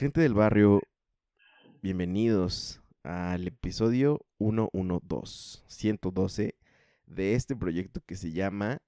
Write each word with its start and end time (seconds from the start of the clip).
Gente 0.00 0.22
del 0.22 0.32
barrio, 0.32 0.80
bienvenidos 1.82 2.80
al 3.02 3.46
episodio 3.46 4.24
112, 4.38 5.62
112 5.66 6.54
de 7.04 7.34
este 7.34 7.54
proyecto 7.54 8.00
que 8.06 8.16
se 8.16 8.32
llama 8.32 8.80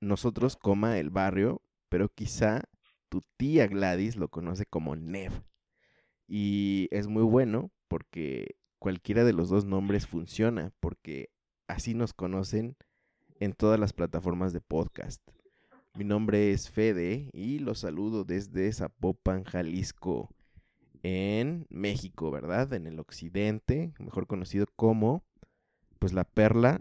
Nosotros, 0.00 0.56
coma 0.56 0.96
el 0.96 1.10
barrio, 1.10 1.60
pero 1.90 2.08
quizá 2.08 2.62
tu 3.10 3.22
tía 3.36 3.66
Gladys 3.66 4.16
lo 4.16 4.28
conoce 4.28 4.64
como 4.64 4.96
Nev. 4.96 5.44
Y 6.26 6.88
es 6.92 7.06
muy 7.06 7.24
bueno 7.24 7.70
porque 7.86 8.56
cualquiera 8.78 9.22
de 9.24 9.34
los 9.34 9.50
dos 9.50 9.66
nombres 9.66 10.06
funciona, 10.06 10.72
porque 10.80 11.28
así 11.68 11.92
nos 11.92 12.14
conocen 12.14 12.74
en 13.38 13.52
todas 13.52 13.78
las 13.78 13.92
plataformas 13.92 14.54
de 14.54 14.62
podcast. 14.62 15.20
Mi 15.94 16.04
nombre 16.04 16.52
es 16.52 16.70
Fede 16.70 17.28
y 17.32 17.58
los 17.58 17.80
saludo 17.80 18.24
desde 18.24 18.72
Zapopan, 18.72 19.44
Jalisco, 19.44 20.30
en 21.02 21.66
México, 21.68 22.30
¿verdad? 22.30 22.72
En 22.72 22.86
el 22.86 23.00
occidente, 23.00 23.92
mejor 23.98 24.26
conocido 24.26 24.66
como, 24.76 25.24
pues, 25.98 26.12
la 26.12 26.24
perla 26.24 26.80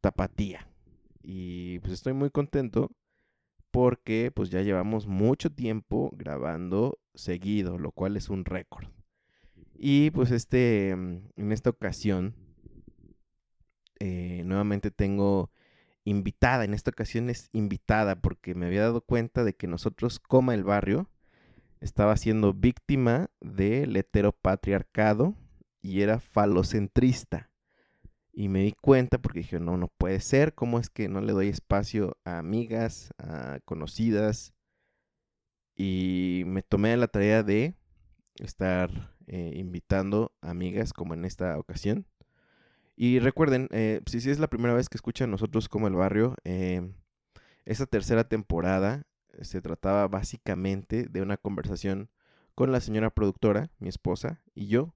tapatía. 0.00 0.68
Y 1.22 1.78
pues 1.80 1.92
estoy 1.92 2.12
muy 2.12 2.30
contento 2.30 2.90
porque 3.70 4.32
pues 4.34 4.50
ya 4.50 4.62
llevamos 4.62 5.06
mucho 5.06 5.50
tiempo 5.50 6.10
grabando 6.14 6.98
seguido, 7.14 7.78
lo 7.78 7.92
cual 7.92 8.16
es 8.16 8.28
un 8.28 8.44
récord. 8.44 8.88
Y 9.74 10.10
pues 10.10 10.30
este, 10.30 10.90
en 10.90 11.52
esta 11.52 11.70
ocasión, 11.70 12.34
eh, 13.98 14.42
nuevamente 14.44 14.90
tengo 14.90 15.50
invitada, 16.10 16.64
en 16.64 16.74
esta 16.74 16.90
ocasión 16.90 17.30
es 17.30 17.48
invitada 17.52 18.20
porque 18.20 18.54
me 18.54 18.66
había 18.66 18.82
dado 18.82 19.00
cuenta 19.00 19.44
de 19.44 19.54
que 19.54 19.66
nosotros, 19.66 20.18
Coma 20.18 20.54
el 20.54 20.64
Barrio, 20.64 21.10
estaba 21.80 22.16
siendo 22.16 22.52
víctima 22.52 23.30
del 23.40 23.96
heteropatriarcado 23.96 25.34
y 25.80 26.02
era 26.02 26.20
falocentrista. 26.20 27.50
Y 28.32 28.48
me 28.48 28.62
di 28.62 28.72
cuenta 28.72 29.18
porque 29.18 29.40
dije, 29.40 29.60
no, 29.60 29.76
no 29.76 29.88
puede 29.88 30.20
ser, 30.20 30.54
¿cómo 30.54 30.78
es 30.78 30.88
que 30.90 31.08
no 31.08 31.20
le 31.20 31.32
doy 31.32 31.48
espacio 31.48 32.16
a 32.24 32.38
amigas, 32.38 33.12
a 33.18 33.58
conocidas? 33.64 34.54
Y 35.74 36.42
me 36.46 36.62
tomé 36.62 36.96
la 36.96 37.08
tarea 37.08 37.42
de 37.42 37.74
estar 38.36 39.16
eh, 39.26 39.52
invitando 39.56 40.32
amigas 40.40 40.92
como 40.92 41.14
en 41.14 41.24
esta 41.24 41.58
ocasión. 41.58 42.06
Y 43.02 43.18
recuerden, 43.18 43.66
eh, 43.70 44.02
si, 44.04 44.18
es 44.28 44.38
la 44.40 44.50
primera 44.50 44.74
vez 44.74 44.90
que 44.90 44.98
escuchan 44.98 45.30
nosotros 45.30 45.70
como 45.70 45.88
el 45.88 45.94
barrio, 45.94 46.36
eh, 46.44 46.92
esta 47.64 47.86
tercera 47.86 48.24
temporada 48.24 49.06
se 49.40 49.62
trataba 49.62 50.06
básicamente 50.06 51.06
de 51.06 51.22
una 51.22 51.38
conversación 51.38 52.10
con 52.54 52.72
la 52.72 52.80
señora 52.80 53.08
productora, 53.08 53.70
mi 53.78 53.88
esposa 53.88 54.42
y 54.54 54.66
yo. 54.66 54.94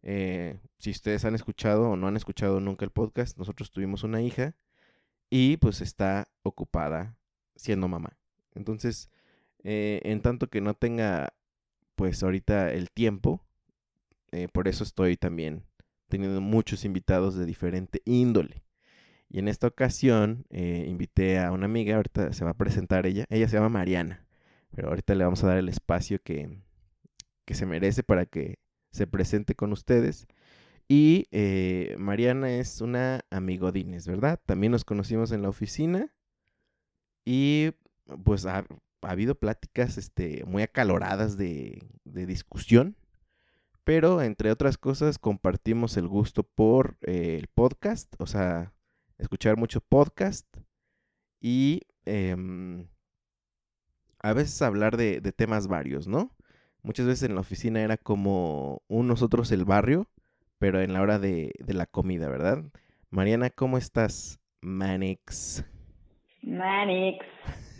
Eh, 0.00 0.58
si 0.78 0.90
ustedes 0.90 1.26
han 1.26 1.34
escuchado 1.34 1.90
o 1.90 1.96
no 1.96 2.08
han 2.08 2.16
escuchado 2.16 2.60
nunca 2.60 2.86
el 2.86 2.90
podcast, 2.90 3.36
nosotros 3.36 3.70
tuvimos 3.70 4.04
una 4.04 4.22
hija 4.22 4.54
y 5.28 5.58
pues 5.58 5.82
está 5.82 6.28
ocupada 6.44 7.18
siendo 7.56 7.88
mamá. 7.88 8.16
Entonces, 8.54 9.10
en 9.64 10.22
tanto 10.22 10.48
que 10.48 10.62
no 10.62 10.72
tenga 10.72 11.34
pues 11.94 12.22
ahorita 12.22 12.72
el 12.72 12.90
tiempo, 12.90 13.44
por 14.54 14.66
eso 14.66 14.82
estoy 14.82 15.18
también 15.18 15.62
teniendo 16.08 16.40
muchos 16.40 16.84
invitados 16.84 17.36
de 17.36 17.46
diferente 17.46 18.02
índole. 18.04 18.64
Y 19.28 19.38
en 19.38 19.48
esta 19.48 19.66
ocasión 19.66 20.46
eh, 20.50 20.86
invité 20.88 21.40
a 21.40 21.50
una 21.50 21.66
amiga, 21.66 21.96
ahorita 21.96 22.32
se 22.32 22.44
va 22.44 22.52
a 22.52 22.56
presentar 22.56 23.06
ella, 23.06 23.24
ella 23.30 23.48
se 23.48 23.56
llama 23.56 23.68
Mariana, 23.68 24.26
pero 24.70 24.88
ahorita 24.88 25.14
le 25.14 25.24
vamos 25.24 25.42
a 25.42 25.48
dar 25.48 25.58
el 25.58 25.68
espacio 25.68 26.22
que, 26.22 26.58
que 27.44 27.54
se 27.54 27.66
merece 27.66 28.02
para 28.02 28.26
que 28.26 28.58
se 28.92 29.06
presente 29.06 29.54
con 29.54 29.72
ustedes. 29.72 30.26
Y 30.86 31.26
eh, 31.32 31.96
Mariana 31.98 32.58
es 32.58 32.80
una 32.80 33.22
amigodines, 33.30 34.06
¿verdad? 34.06 34.40
También 34.46 34.72
nos 34.72 34.84
conocimos 34.84 35.32
en 35.32 35.42
la 35.42 35.48
oficina 35.48 36.14
y 37.24 37.72
pues 38.22 38.46
ha, 38.46 38.66
habido 39.00 39.34
pláticas 39.34 39.98
este, 39.98 40.44
muy 40.46 40.62
acaloradas 40.62 41.36
de, 41.36 41.82
de 42.04 42.26
discusión 42.26 42.96
pero 43.84 44.22
entre 44.22 44.50
otras 44.50 44.78
cosas 44.78 45.18
compartimos 45.18 45.96
el 45.96 46.08
gusto 46.08 46.42
por 46.42 46.96
eh, 47.02 47.36
el 47.38 47.48
podcast, 47.48 48.14
o 48.18 48.26
sea, 48.26 48.72
escuchar 49.18 49.56
mucho 49.56 49.80
podcast 49.80 50.46
y 51.40 51.82
em, 52.06 52.86
a 54.22 54.32
veces 54.32 54.60
hablar 54.62 54.96
de, 54.96 55.20
temas 55.36 55.68
varios, 55.68 56.08
¿no? 56.08 56.30
Muchas 56.82 57.06
veces 57.06 57.28
en 57.28 57.34
la 57.34 57.42
oficina 57.42 57.82
era 57.82 57.98
como 57.98 58.82
un 58.88 59.06
nosotros 59.06 59.52
el 59.52 59.66
barrio, 59.66 60.06
pero 60.58 60.80
en 60.80 60.94
la 60.94 61.02
hora 61.02 61.18
de, 61.18 61.52
de 61.58 61.74
la 61.74 61.86
comida, 61.86 62.28
¿verdad? 62.28 62.64
Mariana, 63.10 63.50
¿cómo 63.50 63.76
estás? 63.76 64.40
Manix. 64.62 65.64
Manix. 66.42 67.24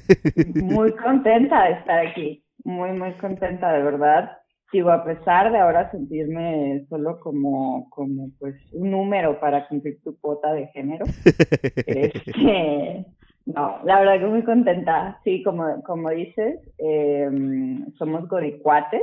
Muy 0.54 0.92
contenta 0.96 1.64
de 1.64 1.72
estar 1.72 2.06
aquí. 2.06 2.44
Muy, 2.62 2.92
muy 2.92 3.12
contenta, 3.14 3.72
de 3.72 3.82
verdad 3.82 4.43
digo, 4.74 4.90
a 4.90 5.04
pesar 5.04 5.52
de 5.52 5.58
ahora 5.58 5.88
sentirme 5.92 6.84
solo 6.88 7.20
como, 7.20 7.88
como 7.90 8.30
pues 8.40 8.56
un 8.72 8.90
número 8.90 9.38
para 9.38 9.68
cumplir 9.68 10.02
tu 10.02 10.18
cuota 10.18 10.52
de 10.52 10.66
género, 10.68 11.04
este, 11.86 13.06
no, 13.46 13.78
la 13.84 14.00
verdad 14.00 14.18
que 14.18 14.26
muy 14.26 14.42
contenta. 14.42 15.20
Sí, 15.22 15.44
como, 15.44 15.80
como 15.84 16.10
dices, 16.10 16.58
em, 16.78 17.86
somos 17.98 18.28
godicuates, 18.28 19.02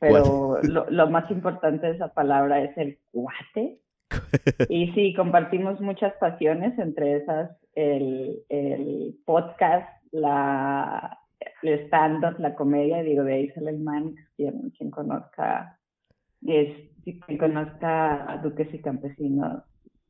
pero 0.00 0.58
lo, 0.64 0.90
lo, 0.90 1.10
más 1.10 1.30
importante 1.30 1.86
de 1.86 1.94
esa 1.94 2.12
palabra 2.12 2.60
es 2.62 2.76
el 2.76 2.98
cuate. 3.12 3.78
y 4.68 4.90
sí, 4.92 5.14
compartimos 5.14 5.80
muchas 5.80 6.12
pasiones, 6.14 6.76
entre 6.78 7.18
esas 7.18 7.50
el, 7.76 8.42
el 8.48 9.14
podcast, 9.24 9.88
la, 10.10 11.18
el 11.62 11.86
stand-up, 11.86 12.38
la 12.38 12.54
comedia, 12.54 13.02
digo, 13.02 13.24
de 13.24 13.34
ahí 13.34 13.48
sale 13.50 13.70
el 13.70 13.80
man, 13.80 14.14
quien, 14.36 14.70
quien 14.70 14.90
conozca, 14.90 15.78
es, 16.46 16.90
quien 17.04 17.38
conozca 17.38 18.30
a 18.30 18.38
Duques 18.38 18.72
y 18.72 18.80
Campesinos 18.80 19.62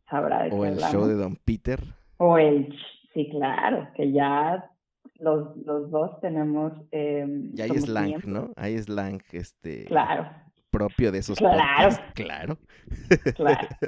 sabrá 0.09 0.45
de 0.45 0.51
O 0.51 0.65
el 0.65 0.79
show 0.79 1.07
de 1.07 1.15
Don 1.15 1.37
Peter. 1.37 1.81
O 2.19 2.39
el, 2.39 2.75
sí, 3.15 3.29
claro, 3.31 3.89
que 3.95 4.13
ya 4.13 4.71
los, 5.19 5.57
los 5.59 5.91
dos 5.91 6.21
tenemos... 6.21 6.73
Eh, 6.93 7.27
ya 7.53 7.65
hay 7.65 7.71
slang, 7.71 8.23
¿no? 8.27 8.51
Hay 8.57 8.79
slang, 8.79 9.21
este... 9.33 9.85
Claro. 9.85 10.31
Propio 10.71 11.11
de 11.13 11.19
esos 11.19 11.39
Claro. 11.39 11.97
Claro. 12.15 12.59
Claro. 13.35 13.69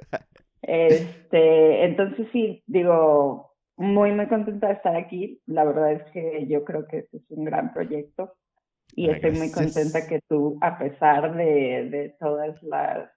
Este, 0.63 1.87
entonces 1.87 2.29
sí, 2.33 2.63
digo, 2.67 3.50
muy, 3.81 4.13
muy 4.13 4.27
contenta 4.29 4.69
de 4.69 4.75
estar 4.75 4.95
aquí. 4.95 5.41
La 5.47 5.65
verdad 5.65 5.93
es 5.93 6.11
que 6.13 6.47
yo 6.47 6.65
creo 6.65 6.87
que 6.87 6.99
este 6.99 7.17
es 7.17 7.31
un 7.31 7.45
gran 7.45 7.73
proyecto 7.73 8.35
y 8.95 9.09
estoy 9.09 9.33
muy 9.33 9.51
contenta 9.51 10.07
que 10.07 10.21
tú, 10.29 10.59
a 10.61 10.79
pesar 10.79 11.35
de, 11.35 11.89
de 11.91 12.17
todas 12.19 12.63
las, 12.63 13.11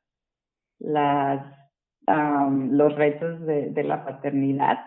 las 0.80 1.60
los 2.06 2.96
retos 2.96 3.46
de, 3.46 3.70
de 3.70 3.84
la 3.84 4.04
paternidad, 4.04 4.80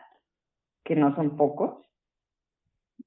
que 0.85 0.97
no 0.97 1.15
son 1.15 1.37
pocos 1.37 1.87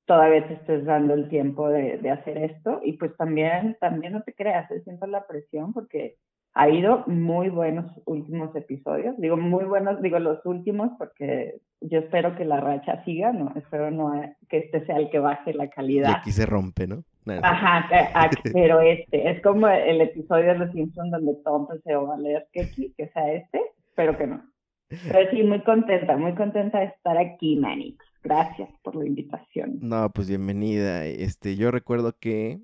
todavía 0.09 0.47
te 0.47 0.55
estés 0.55 0.85
dando 0.85 1.13
el 1.13 1.29
tiempo 1.29 1.69
de, 1.69 1.99
de, 1.99 2.09
hacer 2.09 2.39
esto 2.39 2.81
y 2.83 2.93
pues 2.93 3.15
también, 3.15 3.77
también 3.79 4.13
no 4.13 4.23
te 4.23 4.33
creas, 4.33 4.67
siento 4.83 5.05
la 5.05 5.27
presión 5.27 5.71
porque 5.71 6.17
ha 6.53 6.63
habido 6.63 7.03
muy 7.07 7.49
buenos 7.49 7.91
últimos 8.05 8.55
episodios, 8.55 9.15
digo 9.17 9.37
muy 9.37 9.65
buenos, 9.65 10.01
digo 10.01 10.19
los 10.19 10.45
últimos 10.45 10.91
porque 10.97 11.61
yo 11.81 11.99
espero 11.99 12.35
que 12.35 12.45
la 12.45 12.59
racha 12.59 13.03
siga, 13.05 13.31
no, 13.31 13.53
espero 13.55 13.91
no 13.91 14.11
que 14.49 14.57
este 14.57 14.85
sea 14.85 14.97
el 14.97 15.09
que 15.09 15.19
baje 15.19 15.53
la 15.53 15.69
calidad. 15.69 16.09
Y 16.09 16.13
aquí 16.13 16.31
se 16.31 16.45
rompe, 16.45 16.87
¿no? 16.87 17.03
Ajá, 17.43 17.87
pero 18.53 18.81
este, 18.81 19.29
es 19.29 19.41
como 19.41 19.67
el 19.67 20.01
episodio 20.01 20.53
de 20.53 20.59
Los 20.59 20.71
Simpsons 20.71 21.11
donde 21.11 21.35
todo 21.43 21.67
empezó 21.69 21.99
a 21.99 22.15
valer 22.15 22.47
que, 22.51 22.69
que 22.97 23.07
sea 23.09 23.33
este, 23.33 23.61
pero 23.95 24.17
que 24.17 24.27
no. 24.27 24.41
Pero 24.89 25.29
sí, 25.29 25.43
muy 25.43 25.61
contenta, 25.61 26.17
muy 26.17 26.33
contenta 26.33 26.79
de 26.79 26.85
estar 26.85 27.17
aquí, 27.17 27.57
Manix. 27.57 28.03
Gracias 28.23 28.69
por 28.81 28.95
la 28.95 29.05
invitación. 29.05 29.77
No, 29.81 30.09
pues 30.09 30.27
bienvenida. 30.27 31.05
Este, 31.05 31.55
yo 31.55 31.69
recuerdo 31.69 32.15
que 32.19 32.59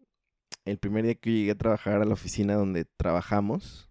el 0.66 0.80
primer 0.80 1.06
día 1.06 1.16
que 1.16 1.32
yo 1.32 1.38
llegué 1.38 1.52
a 1.52 1.58
trabajar 1.58 2.02
a 2.02 2.06
la 2.06 2.14
oficina 2.14 2.56
donde 2.56 2.86
trabajamos, 2.86 3.90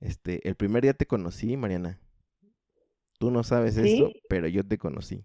este, 0.00 0.46
el 0.48 0.54
primer 0.54 0.82
día 0.82 0.94
te 0.94 1.06
conocí, 1.06 1.56
Mariana. 1.56 1.98
Tú 3.18 3.30
no 3.30 3.42
sabes 3.42 3.76
esto, 3.76 4.12
pero 4.28 4.46
yo 4.46 4.66
te 4.66 4.78
conocí. 4.78 5.24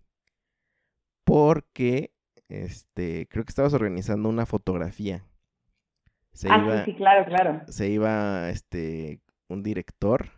Porque, 1.24 2.14
este, 2.50 3.28
creo 3.30 3.44
que 3.44 3.50
estabas 3.50 3.74
organizando 3.74 4.30
una 4.30 4.46
fotografía. 4.46 5.26
Se 6.34 6.50
ah, 6.50 6.62
iba, 6.64 6.86
sí, 6.86 6.96
claro, 6.96 7.26
claro. 7.26 7.62
Se 7.68 7.90
iba, 7.90 8.50
este, 8.50 9.22
un 9.50 9.62
director 9.62 10.30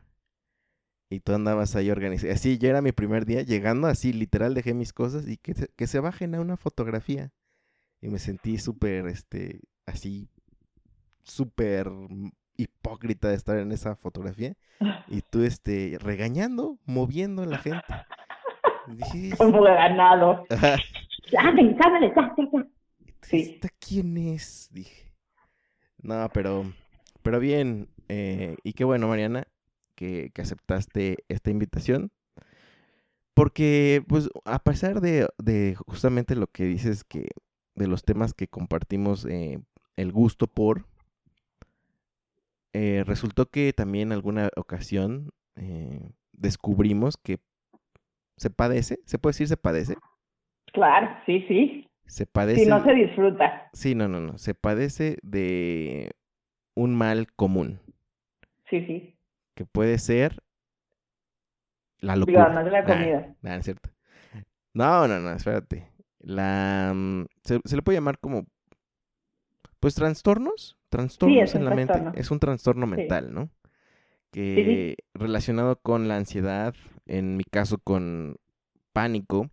y 1.10 1.20
tú 1.20 1.34
andabas 1.34 1.76
ahí 1.76 1.92
organizando. 1.92 2.34
Así, 2.34 2.58
yo 2.58 2.70
era 2.70 2.82
mi 2.82 2.92
primer 2.92 3.26
día, 3.26 3.44
llegando 3.44 3.88
así, 3.88 4.12
literal, 4.12 4.56
dejé 4.56 4.74
mis 4.74 4.92
cosas 4.92 5.28
y 5.28 5.38
que 5.38 5.54
se, 5.54 5.68
que 5.76 5.88
se 5.88 6.00
bajen 6.00 6.34
a 6.36 6.42
una 6.42 6.58
fotografía. 6.58 7.32
Y 8.02 8.10
me 8.10 8.20
sentí 8.20 8.58
súper, 8.58 9.08
este, 9.08 9.62
así, 9.85 10.30
súper 11.24 11.89
hipócrita 12.57 13.30
de 13.30 13.35
estar 13.35 13.57
en 13.57 13.71
esa 13.71 13.95
fotografía. 13.95 14.56
Y 15.07 15.21
tú, 15.30 15.44
este, 15.44 15.97
regañando, 16.00 16.77
moviendo 16.85 17.44
a 17.44 17.47
la 17.47 17.57
gente. 17.57 17.85
Como 19.38 19.63
ganado. 19.63 20.45
ya, 21.31 21.53
Sí. 23.21 23.59
quién 23.80 24.18
es? 24.18 24.69
Dije. 24.71 25.13
No, 26.01 26.30
pero, 26.33 26.65
pero 27.21 27.39
bien. 27.39 27.88
Eh, 28.09 28.57
y 28.63 28.74
qué 28.74 28.83
bueno, 28.83 29.07
Mariana 29.07 29.47
que, 29.95 30.31
aceptaste 30.38 31.24
esta 31.30 31.50
invitación. 31.51 32.12
Porque, 33.33 34.03
pues, 34.07 34.30
a 34.45 34.59
pesar 34.59 35.01
de, 35.01 35.75
justamente 35.88 36.35
lo 36.35 36.47
que 36.47 36.65
dices 36.65 37.03
que 37.03 37.30
de 37.75 37.88
los 37.88 38.03
temas 38.03 38.33
que 38.33 38.47
compartimos, 38.47 39.25
eh, 39.25 39.59
el 39.95 40.12
gusto 40.12 40.48
por, 40.48 40.86
eh, 42.74 43.04
resultó 43.06 43.45
que 43.45 43.72
también 43.74 44.10
en 44.10 44.13
alguna 44.13 44.50
ocasión 44.56 45.30
eh, 45.56 46.12
descubrimos 46.31 47.18
que 47.18 47.40
se 48.38 48.50
padece, 48.50 49.00
¿se 49.06 49.19
puede 49.19 49.34
decir 49.34 49.48
se 49.48 49.57
padece? 49.57 49.95
Claro, 50.74 51.16
sí, 51.25 51.45
sí. 51.48 51.88
Se 52.06 52.25
padece. 52.25 52.63
Si 52.63 52.69
no 52.69 52.84
se 52.84 52.94
disfruta. 52.94 53.69
Sí, 53.74 53.95
no, 53.95 54.07
no, 54.07 54.19
no. 54.19 54.38
Se 54.38 54.54
padece 54.54 55.18
de 55.22 56.12
un 56.75 56.95
mal 56.95 57.31
común. 57.34 57.80
Sí, 58.69 58.86
sí 58.86 59.13
que 59.54 59.66
puede 59.66 59.98
ser 59.98 60.38
la 62.00 62.16
locura. 62.16 62.50
no 62.50 62.69
la 62.69 62.84
comida. 62.84 63.36
no, 63.42 63.54
es 63.54 63.66
cierto. 63.66 63.90
No, 64.74 65.07
no, 65.07 65.19
no, 65.19 65.31
espérate. 65.31 65.92
La, 66.19 66.92
mm, 66.94 67.25
se, 67.44 67.75
le 67.75 67.81
puede 67.81 67.98
llamar 67.98 68.18
como, 68.19 68.45
pues, 69.83 69.95
trastornos. 69.95 70.77
Trastornos 70.89 71.56
en 71.56 71.65
la 71.65 71.75
mente. 71.75 72.01
Es 72.15 72.31
un 72.31 72.39
trastorno 72.39 72.88
mental, 72.88 73.33
¿no? 73.33 73.50
Que 74.31 74.95
relacionado 75.13 75.80
con 75.81 76.07
la 76.07 76.15
ansiedad, 76.15 76.74
en 77.06 77.35
mi 77.35 77.44
caso 77.44 77.77
con 77.77 78.38
pánico. 78.94 79.50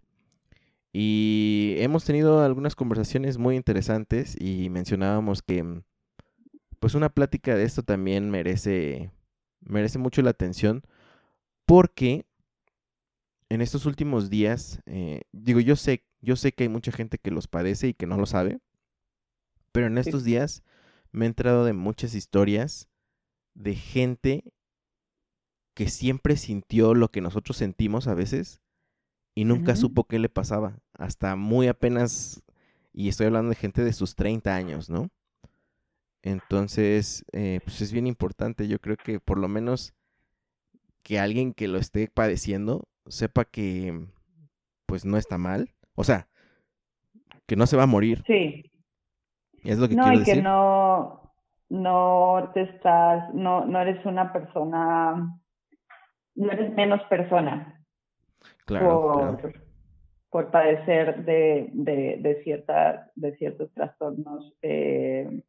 Y 0.92 1.74
hemos 1.78 2.04
tenido 2.04 2.44
algunas 2.44 2.76
conversaciones 2.76 3.38
muy 3.38 3.56
interesantes 3.56 4.36
y 4.40 4.70
mencionábamos 4.70 5.42
que, 5.42 5.62
mm, 5.62 5.82
pues, 6.78 6.94
una 6.94 7.08
plática 7.08 7.56
de 7.56 7.64
esto 7.64 7.82
también 7.82 8.30
merece 8.30 9.10
merece 9.60 9.98
mucho 9.98 10.22
la 10.22 10.30
atención 10.30 10.82
porque 11.66 12.24
en 13.48 13.60
estos 13.60 13.84
últimos 13.84 14.30
días, 14.30 14.80
eh, 14.86 15.22
digo, 15.32 15.60
yo 15.60 15.74
sé, 15.76 16.04
yo 16.20 16.36
sé 16.36 16.52
que 16.52 16.64
hay 16.64 16.68
mucha 16.68 16.92
gente 16.92 17.18
que 17.18 17.30
los 17.30 17.48
padece 17.48 17.88
y 17.88 17.94
que 17.94 18.06
no 18.06 18.16
lo 18.16 18.26
sabe, 18.26 18.60
pero 19.72 19.87
en 19.87 19.99
estos 19.99 20.25
días 20.25 20.62
me 21.12 21.25
he 21.25 21.28
entrado 21.28 21.64
de 21.64 21.72
muchas 21.72 22.14
historias 22.14 22.88
de 23.55 23.75
gente 23.75 24.44
que 25.75 25.88
siempre 25.88 26.37
sintió 26.37 26.94
lo 26.94 27.11
que 27.11 27.20
nosotros 27.20 27.56
sentimos 27.56 28.06
a 28.06 28.14
veces 28.14 28.61
y 29.34 29.44
nunca 29.44 29.76
supo 29.76 30.05
qué 30.05 30.19
le 30.19 30.28
pasaba, 30.28 30.78
hasta 30.94 31.37
muy 31.37 31.69
apenas, 31.69 32.43
y 32.93 33.08
estoy 33.08 33.26
hablando 33.26 33.50
de 33.50 33.56
gente 33.56 33.82
de 33.82 33.93
sus 33.93 34.14
30 34.17 34.55
años, 34.55 34.90
¿no? 34.90 35.08
Entonces, 36.23 37.25
eh, 37.32 37.61
pues 37.64 37.81
es 37.81 37.93
bien 37.93 38.06
importante, 38.06 38.69
yo 38.69 38.81
creo 38.81 38.96
que 38.96 39.20
por 39.20 39.38
lo 39.38 39.49
menos 39.49 39.94
que 41.02 41.19
alguien 41.19 41.55
que 41.55 41.69
lo 41.69 41.78
esté 41.78 42.08
padeciendo 42.08 42.87
sepa 43.06 43.44
que 43.44 44.06
pues 44.87 45.05
no 45.05 45.16
está 45.16 45.38
mal, 45.38 45.73
o 45.94 46.05
sea, 46.05 46.28
que 47.46 47.56
no 47.56 47.66
se 47.66 47.76
va 47.76 47.84
a 47.84 47.87
morir. 47.87 48.23
Sí. 48.26 48.69
Es 49.64 49.78
lo 49.78 49.88
que 49.88 49.94
no, 49.94 50.12
y 50.12 50.22
que 50.24 50.40
no, 50.40 51.32
no 51.68 52.50
te 52.54 52.62
estás, 52.62 53.32
no, 53.34 53.64
no 53.66 53.80
eres 53.80 54.04
una 54.06 54.32
persona, 54.32 55.38
no 56.34 56.52
eres 56.52 56.74
menos 56.74 57.02
persona. 57.04 57.82
Claro. 58.64 59.38
Por, 59.40 59.52
por 60.30 60.50
padecer 60.50 61.24
de, 61.24 61.70
de, 61.72 62.18
de, 62.20 62.42
cierta, 62.44 63.10
de 63.16 63.36
ciertos 63.36 63.72
trastornos 63.74 64.54
eh, 64.62 65.42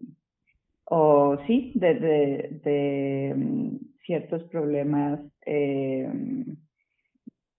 o 0.86 1.38
sí, 1.48 1.72
de, 1.76 1.94
de, 2.64 3.34
mm, 3.36 3.76
ciertos 4.06 4.44
problemas 4.46 5.20
eh, 5.46 6.12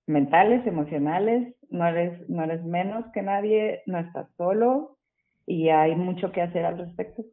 mentales, 0.07 0.67
emocionales, 0.67 1.55
no 1.71 1.87
eres, 1.87 2.29
no 2.29 2.43
eres 2.43 2.63
menos 2.65 3.07
que 3.15 3.23
nadie, 3.23 3.83
no 3.87 3.99
estás 3.99 4.29
solo 4.37 4.99
y 5.47 5.69
hay 5.69 5.95
mucho 5.95 6.33
que 6.33 6.43
hacer 6.43 6.65
al 6.65 6.79
respecto. 6.79 7.25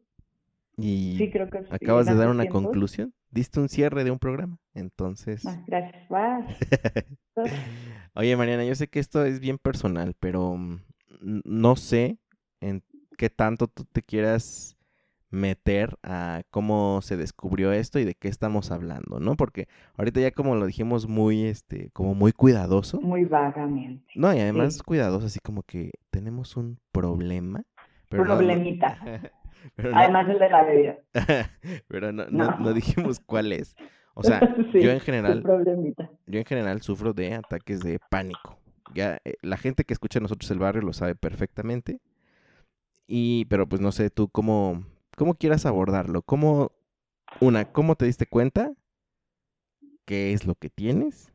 Y 0.76 1.16
sí, 1.18 1.30
creo 1.30 1.50
que 1.50 1.58
acabas 1.70 2.06
de 2.06 2.14
dar 2.14 2.28
una 2.28 2.46
conclusión, 2.46 3.12
diste 3.30 3.60
un 3.60 3.68
cierre 3.68 4.04
de 4.04 4.10
un 4.10 4.18
programa, 4.18 4.58
entonces... 4.74 5.44
Ah, 5.46 5.62
gracias, 5.66 6.06
Oye, 8.14 8.36
Mariana, 8.36 8.64
yo 8.64 8.74
sé 8.74 8.88
que 8.88 8.98
esto 8.98 9.24
es 9.24 9.40
bien 9.40 9.58
personal, 9.58 10.14
pero 10.18 10.56
mm, 10.56 10.80
no 11.44 11.76
sé 11.76 12.18
en 12.60 12.82
qué 13.18 13.28
tanto 13.28 13.66
tú 13.68 13.84
te 13.84 14.02
quieras 14.02 14.76
meter 15.30 15.96
a 16.02 16.42
cómo 16.50 17.00
se 17.02 17.16
descubrió 17.16 17.72
esto 17.72 17.98
y 17.98 18.04
de 18.04 18.14
qué 18.14 18.28
estamos 18.28 18.70
hablando, 18.70 19.20
¿no? 19.20 19.36
Porque 19.36 19.68
ahorita 19.96 20.20
ya 20.20 20.32
como 20.32 20.56
lo 20.56 20.66
dijimos 20.66 21.08
muy, 21.08 21.44
este, 21.44 21.90
como 21.92 22.14
muy 22.14 22.32
cuidadoso. 22.32 23.00
Muy 23.00 23.24
vagamente. 23.24 24.04
No, 24.16 24.34
y 24.34 24.40
además 24.40 24.82
cuidadoso, 24.82 25.26
así 25.26 25.38
como 25.40 25.62
que 25.62 25.92
tenemos 26.10 26.56
un 26.56 26.78
problema. 26.90 27.62
Problemita. 28.10 28.98
además 29.94 30.28
el 30.28 30.38
de 30.38 30.50
la 30.50 30.64
bebida. 30.64 30.98
pero 31.88 32.12
no, 32.12 32.26
no, 32.28 32.72
dijimos 32.72 33.20
cuál 33.20 33.52
es. 33.52 33.74
O 34.14 34.22
sea, 34.22 34.40
yo 34.74 34.90
en 34.90 35.00
general, 35.00 35.42
yo 36.26 36.38
en 36.38 36.44
general 36.44 36.82
sufro 36.82 37.12
de 37.12 37.34
ataques 37.34 37.80
de 37.80 37.98
pánico. 38.10 38.58
Ya 38.94 39.20
eh, 39.24 39.34
la 39.42 39.56
gente 39.56 39.84
que 39.84 39.94
escucha 39.94 40.18
a 40.18 40.22
nosotros 40.22 40.50
el 40.50 40.58
barrio 40.58 40.82
lo 40.82 40.92
sabe 40.92 41.14
perfectamente. 41.14 42.00
Y, 43.06 43.46
pero 43.46 43.68
pues 43.68 43.80
no 43.80 43.92
sé 43.92 44.10
tú 44.10 44.28
cómo, 44.28 44.84
cómo 45.16 45.34
quieras 45.34 45.66
abordarlo. 45.66 46.22
¿Cómo, 46.22 46.72
una, 47.40 47.72
cómo 47.72 47.94
te 47.96 48.06
diste 48.06 48.26
cuenta? 48.26 48.72
¿Qué 50.04 50.32
es 50.32 50.46
lo 50.46 50.54
que 50.56 50.70
tienes? 50.70 51.32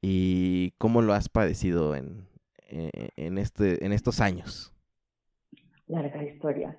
¿Y 0.00 0.72
cómo 0.78 1.02
lo 1.02 1.12
has 1.12 1.28
padecido 1.28 1.94
en, 1.94 2.26
eh, 2.68 3.10
en, 3.16 3.38
este, 3.38 3.84
en 3.84 3.92
estos 3.92 4.20
años? 4.20 4.75
Larga 5.88 6.22
historia. 6.22 6.76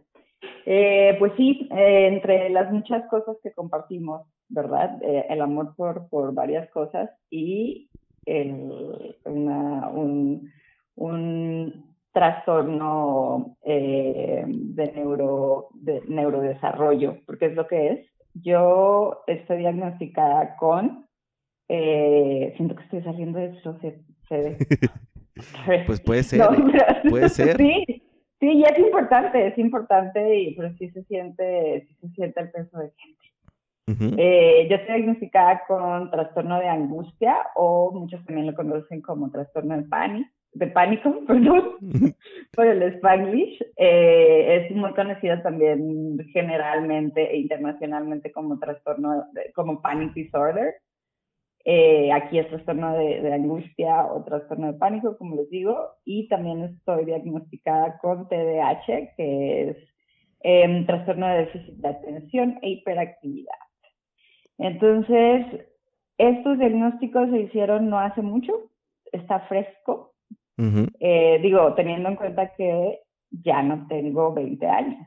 Eh, 0.65 1.15
pues 1.19 1.33
sí, 1.37 1.67
eh, 1.71 2.07
entre 2.07 2.49
las 2.49 2.71
muchas 2.71 3.07
cosas 3.09 3.37
que 3.41 3.53
compartimos, 3.53 4.27
¿verdad? 4.49 4.99
el 5.01 5.41
amor 5.41 5.75
por, 5.75 6.09
por 6.09 6.33
varias 6.33 6.69
cosas 6.71 7.09
y 7.29 7.89
el, 8.25 9.15
una, 9.25 9.89
un, 9.89 10.49
un 10.95 11.95
trastorno 12.11 13.57
eh, 13.63 14.43
de, 14.47 14.91
neuro, 14.93 15.69
de 15.73 16.01
neurodesarrollo, 16.07 17.19
porque 17.25 17.45
es 17.47 17.55
lo 17.55 17.67
que 17.67 17.87
es. 17.89 18.07
Yo 18.33 19.23
estoy 19.27 19.57
diagnosticada 19.59 20.55
con 20.57 21.05
Eh, 21.69 22.53
siento 22.55 22.75
que 22.75 22.83
estoy 22.83 23.03
saliendo 23.03 23.39
de 23.39 23.47
eso, 23.47 23.77
se, 23.81 24.01
ve. 24.29 24.57
pues 25.85 25.99
puede 25.99 26.23
ser, 26.23 26.41
puede 27.09 27.29
ser. 27.37 27.57
Sí, 27.57 27.96
sí, 28.39 28.51
y 28.53 28.63
es 28.63 28.79
importante, 28.79 29.47
es 29.47 29.57
importante, 29.57 30.35
y, 30.35 30.55
pero 30.55 30.73
sí 30.77 30.89
se 30.89 31.03
siente, 31.03 31.85
sí 31.87 31.95
se 32.01 32.09
siente 32.09 32.41
el 32.41 32.51
peso 32.51 32.77
de 32.77 32.91
gente. 32.91 33.17
Eh, 33.89 34.67
yo 34.69 34.75
estoy 34.75 34.95
diagnosticada 34.95 35.63
con 35.65 36.11
trastorno 36.11 36.59
de 36.59 36.67
angustia 36.67 37.37
o 37.55 37.91
muchos 37.93 38.23
también 38.25 38.47
lo 38.47 38.53
conocen 38.53 39.01
como 39.01 39.31
trastorno 39.31 39.77
de 39.77 39.83
pánico, 39.83 40.29
de 40.51 40.67
pánico, 40.73 41.21
perdón, 41.25 41.77
por 42.53 42.67
el 42.67 42.83
Spanglish. 42.83 43.61
Eh, 43.77 44.67
es 44.67 44.75
muy 44.75 44.93
conocida 44.93 45.41
también 45.41 46.17
generalmente 46.33 47.31
e 47.31 47.37
internacionalmente 47.37 48.31
como 48.33 48.59
trastorno, 48.59 49.25
como 49.55 49.81
panic 49.81 50.13
disorder. 50.13 50.75
Eh, 51.69 52.13
aquí 52.13 52.39
es 52.39 52.47
trastorno 52.47 52.97
de, 52.97 53.33
angustia 53.33 54.05
o 54.05 54.23
trastorno 54.23 54.71
de 54.71 54.79
pánico, 54.79 55.17
como 55.17 55.35
les 55.35 55.49
digo, 55.49 55.75
y 56.05 56.29
también 56.29 56.63
estoy 56.63 57.03
diagnosticada 57.03 57.99
con 57.99 58.29
TDAH, 58.29 59.15
que 59.17 59.69
es 59.69 59.77
eh, 60.43 60.83
trastorno 60.87 61.27
de 61.27 61.39
déficit 61.39 61.73
de 61.73 61.89
atención 61.89 62.57
e 62.61 62.69
hiperactividad. 62.69 63.59
Entonces, 64.57 65.45
estos 66.17 66.57
diagnósticos 66.57 67.29
se 67.31 67.39
hicieron 67.41 67.89
no 67.89 67.99
hace 67.99 68.21
mucho, 68.21 68.53
está 69.11 69.41
fresco. 69.41 70.13
Eh, 71.01 71.39
digo, 71.41 71.73
teniendo 71.73 72.07
en 72.07 72.15
cuenta 72.15 72.53
que 72.55 73.01
ya 73.29 73.61
no 73.61 73.87
tengo 73.89 74.33
20 74.33 74.65
años, 74.65 75.05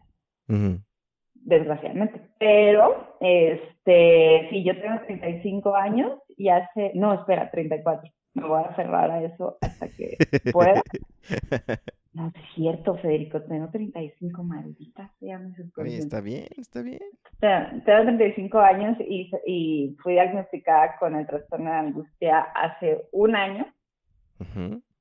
desgraciadamente. 1.36 2.20
Pero, 2.38 3.16
este, 3.18 4.46
sí, 4.50 4.62
yo 4.62 4.78
tengo 4.78 5.00
35 5.06 5.74
años 5.74 6.12
y 6.40 6.48
hace, 6.48 6.92
no, 6.94 7.12
espera, 7.12 7.50
34. 7.50 8.10
Me 8.32 8.48
voy 8.48 8.62
a 8.62 8.68
aferrar 8.68 9.10
a 9.10 9.22
eso 9.22 9.58
hasta 9.60 9.88
que 9.88 10.16
pueda. 10.52 10.82
No 12.12 12.26
es 12.26 12.34
cierto, 12.56 12.96
Federico, 12.96 13.40
tengo 13.42 13.70
35, 13.70 14.42
maldita 14.42 15.12
sea, 15.20 15.40
Oye, 15.76 15.98
está 15.98 16.20
bien, 16.20 16.48
está 16.56 16.82
bien. 16.82 16.98
Tengo 17.38 18.02
35 18.02 18.58
años 18.58 18.96
y, 18.98 19.30
y 19.46 19.96
fui 20.02 20.14
diagnosticada 20.14 20.96
con 20.98 21.14
el 21.14 21.24
trastorno 21.28 21.70
de 21.70 21.76
angustia 21.76 22.40
hace 22.40 23.06
un 23.12 23.36
año. 23.36 23.64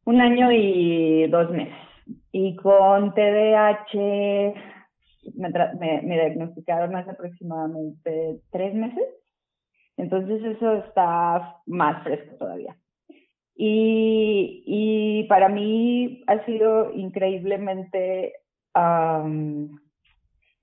Un 0.05 0.21
año 0.21 0.51
y 0.51 1.27
dos 1.29 1.49
meses. 1.49 1.73
Y 2.31 2.55
con 2.57 3.11
TDAH 3.15 4.53
me, 5.35 5.49
me, 5.79 6.01
me 6.03 6.15
diagnosticaron 6.15 6.95
hace 6.95 7.09
aproximadamente 7.09 8.39
tres 8.51 8.75
meses. 8.75 9.03
Entonces 9.99 10.41
eso 10.43 10.75
está 10.75 11.57
más 11.65 12.03
fresco 12.03 12.35
todavía. 12.37 12.75
Y, 13.55 15.25
para 15.27 15.49
mí 15.49 16.23
ha 16.27 16.45
sido 16.45 16.93
increíblemente, 16.93 18.33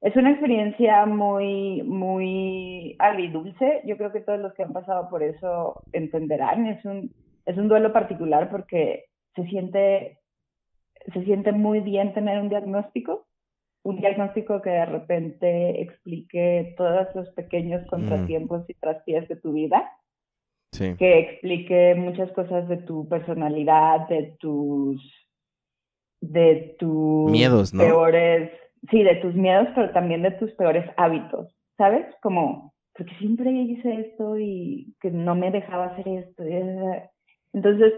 es 0.00 0.16
una 0.16 0.30
experiencia 0.30 1.04
muy, 1.04 1.82
muy 1.82 2.96
agridulce. 2.98 3.82
Yo 3.84 3.98
creo 3.98 4.12
que 4.12 4.22
todos 4.22 4.40
los 4.40 4.54
que 4.54 4.62
han 4.62 4.72
pasado 4.72 5.10
por 5.10 5.22
eso 5.22 5.82
entenderán. 5.92 6.66
Es 6.68 6.82
un, 6.86 7.12
es 7.44 7.58
un 7.58 7.68
duelo 7.68 7.92
particular 7.92 8.48
porque 8.50 9.04
se 9.34 9.44
siente, 9.44 10.20
se 11.12 11.22
siente 11.24 11.52
muy 11.52 11.80
bien 11.80 12.14
tener 12.14 12.40
un 12.40 12.48
diagnóstico, 12.48 13.25
un 13.86 14.00
diagnóstico 14.00 14.60
que 14.62 14.70
de 14.70 14.84
repente 14.84 15.80
explique 15.80 16.74
todos 16.76 17.06
los 17.14 17.30
pequeños 17.30 17.82
mm. 17.82 17.86
contratiempos 17.86 18.68
y 18.68 18.74
traspiés 18.74 19.28
de 19.28 19.36
tu 19.36 19.52
vida 19.52 19.88
que 20.98 21.18
explique 21.20 21.94
muchas 21.94 22.30
cosas 22.32 22.68
de 22.68 22.78
tu 22.78 23.08
personalidad, 23.08 24.08
de 24.08 24.36
tus 24.40 25.00
de 26.20 26.74
tus 26.78 27.30
miedos, 27.30 27.72
¿no? 27.72 27.82
peores, 27.82 28.50
sí, 28.90 29.02
de 29.02 29.16
tus 29.16 29.34
miedos, 29.34 29.68
pero 29.74 29.90
también 29.92 30.22
de 30.22 30.32
tus 30.32 30.50
peores 30.52 30.84
hábitos, 30.96 31.54
¿sabes? 31.78 32.06
Como 32.20 32.74
porque 32.96 33.14
siempre 33.18 33.50
hice 33.52 34.00
esto 34.00 34.38
y 34.38 34.94
que 35.00 35.10
no 35.10 35.34
me 35.34 35.50
dejaba 35.50 35.86
hacer 35.86 36.08
esto. 36.08 36.42
Entonces, 37.52 37.92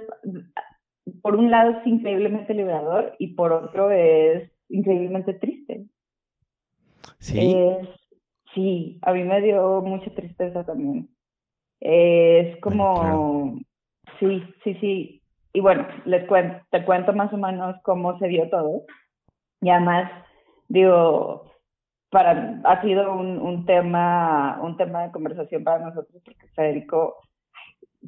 por 1.23 1.35
un 1.37 1.50
lado 1.50 1.78
es 1.78 1.87
increíblemente 1.87 2.52
liberador 2.52 3.14
y 3.18 3.35
por 3.35 3.52
otro 3.52 3.90
es 3.90 4.50
increíblemente 4.68 5.35
triste. 5.35 5.67
Sí. 7.18 7.56
sí, 8.54 8.98
a 9.02 9.12
mí 9.12 9.25
me 9.25 9.40
dio 9.40 9.82
mucha 9.82 10.10
tristeza 10.14 10.64
también 10.64 11.08
es 11.80 12.60
como, 12.60 13.58
sí, 14.18 14.42
sí, 14.64 14.75
sí. 14.80 15.22
Y 15.52 15.60
bueno, 15.60 15.87
les 16.04 16.26
cuento, 16.26 16.60
te 16.70 16.84
cuento 16.84 17.12
más 17.12 17.32
o 17.32 17.37
menos 17.37 17.76
cómo 17.82 18.18
se 18.18 18.28
dio 18.28 18.48
todo. 18.50 18.82
Y 19.60 19.70
además, 19.70 20.10
digo, 20.68 21.50
para, 22.10 22.60
ha 22.64 22.82
sido 22.82 23.12
un, 23.12 23.38
un 23.38 23.66
tema, 23.66 24.60
un 24.62 24.76
tema 24.76 25.04
de 25.04 25.12
conversación 25.12 25.64
para 25.64 25.84
nosotros 25.84 26.22
porque 26.25 26.46
Federico, 26.54 27.16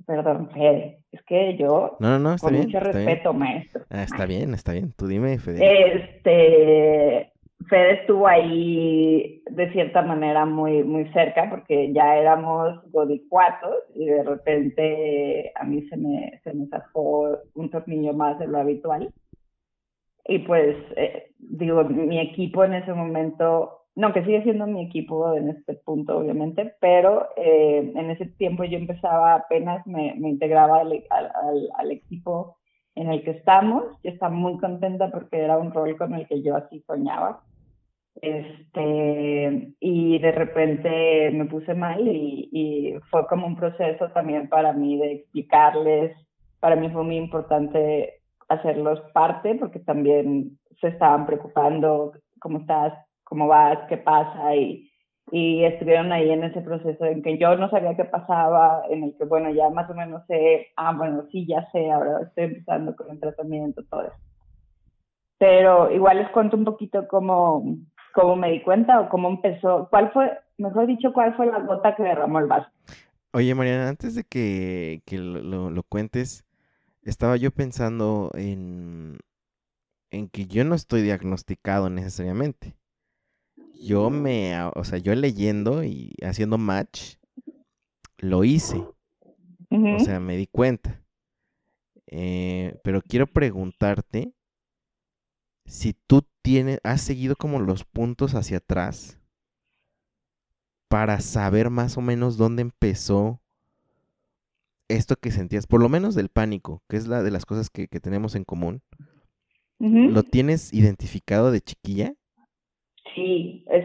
perdón, 0.06 0.50
Fede, 0.50 1.00
es 1.12 1.22
que 1.24 1.56
yo, 1.56 1.96
no, 1.98 2.18
no, 2.18 2.34
está 2.34 2.46
con 2.46 2.54
bien, 2.54 2.66
mucho 2.66 2.80
respeto, 2.80 3.32
maestro. 3.32 3.84
Ah, 3.90 4.02
está 4.02 4.26
bien, 4.26 4.54
está 4.54 4.72
bien, 4.72 4.92
tú 4.92 5.06
dime, 5.06 5.38
Federico. 5.38 5.98
Este, 5.98 7.32
Fede 7.68 8.00
estuvo 8.00 8.26
ahí 8.26 9.42
de 9.50 9.72
cierta 9.72 10.02
manera 10.02 10.46
muy, 10.46 10.82
muy 10.82 11.06
cerca 11.12 11.48
porque 11.50 11.92
ya 11.92 12.16
éramos 12.16 12.80
godicuatos 12.90 13.74
y 13.94 14.06
de 14.06 14.22
repente 14.22 15.52
a 15.54 15.64
mí 15.64 15.82
se 15.88 15.96
me, 15.96 16.40
se 16.42 16.54
me 16.54 16.66
sacó 16.66 17.38
un 17.54 17.70
tornillo 17.70 18.12
más 18.14 18.38
de 18.38 18.46
lo 18.46 18.58
habitual. 18.58 19.12
Y 20.26 20.38
pues, 20.40 20.76
eh, 20.96 21.32
digo, 21.38 21.84
mi 21.84 22.18
equipo 22.18 22.64
en 22.64 22.74
ese 22.74 22.92
momento, 22.92 23.86
no, 23.94 24.12
que 24.12 24.24
sigue 24.24 24.42
siendo 24.42 24.66
mi 24.66 24.86
equipo 24.86 25.34
en 25.34 25.50
este 25.50 25.74
punto, 25.74 26.18
obviamente, 26.18 26.74
pero 26.80 27.28
eh, 27.36 27.92
en 27.94 28.10
ese 28.10 28.26
tiempo 28.26 28.64
yo 28.64 28.78
empezaba 28.78 29.34
apenas, 29.34 29.86
me, 29.86 30.14
me 30.16 30.30
integraba 30.30 30.80
al, 30.80 31.04
al, 31.10 31.68
al 31.76 31.90
equipo 31.90 32.56
en 32.94 33.10
el 33.10 33.22
que 33.24 33.32
estamos. 33.32 33.84
Yo 34.02 34.10
estaba 34.10 34.34
muy 34.34 34.58
contenta 34.58 35.10
porque 35.10 35.38
era 35.40 35.58
un 35.58 35.72
rol 35.72 35.96
con 35.96 36.14
el 36.14 36.26
que 36.26 36.42
yo 36.42 36.56
así 36.56 36.80
soñaba 36.86 37.42
este, 38.22 39.72
y 39.80 40.18
de 40.18 40.32
repente 40.32 41.30
me 41.32 41.46
puse 41.46 41.74
mal 41.74 42.06
y, 42.06 42.48
y, 42.52 42.94
fue 43.10 43.26
como 43.26 43.46
un 43.46 43.56
proceso 43.56 44.08
también 44.10 44.48
para 44.48 44.72
mí 44.72 44.98
de 44.98 45.12
explicarles, 45.12 46.16
para 46.60 46.76
mí 46.76 46.90
fue 46.90 47.04
muy 47.04 47.16
importante 47.16 48.20
hacerlos 48.48 49.00
parte 49.12 49.54
porque 49.54 49.78
también 49.78 50.58
se 50.80 50.88
estaban 50.88 51.26
preocupando 51.26 52.12
cómo 52.40 52.58
estás, 52.58 52.92
cómo 53.24 53.46
vas, 53.46 53.78
qué 53.88 53.96
pasa 53.96 54.54
y, 54.56 54.90
y 55.32 55.64
estuvieron 55.64 56.12
ahí 56.12 56.30
en 56.30 56.44
ese 56.44 56.60
proceso 56.60 57.04
en 57.04 57.22
que 57.22 57.38
yo 57.38 57.56
no 57.56 57.70
sabía 57.70 57.96
qué 57.96 58.04
pasaba, 58.04 58.82
en 58.90 59.04
el 59.04 59.16
que 59.16 59.24
bueno, 59.24 59.50
ya 59.50 59.70
más 59.70 59.88
o 59.88 59.94
menos 59.94 60.26
sé, 60.26 60.68
ah, 60.76 60.92
bueno, 60.96 61.24
sí, 61.30 61.46
ya 61.46 61.70
sé, 61.70 61.90
ahora 61.90 62.22
estoy 62.22 62.44
empezando 62.44 62.96
con 62.96 63.10
el 63.10 63.20
tratamiento, 63.20 63.82
todo 63.88 64.02
eso. 64.02 64.16
Pero 65.38 65.90
igual 65.90 66.18
les 66.18 66.28
cuento 66.30 66.56
un 66.56 66.64
poquito 66.64 67.08
cómo, 67.08 67.64
cómo 68.12 68.36
me 68.36 68.50
di 68.50 68.62
cuenta 68.62 69.00
o 69.00 69.08
cómo 69.08 69.28
empezó, 69.28 69.88
cuál 69.90 70.12
fue, 70.12 70.30
mejor 70.58 70.86
dicho, 70.86 71.12
cuál 71.12 71.34
fue 71.36 71.46
la 71.46 71.60
gota 71.60 71.94
que 71.94 72.02
derramó 72.02 72.38
el 72.38 72.46
vaso. 72.46 72.68
Oye, 73.32 73.54
Mariana, 73.54 73.88
antes 73.88 74.14
de 74.14 74.24
que, 74.24 75.02
lo, 75.12 75.70
lo, 75.70 75.82
cuentes, 75.84 76.44
estaba 77.02 77.36
yo 77.36 77.52
pensando 77.52 78.30
en, 78.34 79.18
en 80.10 80.28
que 80.28 80.46
yo 80.46 80.64
no 80.64 80.74
estoy 80.74 81.02
diagnosticado 81.02 81.90
necesariamente. 81.90 82.76
Yo 83.80 84.10
me, 84.10 84.60
o 84.74 84.84
sea, 84.84 84.98
yo 84.98 85.14
leyendo 85.14 85.84
y 85.84 86.14
haciendo 86.22 86.58
match, 86.58 87.14
lo 88.18 88.44
hice. 88.44 88.84
O 89.70 90.00
sea, 90.00 90.18
me 90.18 90.36
di 90.36 90.46
cuenta. 90.46 91.00
Eh, 92.08 92.78
pero 92.82 93.00
quiero 93.02 93.28
preguntarte 93.28 94.34
si 95.70 95.94
tú 96.08 96.22
tienes, 96.42 96.80
has 96.82 97.00
seguido 97.00 97.36
como 97.36 97.60
los 97.60 97.84
puntos 97.84 98.34
hacia 98.34 98.56
atrás 98.56 99.20
para 100.88 101.20
saber 101.20 101.70
más 101.70 101.96
o 101.96 102.00
menos 102.00 102.36
dónde 102.36 102.62
empezó 102.62 103.40
esto 104.88 105.14
que 105.14 105.30
sentías, 105.30 105.68
por 105.68 105.80
lo 105.80 105.88
menos 105.88 106.16
del 106.16 106.28
pánico, 106.28 106.82
que 106.88 106.96
es 106.96 107.06
la 107.06 107.22
de 107.22 107.30
las 107.30 107.46
cosas 107.46 107.70
que, 107.70 107.86
tenemos 107.86 108.34
en 108.34 108.42
común. 108.42 108.82
¿Lo 109.78 110.24
tienes 110.24 110.74
identificado 110.74 111.52
de 111.52 111.60
chiquilla? 111.60 112.14
Sí, 113.14 113.64
es 113.70 113.84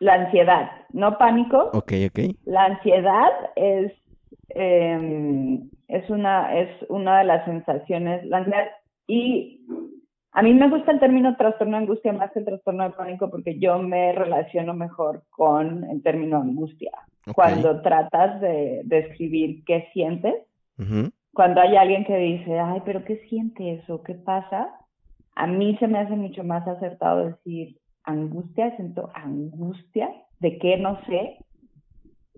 la 0.00 0.14
ansiedad, 0.14 0.70
no 0.94 1.18
pánico. 1.18 1.70
Ok, 1.74 1.92
ok. 2.08 2.34
La 2.46 2.64
ansiedad 2.64 3.30
es, 3.54 3.92
em, 4.48 5.68
es, 5.88 6.08
una, 6.08 6.58
es 6.58 6.70
una 6.88 7.18
de 7.18 7.24
las 7.24 7.44
sensaciones, 7.44 8.24
la 8.24 8.38
ansiedad, 8.38 8.68
y 9.06 9.66
a 10.32 10.42
mí 10.42 10.52
me 10.54 10.68
gusta 10.68 10.92
el 10.92 11.00
término 11.00 11.36
trastorno 11.36 11.76
de 11.76 11.84
angustia 11.84 12.12
más 12.12 12.30
que 12.32 12.40
el 12.40 12.44
trastorno 12.44 12.84
de 12.84 12.90
pánico 12.90 13.30
porque 13.30 13.58
yo 13.58 13.78
me 13.78 14.12
relaciono 14.12 14.74
mejor 14.74 15.22
con 15.30 15.84
el 15.84 16.02
término 16.02 16.38
angustia. 16.38 16.90
cuando 17.34 17.82
tratas 17.82 18.40
de 18.40 18.82
describir 18.84 19.64
qué 19.64 19.88
sientes. 19.92 20.34
Cuando 21.34 21.60
hay 21.60 21.76
alguien 21.76 22.04
que 22.04 22.16
dice, 22.16 22.58
ay, 22.58 22.82
pero 22.84 23.04
¿qué 23.04 23.16
sientes 23.28 23.88
o 23.90 24.02
qué 24.02 24.14
pasa? 24.14 24.70
A 25.34 25.46
mí 25.46 25.76
se 25.78 25.86
me 25.86 25.98
hace 25.98 26.14
mucho 26.14 26.44
más 26.44 26.66
acertado 26.66 27.26
decir 27.26 27.76
angustia, 28.04 28.74
siento 28.76 29.10
angustia, 29.14 30.08
de 30.40 30.58
qué 30.58 30.76
no 30.78 30.98
sé. 31.06 31.38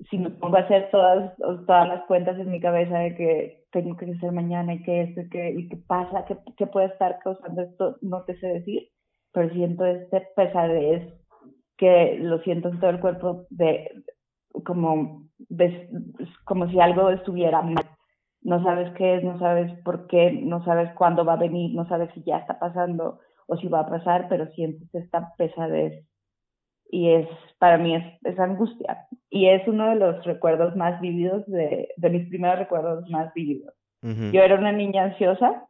Si 0.08 0.18
me 0.18 0.30
pongo 0.30 0.56
a 0.56 0.60
hacer 0.60 0.88
todas, 0.90 1.36
todas 1.38 1.88
las 1.88 2.04
cuentas 2.06 2.38
en 2.38 2.50
mi 2.50 2.60
cabeza 2.60 2.98
de 2.98 3.14
que 3.14 3.64
tengo 3.72 3.96
que 3.96 4.10
hacer 4.10 4.32
mañana 4.32 4.74
y 4.74 4.82
qué 4.82 5.02
esto 5.02 5.20
y 5.20 5.28
qué, 5.28 5.50
y 5.50 5.68
qué 5.68 5.76
pasa, 5.76 6.24
qué, 6.26 6.36
qué 6.56 6.66
puede 6.66 6.86
estar 6.86 7.18
causando 7.22 7.62
esto, 7.62 7.96
no 8.00 8.24
te 8.24 8.38
sé 8.38 8.46
decir, 8.46 8.88
pero 9.32 9.52
siento 9.52 9.84
este 9.84 10.26
pesadez 10.34 11.12
que 11.76 12.18
lo 12.18 12.38
siento 12.40 12.68
en 12.68 12.80
todo 12.80 12.90
el 12.90 13.00
cuerpo 13.00 13.46
de 13.50 13.90
como, 14.64 15.24
como 16.44 16.68
si 16.68 16.80
algo 16.80 17.10
estuviera 17.10 17.62
mal. 17.62 17.86
No 18.42 18.62
sabes 18.62 18.92
qué 18.96 19.16
es, 19.16 19.24
no 19.24 19.38
sabes 19.38 19.70
por 19.84 20.06
qué, 20.06 20.32
no 20.32 20.64
sabes 20.64 20.90
cuándo 20.94 21.24
va 21.24 21.34
a 21.34 21.36
venir, 21.36 21.74
no 21.74 21.86
sabes 21.88 22.10
si 22.14 22.22
ya 22.24 22.38
está 22.38 22.58
pasando 22.58 23.20
o 23.46 23.56
si 23.56 23.68
va 23.68 23.80
a 23.80 23.88
pasar, 23.88 24.28
pero 24.28 24.46
sientes 24.52 24.94
esta 24.94 25.34
pesadez 25.36 26.06
y 26.90 27.10
es, 27.10 27.28
para 27.58 27.78
mí 27.78 27.94
es, 27.94 28.04
es 28.24 28.38
angustia. 28.38 29.06
Y 29.30 29.48
es 29.48 29.66
uno 29.68 29.90
de 29.90 29.96
los 29.96 30.24
recuerdos 30.24 30.74
más 30.76 31.00
vividos, 31.00 31.46
de, 31.46 31.88
de 31.96 32.10
mis 32.10 32.28
primeros 32.28 32.58
recuerdos 32.58 33.08
más 33.10 33.32
vividos. 33.34 33.74
Yo 34.02 34.42
era 34.42 34.54
una 34.54 34.72
niña 34.72 35.04
ansiosa, 35.04 35.66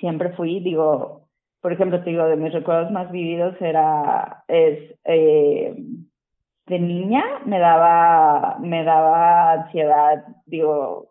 siempre 0.00 0.30
fui, 0.30 0.60
digo, 0.60 1.28
por 1.60 1.74
ejemplo, 1.74 2.02
te 2.02 2.10
digo, 2.10 2.24
de 2.24 2.36
mis 2.36 2.52
recuerdos 2.54 2.90
más 2.90 3.10
vividos 3.12 3.54
era, 3.60 4.44
es, 4.48 4.98
eh, 5.04 5.74
de 6.66 6.78
niña 6.78 7.22
me 7.44 7.58
daba, 7.58 8.56
me 8.60 8.82
daba 8.82 9.52
ansiedad, 9.52 10.24
digo, 10.46 11.10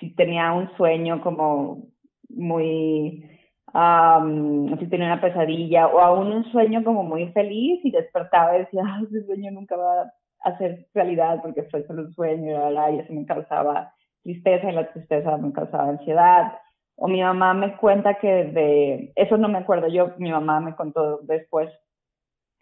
si 0.00 0.14
tenía 0.14 0.52
un 0.52 0.68
sueño 0.76 1.20
como 1.20 1.84
muy, 2.28 3.35
si 3.72 4.86
tenía 4.88 5.06
una 5.06 5.20
pesadilla 5.20 5.88
o 5.88 6.00
aún 6.00 6.32
un 6.32 6.44
sueño 6.52 6.82
como 6.84 7.02
muy 7.02 7.28
feliz 7.32 7.80
y 7.84 7.90
despertaba 7.90 8.56
y 8.56 8.60
decía, 8.60 8.82
ese 9.08 9.26
sueño 9.26 9.50
nunca 9.52 9.76
va 9.76 10.12
a 10.44 10.58
ser 10.58 10.86
realidad 10.94 11.40
porque 11.42 11.64
fue 11.64 11.84
solo 11.86 12.02
un 12.02 12.12
sueño 12.12 12.70
y, 12.92 12.98
eso 12.98 13.12
me 13.12 13.26
causaba 13.26 13.92
tristeza 14.22 14.70
y 14.70 14.74
la 14.74 14.90
tristeza 14.92 15.36
me 15.36 15.52
causaba 15.52 15.88
ansiedad. 15.88 16.52
O 16.96 17.08
mi 17.08 17.20
mamá 17.20 17.52
me 17.54 17.76
cuenta 17.76 18.14
que 18.14 18.28
de, 18.28 19.12
eso 19.16 19.36
no 19.36 19.48
me 19.48 19.58
acuerdo 19.58 19.88
yo, 19.88 20.14
mi 20.18 20.30
mamá 20.30 20.60
me 20.60 20.74
contó 20.74 21.18
después 21.22 21.70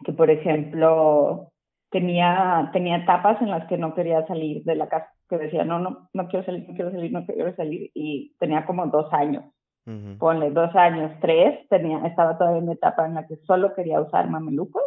que, 0.03 0.11
por 0.11 0.29
ejemplo, 0.29 1.51
tenía, 1.89 2.69
tenía 2.73 2.97
etapas 2.97 3.41
en 3.41 3.49
las 3.49 3.65
que 3.67 3.77
no 3.77 3.95
quería 3.95 4.25
salir 4.27 4.63
de 4.63 4.75
la 4.75 4.89
casa, 4.89 5.09
que 5.29 5.37
decía, 5.37 5.63
no, 5.63 5.79
no, 5.79 6.09
no 6.13 6.27
quiero 6.27 6.45
salir, 6.45 6.67
no 6.67 6.75
quiero 6.75 6.91
salir, 6.91 7.11
no 7.13 7.25
quiero 7.25 7.55
salir, 7.55 7.91
y 7.93 8.35
tenía 8.39 8.65
como 8.65 8.85
dos 8.87 9.11
años. 9.13 9.45
Ponle 10.17 10.49
dos 10.49 10.75
años, 10.75 11.11
tres, 11.21 11.67
tenía, 11.69 11.99
estaba 12.07 12.39
todavía 12.39 12.57
en 12.57 12.63
una 12.63 12.73
etapa 12.73 13.05
en 13.05 13.13
la 13.13 13.27
que 13.27 13.35
solo 13.45 13.75
quería 13.75 14.01
usar 14.01 14.27
mamelucos, 14.29 14.81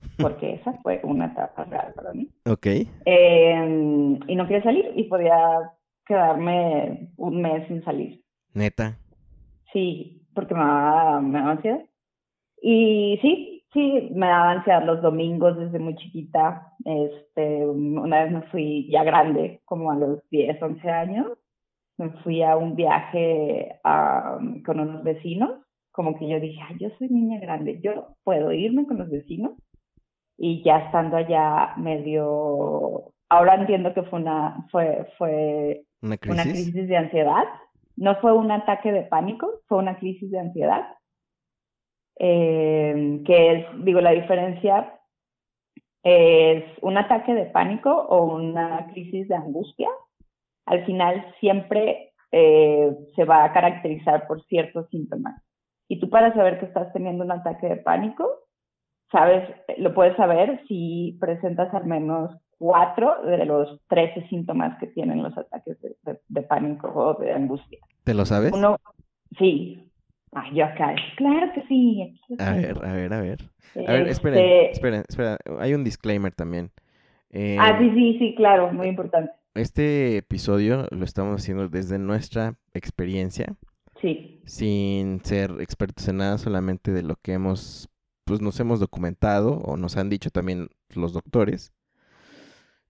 porque 0.20 0.54
esa 0.54 0.72
fue 0.82 1.00
una 1.04 1.26
etapa 1.26 1.64
real 1.64 1.92
para 1.94 2.12
mí. 2.12 2.28
Ok. 2.44 2.66
Em, 3.04 4.18
y 4.26 4.34
no 4.34 4.48
quería 4.48 4.64
salir 4.64 4.90
y 4.96 5.04
podía 5.04 5.70
quedarme 6.04 7.10
un 7.16 7.42
mes 7.42 7.68
sin 7.68 7.84
salir. 7.84 8.20
Neta. 8.54 8.98
Sí, 9.72 10.26
porque 10.34 10.54
me 10.54 10.60
daba, 10.60 11.20
me 11.20 11.38
daba 11.38 11.50
ansiedad. 11.52 11.84
Y 12.60 13.20
sí, 13.22 13.64
sí, 13.72 14.10
me 14.14 14.26
daba 14.26 14.50
ansiedad 14.50 14.82
los 14.84 15.00
domingos 15.00 15.56
desde 15.56 15.78
muy 15.78 15.94
chiquita. 15.94 16.72
Este, 16.84 17.64
una 17.66 18.24
vez 18.24 18.32
me 18.32 18.42
fui 18.50 18.90
ya 18.90 19.04
grande, 19.04 19.60
como 19.64 19.92
a 19.92 19.96
los 19.96 20.28
10, 20.30 20.60
11 20.60 20.90
años 20.90 21.38
me 21.98 22.10
fui 22.22 22.42
a 22.42 22.56
un 22.56 22.76
viaje 22.76 23.80
con 24.64 24.80
unos 24.80 25.02
vecinos, 25.02 25.50
como 25.90 26.16
que 26.16 26.28
yo 26.28 26.38
dije, 26.38 26.62
yo 26.78 26.90
soy 26.96 27.08
niña 27.08 27.40
grande, 27.40 27.80
yo 27.82 28.14
puedo 28.22 28.52
irme 28.52 28.86
con 28.86 28.98
los 28.98 29.10
vecinos. 29.10 29.52
Y 30.40 30.62
ya 30.62 30.78
estando 30.78 31.16
allá 31.16 31.74
medio, 31.76 33.12
ahora 33.28 33.56
entiendo 33.56 33.92
que 33.92 34.04
fue 34.04 34.20
una, 34.20 34.64
fue, 34.70 35.08
fue 35.18 35.82
¿Una, 36.00 36.16
crisis? 36.16 36.72
de 36.72 36.96
ansiedad. 36.96 37.42
No 37.96 38.14
fue 38.20 38.32
un 38.32 38.52
ataque 38.52 38.92
de 38.92 39.02
pánico, 39.02 39.50
fue 39.66 39.78
una 39.78 39.98
crisis 39.98 40.30
de 40.30 40.38
ansiedad. 40.38 40.86
Eh, 42.20 43.20
que 43.26 43.52
es, 43.52 43.84
digo, 43.84 44.00
la 44.00 44.12
diferencia 44.12 44.94
es 46.04 46.64
un 46.80 46.96
ataque 46.96 47.34
de 47.34 47.46
pánico 47.46 47.90
o 47.90 48.36
una 48.36 48.86
crisis 48.92 49.26
de 49.26 49.34
angustia 49.34 49.88
al 50.68 50.84
final 50.84 51.24
siempre 51.40 52.12
eh, 52.30 52.94
se 53.16 53.24
va 53.24 53.44
a 53.44 53.52
caracterizar 53.52 54.26
por 54.26 54.44
ciertos 54.46 54.88
síntomas. 54.90 55.42
Y 55.88 55.98
tú 55.98 56.10
para 56.10 56.34
saber 56.34 56.60
que 56.60 56.66
estás 56.66 56.92
teniendo 56.92 57.24
un 57.24 57.32
ataque 57.32 57.66
de 57.66 57.76
pánico, 57.76 58.28
sabes, 59.10 59.48
lo 59.78 59.94
puedes 59.94 60.14
saber 60.16 60.60
si 60.68 61.16
presentas 61.20 61.72
al 61.72 61.86
menos 61.86 62.30
cuatro 62.58 63.22
de 63.24 63.46
los 63.46 63.80
13 63.88 64.28
síntomas 64.28 64.78
que 64.78 64.88
tienen 64.88 65.22
los 65.22 65.36
ataques 65.38 65.78
de, 66.28 66.42
pánico 66.42 66.88
o 66.88 67.14
de 67.14 67.32
angustia. 67.32 67.78
¿Te 68.04 68.12
lo 68.12 68.26
sabes? 68.26 68.52
Uno, 68.52 68.76
sí. 69.38 69.82
Ay, 70.32 70.56
yo 70.56 70.66
acá, 70.66 70.94
claro 71.16 71.50
que 71.54 71.62
sí. 71.62 72.20
a 72.38 72.52
ver, 72.52 72.76
a 72.84 72.92
ver, 72.92 73.14
a 73.14 73.20
ver. 73.22 73.38
A 73.86 73.92
ver, 73.92 74.08
esperen, 74.08 74.38
este 74.38 74.70
esperen, 74.72 75.04
esperen. 75.08 75.36
Hay 75.58 75.72
un 75.72 75.84
disclaimer 75.84 76.34
también. 76.34 76.70
ah, 77.58 77.78
sí, 77.78 77.90
sí, 77.94 78.18
sí, 78.18 78.34
claro, 78.34 78.70
muy 78.70 78.88
importante. 78.88 79.32
Este 79.58 80.18
episodio 80.18 80.86
lo 80.92 81.04
estamos 81.04 81.42
haciendo 81.42 81.68
desde 81.68 81.98
nuestra 81.98 82.56
experiencia. 82.74 83.56
Sí. 84.00 84.40
Sin 84.46 85.20
ser 85.24 85.50
expertos 85.58 86.06
en 86.06 86.18
nada, 86.18 86.38
solamente 86.38 86.92
de 86.92 87.02
lo 87.02 87.16
que 87.16 87.32
hemos, 87.32 87.88
pues 88.22 88.40
nos 88.40 88.60
hemos 88.60 88.78
documentado 88.78 89.54
o 89.54 89.76
nos 89.76 89.96
han 89.96 90.10
dicho 90.10 90.30
también 90.30 90.68
los 90.94 91.12
doctores. 91.12 91.72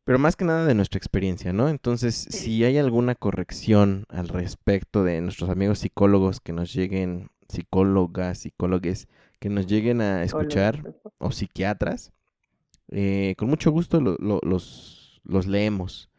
Pero 0.05 0.19
más 0.19 0.37
que 0.37 0.45
nada 0.45 0.67
de 0.67 0.75
nuestra 0.75 0.99
experiencia, 0.99 1.55
¿no? 1.55 1.71
Entonces, 1.71 2.15
si 2.15 2.63
hay 2.65 2.77
alguna 2.77 3.15
corrección 3.15 4.05
al 4.11 4.29
respecto 4.29 5.05
de 5.05 5.23
nuestros 5.23 5.49
amigos 5.49 5.79
psicólogos 5.79 6.39
que 6.39 6.53
nos 6.53 6.75
lleguen, 6.75 7.31
psicólogas, 7.49 8.41
psicólogues, 8.41 9.09
que 9.41 9.49
nos 9.49 9.67
lleguen 9.67 10.03
a 10.03 10.23
escuchar, 10.23 10.95
o 11.17 11.33
psiquiatras, 11.33 12.13
eh, 12.89 13.37
con 13.39 13.49
mucho 13.49 13.71
gusto 13.71 14.03
los, 14.03 15.23
los 15.25 15.47
leemos. 15.47 16.11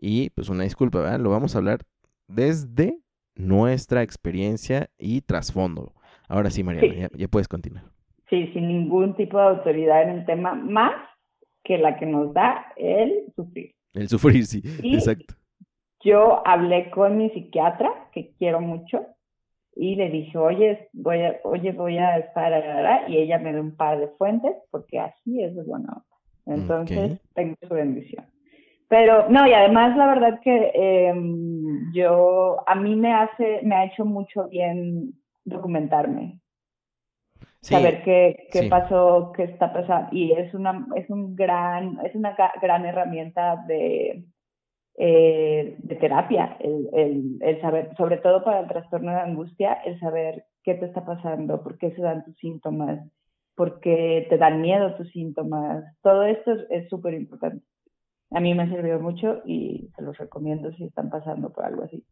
Y 0.00 0.30
pues 0.30 0.48
una 0.48 0.64
disculpa, 0.64 1.00
¿verdad? 1.00 1.20
Lo 1.20 1.30
vamos 1.30 1.54
a 1.54 1.58
hablar 1.58 1.80
desde 2.28 2.98
nuestra 3.34 4.02
experiencia 4.02 4.90
y 4.98 5.22
trasfondo. 5.22 5.92
Ahora 6.28 6.50
sí, 6.50 6.62
Mariana, 6.62 7.08
Ya, 7.14 7.28
puedes 7.28 7.48
continuar. 7.48 7.84
Sí, 8.28 8.48
sin 8.52 8.68
ningún 8.68 9.16
tipo 9.16 9.38
de 9.38 9.44
autoridad 9.44 10.02
en 10.02 10.10
el 10.10 10.26
tema, 10.26 10.54
más 10.54 10.92
que 11.64 11.78
la 11.78 11.98
que 11.98 12.06
nos 12.06 12.32
da 12.34 12.66
el 12.76 13.32
sufrir. 13.34 13.74
El 13.94 14.08
sufrir, 14.08 14.44
sí, 14.46 14.62
exacto. 14.82 15.34
Yo 16.04 16.46
hablé 16.46 16.90
con 16.90 17.16
mi 17.16 17.30
psiquiatra, 17.30 17.90
que 18.12 18.32
quiero 18.38 18.60
mucho, 18.60 19.06
y 19.74 19.96
le 19.96 20.10
dije, 20.10 20.36
oye, 20.36 20.88
voy 20.92 21.22
a, 21.22 21.40
oye, 21.44 21.72
voy 21.72 21.98
a 21.98 22.18
estar, 22.18 22.52
y 23.10 23.16
ella 23.16 23.38
me 23.38 23.52
dio 23.52 23.62
un 23.62 23.74
par 23.74 23.98
de 23.98 24.08
fuentes, 24.08 24.52
porque 24.70 24.98
así 24.98 25.42
es 25.42 25.54
de 25.56 25.62
buena 25.62 26.04
Entonces, 26.46 27.20
tengo 27.34 27.56
su 27.66 27.74
bendición. 27.74 28.26
Pero 28.88 29.28
no, 29.28 29.46
y 29.46 29.52
además 29.52 29.96
la 29.96 30.06
verdad 30.06 30.40
que 30.40 30.72
em, 30.74 31.92
yo, 31.92 32.56
a 32.66 32.74
mí 32.74 32.96
me 32.96 33.12
hace, 33.12 33.60
me 33.62 33.74
ha 33.74 33.84
hecho 33.84 34.04
mucho 34.04 34.48
bien 34.48 35.12
documentarme. 35.44 36.40
saber 37.60 38.02
qué, 38.02 38.48
qué 38.50 38.62
pasó, 38.68 39.32
qué 39.36 39.44
está 39.44 39.72
pasando. 39.72 40.08
Y 40.12 40.32
es 40.32 40.54
una, 40.54 40.86
es 40.96 41.08
un 41.10 41.36
gran, 41.36 41.98
es 42.04 42.14
una 42.14 42.34
gran 42.62 42.86
herramienta 42.86 43.62
de, 43.68 44.24
eh, 44.96 45.76
de 45.78 45.96
terapia, 45.96 46.56
el, 46.60 46.88
el, 46.94 47.38
el, 47.40 47.60
saber, 47.60 47.94
sobre 47.96 48.16
todo 48.18 48.42
para 48.42 48.60
el 48.60 48.68
trastorno 48.68 49.12
de 49.12 49.20
angustia, 49.20 49.74
el 49.84 50.00
saber 50.00 50.46
qué 50.64 50.74
te 50.74 50.86
está 50.86 51.04
pasando, 51.04 51.62
por 51.62 51.76
qué 51.78 51.90
se 51.92 52.00
dan 52.00 52.24
tus 52.24 52.36
síntomas, 52.38 53.00
por 53.54 53.80
qué 53.80 54.26
te 54.30 54.38
dan 54.38 54.62
miedo 54.62 54.94
tus 54.94 55.10
síntomas. 55.10 55.84
Todo 56.02 56.24
esto 56.24 56.52
es 56.70 56.88
súper 56.88 57.14
importante 57.14 57.62
a 58.30 58.40
mí 58.40 58.54
me 58.54 58.64
ha 58.64 58.68
servido 58.68 59.00
mucho 59.00 59.42
y 59.44 59.90
se 59.96 60.02
los 60.02 60.16
recomiendo 60.18 60.70
si 60.72 60.84
están 60.84 61.10
pasando 61.10 61.50
por 61.50 61.64
algo 61.64 61.84
así. 61.84 62.04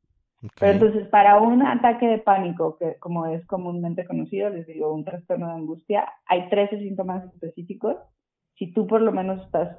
Pero 0.61 0.73
entonces, 0.73 1.09
para 1.09 1.41
un 1.41 1.63
ataque 1.63 2.07
de 2.07 2.19
pánico, 2.19 2.77
que 2.79 2.97
como 2.99 3.27
es 3.27 3.45
comúnmente 3.47 4.05
conocido, 4.05 4.51
les 4.51 4.67
digo, 4.67 4.93
un 4.93 5.05
trastorno 5.05 5.49
de 5.49 5.55
angustia, 5.55 6.07
hay 6.27 6.49
13 6.49 6.79
síntomas 6.79 7.25
específicos. 7.33 7.97
Si 8.57 8.73
tú 8.73 8.87
por 8.87 9.01
lo 9.01 9.13
menos 9.13 9.45
estás, 9.45 9.79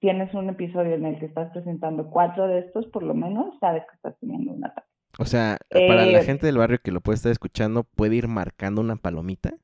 tienes 0.00 0.32
un 0.34 0.48
episodio 0.48 0.94
en 0.94 1.04
el 1.04 1.18
que 1.18 1.26
estás 1.26 1.52
presentando 1.52 2.10
cuatro 2.10 2.48
de 2.48 2.60
estos, 2.60 2.86
por 2.86 3.02
lo 3.02 3.14
menos 3.14 3.58
sabes 3.60 3.82
que 3.88 3.96
estás 3.96 4.18
teniendo 4.20 4.52
un 4.52 4.64
ataque. 4.64 4.88
O 5.18 5.24
sea, 5.24 5.58
para 5.70 6.06
la 6.06 6.20
eh, 6.20 6.24
gente 6.24 6.46
del 6.46 6.58
barrio 6.58 6.78
que 6.82 6.92
lo 6.92 7.00
puede 7.00 7.16
estar 7.16 7.32
escuchando, 7.32 7.84
¿puede 7.84 8.16
ir 8.16 8.28
marcando 8.28 8.80
una 8.80 8.96
palomita? 8.96 9.54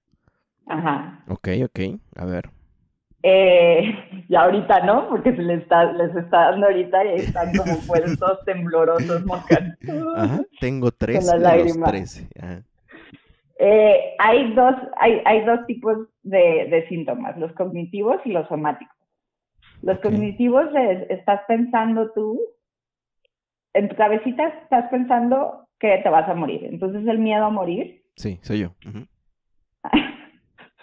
Ajá. 0.66 1.24
Ok, 1.28 1.48
ok, 1.64 2.00
a 2.16 2.24
ver. 2.24 2.50
Eh, 3.28 3.92
y 4.28 4.34
ahorita 4.36 4.80
no, 4.86 5.08
porque 5.08 5.34
se 5.34 5.42
les 5.42 5.62
está, 5.62 5.92
les 5.92 6.14
está 6.14 6.50
dando 6.50 6.66
ahorita 6.66 7.04
y 7.04 7.14
están 7.16 7.52
como 7.56 7.76
puestos 7.86 8.44
temblorosos. 8.44 9.24
Ajá, 10.16 10.40
tengo 10.60 10.92
tres 10.92 11.26
las 11.26 11.26
de 11.26 11.32
los 11.34 11.42
lágrimas. 11.42 11.90
trece. 11.90 12.28
Ajá. 12.40 12.62
Eh, 13.58 14.14
hay, 14.18 14.52
dos, 14.54 14.74
hay, 14.98 15.22
hay 15.24 15.44
dos 15.44 15.66
tipos 15.66 15.96
de, 16.22 16.68
de 16.70 16.86
síntomas, 16.88 17.36
los 17.38 17.52
cognitivos 17.54 18.20
y 18.24 18.30
los 18.30 18.46
somáticos. 18.48 18.94
Los 19.82 19.98
cognitivos 20.00 20.66
es, 20.74 21.10
estás 21.10 21.40
pensando 21.48 22.12
tú, 22.12 22.38
en 23.74 23.88
tu 23.88 23.96
cabecita 23.96 24.46
estás 24.62 24.88
pensando 24.90 25.66
que 25.78 25.98
te 26.02 26.08
vas 26.08 26.28
a 26.28 26.34
morir. 26.34 26.64
Entonces 26.64 27.06
el 27.06 27.18
miedo 27.18 27.44
a 27.44 27.50
morir, 27.50 28.02
Sí, 28.16 28.38
soy 28.42 28.60
yo. 28.60 28.74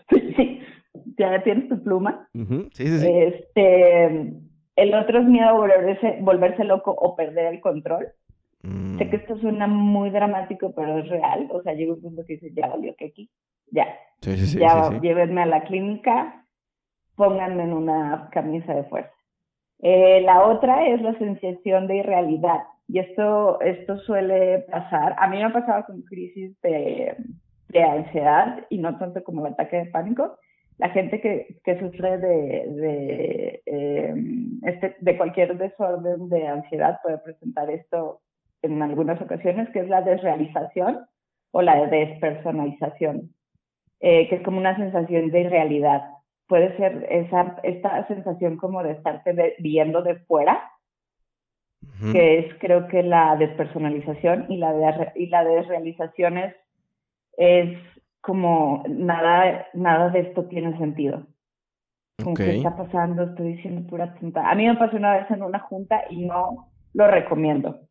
Sí, 0.09 0.33
sí, 0.35 0.59
ya 1.17 1.43
tienes 1.43 1.69
tu 1.69 1.81
pluma. 1.83 2.27
Ujú, 2.33 2.69
Sí, 2.73 2.87
sí, 2.87 2.99
sí. 2.99 3.07
Este, 3.09 4.33
el 4.75 4.93
otro 4.93 5.19
es 5.19 5.25
miedo 5.25 5.49
a 5.49 5.53
volverse, 5.53 6.17
volverse 6.21 6.63
loco 6.63 6.91
o 6.91 7.15
perder 7.15 7.53
el 7.53 7.61
control. 7.61 8.07
Mm, 8.63 8.97
Sé 8.97 9.09
que 9.09 9.17
esto 9.17 9.37
suena 9.37 9.67
muy 9.67 10.09
dramático, 10.09 10.73
pero 10.75 10.99
es 10.99 11.09
real. 11.09 11.47
O 11.51 11.61
sea, 11.61 11.73
llega 11.73 11.93
un 11.93 12.01
punto 12.01 12.23
que 12.25 12.33
dices, 12.33 12.53
ya 12.55 12.67
valió 12.67 12.95
que 12.95 13.05
aquí, 13.07 13.29
ya, 13.71 13.87
ya 14.59 14.99
llévenme 15.01 15.41
a 15.41 15.45
la 15.45 15.63
clínica, 15.63 16.45
pónganme 17.15 17.63
en 17.63 17.73
una 17.73 18.29
camisa 18.31 18.73
de 18.73 18.83
fuerza. 18.85 19.11
Eh, 19.79 20.21
la 20.21 20.45
otra 20.47 20.87
es 20.87 21.01
la 21.01 21.17
sensación 21.17 21.87
de 21.87 21.97
irrealidad. 21.97 22.61
Y 22.87 22.99
esto, 22.99 23.59
esto 23.61 23.97
suele 23.99 24.59
pasar. 24.71 25.15
A 25.17 25.27
mí 25.27 25.37
me 25.37 25.45
ha 25.45 25.53
pasado 25.53 25.85
con 25.85 26.01
crisis 26.03 26.59
de, 26.61 27.15
de 27.69 27.83
ansiedad 27.83 28.65
y 28.69 28.77
no 28.77 28.97
tanto 28.97 29.23
como 29.23 29.45
el 29.45 29.53
ataque 29.53 29.77
de 29.77 29.85
pánico. 29.87 30.37
La 30.83 30.89
gente 30.89 31.21
que, 31.21 31.61
que 31.63 31.79
sufre 31.79 32.17
de, 32.17 32.67
de, 32.67 33.61
eh, 33.65 34.13
este, 34.63 34.97
de 34.99 35.15
cualquier 35.15 35.57
desorden 35.57 36.27
de 36.27 36.45
ansiedad 36.45 36.99
puede 37.01 37.19
presentar 37.19 37.69
esto 37.69 38.19
en 38.61 38.81
algunas 38.81 39.21
ocasiones, 39.21 39.69
que 39.69 39.79
es 39.79 39.87
la 39.87 40.01
desrealización 40.01 41.05
o 41.51 41.61
la 41.61 41.85
despersonalización, 41.87 43.29
eh, 44.01 44.27
que 44.27 44.35
es 44.35 44.41
como 44.41 44.57
una 44.57 44.75
sensación 44.75 45.31
de 45.31 45.39
irrealidad. 45.39 46.01
Puede 46.49 46.75
ser 46.75 47.07
esa, 47.09 47.55
esta 47.63 48.05
sensación 48.07 48.57
como 48.57 48.83
de 48.83 48.91
estarte 48.91 49.31
de- 49.31 49.55
viendo 49.59 50.01
de 50.01 50.15
fuera, 50.25 50.69
Ujú. 51.81 52.11
que 52.11 52.39
es 52.39 52.55
creo 52.59 52.89
que 52.89 53.03
la 53.03 53.37
despersonalización 53.37 54.47
y 54.49 54.57
la, 54.57 54.73
de, 54.73 55.11
y 55.15 55.27
la 55.27 55.45
desrealización 55.45 56.39
es, 56.39 56.55
es 57.37 57.77
como 58.23 58.83
nada, 58.89 59.67
nada 59.75 60.09
de 60.09 60.21
esto 60.21 60.45
tiene 60.47 60.77
sentido. 60.79 61.27
Como 62.23 62.35
Ok. 62.35 62.41
que 62.41 62.51
está 62.51 62.75
pasando, 62.75 63.23
estoy 63.23 63.55
diciendo 63.55 63.87
pura 63.89 64.15
tonta. 64.15 64.49
A 64.49 64.55
mí 64.55 64.65
me 64.65 64.77
pasó 64.77 64.97
una 64.97 65.17
vez 65.17 65.29
en 65.31 65.43
una 65.43 65.59
junta 65.59 66.03
y 66.09 66.25
no 66.25 66.71
lo 66.93 67.07
recomiendo. 67.07 67.81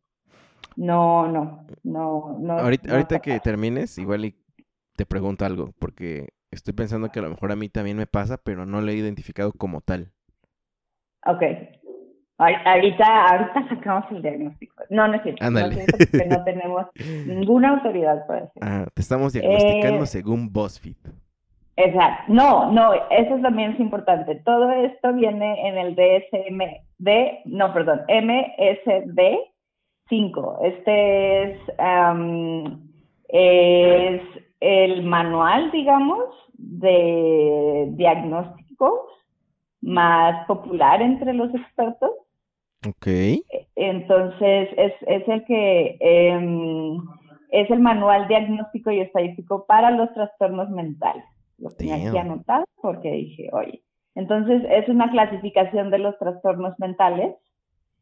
No, 0.75 1.27
no, 1.27 1.65
no, 1.83 2.37
no. 2.39 2.59
Ahorita, 2.61 2.89
no 2.89 2.95
ahorita 2.95 3.19
que 3.19 3.39
termines, 3.39 3.97
igual 3.97 4.25
y 4.25 4.35
te 4.95 5.05
pregunto 5.05 5.45
algo, 5.45 5.71
porque 5.79 6.29
estoy 6.51 6.73
pensando 6.73 7.09
que 7.11 7.19
a 7.19 7.23
lo 7.23 7.29
mejor 7.29 7.51
a 7.51 7.55
mí 7.55 7.69
también 7.69 7.97
me 7.97 8.07
pasa, 8.07 8.37
pero 8.37 8.65
no 8.65 8.81
lo 8.81 8.91
he 8.91 8.95
identificado 8.95 9.51
como 9.53 9.81
tal. 9.81 10.11
Ok. 11.25 11.43
Ahor- 12.43 12.61
Ahorita, 12.65 13.25
ahorita 13.27 13.69
sacamos 13.69 14.05
el 14.11 14.21
diagnóstico. 14.21 14.83
No, 14.89 15.07
no 15.07 15.15
es 15.15 15.23
cierto. 15.23 15.41
No 15.43 15.47
Ándale. 15.47 15.67
es 15.75 15.85
cierto 15.85 15.97
porque 16.11 16.25
no 16.27 16.43
tenemos 16.43 16.85
ninguna 17.27 17.69
autoridad 17.69 18.25
para 18.27 18.41
decir. 18.41 18.61
Ah, 18.63 18.85
te 18.93 19.01
estamos 19.01 19.33
diagnosticando 19.33 20.03
Eh, 20.03 20.07
según 20.07 20.51
BuzzFeed. 20.51 20.95
Exacto. 21.75 22.23
No, 22.27 22.71
no, 22.71 22.93
eso 22.93 23.35
es 23.35 23.41
también 23.41 23.71
es 23.71 23.79
importante. 23.79 24.35
Todo 24.45 24.69
esto 24.71 25.11
viene 25.13 25.67
en 25.67 25.77
el 25.77 25.95
DSM, 25.95 26.59
D, 26.99 27.39
no, 27.45 27.73
perdón, 27.73 28.01
MSD 28.07 29.19
5. 30.09 30.59
Este 30.63 31.43
es, 31.43 31.59
am, 31.79 32.79
es 33.27 34.21
el 34.59 35.03
manual, 35.03 35.71
digamos, 35.71 36.25
de 36.57 37.87
diagnósticos 37.93 38.99
más 39.81 40.45
popular 40.45 41.01
entre 41.01 41.33
los 41.33 41.53
expertos. 41.55 42.11
Ok. 42.87 43.07
Entonces, 43.75 44.69
es, 44.77 44.93
es 45.07 45.27
el 45.27 45.45
que 45.45 45.97
em, 45.99 46.97
es 47.51 47.69
el 47.69 47.79
manual 47.79 48.27
diagnóstico 48.27 48.91
y 48.91 48.99
estadístico 48.99 49.65
para 49.65 49.91
los 49.91 50.13
trastornos 50.13 50.69
mentales. 50.69 51.23
Lo 51.57 51.69
tenía 51.69 51.95
aquí 51.95 52.05
Damn. 52.05 52.31
anotado 52.31 52.65
porque 52.81 53.11
dije, 53.11 53.49
oye. 53.53 53.81
Entonces, 54.15 54.63
es 54.69 54.87
una 54.89 55.09
clasificación 55.09 55.89
de 55.89 55.97
los 55.99 56.17
trastornos 56.19 56.77
mentales 56.79 57.35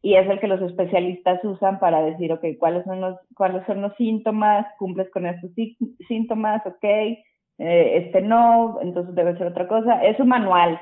y 0.02 0.16
es 0.16 0.28
el 0.30 0.40
que 0.40 0.48
los 0.48 0.62
especialistas 0.62 1.44
usan 1.44 1.80
para 1.80 2.02
decir, 2.02 2.34
ok, 2.34 2.44
cuáles 2.60 2.84
son 2.86 3.02
los, 3.02 3.18
cuáles 3.36 3.66
son 3.66 3.82
los 3.82 3.96
síntomas, 3.96 4.66
cumples 4.80 5.10
con 5.12 5.26
estos 5.26 5.52
sí- 5.54 5.78
síntomas, 6.08 6.66
ok, 6.66 6.84
eh, 6.84 7.18
este 7.60 8.22
no, 8.22 8.80
entonces 8.82 9.14
debe 9.16 9.38
ser 9.38 9.48
otra 9.48 9.68
cosa. 9.68 10.04
Es 10.04 10.20
un 10.20 10.30
manual, 10.30 10.80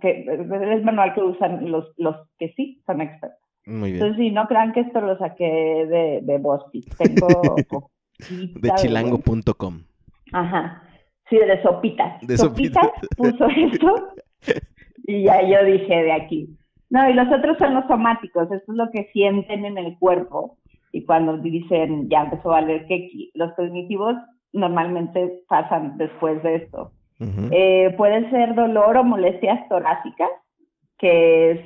que, 0.00 0.20
es 0.20 0.28
el 0.28 0.84
manual 0.84 1.14
que 1.14 1.22
usan 1.22 1.70
los, 1.70 1.92
los 1.96 2.16
que 2.38 2.52
sí 2.56 2.82
son 2.86 3.00
expertos. 3.00 3.38
Muy 3.66 3.92
bien. 3.92 4.02
Entonces, 4.02 4.16
sí, 4.18 4.30
no 4.30 4.46
crean 4.46 4.72
que 4.72 4.80
esto 4.80 5.00
lo 5.00 5.18
saqué 5.18 5.44
de, 5.44 6.20
de 6.22 6.38
BuzzFeed. 6.38 6.84
Tengo 6.98 7.56
De 8.60 8.70
chilango.com. 8.76 9.82
Ajá. 10.32 10.82
Sí, 11.30 11.36
de 11.36 11.62
sopitas. 11.62 12.20
De 12.26 12.36
sopitas 12.36 12.84
sopitas. 12.84 13.16
puso 13.16 13.46
esto 13.48 14.08
y 15.06 15.24
ya 15.24 15.42
yo 15.42 15.64
dije 15.64 16.02
de 16.02 16.12
aquí. 16.12 16.48
No, 16.90 17.08
y 17.08 17.12
los 17.12 17.28
otros 17.28 17.58
son 17.58 17.74
los 17.74 17.86
somáticos. 17.86 18.50
Esto 18.50 18.72
es 18.72 18.78
lo 18.78 18.90
que 18.90 19.08
sienten 19.12 19.64
en 19.64 19.78
el 19.78 19.98
cuerpo. 19.98 20.58
Y 20.90 21.04
cuando 21.04 21.36
dicen, 21.36 22.08
ya 22.08 22.22
empezó 22.22 22.50
a 22.50 22.60
valer 22.60 22.86
que 22.86 23.08
los 23.34 23.52
cognitivos 23.54 24.16
normalmente 24.52 25.42
pasan 25.48 25.98
después 25.98 26.42
de 26.42 26.56
esto. 26.56 26.92
Eh, 27.20 27.94
puede 27.96 28.30
ser 28.30 28.54
dolor 28.54 28.96
o 28.96 29.04
molestias 29.04 29.68
torácicas, 29.68 30.30
que 30.98 31.50
es, 31.52 31.60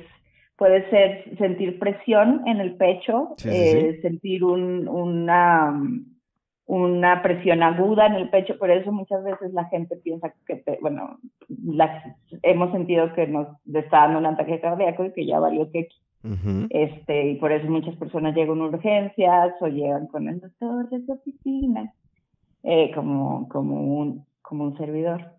puede 0.57 0.89
ser 0.89 1.37
sentir 1.37 1.77
presión 1.79 2.41
en 2.47 2.59
el 2.59 2.75
pecho, 2.75 3.35
Sí, 3.37 3.49
sí, 3.49 3.55
eh, 3.55 3.99
sentir 4.01 4.43
un, 4.43 4.87
una, 4.87 5.79
una 6.65 7.21
presión 7.21 7.61
aguda 7.61 8.07
en 8.07 8.13
el 8.15 8.29
pecho, 8.29 8.57
por 8.57 8.71
eso 8.71 8.91
muchas 8.91 9.23
veces 9.23 9.53
la 9.53 9.65
gente 9.65 9.95
piensa 9.97 10.33
que, 10.47 10.63
bueno, 10.81 11.19
las- 11.65 12.03
hemos 12.41 12.71
sentido 12.71 13.13
que 13.13 13.27
nos 13.27 13.47
está 13.73 14.01
dando 14.01 14.19
un 14.19 14.25
ataque 14.27 14.59
cardíaco 14.59 15.05
y 15.05 15.13
que 15.13 15.25
ya 15.25 15.39
valió 15.39 15.69
que 15.71 15.87
Ujú. 16.23 16.67
este, 16.69 17.31
y 17.31 17.35
por 17.35 17.51
eso 17.51 17.69
muchas 17.69 17.95
personas 17.97 18.33
llegan 18.33 18.61
a 18.61 18.65
urgencias 18.65 19.53
o 19.59 19.67
llegan 19.67 20.07
con 20.07 20.29
el 20.29 20.39
doctor 20.39 20.89
de 20.89 21.05
su 21.05 21.11
oficina, 21.11 21.91
eh, 22.63 22.91
como, 22.95 23.49
como, 23.49 23.99
un, 23.99 24.25
como 24.41 24.63
un 24.63 24.77
servidor. 24.77 25.33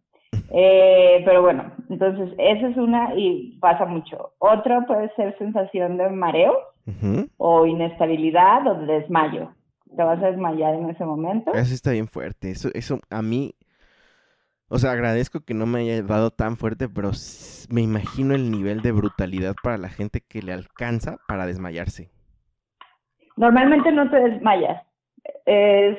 Eh, 0.51 1.23
pero 1.25 1.43
bueno, 1.43 1.73
entonces 1.89 2.35
esa 2.39 2.69
es 2.69 2.77
una 2.77 3.15
y 3.15 3.59
pasa 3.61 3.85
mucho. 3.85 4.33
Otro 4.39 4.85
puede 4.87 5.13
ser 5.15 5.37
sensación 5.39 5.97
de 5.97 6.11
mareo 6.11 6.57
o 7.39 7.67
inestabilidad 7.67 8.67
o 8.67 8.75
de 8.75 9.01
desmayo. 9.01 9.53
Te 9.97 10.03
vas 10.03 10.23
a 10.23 10.27
desmayar 10.27 10.75
en 10.75 10.91
ese 10.91 11.05
momento. 11.05 11.53
Eso 11.55 11.73
está 11.73 11.93
bien 11.93 12.09
fuerte. 12.09 12.51
Eso, 12.51 12.69
eso 12.75 12.99
a 13.11 13.23
mí. 13.23 13.55
O 14.69 14.79
sea, 14.79 14.93
agradezco 14.93 15.41
que 15.41 15.55
no 15.55 15.67
me 15.67 15.81
haya 15.81 16.03
dado 16.03 16.31
tan 16.31 16.57
fuerte, 16.57 16.89
pero 16.89 17.11
me 17.71 17.83
imagino 17.83 18.35
el 18.35 18.51
nivel 18.51 18.83
de 18.83 18.93
brutalidad 18.93 19.55
para 19.63 19.79
la 19.79 19.89
gente 19.89 20.21
que 20.21 20.43
le 20.43 20.53
alcanza 20.53 21.19
para 21.29 21.47
desmayarse. 21.47 22.11
Normalmente 23.37 23.93
no 23.93 24.11
te 24.11 24.19
desmayas. 24.19 24.83
Es, 25.47 25.99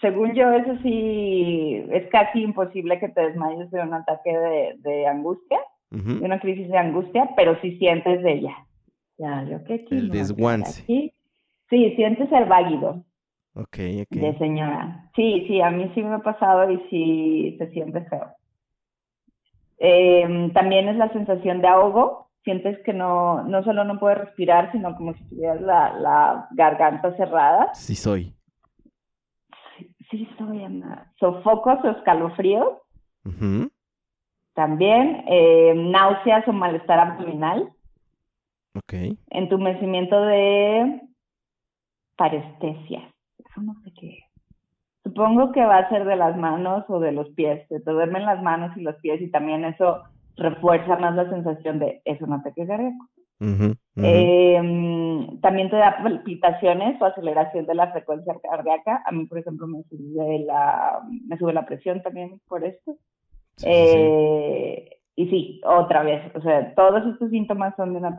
según 0.00 0.34
yo, 0.34 0.50
eso 0.52 0.76
sí, 0.82 1.84
es 1.90 2.06
casi 2.10 2.42
imposible 2.42 2.98
que 2.98 3.08
te 3.08 3.20
desmayes 3.22 3.70
de 3.70 3.80
un 3.80 3.94
ataque 3.94 4.36
de, 4.36 4.74
de 4.78 5.06
angustia, 5.06 5.58
de 5.90 6.24
una 6.24 6.38
crisis 6.40 6.68
de 6.68 6.76
angustia, 6.78 7.30
pero 7.36 7.58
sí 7.60 7.78
sientes 7.78 8.22
de 8.22 8.32
ella. 8.32 8.54
Ya, 9.16 9.42
yo 9.44 9.64
qué 9.64 9.74
aquí 9.74 9.96
El 9.96 10.08
no 10.08 10.14
desguance. 10.14 10.82
aquí. 10.82 11.12
Sí, 11.70 11.92
sientes 11.96 12.30
el 12.32 12.44
váguido 12.44 13.04
Ok, 13.54 13.78
ok. 14.02 14.10
de 14.10 14.38
señora. 14.38 15.10
Sí, 15.16 15.44
sí, 15.48 15.60
a 15.60 15.70
mí 15.70 15.90
sí 15.94 16.02
me 16.02 16.14
ha 16.14 16.18
pasado 16.20 16.70
y 16.70 16.78
sí 16.90 17.56
se 17.58 17.68
siente 17.70 18.02
feo. 18.04 18.26
Eh, 19.78 20.50
también 20.54 20.88
es 20.88 20.96
la 20.96 21.12
sensación 21.12 21.60
de 21.60 21.68
ahogo. 21.68 22.28
Sientes 22.44 22.78
que 22.84 22.92
no, 22.92 23.42
no 23.44 23.62
solo 23.64 23.84
no 23.84 23.98
puedes 23.98 24.18
respirar, 24.18 24.70
sino 24.72 24.96
como 24.96 25.12
si 25.14 25.24
tuvieras 25.28 25.60
la, 25.60 25.92
la 25.98 26.48
garganta 26.52 27.14
cerrada. 27.16 27.74
Sí 27.74 27.94
soy. 27.94 28.34
Sí, 30.10 30.28
soy 30.38 30.64
Ana. 30.64 31.12
Sofocos 31.18 31.84
o 31.84 31.90
escalofríos. 31.90 32.78
También 34.54 35.24
eh, 35.28 35.74
náuseas 35.74 36.46
o 36.48 36.52
malestar 36.52 36.98
abdominal. 36.98 37.70
Ok. 38.74 38.94
Entumecimiento 39.30 40.20
de 40.22 41.00
parestesia. 42.16 43.10
Eso 43.38 43.60
no 43.62 43.74
sé 43.84 43.92
qué 44.00 44.08
es. 44.08 44.24
Supongo 45.04 45.52
que 45.52 45.64
va 45.64 45.78
a 45.78 45.88
ser 45.88 46.04
de 46.04 46.16
las 46.16 46.36
manos 46.36 46.84
o 46.88 47.00
de 47.00 47.12
los 47.12 47.28
pies. 47.30 47.66
Se 47.68 47.80
te 47.80 47.90
duermen 47.90 48.24
las 48.24 48.42
manos 48.42 48.76
y 48.76 48.82
los 48.82 48.96
pies 48.96 49.20
y 49.20 49.30
también 49.30 49.64
eso 49.64 50.02
refuerza 50.36 50.96
más 50.96 51.14
la 51.14 51.28
sensación 51.30 51.78
de 51.78 52.00
es 52.04 52.20
un 52.20 52.32
ataque 52.32 52.66
cardíaco. 52.66 53.08
Em, 53.40 55.40
también 55.40 55.70
te 55.70 55.76
da 55.76 56.02
palpitaciones 56.02 57.00
o 57.00 57.04
aceleración 57.04 57.66
de 57.66 57.74
la 57.74 57.92
frecuencia 57.92 58.34
cardíaca. 58.42 59.02
A 59.04 59.12
mí, 59.12 59.26
por 59.26 59.38
ejemplo, 59.38 59.66
me 59.66 59.82
sube 59.84 60.40
la, 60.40 61.00
me 61.26 61.36
sube 61.38 61.52
la 61.52 61.66
presión 61.66 62.02
también 62.02 62.40
por 62.48 62.64
esto. 62.64 62.96
Eh, 63.64 64.88
y 65.16 65.30
sí, 65.30 65.60
otra 65.64 66.04
vez, 66.04 66.22
o 66.36 66.40
sea, 66.40 66.74
todos 66.74 67.04
estos 67.12 67.30
síntomas 67.30 67.74
son 67.76 67.92
de, 67.92 67.98
una, 67.98 68.16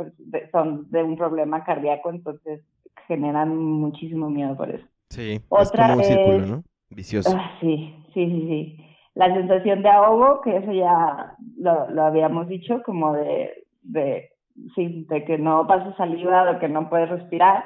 son 0.51 0.91
de 0.91 1.01
un 1.01 1.15
problema 1.15 1.63
cardíaco, 1.63 2.10
entonces 2.10 2.62
generan 3.08 3.55
muchísimo 3.55 4.29
miedo 4.29 4.58
por 4.58 4.69
eso. 4.69 4.86
Sí, 5.10 5.39
otra 5.47 5.86
es 5.86 5.91
como 5.91 5.95
un 5.95 6.03
círculo, 6.03 6.45
¿no? 6.45 6.63
Vicioso. 6.89 7.32
Ah, 7.34 7.51
sí, 7.62 7.95
sí, 8.13 8.25
sí, 8.25 8.47
sí. 8.47 8.86
La 9.15 9.34
sensación 9.34 9.82
de 9.82 9.89
ahogo, 9.89 10.41
que 10.41 10.58
eso 10.58 10.71
ya 10.71 11.36
lo, 11.58 11.89
lo 11.89 12.03
habíamos 12.03 12.47
dicho, 12.47 12.82
como 12.84 13.13
de, 13.13 13.65
de 13.82 14.29
sí, 14.76 15.06
de 15.10 15.26
que 15.26 15.38
no 15.38 15.67
pasa 15.67 15.95
saliva, 15.98 16.45
de 16.45 16.60
que 16.60 16.69
no 16.69 16.89
puedes 16.89 17.10
respirar, 17.10 17.65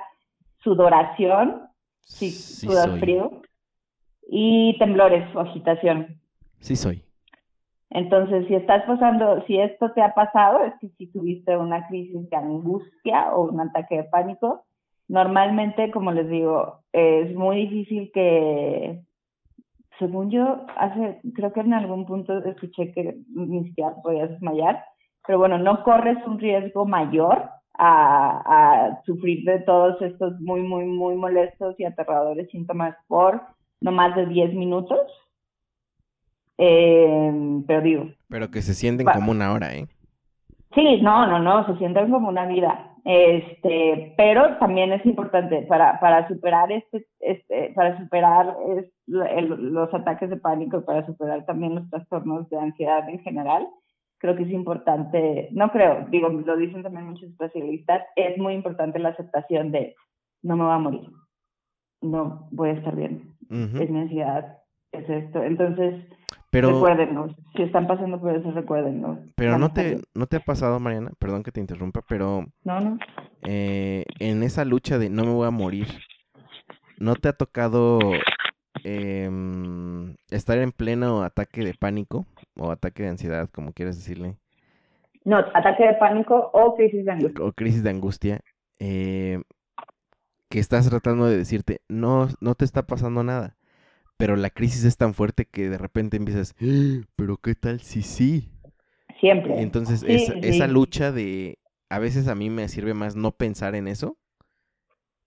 sudoración, 0.59 1.63
sí, 2.01 2.31
sudor 2.31 2.99
frío, 2.99 3.41
y 4.27 4.77
temblores 4.79 5.33
o 5.35 5.41
agitación. 5.41 6.19
Sí 6.59 6.75
soy. 6.75 7.03
Entonces, 7.89 8.47
si 8.47 8.55
estás 8.55 8.83
pasando, 8.85 9.43
si 9.45 9.59
esto 9.59 9.91
te 9.91 10.01
ha 10.01 10.15
pasado, 10.15 10.63
es 10.63 10.73
que 10.79 10.89
si 10.97 11.11
tuviste 11.11 11.55
una 11.55 11.87
crisis 11.87 12.27
de 12.27 12.35
angustia 12.35 13.35
o 13.35 13.51
un 13.51 13.59
ataque 13.59 13.97
de 13.97 14.03
pánico, 14.05 14.63
normalmente, 15.07 15.91
como 15.91 16.11
les 16.11 16.27
digo, 16.27 16.79
es 16.91 17.35
muy 17.35 17.67
difícil 17.67 18.11
que, 18.11 19.03
según 19.99 20.31
yo, 20.31 20.65
hace, 20.75 21.21
creo 21.35 21.53
que 21.53 21.59
en 21.59 21.73
algún 21.73 22.05
punto 22.07 22.43
escuché 22.43 22.91
que 22.93 23.17
ni 23.35 23.65
siquiera 23.65 23.93
podías 24.01 24.31
desmayar, 24.31 24.83
pero 25.25 25.39
bueno, 25.39 25.57
no 25.57 25.83
corres 25.83 26.17
un 26.25 26.39
riesgo 26.39 26.85
mayor 26.85 27.49
a, 27.75 29.01
sufrir 29.05 29.43
de 29.45 29.59
todos 29.59 30.01
estos 30.01 30.39
muy, 30.39 30.61
muy, 30.61 30.85
muy 30.85 31.15
molestos 31.15 31.79
y 31.79 31.85
aterradores 31.85 32.49
síntomas 32.49 32.95
por 33.07 33.41
no 33.81 33.91
más 33.91 34.15
de 34.15 34.25
10 34.25 34.53
minutos. 34.53 34.99
Eh, 36.57 37.63
pero 37.67 37.81
digo. 37.81 38.05
Pero 38.29 38.51
que 38.51 38.61
se 38.61 38.73
sienten 38.73 39.07
como 39.07 39.31
una 39.31 39.53
hora, 39.53 39.75
¿eh? 39.75 39.87
Sí, 40.75 41.01
no, 41.01 41.27
no, 41.27 41.39
no, 41.39 41.65
se 41.65 41.77
sienten 41.77 42.09
como 42.09 42.29
una 42.29 42.45
vida. 42.45 42.93
Este, 43.05 44.13
pero 44.15 44.57
también 44.59 44.93
es 44.93 45.05
importante 45.05 45.63
para, 45.63 45.99
para 45.99 46.25
superar 46.29 46.71
este, 46.71 47.05
este, 47.19 47.73
para 47.75 47.97
superar 47.97 48.55
los 49.07 49.93
ataques 49.93 50.29
de 50.29 50.37
pánico 50.37 50.77
y 50.77 50.83
para 50.83 51.05
superar 51.05 51.45
también 51.45 51.75
los 51.75 51.89
trastornos 51.89 52.49
de 52.49 52.59
ansiedad 52.59 53.07
en 53.09 53.19
general, 53.19 53.67
creo 54.23 54.37
que 54.37 54.43
es 54.43 54.51
importante, 54.51 55.49
no 55.51 55.69
creo, 55.69 56.07
digo, 56.09 56.29
lo 56.29 56.55
dicen 56.55 56.81
también 56.81 57.07
muchos 57.07 57.29
especialistas, 57.29 58.03
es 58.15 58.37
muy 58.37 58.53
importante 58.53 58.97
la 58.97 59.09
aceptación 59.09 59.73
de 59.73 59.97
no 60.41 60.55
me 60.55 60.63
va 60.63 60.75
a 60.75 60.79
morir, 60.79 61.09
no 62.01 62.47
voy 62.51 62.69
a 62.69 62.73
estar 62.73 62.95
bien, 62.95 63.35
es 63.49 63.89
mi 63.89 63.99
ansiedad, 63.99 64.59
es 64.93 65.09
esto. 65.09 65.43
Entonces, 65.43 66.05
pero, 66.49 66.69
recuérdenos, 66.69 67.35
si 67.53 67.63
están 67.63 67.85
pasando 67.85 68.21
por 68.21 68.33
eso, 68.33 68.49
recuérdenos. 68.51 69.19
Pero 69.35 69.57
no 69.57 69.73
te, 69.73 69.99
no 70.15 70.25
te 70.25 70.37
ha 70.37 70.39
pasado, 70.39 70.79
Mariana, 70.79 71.11
perdón 71.19 71.43
que 71.43 71.51
te 71.51 71.59
interrumpa, 71.59 72.01
pero 72.07 72.45
no, 72.63 72.79
no. 72.79 72.97
Eh, 73.41 74.05
en 74.19 74.41
esa 74.43 74.63
lucha 74.63 74.99
de 74.99 75.09
no 75.09 75.25
me 75.25 75.33
voy 75.33 75.47
a 75.47 75.51
morir, 75.51 75.87
¿no 76.97 77.15
te 77.15 77.27
ha 77.27 77.33
tocado 77.33 77.99
eh, 78.83 79.29
estar 80.31 80.57
en 80.57 80.71
pleno 80.71 81.23
ataque 81.23 81.63
de 81.63 81.73
pánico 81.73 82.25
o 82.55 82.71
ataque 82.71 83.03
de 83.03 83.09
ansiedad, 83.09 83.49
como 83.51 83.73
quieras 83.73 83.97
decirle. 83.97 84.35
No, 85.25 85.37
ataque 85.37 85.85
de 85.85 85.93
pánico 85.95 86.51
o 86.53 86.75
crisis 86.75 87.05
de 87.05 87.11
angustia. 87.11 87.45
O 87.45 87.51
crisis 87.53 87.83
de 87.83 87.89
angustia. 87.89 88.39
Eh, 88.79 89.41
que 90.49 90.59
estás 90.59 90.89
tratando 90.89 91.25
de 91.25 91.37
decirte, 91.37 91.81
no, 91.87 92.27
no 92.39 92.55
te 92.55 92.65
está 92.65 92.85
pasando 92.85 93.23
nada. 93.23 93.55
Pero 94.17 94.35
la 94.35 94.49
crisis 94.49 94.83
es 94.83 94.97
tan 94.97 95.13
fuerte 95.13 95.45
que 95.45 95.69
de 95.69 95.77
repente 95.77 96.17
empiezas, 96.17 96.53
¡Ah! 96.61 97.05
pero 97.15 97.37
¿qué 97.37 97.55
tal 97.55 97.79
si 97.79 98.03
sí? 98.03 98.51
Siempre. 99.19 99.61
Entonces, 99.61 100.03
esa 100.03 100.67
lucha 100.67 101.11
de, 101.11 101.57
a 101.89 101.99
veces 101.99 102.27
a 102.27 102.35
mí 102.35 102.49
me 102.49 102.67
sirve 102.67 102.93
más 102.93 103.15
no 103.15 103.31
pensar 103.31 103.73
en 103.75 103.87
eso 103.87 104.17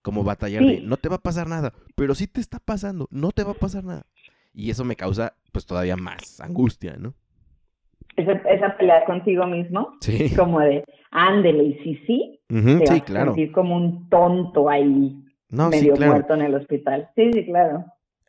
como 0.01 0.23
batallar 0.23 0.63
de 0.63 0.81
no 0.81 0.97
te 0.97 1.09
va 1.09 1.15
a 1.15 1.21
pasar 1.21 1.47
nada, 1.47 1.73
pero 1.95 2.15
sí 2.15 2.27
te 2.27 2.39
está 2.39 2.59
pasando, 2.59 3.07
no 3.11 3.31
te 3.31 3.43
va 3.43 3.51
a 3.51 3.55
pasar 3.55 3.83
nada. 3.83 4.05
Y 4.53 4.69
eso 4.69 4.83
me 4.83 4.95
causa 4.95 5.35
pues 5.51 5.65
todavía 5.65 5.95
más 5.95 6.39
angustia, 6.41 6.95
¿no? 6.97 7.13
Esa, 8.15 8.31
esa 8.31 8.77
pelea 8.77 9.05
contigo 9.05 9.45
mismo, 9.45 9.97
sí. 10.01 10.33
como 10.35 10.59
de 10.59 10.83
ándele 11.11 11.63
y 11.63 11.73
sí, 11.83 12.01
sí, 12.07 12.39
te 12.47 12.87
sí, 12.87 13.01
claro. 13.01 13.31
a 13.31 13.35
sentir 13.35 13.51
como 13.51 13.75
un 13.75 14.09
tonto 14.09 14.69
ahí, 14.69 15.23
medio 15.49 15.95
muerto 15.95 16.33
en 16.33 16.41
el 16.41 16.55
hospital. 16.55 17.09
Sí, 17.15 17.31
sí, 17.33 17.45
claro. 17.45 17.85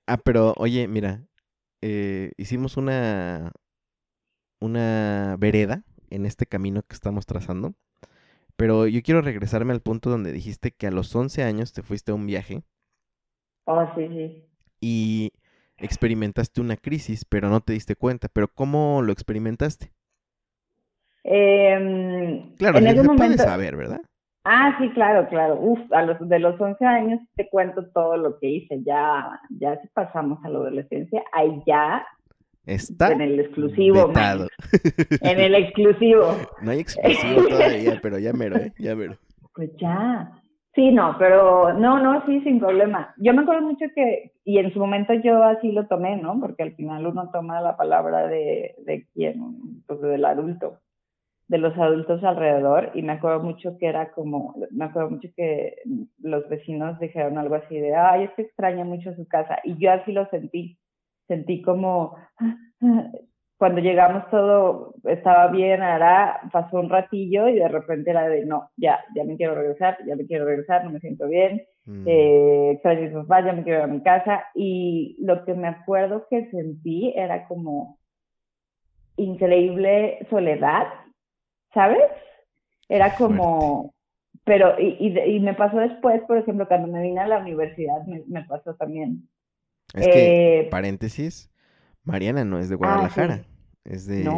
Ah, 0.07 0.19
pero 0.19 0.55
oye, 0.59 0.89
mira, 0.89 1.23
eh, 1.81 2.33
hicimos 2.37 2.77
una, 2.77 3.53
una 4.61 5.37
vereda 5.39 5.85
en 6.11 6.27
este 6.27 6.47
camino 6.47 6.83
que 6.83 6.95
estamos 6.95 7.27
trazando 7.27 7.75
pero 8.59 8.89
yo 8.89 9.01
quiero 9.03 9.23
regresarme 9.23 9.73
al 9.73 9.81
punto 9.81 10.11
donde 10.11 10.33
dijiste 10.33 10.73
que 10.73 10.89
a 10.89 10.91
los 10.91 11.15
11 11.15 11.45
años 11.45 11.73
te 11.73 11.85
fuiste 11.85 12.11
a 12.11 12.17
un 12.17 12.27
viaje. 12.27 12.65
Oh, 13.67 13.87
sí, 13.95 14.09
sí. 14.09 14.45
Y 14.81 15.33
experimentaste 15.77 16.61
una 16.61 16.77
crisis, 16.77 17.25
pero 17.25 17.49
no 17.51 17.61
te 17.61 17.75
diste 17.75 17.95
cuenta. 17.95 18.27
¿Pero 18.33 18.49
cómo 18.49 19.01
lo 19.01 19.13
experimentaste? 19.13 19.93
Eh, 21.23 22.53
claro, 22.59 22.79
en 22.79 22.87
ese 22.89 23.03
momento... 23.05 23.45
saber, 23.45 23.77
¿verdad? 23.77 24.01
Ah, 24.43 24.77
sí, 24.81 24.91
claro, 24.91 25.29
claro. 25.29 25.57
Uf, 25.61 25.79
a 25.93 26.03
los 26.03 26.29
de 26.29 26.39
los 26.41 26.61
11 26.61 26.85
años 26.85 27.21
te 27.37 27.49
cuento 27.49 27.87
todo 27.93 28.17
lo 28.17 28.41
que 28.41 28.49
hice. 28.49 28.83
Ya, 28.83 29.39
ya 29.51 29.81
si 29.81 29.87
pasamos 29.89 30.45
a 30.45 30.49
la 30.49 30.59
adolescencia, 30.59 31.23
ahí 31.33 31.63
ya 31.65 32.05
Está 32.69 33.13
en 33.13 33.23
el 33.23 33.41
exclusivo. 33.41 34.13
En 35.23 35.41
el 35.41 35.55
exclusivo. 35.55 36.37
No 36.61 36.71
hay 36.71 36.81
exclusivo 36.81 37.49
todavía, 37.49 37.99
pero 38.03 38.19
ya 38.19 38.35
mero, 38.35 38.57
¿eh? 38.57 38.75
Ya 38.79 38.95
mero. 38.95 39.17
Pues 39.55 39.71
ya. 39.79 40.31
Sí, 40.75 40.91
no, 40.93 41.17
pero 41.19 41.73
no, 41.73 41.99
no, 41.99 42.25
sí, 42.27 42.41
sin 42.43 42.61
problema. 42.61 43.15
Yo 43.17 43.33
me 43.33 43.41
acuerdo 43.41 43.63
mucho 43.63 43.87
que, 43.95 44.33
y 44.45 44.59
en 44.59 44.71
su 44.73 44.79
momento 44.81 45.15
yo 45.15 45.43
así 45.43 45.73
lo 45.73 45.87
tomé, 45.87 46.19
¿no? 46.19 46.39
Porque 46.39 46.63
al 46.63 46.75
final 46.75 47.07
uno 47.07 47.31
toma 47.33 47.63
la 47.63 47.77
palabra 47.77 48.29
de, 48.29 48.75
de 48.85 49.07
quién, 49.15 49.83
pues 49.87 50.03
del 50.03 50.27
adulto, 50.27 50.79
de 51.49 51.59
los 51.59 51.77
adultos 51.79 52.23
alrededor, 52.23 52.91
y 52.95 53.01
me 53.01 53.13
acuerdo 53.13 53.43
mucho 53.43 53.79
que 53.79 53.87
era 53.87 54.13
como, 54.13 54.55
me 54.71 54.85
acuerdo 54.85 55.11
mucho 55.11 55.29
que 55.35 55.77
los 56.21 56.47
vecinos 56.51 57.01
dijeron 57.01 57.39
algo 57.39 57.55
así 57.55 57.79
de, 57.79 57.97
ay, 57.97 58.25
es 58.25 58.31
que 58.33 58.43
extraña 58.43 58.85
mucho 58.85 59.15
su 59.15 59.27
casa, 59.27 59.59
y 59.65 59.75
yo 59.79 59.91
así 59.91 60.13
lo 60.13 60.29
sentí 60.29 60.79
sentí 61.29 61.63
como 61.63 62.17
cuando 63.59 63.81
llegamos 63.81 64.31
todo 64.31 64.95
estaba 65.05 65.49
bien, 65.49 65.83
ahora 65.83 66.41
pasó 66.53 66.79
un 66.79 66.89
ratillo 66.89 67.49
y 67.49 67.57
de 67.57 67.67
repente 67.67 68.11
era 68.11 68.29
de 68.29 68.47
no, 68.47 68.71
ya, 68.77 69.01
ya 69.17 69.25
me 69.25 69.37
quiero 69.37 69.57
regresar, 69.57 69.99
ya 70.07 70.15
me 70.15 70.27
quiero 70.27 70.45
regresar, 70.45 70.85
no 70.85 70.91
me 70.91 71.01
siento 71.01 71.27
bien, 71.27 71.63
mm. 71.85 72.05
eh, 72.07 72.71
extraño 72.75 73.27
ya 73.29 73.53
me 73.53 73.65
quiero 73.65 73.79
ir 73.81 73.85
a 73.85 73.89
mi 73.89 74.03
casa 74.03 74.45
y 74.55 75.17
lo 75.21 75.45
que 75.45 75.55
me 75.55 75.67
acuerdo 75.67 76.27
que 76.31 76.49
sentí 76.51 77.13
era 77.17 77.49
como 77.49 77.99
increíble 79.17 80.25
soledad, 80.31 80.87
¿sabes? 81.75 82.05
Era 82.89 83.17
como, 83.17 83.93
pero, 84.45 84.79
y, 84.79 85.19
y, 85.19 85.41
me 85.41 85.55
pasó 85.55 85.79
después, 85.79 86.23
por 86.23 86.39
ejemplo, 86.39 86.69
cuando 86.69 86.87
me 86.87 87.03
vine 87.03 87.21
a 87.21 87.27
la 87.27 87.39
universidad, 87.39 88.07
me, 88.07 88.23
me 88.29 88.45
pasó 88.45 88.75
también 88.77 89.29
es 89.95 90.07
que, 90.07 90.61
eh, 90.61 90.69
paréntesis, 90.71 91.51
Mariana 92.05 92.45
no 92.45 92.59
es 92.59 92.69
de 92.69 92.75
ah, 92.75 92.79
Guadalajara, 92.79 93.43
es 93.85 94.07
de 94.07 94.29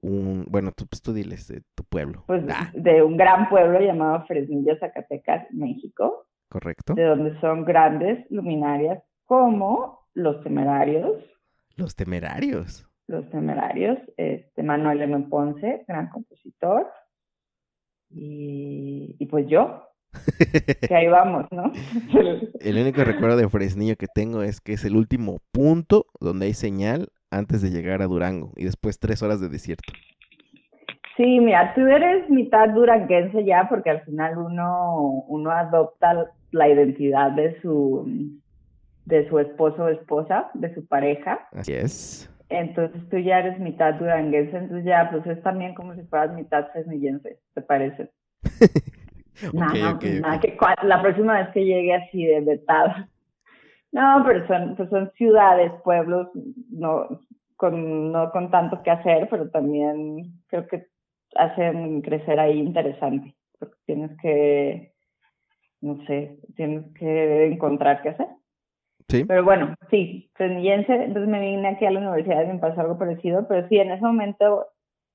un, 0.00 0.46
bueno, 0.48 0.72
tú, 0.72 0.86
pues 0.86 1.02
tú 1.02 1.12
diles, 1.12 1.48
de 1.48 1.62
tu 1.74 1.84
pueblo. 1.84 2.24
Pues 2.26 2.44
ah. 2.50 2.70
de 2.74 3.02
un 3.02 3.16
gran 3.16 3.48
pueblo 3.48 3.80
llamado 3.80 4.24
Fresnillo, 4.26 4.78
Zacatecas, 4.78 5.46
México. 5.52 6.26
Correcto. 6.48 6.94
De 6.94 7.04
donde 7.04 7.38
son 7.40 7.64
grandes 7.64 8.24
luminarias 8.30 9.02
como 9.24 10.06
los 10.14 10.42
temerarios. 10.42 11.22
Los 11.76 11.94
temerarios. 11.94 12.88
Los 13.06 13.28
temerarios, 13.30 13.98
este 14.16 14.62
Manuel 14.62 15.02
M. 15.02 15.26
Ponce, 15.28 15.84
gran 15.86 16.08
compositor. 16.10 16.86
Y, 18.10 19.16
y 19.18 19.26
pues 19.26 19.46
yo, 19.48 19.87
que 20.88 20.94
ahí 20.94 21.08
vamos, 21.08 21.46
¿no? 21.50 21.72
el 22.60 22.78
único 22.78 23.04
recuerdo 23.04 23.36
de 23.36 23.48
Fresnillo 23.48 23.96
que 23.96 24.06
tengo 24.12 24.42
es 24.42 24.60
que 24.60 24.72
es 24.72 24.84
el 24.84 24.96
último 24.96 25.38
punto 25.52 26.06
donde 26.20 26.46
hay 26.46 26.54
señal 26.54 27.08
antes 27.30 27.62
de 27.62 27.70
llegar 27.70 28.02
a 28.02 28.06
Durango 28.06 28.52
y 28.56 28.64
después 28.64 28.98
tres 28.98 29.22
horas 29.22 29.40
de 29.40 29.48
desierto. 29.48 29.92
Sí, 31.16 31.40
mira, 31.40 31.74
tú 31.74 31.80
eres 31.86 32.30
mitad 32.30 32.68
duranguense 32.68 33.44
ya 33.44 33.66
porque 33.68 33.90
al 33.90 34.02
final 34.02 34.38
uno, 34.38 35.24
uno 35.26 35.50
adopta 35.50 36.30
la 36.52 36.68
identidad 36.68 37.32
de 37.32 37.60
su, 37.60 38.08
de 39.04 39.28
su 39.28 39.38
esposo 39.40 39.84
o 39.84 39.88
esposa, 39.88 40.48
de 40.54 40.72
su 40.74 40.86
pareja. 40.86 41.48
Así 41.52 41.72
es. 41.72 42.30
Entonces 42.50 43.02
tú 43.10 43.18
ya 43.18 43.40
eres 43.40 43.58
mitad 43.58 43.94
duranguense, 43.94 44.56
entonces 44.56 44.86
ya 44.86 45.10
pues 45.10 45.26
es 45.26 45.42
también 45.42 45.74
como 45.74 45.94
si 45.94 46.02
fueras 46.02 46.34
mitad 46.34 46.68
cesnillense, 46.72 47.38
¿te 47.52 47.62
parece? 47.62 48.10
no, 49.52 49.66
no, 49.66 49.98
pues 49.98 50.20
nada, 50.20 50.40
que 50.40 50.56
la 50.82 51.02
próxima 51.02 51.38
vez 51.38 51.48
que 51.50 51.64
llegue 51.64 51.94
así 51.94 52.24
de 52.24 52.40
vetada. 52.40 53.08
No, 53.92 54.22
pero 54.26 54.46
son, 54.46 54.76
pues 54.76 54.90
son 54.90 55.10
ciudades, 55.12 55.72
pueblos, 55.82 56.28
no 56.70 57.20
con, 57.56 58.12
no 58.12 58.30
con 58.30 58.50
tanto 58.50 58.82
que 58.82 58.90
hacer, 58.90 59.28
pero 59.30 59.50
también 59.50 60.42
creo 60.48 60.66
que 60.66 60.86
hacen 61.34 62.02
crecer 62.02 62.38
ahí 62.38 62.58
interesante, 62.58 63.34
porque 63.58 63.76
tienes 63.86 64.10
que, 64.20 64.92
no 65.80 66.04
sé, 66.06 66.38
tienes 66.56 66.84
que 66.94 67.46
encontrar 67.46 68.02
qué 68.02 68.10
hacer. 68.10 68.28
Sí. 69.08 69.24
Pero 69.24 69.42
bueno, 69.42 69.74
sí, 69.90 70.30
cesnillense, 70.36 70.92
entonces 70.92 71.28
me 71.28 71.40
vine 71.40 71.68
aquí 71.68 71.86
a 71.86 71.90
la 71.90 72.00
universidad 72.00 72.44
y 72.44 72.52
me 72.52 72.58
pasó 72.58 72.82
algo 72.82 72.98
parecido, 72.98 73.48
pero 73.48 73.66
sí, 73.68 73.78
en 73.78 73.90
ese 73.90 74.02
momento 74.02 74.66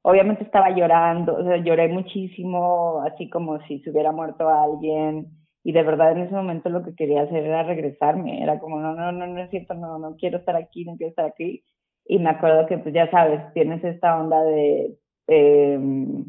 obviamente 0.04 0.44
estaba 0.44 0.70
llorando, 0.70 1.36
o 1.36 1.44
sea, 1.44 1.58
lloré 1.58 1.88
muchísimo, 1.88 3.02
así 3.02 3.30
como 3.30 3.60
si 3.64 3.80
se 3.80 3.90
hubiera 3.90 4.12
muerto 4.12 4.50
alguien, 4.50 5.28
y 5.64 5.72
de 5.72 5.82
verdad 5.84 6.12
en 6.12 6.20
ese 6.20 6.36
momento 6.36 6.70
lo 6.70 6.84
que 6.84 6.94
quería 6.94 7.24
hacer 7.24 7.46
era 7.46 7.64
regresarme, 7.64 8.44
era 8.44 8.60
como, 8.60 8.80
no, 8.80 8.94
no, 8.94 9.12
no, 9.12 9.28
no 9.28 9.42
es 9.42 9.50
cierto, 9.50 9.74
no, 9.74 9.98
no 10.00 10.16
quiero 10.18 10.38
estar 10.40 10.56
aquí, 10.58 10.84
no 10.86 10.98
quiero 10.98 11.10
estar 11.10 11.26
aquí, 11.26 11.64
y 12.06 12.20
me 12.20 12.30
acuerdo 12.30 12.68
que 12.68 12.78
pues 12.78 12.94
ya 12.94 13.10
sabes, 13.12 13.42
tienes 13.54 13.84
esta 13.84 14.20
onda 14.20 14.44
de, 14.44 14.98
em, 15.28 16.26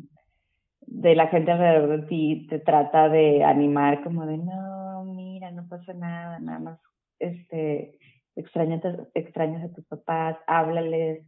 de 0.87 1.17
la 1.17 1.27
gente 1.27 1.51
alrededor 1.51 2.01
de 2.01 2.07
ti, 2.07 2.47
te 2.49 2.61
trata 2.61 3.09
de 3.09 3.43
animar 3.43 4.05
como 4.05 4.25
de, 4.25 4.39
no, 4.39 5.05
mira, 5.05 5.51
no 5.51 5.67
pasa 5.69 5.93
nada, 5.95 6.39
nada 6.39 6.59
más, 6.61 6.81
este, 7.19 7.99
extrañas, 8.37 8.83
extrañas 9.15 9.65
a 9.65 9.75
tus 9.75 9.85
papás, 9.87 10.37
háblales, 10.47 11.27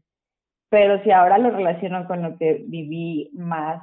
pero 0.68 1.02
si 1.02 1.10
ahora 1.10 1.38
lo 1.38 1.50
relaciono 1.50 2.06
con 2.06 2.22
lo 2.22 2.36
que 2.36 2.64
viví 2.66 3.30
más 3.34 3.82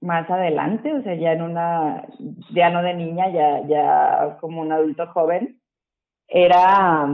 más 0.00 0.30
adelante, 0.30 0.92
o 0.92 1.02
sea, 1.02 1.14
ya 1.14 1.32
en 1.32 1.42
una, 1.42 2.06
ya 2.52 2.70
no 2.70 2.82
de 2.82 2.94
niña, 2.94 3.30
ya, 3.30 3.66
ya 3.66 4.38
como 4.40 4.60
un 4.60 4.72
adulto 4.72 5.06
joven, 5.08 5.60
era, 6.28 7.06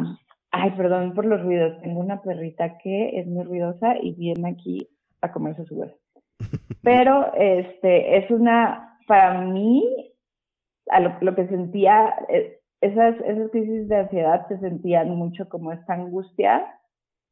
ay, 0.50 0.70
perdón 0.72 1.14
por 1.14 1.24
los 1.24 1.42
ruidos, 1.42 1.80
tengo 1.80 2.00
una 2.00 2.20
perrita 2.20 2.78
que 2.78 3.18
es 3.18 3.26
muy 3.26 3.44
ruidosa 3.44 3.96
y 4.00 4.12
viene 4.14 4.50
aquí 4.50 4.88
a 5.22 5.32
comerse 5.32 5.64
su 5.64 5.76
hueso. 5.76 5.96
Pero, 6.82 7.32
este, 7.34 8.18
es 8.18 8.30
una, 8.30 8.98
para 9.06 9.40
mí, 9.40 10.12
a 10.90 11.00
lo, 11.00 11.16
lo 11.20 11.34
que 11.34 11.46
sentía, 11.48 12.14
eh, 12.28 12.58
esas, 12.82 13.16
esas 13.24 13.50
crisis 13.50 13.88
de 13.88 13.96
ansiedad 13.96 14.46
se 14.48 14.58
sentían 14.58 15.08
mucho 15.16 15.48
como 15.48 15.72
esta 15.72 15.94
angustia 15.94 16.66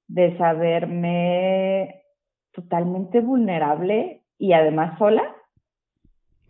de 0.08 0.36
saberme 0.38 2.02
totalmente 2.52 3.20
vulnerable 3.20 4.22
y 4.38 4.52
además 4.52 4.98
sola. 4.98 5.22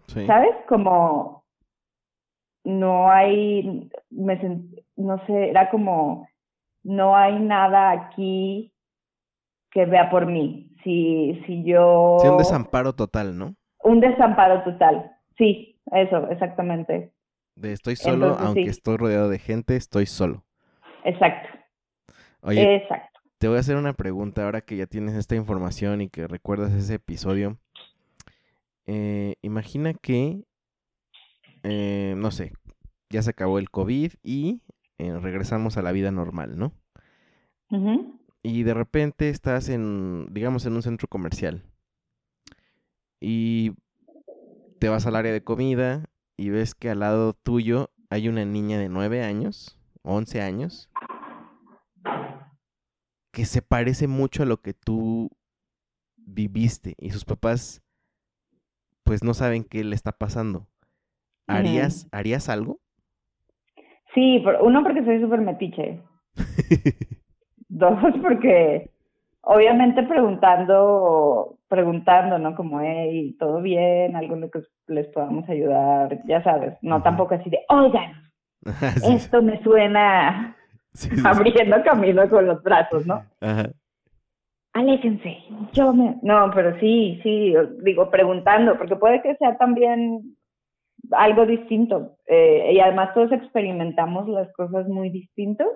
¿Sabes? 0.07 0.55
Como 0.69 1.45
no 2.65 3.11
hay, 3.11 3.91
me 4.11 4.39
no 4.97 5.25
sé, 5.27 5.51
era 5.51 5.71
como, 5.71 6.29
no 6.83 7.17
hay 7.17 7.39
nada 7.41 7.91
aquí 7.91 8.75
que 9.71 9.87
vea 9.87 10.11
por 10.11 10.27
mí. 10.27 10.71
Si, 10.85 11.43
si 11.47 11.65
yo... 11.65 12.19
Sí, 12.21 12.29
un 12.29 12.39
desamparo 12.39 12.95
total, 12.95 13.39
¿no? 13.39 13.55
Un 13.83 14.01
desamparo 14.01 14.63
total, 14.65 15.13
sí, 15.37 15.81
eso, 15.93 16.29
exactamente. 16.31 17.13
De 17.57 17.73
estoy 17.73 17.97
solo, 17.97 18.37
aunque 18.39 18.69
estoy 18.69 18.97
rodeado 18.97 19.29
de 19.29 19.39
gente, 19.39 19.77
estoy 19.77 20.07
solo. 20.07 20.45
Exacto. 21.05 21.49
Oye, 22.43 22.77
Exacto. 22.77 23.12
Te 23.43 23.49
voy 23.49 23.57
a 23.57 23.61
hacer 23.61 23.75
una 23.75 23.93
pregunta 23.93 24.45
ahora 24.45 24.61
que 24.61 24.77
ya 24.77 24.87
tienes 24.87 25.17
esta 25.17 25.35
información 25.35 26.01
y 26.01 26.09
que 26.09 26.29
recuerdas 26.29 26.73
ese 26.75 26.95
episodio. 26.95 27.59
Eh, 28.87 29.35
imagina 29.43 29.95
que, 29.95 30.45
eh, 31.65 32.15
no 32.17 32.31
sé, 32.31 32.53
ya 33.11 33.21
se 33.21 33.31
acabó 33.31 33.59
el 33.59 33.69
COVID 33.69 34.13
y 34.23 34.63
eh, 34.99 35.19
regresamos 35.19 35.77
a 35.77 35.83
la 35.83 35.91
vida 35.91 36.13
normal, 36.13 36.57
¿no? 36.57 36.73
Y 38.45 38.63
de 38.63 38.75
repente 38.75 39.29
estás 39.29 39.69
en, 39.71 40.29
digamos, 40.31 40.65
en 40.65 40.75
un 40.75 40.83
centro 40.83 41.09
comercial 41.09 41.65
y 43.19 43.73
te 44.79 44.89
vas 44.89 45.05
al 45.07 45.17
área 45.17 45.33
de 45.33 45.43
comida 45.43 46.05
y 46.37 46.51
ves 46.51 46.77
que 46.77 46.91
al 46.91 47.01
lado 47.01 47.33
tuyo 47.33 47.91
hay 48.09 48.29
una 48.29 48.45
niña 48.45 48.79
de 48.79 48.89
9 48.89 49.25
años, 49.25 49.81
11 50.03 50.43
años, 50.43 50.93
que 53.33 53.45
se 53.47 53.63
parece 53.63 54.07
mucho 54.07 54.43
a 54.43 54.47
lo 54.47 54.59
que 54.59 54.75
tú 54.75 55.31
viviste 56.17 56.95
y 56.99 57.11
sus 57.11 57.25
papás 57.25 57.83
pues 59.05 59.25
no 59.25 59.35
saben 59.35 59.65
qué 59.65 59.83
le 59.83 59.95
está 59.95 60.13
pasando. 60.13 60.69
¿Harías, 61.49 62.09
¿harías 62.13 62.49
algo? 62.49 62.79
Sí, 64.15 64.45
uno 64.61 64.83
porque 64.83 65.05
soy 65.05 65.21
súper 65.21 65.41
metiche. 65.41 66.01
Dos 67.69 67.99
porque 68.23 68.91
obviamente 69.41 70.03
preguntando, 70.05 71.59
preguntando, 71.69 72.39
¿no? 72.39 72.55
Como, 72.55 72.81
hey, 72.81 73.35
¿todo 73.39 73.61
bien? 73.61 74.15
Algo 74.15 74.35
en 74.35 74.43
lo 74.43 74.51
que 74.51 74.61
les 74.87 75.09
podamos 75.09 75.49
ayudar, 75.49 76.21
ya 76.27 76.43
sabes. 76.45 76.77
No 76.83 77.03
tampoco 77.03 77.35
así 77.35 77.51
de, 77.51 77.61
oigan, 77.69 78.31
esto 79.11 79.43
me 79.43 79.61
suena 79.63 80.57
abriendo 81.25 81.83
camino 81.83 82.29
con 82.29 82.47
los 82.47 82.63
brazos, 82.63 83.07
¿no? 83.07 83.25
Ajá. 83.41 83.71
Aléjense, 84.75 85.37
yo 85.73 85.93
me... 85.93 86.19
No, 86.23 86.51
pero 86.55 86.79
sí, 86.81 87.21
sí, 87.23 87.55
digo, 87.83 88.11
preguntando, 88.11 88.79
porque 88.79 88.97
puede 88.97 89.21
que 89.21 89.37
sea 89.37 89.59
también 89.59 90.37
algo 91.11 91.45
distinto. 91.45 92.17
Eh, 92.27 92.73
y 92.75 92.81
además 92.81 93.13
todos 93.15 93.33
experimentamos 93.33 94.29
las 94.29 94.51
cosas 94.55 94.89
muy 94.89 95.11
distintos. 95.11 95.67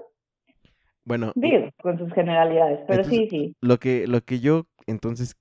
Bueno. 1.05 1.33
Digo, 1.35 1.68
con 1.83 1.98
sus 1.98 2.12
generalidades, 2.14 2.81
pero 2.88 3.05
sí, 3.05 3.29
sí. 3.29 3.55
Lo 3.61 3.79
que, 3.79 4.07
lo 4.07 4.22
que 4.22 4.40
yo, 4.40 4.64
entonces, 4.87 5.37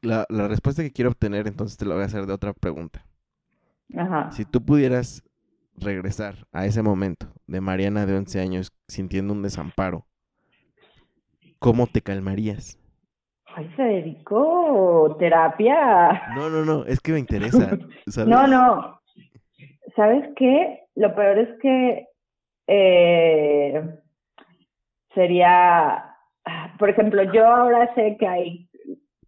la, 0.00 0.24
la 0.28 0.48
respuesta 0.48 0.82
que 0.82 0.92
quiero 0.92 1.10
obtener, 1.10 1.46
entonces 1.46 1.76
te 1.76 1.84
lo 1.84 1.94
voy 1.94 2.04
a 2.04 2.06
hacer 2.06 2.26
de 2.26 2.32
otra 2.32 2.52
pregunta. 2.54 3.04
Ajá. 3.96 4.30
Si 4.32 4.44
tú 4.44 4.64
pudieras 4.64 5.22
regresar 5.76 6.46
a 6.52 6.66
ese 6.66 6.82
momento 6.82 7.26
de 7.46 7.60
Mariana 7.60 8.06
de 8.06 8.16
11 8.16 8.40
años 8.40 8.72
sintiendo 8.88 9.32
un 9.32 9.42
desamparo, 9.42 10.06
¿cómo 11.58 11.86
te 11.86 12.00
calmarías? 12.00 12.78
Ay, 13.56 13.68
Federico, 13.76 15.16
terapia. 15.18 16.34
No, 16.34 16.50
no, 16.50 16.64
no, 16.64 16.84
es 16.86 17.00
que 17.00 17.12
me 17.12 17.18
interesa. 17.18 17.78
No, 18.26 18.46
no. 18.46 19.00
¿Sabes 19.96 20.28
qué? 20.36 20.80
Lo 20.96 21.14
peor 21.14 21.38
es 21.38 21.48
que 21.60 22.08
eh, 22.66 23.82
sería, 25.14 26.16
por 26.78 26.90
ejemplo, 26.90 27.22
yo 27.32 27.46
ahora 27.46 27.94
sé 27.94 28.16
que 28.18 28.26
hay 28.26 28.68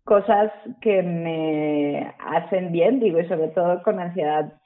cosas 0.05 0.53
que 0.81 1.03
me 1.03 2.15
hacen 2.19 2.73
bien, 2.73 3.01
digo, 3.01 3.21
y 3.21 3.29
sobre 3.29 3.49
todo 3.49 3.83
con 3.83 4.01
ansiedad 4.01 4.61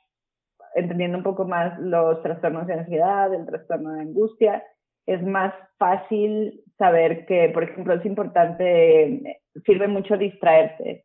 entendiendo 0.74 1.18
un 1.18 1.24
poco 1.24 1.46
más 1.46 1.78
los 1.78 2.22
trastornos 2.22 2.66
de 2.66 2.74
ansiedad, 2.74 3.32
el 3.32 3.46
trastorno 3.46 3.92
de 3.92 4.02
angustia, 4.02 4.62
es 5.06 5.22
más 5.22 5.52
fácil 5.78 6.62
saber 6.78 7.26
que, 7.26 7.48
por 7.50 7.64
ejemplo, 7.64 7.94
es 7.94 8.04
importante, 8.06 9.40
sirve 9.64 9.88
mucho 9.88 10.16
distraerte. 10.16 11.04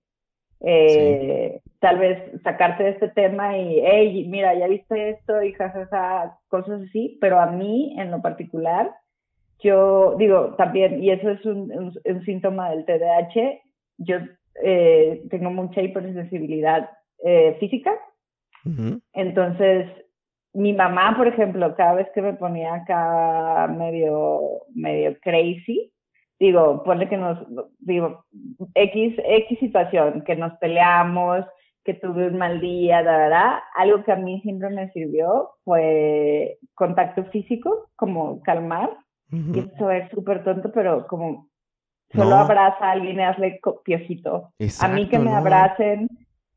Eh, 0.62 1.60
tal 1.80 2.00
vez 2.00 2.42
sacarte 2.44 2.84
de 2.84 2.90
este 2.92 3.10
tema 3.10 3.58
y, 3.58 3.82
hey, 3.84 4.28
mira, 4.30 4.56
ya 4.56 4.68
viste 4.68 5.10
esto 5.10 5.42
y 5.44 5.54
jajaja, 5.54 6.40
cosas 6.48 6.82
así, 6.88 7.18
pero 7.22 7.40
a 7.40 7.48
mí 7.48 7.96
en 8.00 8.12
lo 8.12 8.22
particular, 8.22 8.92
yo 9.60 10.16
digo 10.18 10.56
también, 10.56 11.04
y 11.04 11.12
eso 11.12 11.30
es 11.30 11.46
un, 11.46 11.72
un, 11.72 12.26
síntoma 12.26 12.72
del 12.72 12.86
TDAH, 12.86 13.62
yo 13.98 14.18
eh, 14.64 15.24
tengo 15.30 15.52
mucha 15.52 15.82
hipersensibilidad 15.82 16.90
eh, 17.24 17.56
física, 17.60 17.92
entonces, 19.14 19.88
mi 20.54 20.74
mamá, 20.74 21.16
por 21.18 21.28
ejemplo, 21.28 21.76
cada 21.76 21.96
vez 21.96 22.08
que 22.14 22.22
me 22.22 22.34
ponía 22.34 22.74
acá 22.74 23.68
medio, 23.68 24.40
medio 24.74 25.18
crazy, 25.22 25.92
digo, 26.40 26.84
pone 26.84 27.08
que 27.08 27.18
nos, 27.18 27.38
digo, 27.80 28.26
X, 28.74 29.16
X 29.24 29.60
situación, 29.60 30.24
que 30.26 30.36
nos 30.36 30.54
peleamos, 30.54 31.46
que 31.84 31.94
tuve 31.94 32.28
un 32.28 32.38
mal 32.38 32.60
día, 32.60 33.04
da, 33.04 33.64
algo 33.76 34.04
que 34.04 34.12
a 34.12 34.16
mí 34.16 34.42
siempre 34.42 34.70
me 34.70 34.92
sirvió 34.92 35.52
fue 35.64 36.58
contacto 36.74 37.26
físico, 37.26 37.90
como 37.96 38.42
calmar. 38.42 38.90
Y 39.32 39.60
eso 39.60 39.90
es 39.92 40.10
súper 40.12 40.44
tonto, 40.44 40.72
pero 40.72 41.08
como 41.08 41.50
solo 42.14 42.36
abraza 42.36 42.86
a 42.86 42.92
alguien 42.92 43.20
y 43.20 43.24
hazle 43.24 43.60
piojito. 43.84 44.54
a 44.80 44.88
mí 44.88 45.10
que 45.10 45.20
me 45.20 45.34
abracen 45.34 46.08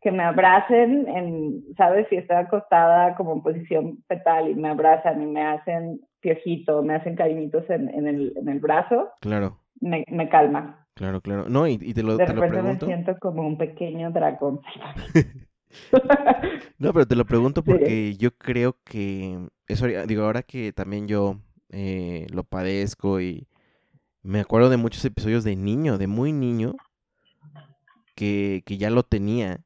que 0.09 0.17
me 0.17 0.23
abracen, 0.23 1.07
en, 1.07 1.65
¿sabes? 1.77 2.07
Si 2.09 2.17
estoy 2.17 2.37
acostada 2.37 3.15
como 3.15 3.35
en 3.35 3.43
posición 3.43 3.99
fetal 4.09 4.49
y 4.49 4.55
me 4.55 4.71
abrazan 4.71 5.21
y 5.23 5.27
me 5.27 5.43
hacen 5.43 6.01
piojito, 6.21 6.83
me 6.83 6.95
hacen 6.95 7.15
cariñitos 7.15 7.69
en, 7.69 7.91
en, 7.91 8.07
el, 8.07 8.33
en 8.37 8.49
el 8.49 8.59
brazo. 8.59 9.11
Claro. 9.21 9.59
me, 9.83 10.07
me 10.09 10.31
calma. 10.31 10.87
Claro, 10.95 11.21
claro. 11.21 11.45
No, 11.51 11.67
y, 11.67 11.77
te 11.77 12.03
lo, 12.03 12.17
de 12.17 12.25
te 12.25 12.33
lo 12.33 12.41
pregunto. 12.41 12.87
me 12.87 12.95
siento 12.95 13.19
como 13.21 13.47
un 13.47 13.59
pequeño 13.59 14.11
dragón. 14.11 14.61
no, 16.79 16.93
pero 16.95 17.07
te 17.07 17.15
lo 17.15 17.27
pregunto 17.27 17.63
porque 17.63 18.15
yo 18.15 18.31
creo 18.31 18.77
que 18.85 19.39
eso, 19.67 19.87
digo, 20.07 20.23
ahora 20.25 20.43
que 20.43 20.73
también 20.73 21.07
yo 21.07 21.37
eh, 21.69 22.27
lo 22.33 22.45
padezco 22.45 23.21
y 23.21 23.47
me 24.23 24.41
acuerdo 24.41 24.71
de 24.71 24.79
muchos 24.79 25.05
episodios 25.05 25.45
de 25.45 25.55
niño, 25.55 25.99
de 25.99 26.07
muy 26.07 26.33
niño, 26.33 26.77
que, 28.15 28.63
que 28.65 28.79
ya 28.79 28.89
lo 28.89 29.03
tenía, 29.03 29.61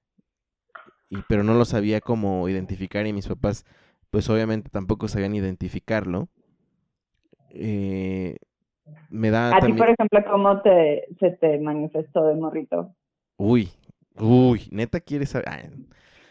y, 1.12 1.22
pero 1.28 1.44
no 1.44 1.52
lo 1.52 1.66
sabía 1.66 2.00
cómo 2.00 2.48
identificar 2.48 3.06
y 3.06 3.12
mis 3.12 3.28
papás, 3.28 3.66
pues 4.10 4.30
obviamente 4.30 4.70
tampoco 4.70 5.08
sabían 5.08 5.34
identificarlo. 5.34 6.28
Eh, 7.50 8.36
me 9.10 9.30
da 9.30 9.54
A 9.54 9.60
ti, 9.60 9.74
por 9.74 9.90
ejemplo, 9.90 10.24
¿cómo 10.30 10.62
te, 10.62 11.04
se 11.20 11.32
te 11.32 11.58
manifestó 11.58 12.24
de 12.24 12.34
morrito? 12.36 12.94
Uy, 13.36 13.68
uy, 14.18 14.62
neta 14.70 15.00
quieres 15.00 15.28
saber. 15.28 15.72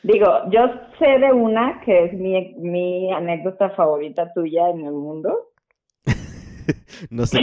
Digo, 0.02 0.26
yo 0.50 0.62
sé 0.98 1.20
de 1.20 1.32
una 1.32 1.80
que 1.82 2.06
es 2.06 2.14
mi, 2.14 2.56
mi 2.56 3.14
anécdota 3.14 3.70
favorita 3.72 4.34
tuya 4.34 4.68
en 4.70 4.84
el 4.84 4.94
mundo. 4.94 5.52
no, 7.12 7.28
sé, 7.28 7.38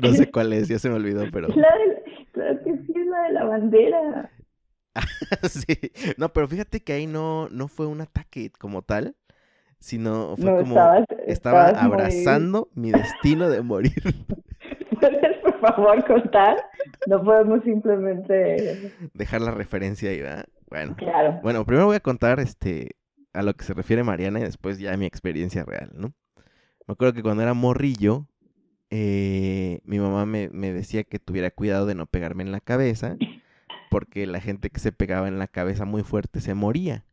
no, 0.00 0.12
sé, 0.12 0.30
cuál 0.30 0.52
es, 0.52 0.68
ya 0.68 0.78
se 0.78 0.88
me 0.88 0.94
olvidó, 0.94 1.24
pero... 1.32 1.48
claro 2.32 2.60
que 2.62 2.76
sí, 2.86 2.92
es 2.94 3.06
la 3.06 3.22
de 3.22 3.32
la 3.32 3.44
bandera. 3.44 4.30
sí, 5.48 5.92
no, 6.16 6.32
pero 6.32 6.48
fíjate 6.48 6.80
que 6.80 6.92
ahí 6.92 7.06
no, 7.06 7.48
no 7.50 7.68
fue 7.68 7.86
un 7.86 8.00
ataque 8.00 8.50
como 8.58 8.82
tal, 8.82 9.16
sino 9.78 10.36
fue 10.36 10.64
como 10.64 10.76
estaba 11.26 11.68
abrazando 11.68 12.68
mi 12.74 12.92
destino 12.92 13.48
de 13.48 13.62
morir. 13.62 13.92
¿Puedes 15.00 15.38
por 15.42 15.58
favor 15.60 16.04
contar? 16.06 16.56
No 17.06 17.22
podemos 17.22 17.62
simplemente 17.64 18.92
dejar 19.12 19.42
la 19.42 19.50
referencia 19.50 20.10
ahí, 20.10 20.20
¿verdad? 20.22 20.46
Bueno. 20.68 20.96
Claro. 20.96 21.38
Bueno, 21.42 21.64
primero 21.64 21.86
voy 21.86 21.96
a 21.96 22.00
contar 22.00 22.40
este 22.40 22.96
a 23.32 23.42
lo 23.42 23.54
que 23.54 23.64
se 23.64 23.74
refiere 23.74 24.02
Mariana 24.02 24.40
y 24.40 24.44
después 24.44 24.78
ya 24.78 24.96
mi 24.96 25.04
experiencia 25.04 25.64
real, 25.64 25.90
¿no? 25.92 26.14
Me 26.86 26.92
acuerdo 26.92 27.12
que 27.12 27.22
cuando 27.22 27.42
era 27.42 27.52
morrillo, 27.52 28.26
eh, 28.90 29.80
mi 29.84 29.98
mamá 29.98 30.24
me, 30.24 30.48
me 30.50 30.72
decía 30.72 31.04
que 31.04 31.18
tuviera 31.18 31.50
cuidado 31.50 31.84
de 31.86 31.94
no 31.94 32.06
pegarme 32.06 32.44
en 32.44 32.52
la 32.52 32.60
cabeza, 32.60 33.16
porque 33.90 34.26
la 34.26 34.40
gente 34.40 34.70
que 34.70 34.80
se 34.80 34.92
pegaba 34.92 35.28
en 35.28 35.38
la 35.38 35.48
cabeza 35.48 35.84
muy 35.84 36.02
fuerte 36.02 36.40
se 36.40 36.54
moría. 36.54 37.04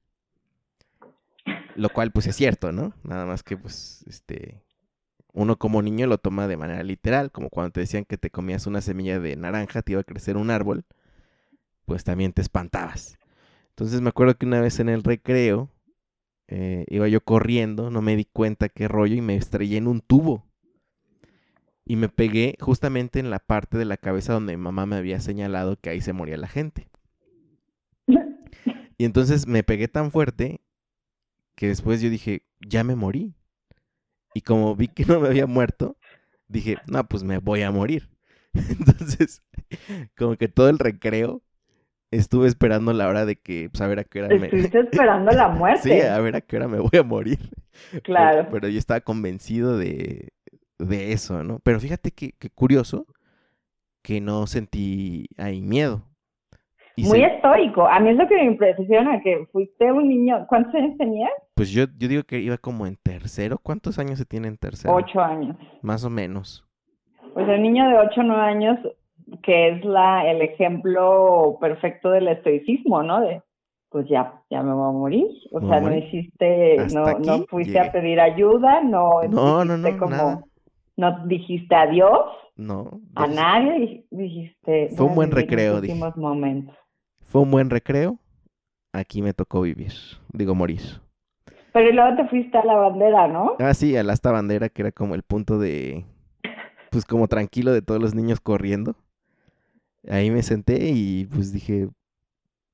Lo 1.76 1.90
cual, 1.90 2.12
pues 2.12 2.28
es 2.28 2.36
cierto, 2.36 2.72
¿no? 2.72 2.94
Nada 3.04 3.26
más 3.26 3.44
que, 3.44 3.58
pues, 3.58 4.04
este, 4.08 4.62
uno 5.34 5.58
como 5.58 5.82
niño 5.82 6.08
lo 6.08 6.20
toma 6.20 6.48
de 6.48 6.58
manera 6.58 6.84
literal, 6.84 7.32
como 7.32 7.50
cuando 7.50 7.72
te 7.72 7.80
decían 7.82 8.06
que 8.06 8.18
te 8.18 8.30
comías 8.30 8.68
una 8.68 8.82
semilla 8.82 9.20
de 9.20 9.36
naranja, 9.36 9.82
te 9.82 9.94
iba 9.94 10.02
a 10.02 10.06
crecer 10.06 10.38
un 10.38 10.52
árbol, 10.52 10.86
pues 11.86 12.04
también 12.04 12.34
te 12.34 12.42
espantabas. 12.42 13.18
Entonces 13.70 14.02
me 14.02 14.10
acuerdo 14.10 14.38
que 14.38 14.46
una 14.46 14.62
vez 14.62 14.80
en 14.80 14.90
el 14.90 15.04
recreo, 15.04 15.70
eh, 16.48 16.86
iba 16.90 17.08
yo 17.08 17.22
corriendo, 17.22 17.90
no 17.90 18.02
me 18.02 18.16
di 18.16 18.26
cuenta 18.26 18.70
qué 18.70 18.88
rollo 18.88 19.16
y 19.16 19.22
me 19.22 19.36
estrellé 19.36 19.78
en 19.78 19.88
un 19.88 20.02
tubo. 20.02 20.46
Y 21.86 21.96
me 21.96 22.10
pegué 22.10 22.56
justamente 22.60 23.20
en 23.20 23.30
la 23.30 23.40
parte 23.40 23.78
de 23.78 23.86
la 23.86 23.98
cabeza 23.98 24.34
donde 24.34 24.56
mi 24.56 24.64
mamá 24.64 24.86
me 24.86 24.96
había 24.96 25.20
señalado 25.20 25.78
que 25.78 25.90
ahí 25.90 26.02
se 26.02 26.14
moría 26.14 26.38
la 26.38 26.48
gente. 26.48 26.90
Y 28.96 29.06
entonces 29.06 29.48
me 29.48 29.64
pegué 29.64 29.88
tan 29.88 30.12
fuerte 30.12 30.62
que 31.56 31.68
después 31.68 32.00
yo 32.00 32.10
dije, 32.10 32.44
ya 32.66 32.84
me 32.84 32.96
morí. 32.96 33.34
Y 34.34 34.42
como 34.42 34.76
vi 34.76 34.88
que 34.88 35.04
no 35.06 35.20
me 35.20 35.28
había 35.28 35.48
muerto, 35.48 35.98
dije, 36.48 36.78
no, 36.88 37.04
pues 37.08 37.24
me 37.24 37.38
voy 37.40 37.64
a 37.64 37.72
morir. 37.72 38.10
Entonces, 38.54 39.44
como 40.18 40.38
que 40.38 40.48
todo 40.48 40.70
el 40.70 40.80
recreo 40.80 41.44
estuve 42.12 42.48
esperando 42.48 42.94
la 42.94 43.08
hora 43.08 43.26
de 43.26 43.36
que, 43.36 43.70
pues 43.72 43.82
a 43.82 43.88
ver 43.88 44.00
a 44.00 44.04
qué 44.04 44.22
hora 44.22 44.36
me... 44.38 44.46
Estuviste 44.46 44.80
esperando 44.92 45.32
la 45.32 45.50
muerte. 45.50 45.90
sí, 45.90 46.02
a 46.02 46.20
ver 46.20 46.36
a 46.36 46.42
qué 46.42 46.58
hora 46.58 46.68
me 46.68 46.80
voy 46.80 46.98
a 46.98 47.04
morir. 47.04 47.40
Claro. 48.04 48.48
Pero, 48.52 48.68
yo 48.68 48.78
estaba 48.78 49.02
convencido 49.02 49.78
de, 49.78 50.30
de, 50.80 51.14
eso, 51.14 51.44
¿no? 51.44 51.60
Pero 51.64 51.80
fíjate 51.80 52.12
que, 52.12 52.32
que 52.40 52.50
curioso 52.50 53.06
que 54.02 54.22
no 54.22 54.48
sentí 54.48 55.28
ahí 55.38 55.62
miedo. 55.62 56.04
Muy 56.98 57.24
estoico. 57.24 57.88
A 57.88 58.00
mí 58.00 58.12
es 58.12 58.18
lo 58.18 58.28
que 58.28 58.36
me 58.36 58.46
impresiona, 58.46 59.20
que 59.22 59.48
fuiste 59.52 59.92
un 59.92 60.08
niño. 60.08 60.46
¿Cuántos 60.48 60.76
años 60.76 60.96
tenías? 60.98 61.32
Pues 61.56 61.72
yo, 61.72 61.86
yo 61.98 62.08
digo 62.08 62.24
que 62.24 62.40
iba 62.40 62.58
como 62.58 62.86
en 62.86 62.98
tercero. 62.98 63.58
¿Cuántos 63.58 63.98
años 63.98 64.20
se 64.20 64.26
tiene 64.26 64.48
en 64.48 64.58
tercero? 64.58 64.94
Ocho 64.94 65.20
años. 65.20 65.58
Más 65.82 66.04
o 66.06 66.10
menos. 66.10 66.68
Pues 67.34 67.48
un 67.48 67.64
niño 67.64 67.88
de 67.90 67.98
ocho 67.98 68.22
o 68.22 68.24
nueve 68.24 68.44
años, 68.44 68.78
que 69.42 69.70
es 69.70 69.86
la 69.86 70.30
el 70.30 70.42
ejemplo 70.44 71.58
perfecto 71.60 72.12
del 72.12 72.28
estoicismo, 72.28 73.02
¿no? 73.02 73.22
De, 73.22 73.42
pues 73.90 74.08
ya, 74.08 74.42
ya 74.52 74.62
me 74.62 74.74
voy 74.74 74.90
a 74.90 74.92
morir. 74.92 75.28
O 75.52 75.62
sea, 75.62 75.80
no 75.80 75.96
hiciste, 75.96 76.78
no, 76.94 77.06
no 77.20 77.46
fuiste 77.46 77.80
a 77.80 77.92
pedir 77.92 78.20
ayuda, 78.20 78.84
no, 78.84 79.24
no, 79.30 79.66
no, 79.66 79.78
no, 79.78 79.98
como, 79.98 80.44
no 80.98 81.26
dijiste 81.28 81.74
adiós. 81.76 82.26
No. 82.56 83.02
A 83.16 83.28
nadie 83.28 84.06
dijiste. 84.12 84.90
Fue 84.96 85.06
un 85.08 85.16
buen 85.16 85.32
recreo, 85.32 85.82
dije. 85.82 86.00
momentos. 86.16 86.76
Fue 87.22 87.42
un 87.42 87.52
buen 87.52 87.70
recreo. 87.70 88.20
Aquí 88.94 89.22
me 89.22 89.34
tocó 89.34 89.62
vivir. 89.62 89.94
Digo, 90.32 90.54
morir. 90.54 90.82
Pero 91.74 91.92
luego 91.92 92.16
te 92.16 92.28
fuiste 92.28 92.56
a 92.58 92.64
la 92.64 92.76
bandera, 92.76 93.28
¿no? 93.28 93.56
Ah, 93.60 93.74
sí, 93.74 93.98
a 93.98 94.04
la 94.04 94.14
esta 94.14 94.32
bandera 94.32 94.70
que 94.70 94.84
era 94.84 94.92
como 94.92 95.16
el 95.16 95.24
punto 95.24 95.58
de. 95.58 96.06
Pues 96.92 97.06
como 97.06 97.28
tranquilo 97.28 97.72
de 97.72 97.82
todos 97.82 98.00
los 98.00 98.14
niños 98.14 98.40
corriendo. 98.40 98.96
Ahí 100.08 100.30
me 100.30 100.44
senté 100.44 100.92
y 100.92 101.26
pues 101.26 101.52
dije. 101.52 101.90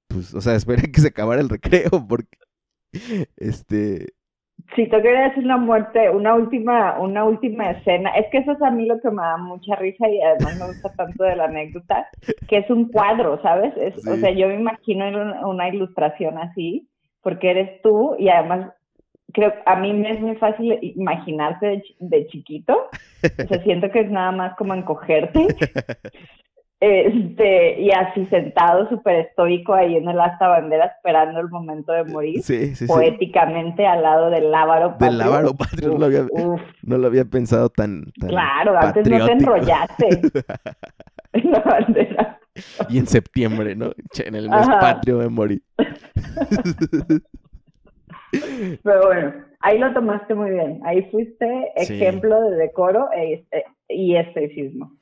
Pues, 0.09 0.33
o 0.33 0.41
sea, 0.41 0.55
esperé 0.55 0.91
que 0.91 0.99
se 0.99 1.07
acabara 1.07 1.39
el 1.39 1.47
recreo 1.47 1.89
porque. 2.07 2.37
Este. 3.37 4.07
Si 4.75 4.87
tú 4.87 4.97
querías 5.01 5.35
una 5.37 5.57
muerte, 5.57 6.09
una 6.09 6.35
última, 6.35 6.99
una 6.99 7.23
última 7.23 7.71
escena, 7.71 8.11
es 8.11 8.27
que 8.31 8.39
eso 8.39 8.51
es 8.51 8.61
a 8.61 8.71
mí 8.71 8.85
lo 8.85 8.99
que 8.99 9.09
me 9.09 9.21
da 9.21 9.37
mucha 9.37 9.75
risa 9.75 10.07
y 10.09 10.21
además 10.21 10.57
me 10.57 10.67
gusta 10.67 10.89
tanto 10.95 11.23
de 11.23 11.35
la 11.35 11.45
anécdota, 11.45 12.07
que 12.47 12.57
es 12.57 12.69
un 12.69 12.89
cuadro, 12.89 13.41
¿sabes? 13.41 13.73
Es, 13.77 13.95
O 14.05 14.15
sea, 14.17 14.31
yo 14.31 14.47
me 14.47 14.55
imagino 14.55 15.05
una 15.47 15.69
ilustración 15.69 16.37
así, 16.37 16.87
porque 17.21 17.51
eres 17.51 17.81
tú 17.81 18.15
y 18.19 18.29
además 18.29 18.73
creo 19.33 19.53
a 19.65 19.75
mí 19.75 19.93
me 19.93 20.11
es 20.11 20.19
muy 20.21 20.35
fácil 20.37 20.77
imaginarte 20.81 21.67
de, 21.67 21.83
de 21.99 22.27
chiquito, 22.27 22.89
o 23.23 23.47
sea, 23.47 23.63
siento 23.63 23.89
que 23.91 24.01
es 24.01 24.11
nada 24.11 24.31
más 24.31 24.55
como 24.57 24.73
encogerte 24.73 25.45
Este, 26.81 27.81
y 27.81 27.91
así 27.91 28.25
sentado 28.27 28.87
súper 28.87 29.27
estoico 29.27 29.73
ahí 29.73 29.97
en 29.97 30.07
el 30.07 30.17
asta 30.17 30.47
bandera 30.47 30.85
esperando 30.85 31.41
el 31.41 31.49
momento 31.49 31.91
de 31.91 32.05
morir. 32.05 32.41
poéticamente 32.87 33.85
al 33.85 34.01
lado 34.01 34.29
del 34.29 34.49
lábaro 34.49 34.91
patrio. 34.91 35.09
Del 35.09 35.17
lábaro 35.17 35.53
patrio, 35.55 35.89
no, 35.89 35.97
lo 35.97 36.05
había, 36.05 36.25
no 36.83 36.97
lo 36.97 37.07
había 37.07 37.25
pensado 37.25 37.67
tan, 37.69 38.05
Claro, 38.27 38.77
antes 38.77 39.09
no 39.09 39.25
te 39.25 39.31
enrollaste 39.33 40.07
en 41.33 41.51
la 41.51 41.59
bandera. 41.59 42.39
Y 42.87 42.97
en 42.97 43.07
septiembre, 43.07 43.75
¿no? 43.75 43.91
En 44.17 44.35
el 44.35 44.49
mes 44.49 44.67
patrio 44.79 45.19
de 45.19 45.29
morir. 45.29 45.61
Pero 48.83 49.05
bueno, 49.05 49.33
ahí 49.59 49.79
lo 49.79 49.93
tomaste 49.93 50.33
muy 50.33 50.51
bien. 50.51 50.79
Ahí 50.85 51.09
fuiste 51.11 51.71
ejemplo 51.75 52.39
de 52.41 52.55
decoro 52.57 53.09
e, 53.11 53.45
e, 53.51 53.63
y 53.89 54.15
estoicismo. 54.15 54.93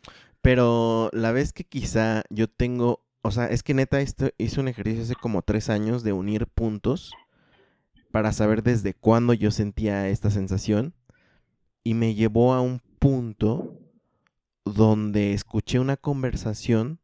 Pero 0.48 1.10
la 1.12 1.34
vez 1.34 1.52
que 1.52 1.66
quizá 1.66 2.24
yo 2.30 2.50
tengo, 2.50 3.04
o 3.22 3.32
sea, 3.32 3.48
es 3.48 3.64
que 3.64 3.74
neta 3.74 4.00
esto, 4.00 4.30
hice 4.38 4.62
un 4.62 4.70
ejercicio 4.70 5.04
hace 5.04 5.16
como 5.16 5.42
tres 5.42 5.70
años 5.70 6.04
de 6.04 6.14
unir 6.14 6.48
puntos 6.48 7.12
para 8.12 8.32
saber 8.32 8.64
desde 8.64 8.94
cuándo 8.94 9.34
yo 9.34 9.52
sentía 9.52 10.08
esta 10.08 10.30
sensación 10.30 10.94
y 11.84 11.96
me 11.96 12.16
llevó 12.16 12.54
a 12.54 12.62
un 12.62 12.80
punto 12.98 13.78
donde 14.64 15.34
escuché 15.34 15.80
una 15.80 15.98
conversación 15.98 17.02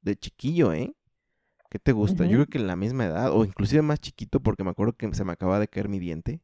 de 0.00 0.16
chiquillo, 0.16 0.72
¿eh? 0.72 0.96
¿Qué 1.68 1.78
te 1.78 1.92
gusta? 1.92 2.24
Yo 2.24 2.38
creo 2.38 2.46
que 2.46 2.56
en 2.56 2.66
la 2.66 2.76
misma 2.76 3.04
edad, 3.04 3.30
o 3.30 3.44
inclusive 3.44 3.82
más 3.82 4.00
chiquito, 4.00 4.40
porque 4.40 4.64
me 4.64 4.70
acuerdo 4.70 4.94
que 4.94 5.12
se 5.12 5.24
me 5.26 5.32
acaba 5.32 5.60
de 5.60 5.68
caer 5.68 5.90
mi 5.90 5.98
diente, 5.98 6.40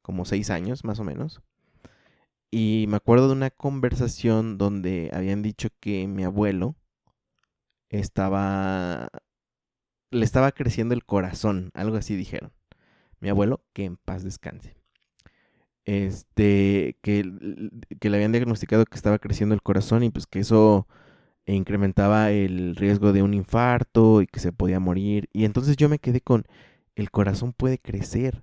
como 0.00 0.24
seis 0.24 0.48
años 0.48 0.84
más 0.84 1.00
o 1.00 1.04
menos. 1.04 1.42
Y 2.50 2.86
me 2.88 2.96
acuerdo 2.96 3.28
de 3.28 3.34
una 3.34 3.50
conversación 3.50 4.58
donde 4.58 5.10
habían 5.12 5.42
dicho 5.42 5.68
que 5.80 6.06
mi 6.08 6.24
abuelo 6.24 6.76
estaba... 7.88 9.08
le 10.10 10.24
estaba 10.24 10.52
creciendo 10.52 10.94
el 10.94 11.04
corazón, 11.04 11.70
algo 11.74 11.96
así 11.96 12.16
dijeron. 12.16 12.52
Mi 13.20 13.28
abuelo, 13.28 13.64
que 13.72 13.84
en 13.84 13.96
paz 13.96 14.24
descanse. 14.24 14.76
Este, 15.84 16.98
que, 17.02 17.24
que 18.00 18.10
le 18.10 18.16
habían 18.16 18.32
diagnosticado 18.32 18.84
que 18.84 18.96
estaba 18.96 19.18
creciendo 19.18 19.54
el 19.54 19.62
corazón 19.62 20.02
y 20.04 20.10
pues 20.10 20.26
que 20.26 20.40
eso 20.40 20.86
incrementaba 21.46 22.30
el 22.30 22.76
riesgo 22.76 23.12
de 23.12 23.22
un 23.22 23.34
infarto 23.34 24.22
y 24.22 24.26
que 24.26 24.40
se 24.40 24.52
podía 24.52 24.80
morir. 24.80 25.28
Y 25.32 25.44
entonces 25.44 25.76
yo 25.76 25.88
me 25.88 25.98
quedé 25.98 26.20
con, 26.20 26.44
el 26.94 27.10
corazón 27.10 27.52
puede 27.52 27.78
crecer. 27.78 28.42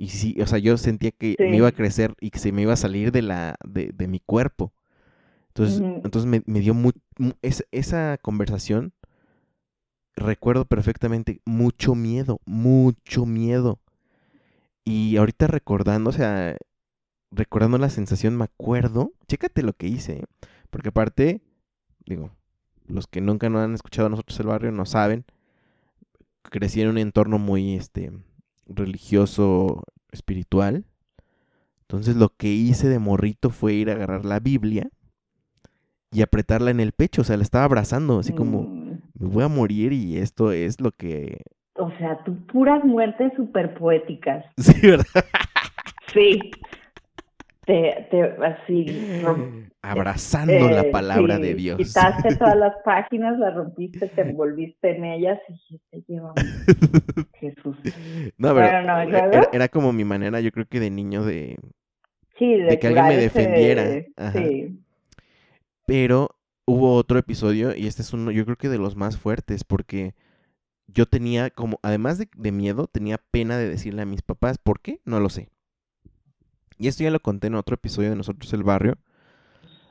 Y 0.00 0.08
sí, 0.08 0.34
o 0.40 0.46
sea, 0.46 0.56
yo 0.56 0.78
sentía 0.78 1.10
que 1.10 1.36
me 1.38 1.58
iba 1.58 1.68
a 1.68 1.72
crecer 1.72 2.14
y 2.22 2.30
que 2.30 2.38
se 2.38 2.52
me 2.52 2.62
iba 2.62 2.72
a 2.72 2.76
salir 2.76 3.12
de, 3.12 3.20
la, 3.20 3.56
de, 3.62 3.92
de 3.92 4.08
mi 4.08 4.18
cuerpo. 4.18 4.72
Entonces, 5.48 5.82
entonces 5.82 6.24
me, 6.24 6.42
me 6.46 6.60
dio 6.60 6.72
muy, 6.72 6.94
esa 7.42 8.16
conversación, 8.16 8.94
recuerdo 10.16 10.64
perfectamente, 10.64 11.42
mucho 11.44 11.94
miedo, 11.94 12.40
mucho 12.46 13.26
miedo. 13.26 13.78
Y 14.86 15.18
ahorita 15.18 15.48
recordando, 15.48 16.08
o 16.08 16.14
sea, 16.14 16.56
recordando 17.30 17.76
la 17.76 17.90
sensación, 17.90 18.38
me 18.38 18.44
acuerdo, 18.44 19.12
chécate 19.28 19.62
lo 19.62 19.74
que 19.74 19.88
hice, 19.88 20.20
¿eh? 20.20 20.24
porque 20.70 20.88
aparte, 20.88 21.42
digo, 22.06 22.30
los 22.86 23.06
que 23.06 23.20
nunca 23.20 23.50
no 23.50 23.60
han 23.60 23.74
escuchado 23.74 24.06
a 24.06 24.10
nosotros 24.10 24.40
el 24.40 24.46
barrio 24.46 24.72
no 24.72 24.86
saben, 24.86 25.26
crecí 26.42 26.80
en 26.80 26.88
un 26.88 26.96
entorno 26.96 27.38
muy, 27.38 27.74
este, 27.74 28.10
religioso, 28.74 29.82
espiritual. 30.12 30.84
Entonces 31.82 32.16
lo 32.16 32.28
que 32.28 32.48
hice 32.48 32.88
de 32.88 32.98
morrito 32.98 33.50
fue 33.50 33.74
ir 33.74 33.90
a 33.90 33.94
agarrar 33.94 34.24
la 34.24 34.40
Biblia 34.40 34.88
y 36.12 36.22
apretarla 36.22 36.70
en 36.70 36.80
el 36.80 36.92
pecho, 36.92 37.22
o 37.22 37.24
sea, 37.24 37.36
la 37.36 37.42
estaba 37.42 37.64
abrazando, 37.64 38.18
así 38.18 38.32
como, 38.32 38.62
mm. 38.62 38.98
me 39.18 39.28
voy 39.28 39.44
a 39.44 39.48
morir 39.48 39.92
y 39.92 40.18
esto 40.18 40.52
es 40.52 40.80
lo 40.80 40.90
que... 40.92 41.42
O 41.74 41.90
sea, 41.98 42.22
tú 42.24 42.36
puras 42.46 42.84
muertes 42.84 43.32
súper 43.36 43.74
poéticas. 43.74 44.44
Sí, 44.56 44.74
¿verdad? 44.82 45.24
Sí. 46.12 46.50
Te, 47.70 48.08
te, 48.10 48.22
así... 48.44 48.84
Abrazando 49.82 50.68
la 50.68 50.80
eh, 50.80 50.90
palabra 50.90 51.38
de 51.38 51.54
Dios. 51.54 51.78
Quitaste 51.78 52.34
todas 52.38 52.56
las 52.56 52.74
páginas, 52.84 53.38
las 53.38 53.54
rompiste, 53.54 54.08
te 54.08 54.22
envolviste 54.22 54.96
en 54.96 55.04
ellas 55.04 55.38
y 55.48 55.52
dijiste, 55.52 56.02
lleva 56.08 56.34
Jesús. 57.38 57.76
No, 58.36 58.54
pero 58.56 59.48
era, 59.52 59.68
como 59.68 59.92
mi 59.92 60.04
manera, 60.04 60.40
yo 60.40 60.50
creo 60.50 60.66
que 60.66 60.80
de 60.80 60.90
niño 60.90 61.24
de... 61.24 61.56
Sí, 62.40 62.56
de, 62.56 62.76
que 62.76 62.88
alguien 62.88 63.06
me 63.06 63.16
defendiera. 63.16 63.84
Sí. 64.32 64.80
Pero 65.86 66.30
hubo 66.66 66.96
otro 66.96 67.20
episodio 67.20 67.76
y 67.76 67.86
este 67.86 68.02
es 68.02 68.12
uno, 68.12 68.32
yo 68.32 68.44
creo 68.46 68.56
que 68.56 68.68
de 68.68 68.78
los 68.78 68.96
más 68.96 69.16
fuertes, 69.16 69.62
porque 69.62 70.14
yo 70.88 71.06
tenía 71.06 71.50
como, 71.50 71.78
además 71.82 72.18
de, 72.18 72.50
miedo, 72.50 72.88
tenía 72.88 73.18
pena 73.30 73.58
de 73.58 73.68
decirle 73.68 74.02
a 74.02 74.06
mis 74.06 74.22
papás. 74.22 74.58
¿Por 74.58 74.80
qué? 74.80 75.00
No 75.04 75.20
lo 75.20 75.28
sé. 75.28 75.50
Y 76.80 76.88
esto 76.88 77.04
ya 77.04 77.10
lo 77.10 77.20
conté 77.20 77.48
en 77.48 77.54
otro 77.54 77.74
episodio 77.74 78.10
de 78.10 78.16
Nosotros 78.16 78.52
el 78.54 78.64
Barrio, 78.64 78.96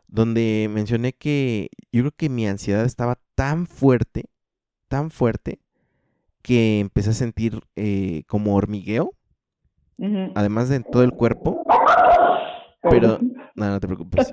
donde 0.07 0.67
mencioné 0.71 1.13
que 1.13 1.69
yo 1.91 2.01
creo 2.01 2.11
que 2.11 2.29
mi 2.29 2.47
ansiedad 2.47 2.83
estaba 2.83 3.19
tan 3.35 3.67
fuerte, 3.67 4.25
tan 4.87 5.11
fuerte, 5.11 5.59
que 6.41 6.79
empecé 6.79 7.11
a 7.11 7.13
sentir 7.13 7.61
eh, 7.75 8.23
como 8.27 8.55
hormigueo, 8.55 9.13
además 10.35 10.67
de 10.69 10.79
todo 10.79 11.03
el 11.03 11.11
cuerpo. 11.11 11.63
Pero, 12.89 13.19
no, 13.55 13.69
no 13.69 13.79
te 13.79 13.87
preocupes 13.87 14.31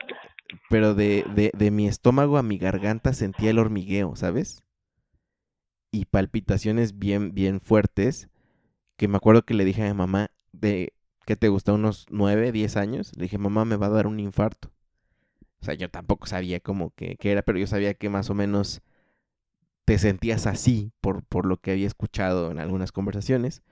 pero 0.68 0.94
de, 0.94 1.24
de, 1.34 1.50
de 1.56 1.70
mi 1.70 1.86
estómago 1.86 2.38
a 2.38 2.42
mi 2.42 2.58
garganta 2.58 3.12
sentía 3.12 3.50
el 3.50 3.58
hormigueo, 3.58 4.16
¿sabes? 4.16 4.62
Y 5.90 6.06
palpitaciones 6.06 6.98
bien, 6.98 7.34
bien 7.34 7.60
fuertes, 7.60 8.28
que 8.96 9.08
me 9.08 9.16
acuerdo 9.16 9.42
que 9.42 9.54
le 9.54 9.64
dije 9.64 9.84
a 9.84 9.88
mi 9.88 9.94
mamá, 9.94 10.30
de 10.52 10.92
que 11.26 11.36
te 11.36 11.48
gusta 11.48 11.72
unos 11.72 12.06
9, 12.08 12.52
10 12.52 12.76
años, 12.76 13.12
le 13.16 13.24
dije, 13.24 13.36
mamá, 13.36 13.64
me 13.66 13.76
va 13.76 13.86
a 13.86 13.90
dar 13.90 14.06
un 14.06 14.20
infarto. 14.20 14.70
O 15.60 15.64
sea, 15.64 15.74
yo 15.74 15.90
tampoco 15.90 16.26
sabía 16.26 16.60
cómo 16.60 16.94
que, 16.94 17.18
era, 17.20 17.42
pero 17.42 17.58
yo 17.58 17.66
sabía 17.66 17.94
que 17.94 18.08
más 18.08 18.30
o 18.30 18.34
menos 18.34 18.80
te 19.84 19.98
sentías 19.98 20.46
así 20.46 20.92
por, 21.00 21.24
por 21.24 21.44
lo 21.46 21.58
que 21.58 21.72
había 21.72 21.86
escuchado 21.88 22.50
en 22.52 22.60
algunas 22.60 22.92
conversaciones. 22.92 23.62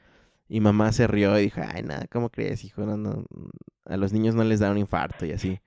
Y 0.49 0.61
mamá 0.61 0.93
se 0.93 1.07
rió 1.07 1.39
y 1.39 1.45
dijo, 1.45 1.61
ay, 1.65 1.83
nada, 1.85 2.07
¿cómo 2.11 2.31
crees, 2.31 2.65
hijo? 2.65 2.85
No, 2.85 2.97
no, 2.97 3.25
a 3.85 3.97
los 3.97 4.13
niños 4.13 4.35
no 4.35 4.45
les 4.45 4.61
da 4.61 4.71
un 4.71 4.79
infarto 4.79 5.25
y 5.25 5.33
así. 5.33 5.61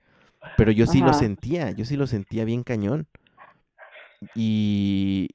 Pero 0.58 0.70
yo 0.70 0.86
sí 0.86 1.00
lo 1.00 1.14
sentía, 1.14 1.70
yo 1.70 1.84
sí 1.86 1.96
lo 1.96 2.06
sentía 2.06 2.44
bien 2.44 2.64
cañón. 2.64 3.08
Y, 4.34 5.30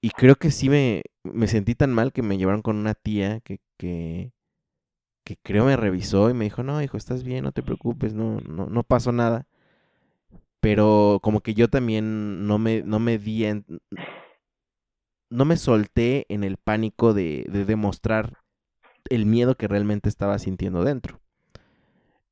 y 0.00 0.10
creo 0.10 0.36
que 0.36 0.50
sí 0.52 0.68
me, 0.68 1.02
me 1.24 1.48
sentí 1.48 1.74
tan 1.74 1.92
mal 1.92 2.12
que 2.12 2.22
me 2.22 2.38
llevaron 2.38 2.62
con 2.62 2.76
una 2.76 2.94
tía 2.94 3.40
que, 3.40 3.60
que, 3.76 4.32
que 5.26 5.36
creo 5.42 5.64
me 5.64 5.76
revisó 5.76 6.30
y 6.30 6.34
me 6.34 6.44
dijo, 6.44 6.62
no, 6.62 6.80
hijo, 6.80 6.96
estás 6.96 7.24
bien, 7.24 7.42
no 7.42 7.50
te 7.50 7.64
preocupes, 7.64 8.14
no, 8.14 8.38
no, 8.48 8.66
no 8.66 8.82
pasó 8.84 9.10
nada. 9.10 9.44
Pero 10.60 11.18
como 11.20 11.40
que 11.40 11.52
yo 11.52 11.68
también 11.68 12.46
no 12.46 12.58
me, 12.58 12.82
no 12.82 13.00
me 13.00 13.18
di 13.18 13.44
en, 13.44 13.64
no 15.28 15.44
me 15.44 15.56
solté 15.56 16.26
en 16.28 16.44
el 16.44 16.58
pánico 16.58 17.12
de, 17.12 17.44
de 17.48 17.64
demostrar 17.64 18.34
el 19.10 19.26
miedo 19.26 19.56
que 19.56 19.66
realmente 19.66 20.08
estaba 20.08 20.38
sintiendo 20.38 20.84
dentro. 20.84 21.18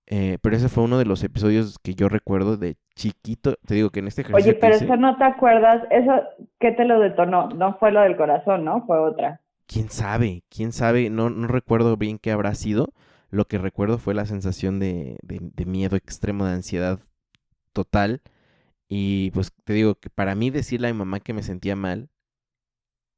Eh, 0.06 0.38
pero 0.40 0.54
ese 0.54 0.68
fue 0.68 0.84
uno 0.84 0.98
de 0.98 1.04
los 1.04 1.24
episodios 1.24 1.78
que 1.80 1.94
yo 1.94 2.08
recuerdo 2.08 2.56
de 2.56 2.76
chiquito. 2.94 3.56
Te 3.66 3.74
digo 3.74 3.90
que 3.90 3.98
en 4.00 4.06
este 4.06 4.20
ejercicio. 4.22 4.52
Oye, 4.52 4.60
pero 4.60 4.76
eso 4.76 4.96
no 4.96 5.16
te 5.16 5.24
acuerdas. 5.24 5.82
¿Eso 5.90 6.12
qué 6.60 6.70
te 6.70 6.84
lo 6.84 7.00
detonó? 7.00 7.48
No 7.48 7.76
fue 7.78 7.90
lo 7.90 8.02
del 8.02 8.16
corazón, 8.16 8.64
¿no? 8.64 8.86
Fue 8.86 9.00
otra. 9.00 9.40
Quién 9.66 9.90
sabe, 9.90 10.44
quién 10.48 10.72
sabe. 10.72 11.10
No, 11.10 11.30
no 11.30 11.46
recuerdo 11.48 11.96
bien 11.96 12.18
qué 12.18 12.30
habrá 12.30 12.54
sido. 12.54 12.92
Lo 13.30 13.46
que 13.46 13.58
recuerdo 13.58 13.98
fue 13.98 14.14
la 14.14 14.26
sensación 14.26 14.78
de, 14.78 15.18
de 15.22 15.64
miedo 15.66 15.96
extremo, 15.96 16.46
de 16.46 16.52
ansiedad 16.52 17.00
total. 17.72 18.22
Y 18.88 19.30
pues 19.32 19.52
te 19.64 19.72
digo 19.72 19.96
que 19.96 20.10
para 20.10 20.34
mí 20.34 20.50
decirle 20.50 20.88
a 20.88 20.92
mi 20.92 20.98
mamá 20.98 21.20
que 21.20 21.32
me 21.32 21.42
sentía 21.42 21.76
mal 21.76 22.10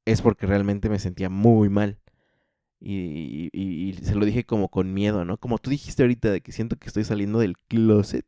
es 0.07 0.23
porque 0.23 0.47
realmente 0.47 0.89
me 0.89 0.99
sentía 0.99 1.29
muy 1.29 1.69
mal. 1.69 1.99
Y, 2.81 3.95
se 4.03 4.15
lo 4.15 4.25
dije 4.25 4.45
como 4.45 4.69
con 4.69 4.95
miedo, 4.95 5.25
¿no? 5.25 5.39
Como 5.39 5.59
tú 5.59 5.71
dijiste 5.71 6.03
ahorita 6.03 6.31
de 6.31 6.41
que 6.41 6.53
siento 6.53 6.77
que 6.77 6.87
estoy 6.87 7.05
saliendo 7.05 7.41
del 7.41 7.59
closet. 7.69 8.27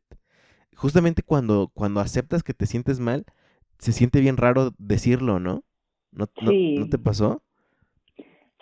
Justamente 0.75 1.23
cuando, 1.23 1.71
cuando 1.73 1.99
aceptas 2.01 2.43
que 2.43 2.53
te 2.53 2.65
sientes 2.65 2.99
mal, 2.99 3.25
se 3.79 3.93
siente 3.93 4.19
bien 4.21 4.37
raro 4.37 4.73
decirlo, 4.77 5.39
¿no? 5.39 5.63
¿No, 6.11 6.27
te 6.27 6.97
pasó? 6.97 7.43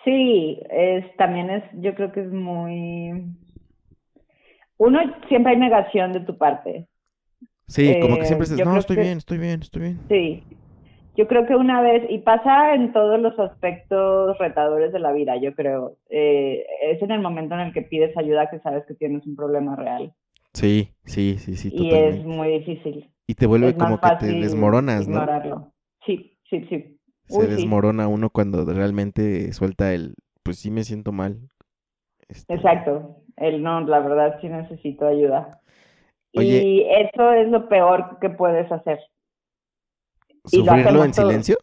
Sí, 0.04 0.60
es, 0.70 1.16
también 1.16 1.50
es, 1.50 1.64
yo 1.74 1.94
creo 1.94 2.12
que 2.12 2.20
es 2.20 2.32
muy... 2.32 3.24
Uno, 4.78 5.00
siempre 5.28 5.52
hay 5.52 5.58
negación 5.58 6.12
de 6.12 6.20
tu 6.20 6.38
parte. 6.38 6.86
Sí, 7.66 7.98
como 8.00 8.16
que 8.16 8.24
siempre 8.24 8.46
eh, 8.46 8.50
dices, 8.50 8.66
no, 8.66 8.78
estoy 8.78 8.96
bien, 8.96 9.18
estoy 9.18 9.38
bien, 9.38 9.60
estoy 9.60 9.82
bien. 9.82 10.00
Sí, 10.08 10.42
yo 11.16 11.26
creo 11.26 11.46
que 11.46 11.56
una 11.56 11.82
vez, 11.82 12.08
y 12.08 12.18
pasa 12.18 12.74
en 12.74 12.92
todos 12.92 13.20
los 13.20 13.36
aspectos 13.40 14.38
retadores 14.38 14.92
de 14.92 15.00
la 15.00 15.10
vida, 15.10 15.36
yo 15.36 15.52
creo, 15.52 15.96
eh, 16.08 16.64
es 16.82 17.02
en 17.02 17.10
el 17.10 17.20
momento 17.20 17.56
en 17.56 17.60
el 17.62 17.72
que 17.72 17.82
pides 17.82 18.16
ayuda 18.16 18.48
que 18.48 18.60
sabes 18.60 18.86
que 18.86 18.94
tienes 18.94 19.26
un 19.26 19.34
problema 19.34 19.74
real. 19.74 20.14
Sí, 20.52 20.92
sí, 21.04 21.36
sí, 21.38 21.56
sí. 21.56 21.70
Y 21.72 21.92
es 21.92 22.24
muy 22.24 22.60
difícil. 22.60 23.10
Y 23.26 23.34
te 23.34 23.46
vuelve 23.46 23.74
como 23.74 24.00
que 24.00 24.10
te 24.20 24.26
desmoronas, 24.26 25.08
¿no? 25.08 25.72
Sí, 26.06 26.38
sí, 26.48 26.64
sí. 26.68 26.97
Se 27.28 27.46
desmorona 27.46 28.08
uno 28.08 28.30
cuando 28.30 28.64
realmente 28.64 29.52
suelta 29.52 29.92
el, 29.92 30.14
pues 30.42 30.58
sí 30.58 30.70
me 30.70 30.84
siento 30.84 31.12
mal. 31.12 31.38
Este 32.28 32.54
Exacto, 32.54 33.22
el 33.36 33.62
no, 33.62 33.80
la 33.82 34.00
verdad 34.00 34.38
sí 34.40 34.48
necesito 34.48 35.06
ayuda. 35.06 35.60
y 36.32 36.82
eso 36.82 37.32
es 37.32 37.48
lo 37.48 37.68
peor 37.68 38.18
que 38.20 38.30
puedes 38.30 38.70
hacer. 38.70 38.98
¿Sufrirlo 40.44 41.04
en 41.04 41.14
silencio? 41.14 41.56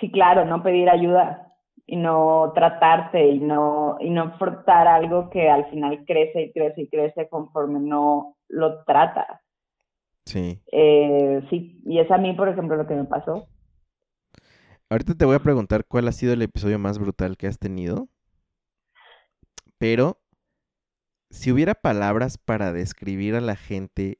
Sí, 0.00 0.10
claro, 0.10 0.44
no 0.44 0.62
pedir 0.62 0.88
ayuda 0.88 1.48
y 1.86 1.96
no 1.96 2.52
tratarte 2.54 3.28
y 3.28 3.40
no, 3.40 3.96
y 4.00 4.10
no 4.10 4.36
frotar 4.38 4.86
algo 4.86 5.30
que 5.30 5.48
al 5.48 5.68
final 5.70 6.04
crece 6.04 6.42
y 6.42 6.52
crece 6.52 6.82
y 6.82 6.88
crece 6.88 7.28
conforme 7.28 7.80
no 7.80 8.36
lo 8.48 8.84
trata. 8.84 9.40
Sí. 10.24 10.60
Eh, 10.70 11.42
sí, 11.48 11.80
y 11.86 11.98
es 11.98 12.10
a 12.10 12.18
mí, 12.18 12.34
por 12.34 12.48
ejemplo, 12.48 12.76
lo 12.76 12.86
que 12.86 12.94
me 12.94 13.04
pasó. 13.04 13.48
Ahorita 14.90 15.14
te 15.14 15.24
voy 15.24 15.36
a 15.36 15.42
preguntar 15.42 15.84
cuál 15.86 16.08
ha 16.08 16.12
sido 16.12 16.32
el 16.32 16.42
episodio 16.42 16.78
más 16.78 16.98
brutal 16.98 17.36
que 17.36 17.46
has 17.46 17.58
tenido. 17.58 18.08
Pero, 19.76 20.20
si 21.30 21.52
hubiera 21.52 21.74
palabras 21.74 22.38
para 22.38 22.72
describir 22.72 23.34
a 23.34 23.40
la 23.40 23.56
gente 23.56 24.18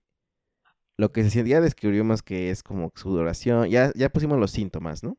lo 0.98 1.12
que 1.12 1.28
se 1.30 1.48
ya 1.48 1.60
describió 1.60 2.04
más 2.04 2.22
que 2.22 2.50
es 2.50 2.62
como 2.62 2.92
sudoración, 2.96 3.68
ya, 3.70 3.92
ya 3.94 4.10
pusimos 4.10 4.38
los 4.38 4.50
síntomas, 4.50 5.02
¿no? 5.02 5.16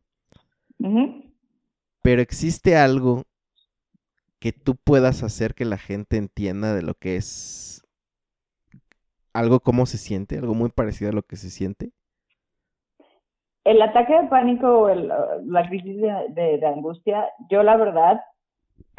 Pero 2.03 2.21
existe 2.21 2.75
algo 2.75 3.25
que 4.39 4.51
tú 4.51 4.75
puedas 4.75 5.23
hacer 5.23 5.55
que 5.55 5.65
la 5.65 5.77
gente 5.77 6.17
entienda 6.17 6.73
de 6.73 6.81
lo 6.81 6.95
que 6.95 7.15
es 7.15 7.83
algo 9.33 9.61
cómo 9.61 9.85
se 9.85 9.97
siente, 9.97 10.37
algo 10.37 10.53
muy 10.53 10.69
parecido 10.69 11.11
a 11.11 11.13
lo 11.13 11.23
que 11.23 11.37
se 11.37 11.49
siente. 11.49 11.91
El 13.63 13.81
ataque 13.81 14.13
de 14.13 14.27
pánico 14.27 14.83
o 14.83 14.89
la 14.95 15.67
crisis 15.67 16.01
de, 16.01 16.57
de, 16.57 16.65
angustia, 16.65 17.29
yo 17.49 17.61
la 17.61 17.77
verdad, 17.77 18.21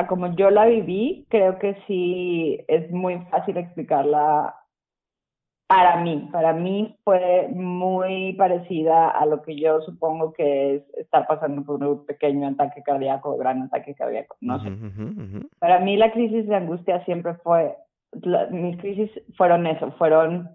como 0.08 0.34
yo 0.36 0.50
la 0.50 0.66
viví, 0.66 1.26
creo 1.28 1.58
que 1.58 1.76
sí 1.86 2.58
es 2.68 2.90
muy 2.90 3.18
fácil 3.30 3.56
explicarla 3.56 4.54
para 5.70 6.02
mí, 6.02 6.28
para 6.32 6.52
mí 6.52 6.96
fue 7.04 7.46
muy 7.48 8.32
parecida 8.32 9.08
a 9.08 9.24
lo 9.24 9.40
que 9.42 9.54
yo 9.54 9.80
supongo 9.82 10.32
que 10.32 10.74
es 10.74 10.94
estar 10.94 11.28
pasando 11.28 11.62
por 11.62 11.80
un 11.80 12.04
pequeño 12.06 12.48
ataque 12.48 12.82
cardíaco 12.82 13.30
o 13.30 13.38
gran 13.38 13.62
ataque 13.62 13.94
cardíaco, 13.94 14.36
no 14.40 14.60
sé. 14.60 14.68
Para 15.60 15.78
mí 15.78 15.96
la 15.96 16.10
crisis 16.10 16.48
de 16.48 16.56
angustia 16.56 17.04
siempre 17.04 17.34
fue, 17.44 17.76
mis 18.50 18.78
crisis 18.78 19.12
fueron 19.36 19.64
eso, 19.68 19.92
fueron 19.92 20.50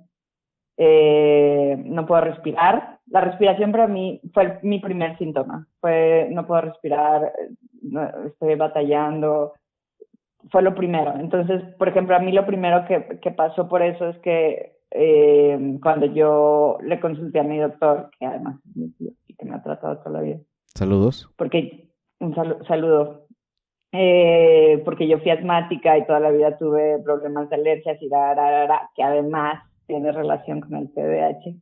eh, 0.78 1.82
no 1.86 2.06
puedo 2.06 2.22
respirar. 2.22 2.95
La 3.08 3.22
respiración 3.22 3.72
para 3.72 3.88
mí 3.88 4.20
fue 4.34 4.60
mi 4.64 4.80
primer 4.80 5.18
síntoma. 5.18 5.68
Fue 5.80 6.28
no 6.32 6.46
puedo 6.48 6.62
respirar, 6.62 7.32
estoy 8.28 8.56
batallando. 8.56 9.54
Fue 10.52 10.62
lo 10.62 10.76
primero. 10.76 11.14
Entonces, 11.20 11.62
por 11.78 11.90
ejemplo, 11.90 12.16
a 12.16 12.20
mí 12.20 12.32
lo 12.32 12.46
primero 12.46 12.86
que, 12.86 13.20
que 13.20 13.32
pasó 13.32 13.68
por 13.68 13.82
eso 13.82 14.10
es 14.10 14.18
que 14.20 14.76
eh, 14.98 15.78
cuando 15.82 16.06
yo 16.06 16.78
le 16.82 17.00
consulté 17.00 17.40
a 17.40 17.44
mi 17.44 17.58
doctor, 17.58 18.10
que 18.18 18.26
además 18.26 18.60
es 18.70 18.78
mi 18.78 18.92
tío 18.92 19.12
y 19.28 19.36
que 19.36 19.46
me 19.46 19.56
ha 19.56 19.64
tratado 19.64 19.98
toda 19.98 20.12
la 20.12 20.22
vida. 20.22 20.40
Saludos. 20.68 21.30
Porque, 21.38 21.90
un 22.20 22.34
saludo. 22.66 23.28
Eh, 23.92 24.82
porque 24.84 25.08
yo 25.08 25.20
fui 25.20 25.32
asmática 25.32 25.98
y 25.98 26.06
toda 26.06 26.20
la 26.20 26.32
vida 26.32 26.58
tuve 26.58 27.00
problemas 27.04 27.50
de 27.50 27.56
alergias 27.56 28.02
y 28.02 28.10
da, 28.10 28.90
que 28.96 29.04
además 29.04 29.64
tiene 29.88 30.12
relación 30.12 30.62
con 30.62 30.76
el 30.76 30.94
TDAH. 30.94 31.56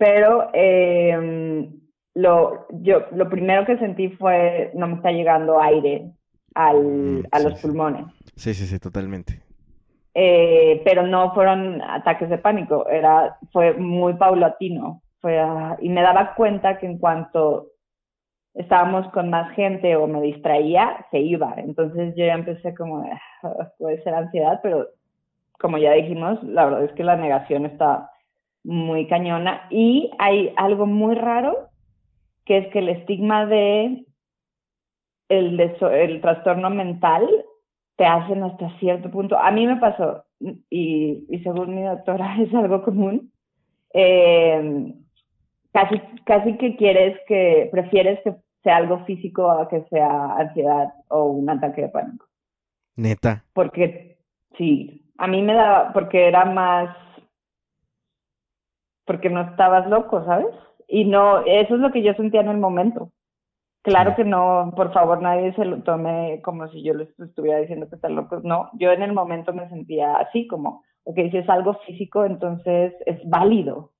Pero 0.00 0.48
eh, 0.54 1.68
lo, 2.14 2.66
yo, 2.70 3.02
lo 3.12 3.28
primero 3.28 3.66
que 3.66 3.76
sentí 3.76 4.08
fue, 4.08 4.70
no 4.72 4.88
me 4.88 4.94
está 4.94 5.12
llegando 5.12 5.60
aire 5.60 6.10
al, 6.54 6.82
mm, 6.82 7.22
a 7.30 7.40
los 7.40 7.60
pulmones. 7.60 8.06
Sí, 8.34 8.54
sí, 8.54 8.64
sí, 8.64 8.78
totalmente. 8.78 9.42
Eh, 10.14 10.80
pero 10.86 11.06
no 11.06 11.34
fueron 11.34 11.82
ataques 11.82 12.30
de 12.30 12.38
pánico, 12.38 12.88
era, 12.88 13.36
fue 13.52 13.74
muy 13.74 14.14
paulatino. 14.14 15.02
Fue, 15.20 15.38
ah, 15.38 15.76
y 15.82 15.90
me 15.90 16.00
daba 16.00 16.34
cuenta 16.34 16.78
que 16.78 16.86
en 16.86 16.96
cuanto 16.96 17.66
estábamos 18.54 19.06
con 19.12 19.28
más 19.28 19.54
gente 19.54 19.96
o 19.96 20.06
me 20.06 20.22
distraía, 20.22 21.04
se 21.10 21.18
iba. 21.18 21.52
Entonces 21.58 22.14
yo 22.16 22.24
ya 22.24 22.32
empecé 22.32 22.74
como, 22.74 23.04
ah, 23.42 23.70
puede 23.76 24.02
ser 24.02 24.14
ansiedad, 24.14 24.60
pero 24.62 24.88
como 25.60 25.76
ya 25.76 25.92
dijimos, 25.92 26.42
la 26.42 26.64
verdad 26.64 26.84
es 26.84 26.92
que 26.92 27.04
la 27.04 27.16
negación 27.16 27.66
está 27.66 28.10
muy 28.64 29.06
cañona. 29.06 29.66
Y 29.70 30.10
hay 30.18 30.52
algo 30.56 30.86
muy 30.86 31.14
raro, 31.14 31.68
que 32.44 32.58
es 32.58 32.68
que 32.68 32.80
el 32.80 32.88
estigma 32.88 33.46
de 33.46 34.04
el, 35.28 35.60
el 35.60 36.20
trastorno 36.20 36.70
mental 36.70 37.28
te 37.96 38.04
hacen 38.04 38.42
hasta 38.42 38.70
cierto 38.78 39.10
punto. 39.10 39.38
A 39.38 39.50
mí 39.50 39.66
me 39.66 39.76
pasó, 39.76 40.24
y, 40.70 41.24
y 41.28 41.38
según 41.42 41.74
mi 41.74 41.82
doctora 41.82 42.36
es 42.40 42.52
algo 42.54 42.82
común, 42.82 43.30
eh, 43.92 44.94
casi, 45.72 46.00
casi 46.24 46.56
que 46.56 46.76
quieres 46.76 47.18
que, 47.26 47.68
prefieres 47.70 48.20
que 48.22 48.34
sea 48.62 48.76
algo 48.76 49.04
físico 49.04 49.50
a 49.50 49.68
que 49.68 49.82
sea 49.90 50.36
ansiedad 50.36 50.92
o 51.08 51.24
un 51.24 51.48
ataque 51.48 51.82
de 51.82 51.88
pánico. 51.88 52.26
Neta. 52.96 53.44
Porque, 53.54 54.18
sí, 54.58 55.10
a 55.18 55.26
mí 55.26 55.42
me 55.42 55.54
daba, 55.54 55.92
porque 55.92 56.26
era 56.26 56.44
más, 56.44 56.94
porque 59.10 59.28
no 59.28 59.40
estabas 59.40 59.90
loco, 59.90 60.24
¿sabes? 60.24 60.54
Y 60.86 61.04
no, 61.04 61.40
eso 61.40 61.74
es 61.74 61.80
lo 61.80 61.90
que 61.90 62.00
yo 62.00 62.14
sentía 62.14 62.42
en 62.42 62.48
el 62.48 62.58
momento. 62.58 63.10
Claro 63.82 64.14
que 64.14 64.22
no, 64.22 64.72
por 64.76 64.92
favor, 64.92 65.20
nadie 65.20 65.52
se 65.54 65.64
lo 65.64 65.82
tome 65.82 66.40
como 66.44 66.68
si 66.68 66.84
yo 66.84 66.94
les 66.94 67.08
estuviera 67.18 67.58
diciendo 67.58 67.88
que 67.88 67.96
están 67.96 68.14
locos. 68.14 68.44
No, 68.44 68.70
yo 68.74 68.92
en 68.92 69.02
el 69.02 69.12
momento 69.12 69.52
me 69.52 69.68
sentía 69.68 70.14
así, 70.14 70.46
como, 70.46 70.84
ok, 71.02 71.16
si 71.28 71.38
es 71.38 71.48
algo 71.48 71.74
físico, 71.84 72.24
entonces 72.24 72.94
es 73.04 73.18
válido. 73.28 73.90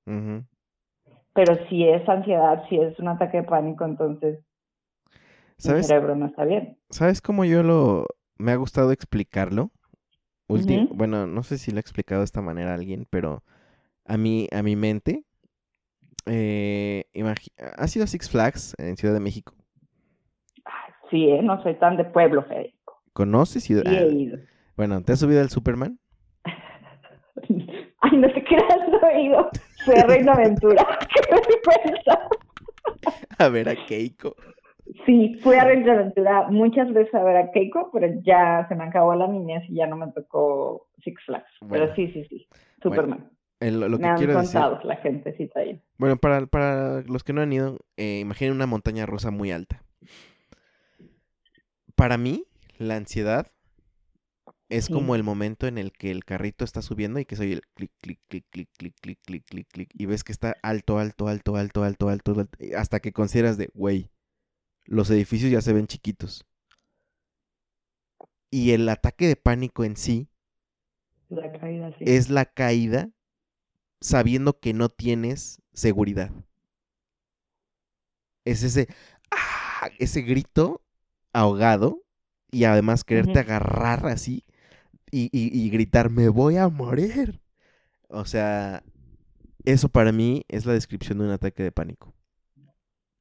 Pero 1.33 1.55
si 1.67 1.89
es 1.89 2.07
ansiedad, 2.07 2.63
si 2.69 2.77
es 2.77 2.97
un 2.97 3.09
ataque 3.09 3.41
de 3.41 3.43
pánico, 3.43 3.83
entonces 3.83 4.39
¿Sabes? 5.57 5.81
mi 5.81 5.87
cerebro 5.89 6.15
no 6.15 6.27
está 6.27 6.45
bien. 6.45 6.77
¿Sabes 6.89 7.21
cómo 7.21 7.43
yo 7.43 7.63
lo 7.63 8.05
me 8.37 8.53
ha 8.53 8.55
gustado 8.55 8.93
explicarlo? 8.93 9.71
Bueno, 10.47 11.27
no 11.27 11.43
sé 11.43 11.57
si 11.57 11.71
lo 11.71 11.79
he 11.79 11.81
explicado 11.81 12.21
de 12.21 12.25
esta 12.25 12.41
manera 12.41 12.71
a 12.71 12.75
alguien, 12.75 13.05
pero 13.09 13.43
a 14.05 14.17
mí, 14.17 14.47
a 14.51 14.63
mi 14.63 14.75
mente, 14.75 15.23
eh, 16.25 17.03
¿ha 17.77 17.87
sido 17.87 18.07
Six 18.07 18.29
Flags 18.29 18.75
en 18.77 18.97
Ciudad 18.97 19.13
de 19.13 19.19
México? 19.19 19.53
Sí, 21.09 21.29
¿eh? 21.29 21.41
no 21.43 21.61
soy 21.61 21.75
tan 21.75 21.97
de 21.97 22.05
pueblo, 22.05 22.43
Federico. 22.43 23.01
¿Conoces 23.13 23.63
Ciudad? 23.63 23.83
Sí, 23.85 23.95
he 23.95 24.13
ido. 24.13 24.37
Bueno, 24.77 25.03
¿te 25.03 25.11
has 25.11 25.19
subido 25.19 25.41
al 25.41 25.49
Superman? 25.49 25.99
Ay, 28.01 28.17
no 28.17 28.31
te 28.33 28.43
creas, 28.43 28.89
no 28.89 29.07
he 29.09 29.23
ido. 29.23 29.49
Fue 29.85 29.99
a 29.99 30.05
Reino 30.05 30.31
Aventura. 30.31 30.87
a 33.37 33.49
ver 33.49 33.69
a 33.69 33.75
Keiko. 33.87 34.35
Sí, 35.05 35.35
fui 35.41 35.55
a 35.55 35.65
Reino 35.65 35.91
Aventura 35.91 36.47
muchas 36.49 36.91
veces 36.93 37.13
a 37.13 37.23
ver 37.23 37.37
a 37.37 37.51
Keiko, 37.51 37.89
pero 37.91 38.07
ya 38.23 38.65
se 38.69 38.75
me 38.75 38.85
acabó 38.85 39.13
la 39.15 39.27
niñez 39.27 39.63
y 39.69 39.75
ya 39.75 39.87
no 39.87 39.97
me 39.97 40.07
tocó 40.11 40.87
Six 41.03 41.21
Flags. 41.25 41.51
pero 41.69 41.93
sí, 41.95 42.07
sí, 42.13 42.23
sí. 42.25 42.47
Superman. 42.81 43.29
Lo 43.61 43.97
que 43.97 44.03
me 44.03 44.09
han 44.09 44.33
contado 44.33 44.79
la 44.83 44.97
gente 44.97 45.35
sí 45.37 45.49
ahí. 45.55 45.79
Bueno, 45.97 46.17
para, 46.17 46.45
para 46.47 47.01
los 47.01 47.23
que 47.23 47.33
no 47.33 47.41
han 47.41 47.53
ido, 47.53 47.77
eh, 47.97 48.19
imaginen 48.19 48.53
una 48.53 48.65
montaña 48.65 49.05
rosa 49.05 49.31
muy 49.31 49.51
alta 49.51 49.83
para 52.01 52.17
mí, 52.17 52.47
la 52.79 52.95
ansiedad 52.95 53.51
es 54.69 54.89
como 54.89 55.13
el 55.13 55.21
momento 55.21 55.67
en 55.67 55.77
el 55.77 55.91
que 55.91 56.09
el 56.09 56.25
carrito 56.25 56.65
está 56.65 56.81
subiendo 56.81 57.19
y 57.19 57.25
que 57.25 57.35
soy 57.35 57.51
el 57.51 57.61
clic, 57.75 57.91
clic, 58.01 58.19
clic, 58.27 58.45
clic, 58.49 58.69
clic, 58.75 58.95
clic, 58.99 59.19
clic, 59.21 59.43
clic, 59.45 59.67
clic, 59.67 59.89
y 59.93 60.07
ves 60.07 60.23
que 60.23 60.31
está 60.31 60.57
alto, 60.63 60.97
alto, 60.97 61.27
alto, 61.27 61.57
alto, 61.57 61.83
alto, 61.83 62.09
alto, 62.09 62.39
alto 62.39 62.57
hasta 62.75 63.01
que 63.01 63.13
consideras 63.13 63.59
de, 63.59 63.69
güey, 63.75 64.09
los 64.85 65.11
edificios 65.11 65.51
ya 65.51 65.61
se 65.61 65.73
ven 65.73 65.85
chiquitos. 65.85 66.43
Y 68.49 68.71
el 68.71 68.89
ataque 68.89 69.27
de 69.27 69.35
pánico 69.35 69.83
en 69.83 69.95
sí, 69.95 70.27
es 71.99 72.31
la 72.31 72.45
caída 72.45 73.11
sabiendo 74.01 74.59
que 74.59 74.73
no 74.73 74.89
tienes 74.89 75.61
seguridad. 75.73 76.31
Es 78.43 78.63
ese, 78.63 78.87
ah, 79.29 79.89
ese 79.99 80.23
grito 80.23 80.81
ahogado 81.31 82.03
y 82.51 82.65
además 82.65 83.03
quererte 83.03 83.39
agarrar 83.39 84.07
así 84.07 84.43
y, 85.11 85.29
y, 85.31 85.69
gritar, 85.69 86.09
me 86.09 86.29
voy 86.29 86.57
a 86.57 86.69
morir. 86.69 87.41
O 88.07 88.25
sea, 88.25 88.83
eso 89.65 89.89
para 89.89 90.11
mí 90.11 90.43
es 90.47 90.65
la 90.65 90.73
descripción 90.73 91.17
de 91.19 91.25
un 91.25 91.31
ataque 91.31 91.63
de 91.63 91.71
pánico. 91.71 92.13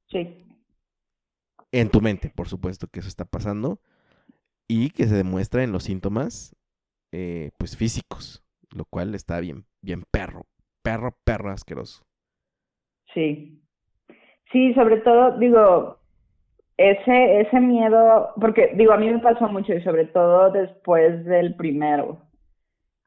Sí. 0.06 0.46
En 1.72 1.90
tu 1.90 2.00
mente, 2.00 2.30
por 2.30 2.48
supuesto 2.48 2.86
que 2.88 3.00
eso 3.00 3.08
está 3.08 3.24
pasando 3.24 3.80
y 4.68 4.90
que 4.90 5.06
se 5.06 5.14
demuestra 5.14 5.64
en 5.64 5.72
los 5.72 5.84
síntomas, 5.84 6.54
eh, 7.12 7.50
pues 7.58 7.76
físicos, 7.76 8.44
lo 8.70 8.84
cual 8.84 9.14
está 9.14 9.40
bien, 9.40 9.66
bien 9.80 10.04
perro, 10.10 10.46
perro, 10.90 11.14
perro 11.24 11.50
asqueroso. 11.50 12.02
Sí. 13.14 13.60
Sí, 14.52 14.74
sobre 14.74 14.98
todo, 14.98 15.38
digo, 15.38 15.98
ese, 16.76 17.40
ese 17.40 17.60
miedo, 17.60 18.30
porque 18.40 18.72
digo, 18.74 18.92
a 18.92 18.96
mí 18.96 19.08
me 19.08 19.20
pasó 19.20 19.48
mucho 19.48 19.72
y 19.72 19.82
sobre 19.82 20.06
todo 20.06 20.50
después 20.50 21.24
del 21.24 21.54
primero, 21.54 22.18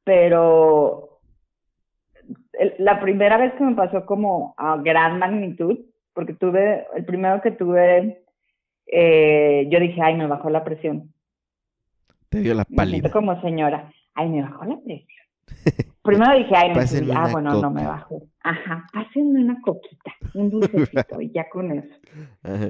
pero 0.06 1.20
la 2.78 3.02
primera 3.02 3.38
vez 3.38 3.54
que 3.56 3.64
me 3.64 3.76
pasó 3.76 4.06
como 4.06 4.54
a 4.58 4.78
gran 4.78 5.20
magnitud, 5.20 5.80
porque 6.14 6.34
tuve, 6.34 6.86
el 6.96 7.04
primero 7.04 7.42
que 7.42 7.52
tuve, 7.52 8.24
eh, 8.88 9.68
yo 9.70 9.80
dije, 9.80 10.02
ay, 10.02 10.16
me 10.16 10.28
bajó 10.28 10.50
la 10.50 10.64
presión. 10.64 11.14
Te 12.30 12.40
dio 12.40 12.54
la 12.54 12.64
pálida. 12.64 13.12
como 13.12 13.40
señora, 13.42 13.92
ay, 14.14 14.30
me 14.30 14.42
bajó 14.44 14.66
la 14.66 14.78
presión. 14.78 15.23
Primero 16.04 16.34
dije, 16.38 16.56
ay, 16.56 16.74
me 16.74 17.14
ah, 17.14 17.30
bueno, 17.32 17.62
no 17.62 17.72
me 17.72 17.86
bajó. 17.86 18.22
Ajá, 18.44 18.86
pásenme 18.94 19.44
una 19.44 19.60
coquita, 19.62 20.12
un 20.34 20.50
dulcecito, 20.50 21.22
y 21.22 21.32
ya 21.32 21.50
con 21.50 21.72
eso. 21.72 21.96
Ajá. 22.44 22.70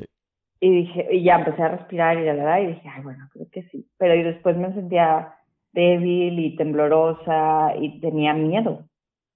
Y 0.59 0.71
dije, 0.71 1.07
y 1.11 1.23
ya 1.23 1.35
empecé 1.35 1.61
a 1.61 1.75
respirar 1.75 2.17
y 2.17 2.25
la 2.25 2.35
verdad, 2.35 2.61
y 2.61 2.67
dije, 2.67 2.87
ay, 2.87 3.03
bueno, 3.03 3.27
creo 3.33 3.47
que 3.51 3.63
sí. 3.63 3.85
Pero 3.97 4.15
y 4.15 4.23
después 4.23 4.55
me 4.55 4.73
sentía 4.73 5.35
débil 5.73 6.39
y 6.39 6.55
temblorosa 6.55 7.75
y 7.77 7.99
tenía 7.99 8.33
miedo. 8.33 8.87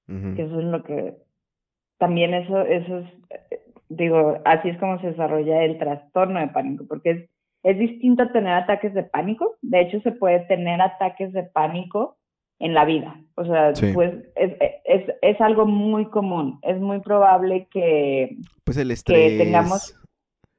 Que 0.08 0.44
eso 0.44 0.60
es 0.62 0.66
lo 0.66 0.84
que, 0.84 1.18
también 1.98 2.34
eso, 2.34 2.62
eso 2.62 3.00
es, 3.00 3.06
digo, 3.90 4.38
así 4.46 4.70
es 4.70 4.78
como 4.78 5.02
se 5.02 5.08
desarrolla 5.08 5.64
el 5.64 5.78
trastorno 5.80 6.40
de 6.40 6.48
pánico, 6.48 6.86
porque 6.88 7.10
es, 7.12 7.30
es 7.64 7.78
distinto 7.78 8.32
tener 8.32 8.54
ataques 8.54 8.94
de 8.94 9.04
pánico. 9.04 9.58
De 9.62 9.82
hecho, 9.82 10.00
se 10.00 10.14
puede 10.14 10.40
tener 10.46 10.82
ataques 10.82 11.34
de 11.34 11.44
pánico 11.44 12.16
en 12.60 12.74
la 12.74 12.86
vida. 12.86 13.20
O 13.36 13.45
sea, 13.45 13.72
pues 13.93 14.14
es, 14.36 14.53
es, 14.86 15.16
es, 15.22 15.41
algo 15.41 15.66
muy 15.66 16.05
común. 16.05 16.60
Es 16.64 16.80
muy 16.80 16.99
probable 17.01 17.68
que, 17.72 18.36
pues 18.64 18.78
el 18.78 18.91
estrés. 18.91 19.34
que 19.34 19.38
tengamos... 19.38 19.95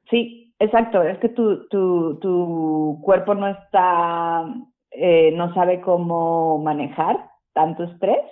Sí, 0.08 0.48
Exacto, 0.60 1.02
es 1.02 1.18
que 1.18 1.28
tu, 1.28 1.68
tu, 1.68 2.18
tu 2.18 2.98
cuerpo 3.02 3.34
no 3.34 3.46
está, 3.46 4.44
eh, 4.90 5.30
no 5.36 5.54
sabe 5.54 5.80
cómo 5.80 6.58
manejar 6.58 7.30
tanto 7.52 7.84
estrés. 7.84 8.24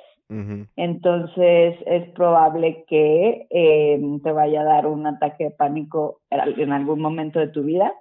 Entonces 0.75 1.77
es 1.87 2.11
probable 2.11 2.85
que 2.89 3.47
eh, 3.49 4.01
te 4.25 4.33
vaya 4.33 4.62
a 4.62 4.64
dar 4.64 4.89
un 4.89 5.07
ataque 5.07 5.45
de 5.45 5.51
pánico 5.53 6.21
en 6.31 6.73
algún 6.73 6.99
momento 6.99 7.39
de 7.39 7.47
tu 7.47 7.62
vida. 7.62 7.93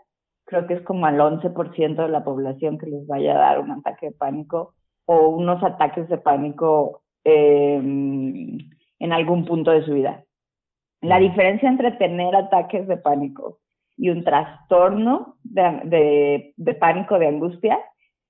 Creo 0.45 0.66
que 0.66 0.74
es 0.74 0.82
como 0.82 1.05
al 1.05 1.20
11% 1.20 1.95
de 1.95 2.09
la 2.09 2.24
población 2.24 2.80
que 2.80 2.88
les 2.88 3.05
vaya 3.05 3.36
a 3.36 3.38
dar 3.38 3.59
un 3.59 3.70
ataque 3.70 4.07
de 4.07 4.11
pánico 4.13 4.74
o 5.06 5.30
unos 5.30 5.64
ataques 5.64 6.10
de 6.10 6.18
pánico 6.18 7.01
eh, 7.24 7.82
algún 9.16 9.45
punto 9.45 9.72
de 9.72 9.84
su 9.84 9.93
vida. 9.93 10.24
La 11.01 11.20
diferencia 11.20 11.70
entre 11.70 11.91
tener 11.91 12.36
ataques 12.36 12.88
de 12.88 12.97
pánico 12.97 13.60
y 13.97 14.10
un 14.10 14.24
trastorno 14.24 15.38
de, 15.43 16.53
pánico, 16.80 17.18
de 17.18 17.28
angustia, 17.28 17.80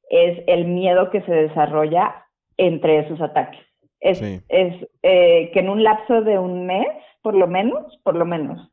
es 0.09 0.43
el 0.47 0.65
miedo 0.65 1.09
que 1.09 1.21
se 1.21 1.33
desarrolla 1.33 2.23
entre 2.57 2.99
esos 2.99 3.19
ataques. 3.19 3.61
Es, 3.99 4.21
es 4.21 4.87
eh, 5.01 5.49
que 5.51 5.59
en 5.59 5.69
un 5.69 5.83
lapso 5.83 6.21
de 6.21 6.37
un 6.37 6.67
mes, 6.67 6.87
por 7.23 7.33
lo 7.33 7.47
menos, 7.47 7.99
por 8.03 8.15
lo 8.15 8.25
menos, 8.25 8.71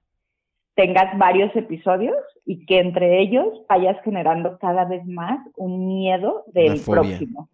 tengas 0.74 1.16
varios 1.16 1.54
episodios 1.56 2.16
y 2.44 2.66
que 2.66 2.80
entre 2.80 3.20
ellos 3.20 3.48
vayas 3.68 3.96
generando 4.04 4.58
cada 4.58 4.84
vez 4.84 5.06
más 5.06 5.38
un 5.56 5.86
miedo 5.86 6.44
del 6.48 6.78
próximo. 6.84 7.48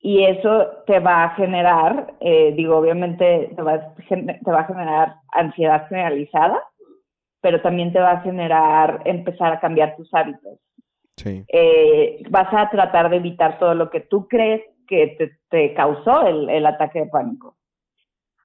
Y 0.00 0.24
eso 0.24 0.66
te 0.86 1.00
va 1.00 1.24
a 1.24 1.30
generar, 1.30 2.14
eh, 2.20 2.52
digo, 2.56 2.76
obviamente 2.76 3.50
te 3.56 3.62
va, 3.62 3.94
te 4.08 4.50
va 4.50 4.60
a 4.60 4.66
generar 4.66 5.14
ansiedad 5.32 5.88
generalizada, 5.88 6.62
pero 7.40 7.60
también 7.62 7.92
te 7.92 8.00
va 8.00 8.12
a 8.12 8.20
generar 8.20 9.02
empezar 9.04 9.52
a 9.52 9.60
cambiar 9.60 9.96
tus 9.96 10.12
hábitos. 10.14 10.58
Sí. 11.16 11.44
Eh, 11.48 12.22
vas 12.30 12.52
a 12.52 12.68
tratar 12.70 13.08
de 13.08 13.16
evitar 13.16 13.58
todo 13.58 13.74
lo 13.74 13.90
que 13.90 14.00
tú 14.00 14.28
crees 14.28 14.62
que 14.86 15.32
te, 15.48 15.74
causó 15.74 16.26
el, 16.26 16.48
el, 16.50 16.66
ataque 16.66 17.00
de 17.00 17.06
pánico. 17.06 17.56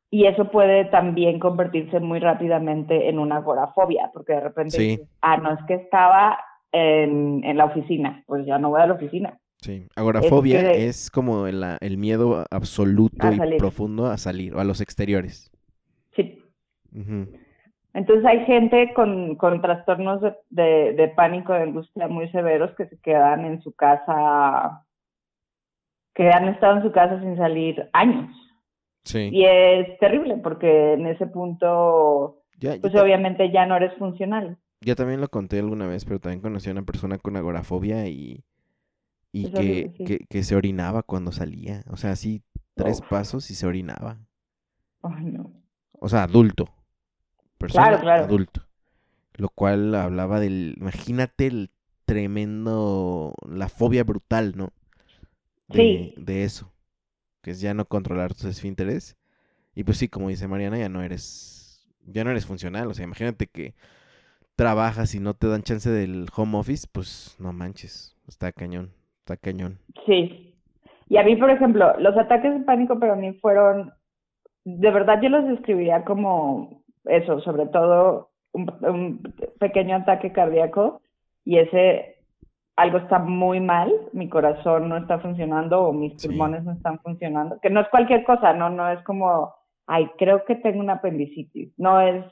Y 0.10 0.26
eso 0.26 0.52
puede 0.52 0.86
también 0.86 1.40
convertirse 1.40 2.00
muy 2.00 2.20
rápidamente 2.20 3.10
en 3.10 3.20
una 3.20 3.38
agorafobia, 3.38 4.10
porque 4.14 4.34
de 4.34 4.40
repente, 4.42 4.78
dices, 4.78 5.10
ah, 5.22 5.38
no, 5.38 5.54
es 5.54 5.64
que 5.68 5.76
estaba 5.76 6.38
en, 6.72 7.44
en, 7.44 7.58
la 7.58 7.66
oficina, 7.66 8.24
pues 8.28 8.46
ya 8.46 8.58
no 8.58 8.70
voy 8.70 8.82
a 8.82 8.88
la 8.88 8.94
oficina. 8.94 9.38
Sí, 9.62 9.88
agorafobia 9.96 10.72
es, 10.72 11.12
como 11.12 11.46
el, 11.46 11.64
el, 11.82 11.98
miedo 11.98 12.46
absoluto 12.50 13.32
y 13.32 13.58
profundo 13.58 14.08
a 14.08 14.18
salir 14.18 14.56
o 14.56 14.60
a 14.60 14.64
los 14.64 14.82
exteriores. 14.82 15.52
Sí. 16.16 16.44
Entonces 17.94 18.26
hay 18.26 18.44
gente 18.46 18.92
con, 18.96 19.36
con 19.36 19.62
trastornos 19.62 20.20
de, 20.50 20.94
de, 20.94 21.08
pánico, 21.10 21.54
de 21.54 21.62
angustia 21.62 22.08
muy 22.08 22.28
severos 22.32 22.76
que 22.76 22.88
se 22.88 23.00
quedan 23.02 23.46
en 23.46 23.62
su 23.62 23.72
casa, 23.74 24.84
que 26.16 26.30
han 26.32 26.48
estado 26.48 26.78
en 26.78 26.84
su 26.84 26.92
casa 26.92 27.22
sin 27.22 27.38
salir 27.38 27.88
años. 27.94 28.36
Sí. 29.04 29.30
Y 29.32 29.46
es 29.46 30.00
terrible 30.00 30.38
porque 30.38 30.94
en 30.94 31.06
ese 31.06 31.28
punto, 31.28 32.42
pues 32.60 32.96
obviamente 32.96 33.52
ya 33.52 33.68
no 33.68 33.76
eres 33.76 33.94
funcional. 34.00 34.58
Ya 34.84 34.96
también 34.96 35.22
lo 35.22 35.28
conté 35.28 35.60
alguna 35.60 35.86
vez, 35.86 36.04
pero 36.04 36.20
también 36.20 36.42
conocí 36.42 36.70
a 36.70 36.72
una 36.72 36.82
persona 36.82 37.20
con 37.20 37.36
agorafobia 37.36 38.08
y, 38.08 38.44
y 39.32 39.52
que, 39.52 40.26
que, 40.30 40.44
se 40.44 40.56
orinaba 40.56 41.04
cuando 41.04 41.32
salía. 41.32 41.84
O 41.90 41.98
sea, 41.98 42.12
así 42.12 42.44
tres 42.76 43.02
pasos 43.02 43.50
y 43.52 43.56
se 43.56 43.66
orinaba. 43.66 44.20
Ay, 45.02 45.26
no. 45.26 45.54
O 45.94 46.10
sea, 46.10 46.24
adulto 46.24 46.68
persona 47.62 48.16
adulto. 48.16 48.68
Lo 49.36 49.50
cual 49.50 49.96
hablaba 49.96 50.40
del, 50.40 50.76
imagínate 50.78 51.48
el 51.48 51.72
tremendo, 52.06 53.34
la 53.48 53.70
fobia 53.70 54.04
brutal, 54.04 54.54
¿no? 54.56 54.74
De, 55.68 55.76
sí. 55.78 56.14
de 56.18 56.44
eso, 56.44 56.74
que 57.42 57.52
es 57.52 57.62
ya 57.62 57.74
no 57.74 57.86
controlar 57.86 58.34
tus 58.34 58.46
esfínteres. 58.46 59.16
Y 59.74 59.84
pues 59.84 59.98
sí, 59.98 60.10
como 60.10 60.28
dice 60.28 60.48
Mariana, 60.48 60.78
ya 60.78 60.90
no 60.90 61.02
eres, 61.02 61.88
ya 62.06 62.24
no 62.24 62.32
eres 62.32 62.46
funcional. 62.46 62.90
O 62.90 62.94
sea, 62.94 63.06
imagínate 63.06 63.48
que 63.48 63.74
trabajas 64.56 65.16
y 65.16 65.20
no 65.20 65.34
te 65.34 65.48
dan 65.48 65.64
chance 65.64 65.90
del 65.90 66.28
home 66.36 66.58
office, 66.58 66.88
pues 66.92 67.36
no 67.40 67.54
manches, 67.54 68.18
está 68.28 68.52
cañón, 68.52 68.94
está 69.34 69.52
cañón. 69.52 69.80
Sí. 70.06 70.56
Y 71.10 71.18
a 71.18 71.24
mí, 71.24 71.36
por 71.36 71.50
ejemplo, 71.50 71.94
los 72.00 72.18
ataques 72.18 72.54
de 72.54 72.66
pánico 72.66 72.98
para 73.00 73.16
mí 73.16 73.34
fueron, 73.34 73.92
de 74.64 74.92
verdad 74.92 75.22
yo 75.22 75.30
los 75.30 75.46
describiría 75.46 76.06
como 76.06 76.84
eso, 77.06 77.42
sobre 77.42 77.68
todo 77.68 78.30
un, 78.54 79.22
pequeño 79.60 79.98
ataque 79.98 80.32
cardíaco 80.32 81.02
y 81.44 81.58
ese 81.58 82.18
algo 82.78 83.00
está 83.00 83.20
muy 83.20 83.60
mal, 83.60 83.92
mi 84.14 84.30
corazón 84.30 84.90
no 84.90 84.98
está 84.98 85.20
funcionando 85.20 85.84
o 85.84 85.94
mis 85.94 86.14
pulmones 86.26 86.64
no 86.64 86.72
están 86.72 87.00
funcionando, 87.00 87.60
que 87.60 87.70
no 87.70 87.82
es 87.82 87.90
cualquier 87.90 88.24
cosa, 88.24 88.54
no, 88.54 88.70
no 88.70 88.90
es 88.90 89.04
como, 89.04 89.54
ay, 89.88 90.10
creo 90.18 90.46
que 90.46 90.56
tengo 90.56 90.80
una 90.80 90.94
apendicitis, 90.94 91.78
no 91.78 92.00
es, 92.00 92.26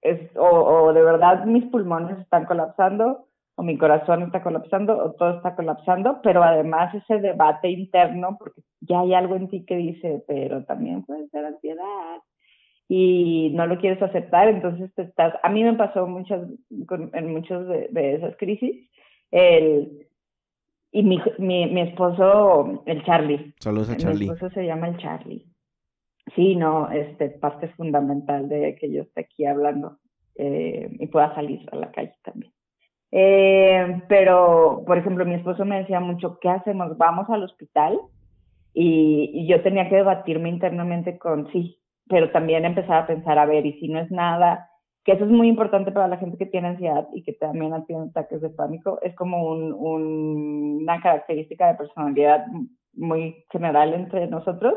es 0.00 0.34
o, 0.36 0.48
o 0.48 0.92
de 0.92 1.02
verdad 1.02 1.44
mis 1.44 1.66
pulmones 1.66 2.18
están 2.18 2.46
colapsando 2.46 3.26
o 3.60 3.62
mi 3.62 3.76
corazón 3.76 4.22
está 4.22 4.42
colapsando 4.42 4.96
o 4.96 5.12
todo 5.12 5.36
está 5.36 5.54
colapsando, 5.54 6.20
pero 6.22 6.42
además 6.42 6.94
ese 6.94 7.20
debate 7.20 7.68
interno, 7.68 8.36
porque 8.38 8.62
ya 8.80 9.00
hay 9.00 9.12
algo 9.12 9.36
en 9.36 9.48
ti 9.48 9.66
que 9.66 9.76
dice, 9.76 10.24
pero 10.26 10.64
también 10.64 11.02
puede 11.02 11.28
ser 11.28 11.44
ansiedad, 11.44 12.22
y 12.88 13.50
no 13.52 13.66
lo 13.66 13.78
quieres 13.78 14.00
aceptar, 14.00 14.48
entonces 14.48 14.90
te 14.94 15.02
estás, 15.02 15.34
a 15.42 15.50
mí 15.50 15.62
me 15.62 15.74
pasó 15.74 16.06
muchas, 16.06 16.48
en 17.12 17.32
muchas 17.34 17.68
de, 17.68 18.14
esas 18.14 18.34
crisis, 18.38 18.88
el, 19.30 20.06
y 20.90 21.02
mi, 21.02 21.20
mi, 21.36 21.66
mi, 21.66 21.82
esposo, 21.82 22.82
el 22.86 23.04
Charlie. 23.04 23.52
Saludos 23.60 23.90
a 23.90 23.96
Charlie. 23.98 24.26
Mi 24.26 24.32
esposo 24.32 24.54
se 24.54 24.64
llama 24.64 24.88
el 24.88 24.96
Charlie. 24.96 25.44
Sí, 26.34 26.56
no, 26.56 26.90
este, 26.90 27.28
parte 27.28 27.68
fundamental 27.76 28.48
de 28.48 28.74
que 28.80 28.90
yo 28.90 29.02
esté 29.02 29.20
aquí 29.20 29.44
hablando 29.44 29.98
eh, 30.36 30.88
y 30.98 31.06
pueda 31.08 31.34
salir 31.34 31.60
a 31.72 31.76
la 31.76 31.92
calle 31.92 32.14
también. 32.24 32.54
Eh, 33.12 34.02
pero, 34.08 34.84
por 34.86 34.98
ejemplo, 34.98 35.24
mi 35.24 35.34
esposo 35.34 35.64
me 35.64 35.78
decía 35.78 36.00
mucho, 36.00 36.38
¿qué 36.40 36.48
hacemos? 36.48 36.96
¿Vamos 36.96 37.28
al 37.28 37.42
hospital? 37.42 37.98
Y, 38.72 39.46
yo 39.48 39.62
tenía 39.62 39.88
que 39.88 39.96
debatirme 39.96 40.48
internamente 40.48 41.18
con, 41.18 41.50
sí, 41.52 41.78
pero 42.08 42.30
también 42.30 42.64
empezar 42.64 43.02
a 43.02 43.06
pensar, 43.06 43.38
a 43.38 43.46
ver, 43.46 43.66
y 43.66 43.80
si 43.80 43.88
no 43.88 44.00
es 44.00 44.10
nada, 44.10 44.68
que 45.04 45.12
eso 45.12 45.24
es 45.24 45.30
muy 45.30 45.48
importante 45.48 45.92
para 45.92 46.08
la 46.08 46.18
gente 46.18 46.38
que 46.38 46.46
tiene 46.46 46.68
ansiedad 46.68 47.08
y 47.12 47.22
que 47.22 47.32
también 47.32 47.72
tiene 47.86 48.04
ataques 48.04 48.40
de 48.40 48.50
pánico, 48.50 49.00
es 49.02 49.14
como 49.16 49.44
un, 49.44 49.72
una 49.72 51.00
característica 51.00 51.68
de 51.68 51.78
personalidad 51.78 52.46
muy 52.92 53.44
general 53.50 53.94
entre 53.94 54.26
nosotros. 54.28 54.74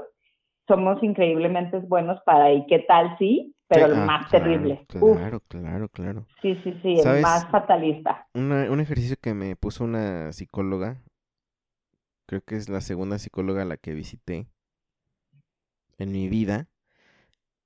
Somos 0.68 1.04
increíblemente 1.04 1.78
buenos 1.80 2.22
para, 2.24 2.52
¿y 2.54 2.66
qué 2.68 2.80
tal 2.80 3.16
sí? 3.20 3.54
Pero 3.74 3.88
el 3.88 3.94
ah, 3.94 4.06
más 4.06 4.30
terrible. 4.30 4.86
Claro, 4.88 5.40
claro, 5.42 5.90
claro. 5.90 6.28
Sí, 6.42 6.56
sí, 6.64 6.74
sí, 6.82 7.00
el 7.00 7.22
más 7.22 7.48
fatalista. 7.50 8.28
un 8.34 8.80
ejercicio 8.80 9.18
que 9.20 9.34
me 9.34 9.56
puso 9.56 9.84
una 9.84 10.32
psicóloga, 10.32 11.02
creo 12.26 12.42
que 12.42 12.56
es 12.56 12.70
la 12.70 12.82
segunda 12.82 13.20
psicóloga 13.20 13.64
a 13.64 13.66
la 13.66 13.78
que 13.78 13.94
visité 13.94 14.48
en 15.98 16.12
mi 16.12 16.28
vida, 16.28 16.68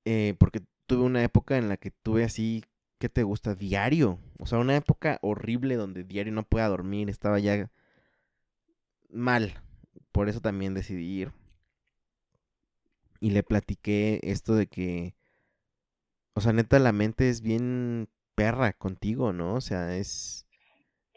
eh, 0.05 0.35
porque 0.39 0.61
tuve 0.85 1.03
una 1.03 1.23
época 1.23 1.57
en 1.57 1.69
la 1.69 1.77
que 1.77 1.91
tuve 1.91 2.23
así, 2.23 2.63
¿qué 2.97 3.09
te 3.09 3.23
gusta? 3.23 3.55
Diario. 3.55 4.19
O 4.39 4.45
sea, 4.45 4.59
una 4.59 4.75
época 4.75 5.19
horrible 5.21 5.75
donde 5.75 6.03
diario 6.03 6.33
no 6.33 6.43
pueda 6.43 6.67
dormir, 6.67 7.09
estaba 7.09 7.39
ya 7.39 7.69
mal. 9.09 9.61
Por 10.11 10.29
eso 10.29 10.39
también 10.41 10.73
decidí 10.73 11.21
ir. 11.21 11.33
Y 13.19 13.31
le 13.31 13.43
platiqué 13.43 14.19
esto 14.23 14.55
de 14.55 14.67
que, 14.67 15.15
o 16.37 16.41
sea, 16.41 16.53
neta, 16.53 16.79
la 16.79 16.91
mente 16.91 17.29
es 17.29 17.41
bien 17.41 18.09
perra 18.35 18.73
contigo, 18.73 19.33
¿no? 19.33 19.55
O 19.55 19.61
sea, 19.61 19.97
es... 19.97 20.45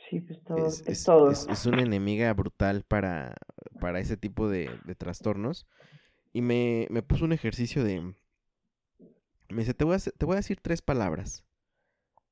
Sí, 0.09 0.21
pues 0.21 0.43
todo, 0.43 0.66
es, 0.66 1.05
todo. 1.05 1.31
Es, 1.31 1.66
una 1.66 1.83
enemiga 1.83 2.33
brutal 2.33 2.83
para, 2.83 3.37
para 3.81 4.01
ese 4.01 4.16
tipo 4.16 4.49
de, 4.49 4.71
de 4.85 4.95
trastornos. 4.95 5.68
Y 6.33 6.43
me, 6.43 6.89
me 6.91 7.03
puso 7.03 7.25
un 7.25 7.33
ejercicio 7.33 7.85
de 7.85 8.14
me 9.51 9.62
dice, 9.62 9.75
te 9.75 9.85
voy, 9.85 9.97
a, 9.97 9.99
te 9.99 10.25
voy 10.25 10.35
a 10.35 10.37
decir 10.37 10.61
tres 10.61 10.81
palabras. 10.81 11.45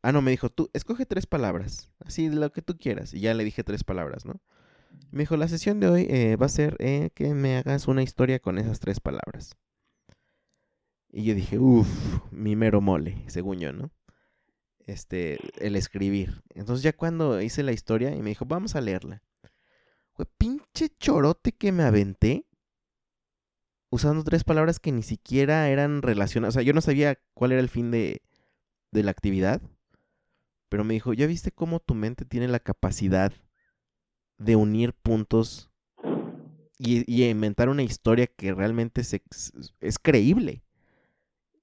Ah, 0.02 0.12
no, 0.12 0.22
me 0.22 0.30
dijo, 0.30 0.48
tú, 0.50 0.70
escoge 0.72 1.04
tres 1.04 1.26
palabras. 1.26 1.90
Así, 2.00 2.28
lo 2.28 2.52
que 2.52 2.62
tú 2.62 2.78
quieras. 2.78 3.12
Y 3.12 3.20
ya 3.20 3.34
le 3.34 3.44
dije 3.44 3.64
tres 3.64 3.84
palabras, 3.84 4.24
¿no? 4.24 4.40
Me 5.10 5.20
dijo, 5.20 5.36
la 5.36 5.48
sesión 5.48 5.80
de 5.80 5.88
hoy 5.88 6.06
eh, 6.08 6.36
va 6.36 6.46
a 6.46 6.50
ser 6.50 6.76
eh, 6.78 7.10
que 7.14 7.34
me 7.34 7.56
hagas 7.56 7.88
una 7.88 8.02
historia 8.02 8.38
con 8.38 8.58
esas 8.58 8.80
tres 8.80 9.00
palabras. 9.00 9.56
Y 11.10 11.24
yo 11.24 11.34
dije, 11.34 11.58
uff, 11.58 11.88
mi 12.30 12.54
mero 12.56 12.80
mole, 12.80 13.24
según 13.28 13.58
yo, 13.58 13.72
¿no? 13.72 13.90
Este, 14.86 15.38
el 15.58 15.76
escribir. 15.76 16.42
Entonces 16.54 16.82
ya 16.82 16.92
cuando 16.92 17.40
hice 17.40 17.62
la 17.62 17.72
historia 17.72 18.14
y 18.14 18.22
me 18.22 18.30
dijo, 18.30 18.44
vamos 18.44 18.76
a 18.76 18.80
leerla. 18.80 19.22
Pinche 20.36 20.88
chorote 20.98 21.52
que 21.52 21.72
me 21.72 21.84
aventé 21.84 22.46
usando 23.90 24.24
tres 24.24 24.44
palabras 24.44 24.80
que 24.80 24.92
ni 24.92 25.02
siquiera 25.02 25.68
eran 25.68 26.02
relacionadas. 26.02 26.54
O 26.54 26.56
sea, 26.56 26.62
yo 26.62 26.72
no 26.72 26.80
sabía 26.80 27.18
cuál 27.34 27.52
era 27.52 27.60
el 27.60 27.68
fin 27.68 27.90
de, 27.90 28.22
de 28.90 29.02
la 29.02 29.10
actividad. 29.10 29.62
Pero 30.68 30.84
me 30.84 30.94
dijo, 30.94 31.14
¿ya 31.14 31.26
viste 31.26 31.52
cómo 31.52 31.80
tu 31.80 31.94
mente 31.94 32.24
tiene 32.24 32.48
la 32.48 32.60
capacidad 32.60 33.32
de 34.36 34.56
unir 34.56 34.92
puntos 34.92 35.70
y, 36.78 37.24
inventar 37.24 37.68
una 37.68 37.82
historia 37.82 38.26
que 38.26 38.52
realmente 38.54 39.02
es 39.80 39.98
creíble? 39.98 40.62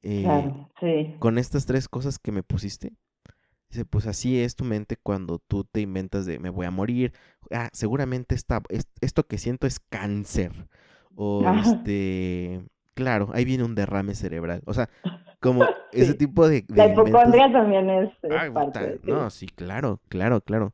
Eh, 0.08 0.22
claro, 0.22 0.70
sí. 0.80 1.16
Con 1.18 1.39
estas 1.39 1.66
tres 1.66 1.89
cosas 1.89 2.20
que 2.20 2.32
me 2.32 2.43
pusiste. 2.43 2.93
Dice, 3.70 3.86
pues 3.86 4.06
así 4.06 4.39
es 4.39 4.56
tu 4.56 4.64
mente 4.64 4.97
cuando 4.97 5.39
tú 5.39 5.64
te 5.64 5.82
inventas 5.82 6.28
de 6.28 6.38
me 6.38 6.51
voy 6.51 6.68
a 6.68 6.72
morir. 6.72 7.12
Ah, 7.51 7.70
seguramente 7.74 8.36
esta, 8.36 8.62
esto 9.01 9.24
que 9.24 9.39
siento 9.39 9.66
es 9.66 9.80
cáncer 9.80 10.51
o 11.16 11.43
este 11.66 12.62
claro, 12.93 13.32
ahí 13.34 13.45
viene 13.45 13.64
un 13.64 13.74
derrame 13.74 14.14
cerebral. 14.14 14.62
O 14.68 14.76
sea, 14.76 14.89
como 15.41 15.66
ese 15.91 16.14
tipo 16.14 16.47
de... 16.47 16.66
la 16.68 16.88
hipocondria 16.88 17.51
también 17.51 17.89
es, 17.89 18.12
parte. 18.53 18.99
No, 19.03 19.32
sí, 19.32 19.47
claro, 19.47 19.99
claro, 20.08 20.39
claro. 20.41 20.72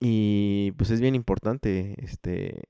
Y 0.00 0.72
pues 0.72 0.90
es 0.90 1.00
bien 1.00 1.14
importante, 1.14 1.94
este, 1.98 2.64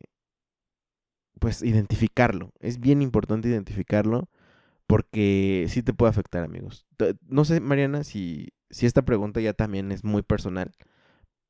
pues 1.40 1.62
identificarlo. 1.62 2.52
Es 2.60 2.78
bien 2.78 3.00
importante 3.00 3.48
identificarlo 3.48 4.28
porque 4.93 5.64
sí 5.68 5.82
te 5.82 5.95
puede 5.95 6.11
afectar, 6.11 6.45
amigos. 6.45 6.86
No 7.26 7.47
sé, 7.47 7.62
Mariana, 7.62 8.05
si, 8.05 8.49
si 8.68 8.84
esta 8.84 9.01
pregunta 9.01 9.40
ya 9.40 9.55
también 9.55 9.90
es 9.90 10.05
muy 10.05 10.20
personal, 10.20 10.70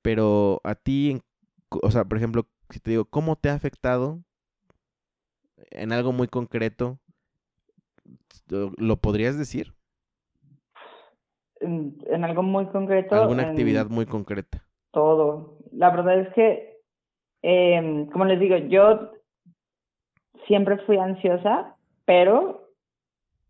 pero 0.01 0.61
a 0.63 0.77
ti, 0.77 1.21
o 1.69 1.91
sea, 1.91 2.05
por 2.05 2.19
ejemplo, 2.19 2.47
si 2.71 2.79
te 2.79 2.93
digo, 2.93 3.05
¿cómo 3.05 3.35
te 3.35 3.49
ha 3.49 3.55
afectado 3.55 4.21
en 5.73 5.91
algo 5.91 6.13
muy 6.13 6.29
concreto? 6.29 7.01
¿Lo 8.79 8.99
podrías 8.99 9.37
decir? 9.37 9.75
En, 11.59 11.97
algo 12.23 12.45
muy 12.45 12.67
concreto. 12.67 13.17
Alguna 13.17 13.43
actividad 13.43 13.89
muy 13.89 14.07
concreta. 14.07 14.65
Todo. 14.93 15.59
La 15.73 15.91
verdad 15.91 16.21
es 16.21 16.33
que, 16.35 16.79
em, 17.43 18.07
como 18.07 18.25
les 18.25 18.39
digo, 18.39 18.57
yo 18.57 19.11
siempre 20.47 20.79
fui 20.87 20.97
ansiosa, 20.97 21.75
pero 22.05 22.62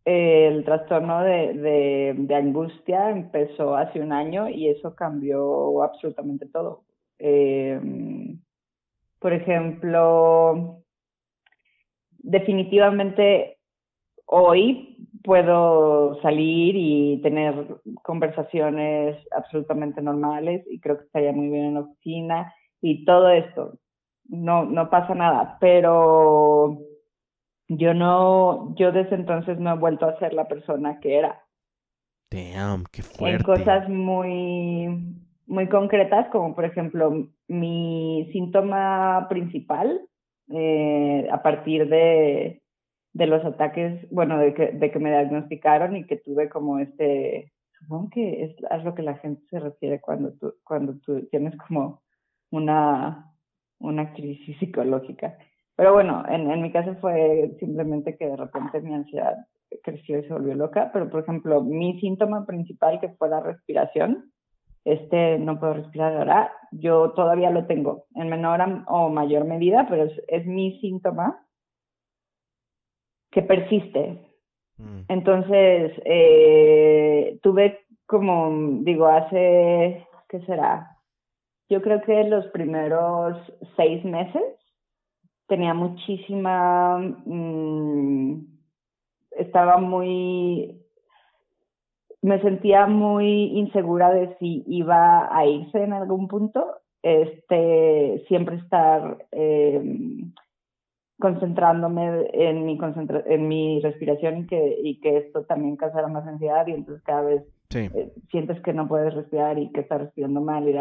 el 0.04 0.64
trastorno 0.64 1.22
de, 1.22 2.14
de, 2.16 2.34
angustia 2.34 3.10
empezó 3.10 3.76
hace 3.76 4.00
un 4.00 4.12
año 4.12 4.48
y 4.48 4.68
eso 4.68 4.94
cambió 4.94 5.82
absolutamente 5.82 6.46
todo. 6.46 6.82
Em, 7.18 8.40
por 9.20 9.32
ejemplo, 9.32 10.82
definitivamente 12.18 13.58
hoy 14.26 14.96
puedo 15.22 16.20
salir 16.20 16.74
y 16.76 17.20
tener 17.22 17.54
conversaciones 18.02 19.16
absolutamente 19.30 20.02
normales 20.02 20.64
y 20.68 20.80
creo 20.80 20.98
que 20.98 21.04
estaría 21.04 21.32
muy 21.32 21.48
bien 21.48 21.66
en 21.66 21.74
la 21.74 21.80
oficina 21.80 22.52
y 22.80 23.04
todo 23.04 23.30
esto. 23.30 23.78
No, 24.24 24.64
no 24.64 24.90
pasa 24.90 25.14
nada, 25.14 25.58
pero 25.60 26.78
yo 27.78 27.94
no, 27.94 28.74
yo 28.76 28.92
desde 28.92 29.16
entonces 29.16 29.58
no 29.58 29.74
he 29.74 29.78
vuelto 29.78 30.06
a 30.06 30.18
ser 30.18 30.32
la 30.32 30.48
persona 30.48 31.00
que 31.00 31.16
era. 31.16 31.44
Damn, 32.30 32.84
qué 32.90 33.02
fuerte. 33.02 33.36
En 33.36 33.42
cosas 33.42 33.88
muy, 33.88 35.16
muy 35.46 35.68
concretas, 35.68 36.28
como 36.28 36.54
por 36.54 36.64
ejemplo 36.64 37.28
mi 37.48 38.28
síntoma 38.32 39.26
principal, 39.28 40.00
eh, 40.48 41.28
a 41.30 41.42
partir 41.42 41.88
de, 41.88 42.62
de 43.12 43.26
los 43.26 43.44
ataques, 43.44 44.08
bueno, 44.10 44.38
de 44.38 44.54
que, 44.54 44.72
de 44.72 44.90
que 44.90 44.98
me 44.98 45.10
diagnosticaron 45.10 45.96
y 45.96 46.06
que 46.06 46.16
tuve 46.16 46.48
como 46.48 46.78
este, 46.78 47.52
supongo 47.78 48.10
que 48.10 48.44
es, 48.44 48.56
es 48.70 48.84
lo 48.84 48.94
que 48.94 49.02
la 49.02 49.16
gente 49.18 49.42
se 49.50 49.60
refiere 49.60 50.00
cuando 50.00 50.32
tú, 50.34 50.54
cuando 50.64 50.98
tú 51.04 51.26
tienes 51.30 51.54
como 51.56 52.02
una, 52.50 53.32
una 53.78 54.12
crisis 54.14 54.58
psicológica. 54.58 55.36
Pero 55.82 55.94
bueno, 55.94 56.22
en, 56.28 56.48
en 56.48 56.62
mi 56.62 56.70
caso 56.70 56.94
fue 57.00 57.56
simplemente 57.58 58.16
que 58.16 58.28
de 58.28 58.36
repente 58.36 58.80
mi 58.82 58.94
ansiedad 58.94 59.34
creció 59.82 60.20
y 60.20 60.22
se 60.22 60.32
volvió 60.32 60.54
loca, 60.54 60.90
pero 60.92 61.10
por 61.10 61.24
ejemplo, 61.24 61.60
mi 61.60 61.98
síntoma 61.98 62.46
principal 62.46 63.00
que 63.00 63.08
fue 63.08 63.28
la 63.28 63.40
respiración, 63.40 64.30
este 64.84 65.40
no 65.40 65.58
puedo 65.58 65.74
respirar 65.74 66.16
ahora, 66.16 66.52
yo 66.70 67.10
todavía 67.14 67.50
lo 67.50 67.66
tengo 67.66 68.04
en 68.14 68.28
menor 68.28 68.60
o 68.86 69.08
mayor 69.08 69.44
medida, 69.44 69.88
pero 69.90 70.04
es, 70.04 70.12
es 70.28 70.46
mi 70.46 70.78
síntoma 70.78 71.44
que 73.32 73.42
persiste. 73.42 74.24
Mm. 74.76 75.00
Entonces, 75.08 76.00
eh, 76.04 77.40
tuve 77.42 77.80
como, 78.06 78.84
digo, 78.84 79.08
hace, 79.08 80.06
¿qué 80.28 80.40
será? 80.46 80.96
Yo 81.68 81.82
creo 81.82 82.00
que 82.02 82.22
los 82.22 82.46
primeros 82.52 83.36
seis 83.74 84.04
meses 84.04 84.44
tenía 85.52 85.74
muchísima, 85.74 86.96
mm, 87.26 88.36
estaba 89.32 89.76
muy, 89.76 90.80
me 92.22 92.40
sentía 92.40 92.86
muy 92.86 93.58
insegura 93.58 94.08
de 94.14 94.34
si 94.38 94.64
iba 94.66 95.28
a 95.30 95.44
irse 95.44 95.82
en 95.82 95.92
algún 95.92 96.26
punto, 96.26 96.64
este, 97.02 98.24
siempre 98.28 98.56
estar 98.56 99.26
em, 99.30 100.32
concentrándome 101.18 102.30
en 102.32 102.64
mi 102.64 102.78
en 103.26 103.46
mi 103.46 103.78
respiración 103.80 104.38
y 104.38 104.46
que 104.46 104.80
y 104.82 105.00
que 105.00 105.18
esto 105.18 105.44
también 105.44 105.76
causara 105.76 106.08
más 106.08 106.26
ansiedad 106.26 106.66
y 106.66 106.72
entonces 106.72 107.04
cada 107.04 107.22
vez 107.22 107.42
eh, 107.74 108.12
sientes 108.30 108.58
que 108.62 108.72
no 108.72 108.88
puedes 108.88 109.12
respirar 109.12 109.58
y 109.58 109.70
que 109.70 109.82
estás 109.82 110.00
respirando 110.00 110.40
mal 110.40 110.66
y 110.66 110.72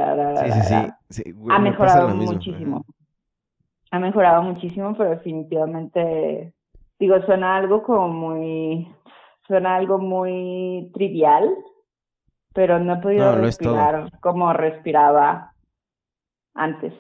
ha 1.49 1.59
mejorado 1.59 2.15
muchísimo 2.15 2.85
ha 3.91 3.99
mejorado 3.99 4.41
muchísimo, 4.41 4.95
pero 4.97 5.11
definitivamente, 5.11 6.53
digo, 6.97 7.21
suena 7.25 7.57
algo 7.57 7.83
como 7.83 8.07
muy, 8.07 8.87
suena 9.45 9.75
algo 9.75 9.99
muy 9.99 10.89
trivial, 10.93 11.49
pero 12.53 12.79
no 12.79 12.95
he 12.95 12.97
podido 12.97 13.35
respirar 13.35 14.09
como 14.21 14.53
respiraba 14.53 15.53
antes. 16.53 16.93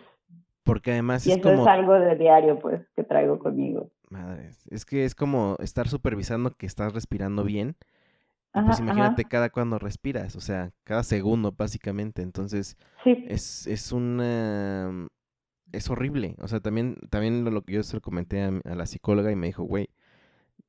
Porque 0.63 0.91
además 0.91 1.25
y 1.25 1.31
es 1.31 1.37
eso 1.37 1.49
es 1.49 1.67
algo 1.67 1.93
de 1.93 2.15
diario, 2.15 2.59
pues, 2.59 2.81
que 2.95 3.03
traigo 3.03 3.39
conmigo. 3.39 3.89
Madre, 4.09 4.51
es 4.69 4.85
que 4.85 5.05
es 5.05 5.15
como 5.15 5.55
estar 5.59 5.87
supervisando 5.87 6.51
que 6.51 6.65
estás 6.65 6.93
respirando 6.93 7.45
bien. 7.45 7.77
pues 8.51 8.79
imagínate 8.79 9.23
cada 9.23 9.49
cuando 9.49 9.79
respiras, 9.79 10.35
o 10.35 10.41
sea, 10.41 10.71
cada 10.83 11.03
segundo 11.03 11.53
básicamente. 11.57 12.21
Entonces, 12.21 12.77
es, 13.05 13.65
es 13.65 13.91
una 13.93 15.07
es 15.71 15.89
horrible. 15.89 16.35
O 16.39 16.47
sea, 16.47 16.59
también, 16.59 16.97
también 17.09 17.43
lo, 17.43 17.61
que 17.63 17.73
yo 17.73 17.83
se 17.83 17.95
lo 17.95 18.01
comenté 18.01 18.41
a, 18.41 18.51
la 18.75 18.85
psicóloga 18.85 19.31
y 19.31 19.35
me 19.35 19.47
dijo, 19.47 19.63
güey, 19.63 19.89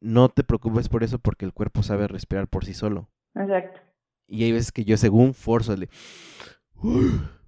no 0.01 0.29
te 0.29 0.45
preocupes 0.45 0.89
por 0.89 1.05
eso 1.05 1.19
porque 1.19 1.45
el 1.45 1.53
cuerpo 1.53 1.83
sabe 1.83 2.09
respirar 2.09 2.49
por 2.49 2.65
sí 2.65 2.75
solo. 2.75 3.09
Exacto. 3.35 3.81
Y 4.27 4.45
hay 4.45 4.53
veces 4.53 4.73
que 4.73 4.85
yo 4.85 4.97
según 4.97 5.35
forzo 5.35 5.77
le... 5.77 5.89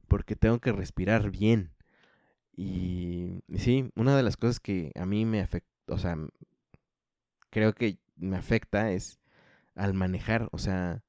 Porque 0.08 0.36
tengo 0.36 0.60
que 0.60 0.72
respirar 0.72 1.30
bien. 1.30 1.72
Y, 2.56 3.42
sí, 3.56 3.90
una 3.96 4.16
de 4.16 4.22
las 4.22 4.36
cosas 4.36 4.60
que 4.60 4.92
a 4.94 5.06
mí 5.06 5.24
me 5.24 5.40
afecta, 5.40 5.68
o 5.88 5.98
sea, 5.98 6.16
creo 7.50 7.74
que 7.74 7.98
me 8.16 8.36
afecta 8.36 8.92
es 8.92 9.18
al 9.74 9.92
manejar, 9.92 10.48
o 10.52 10.58
sea, 10.58 11.02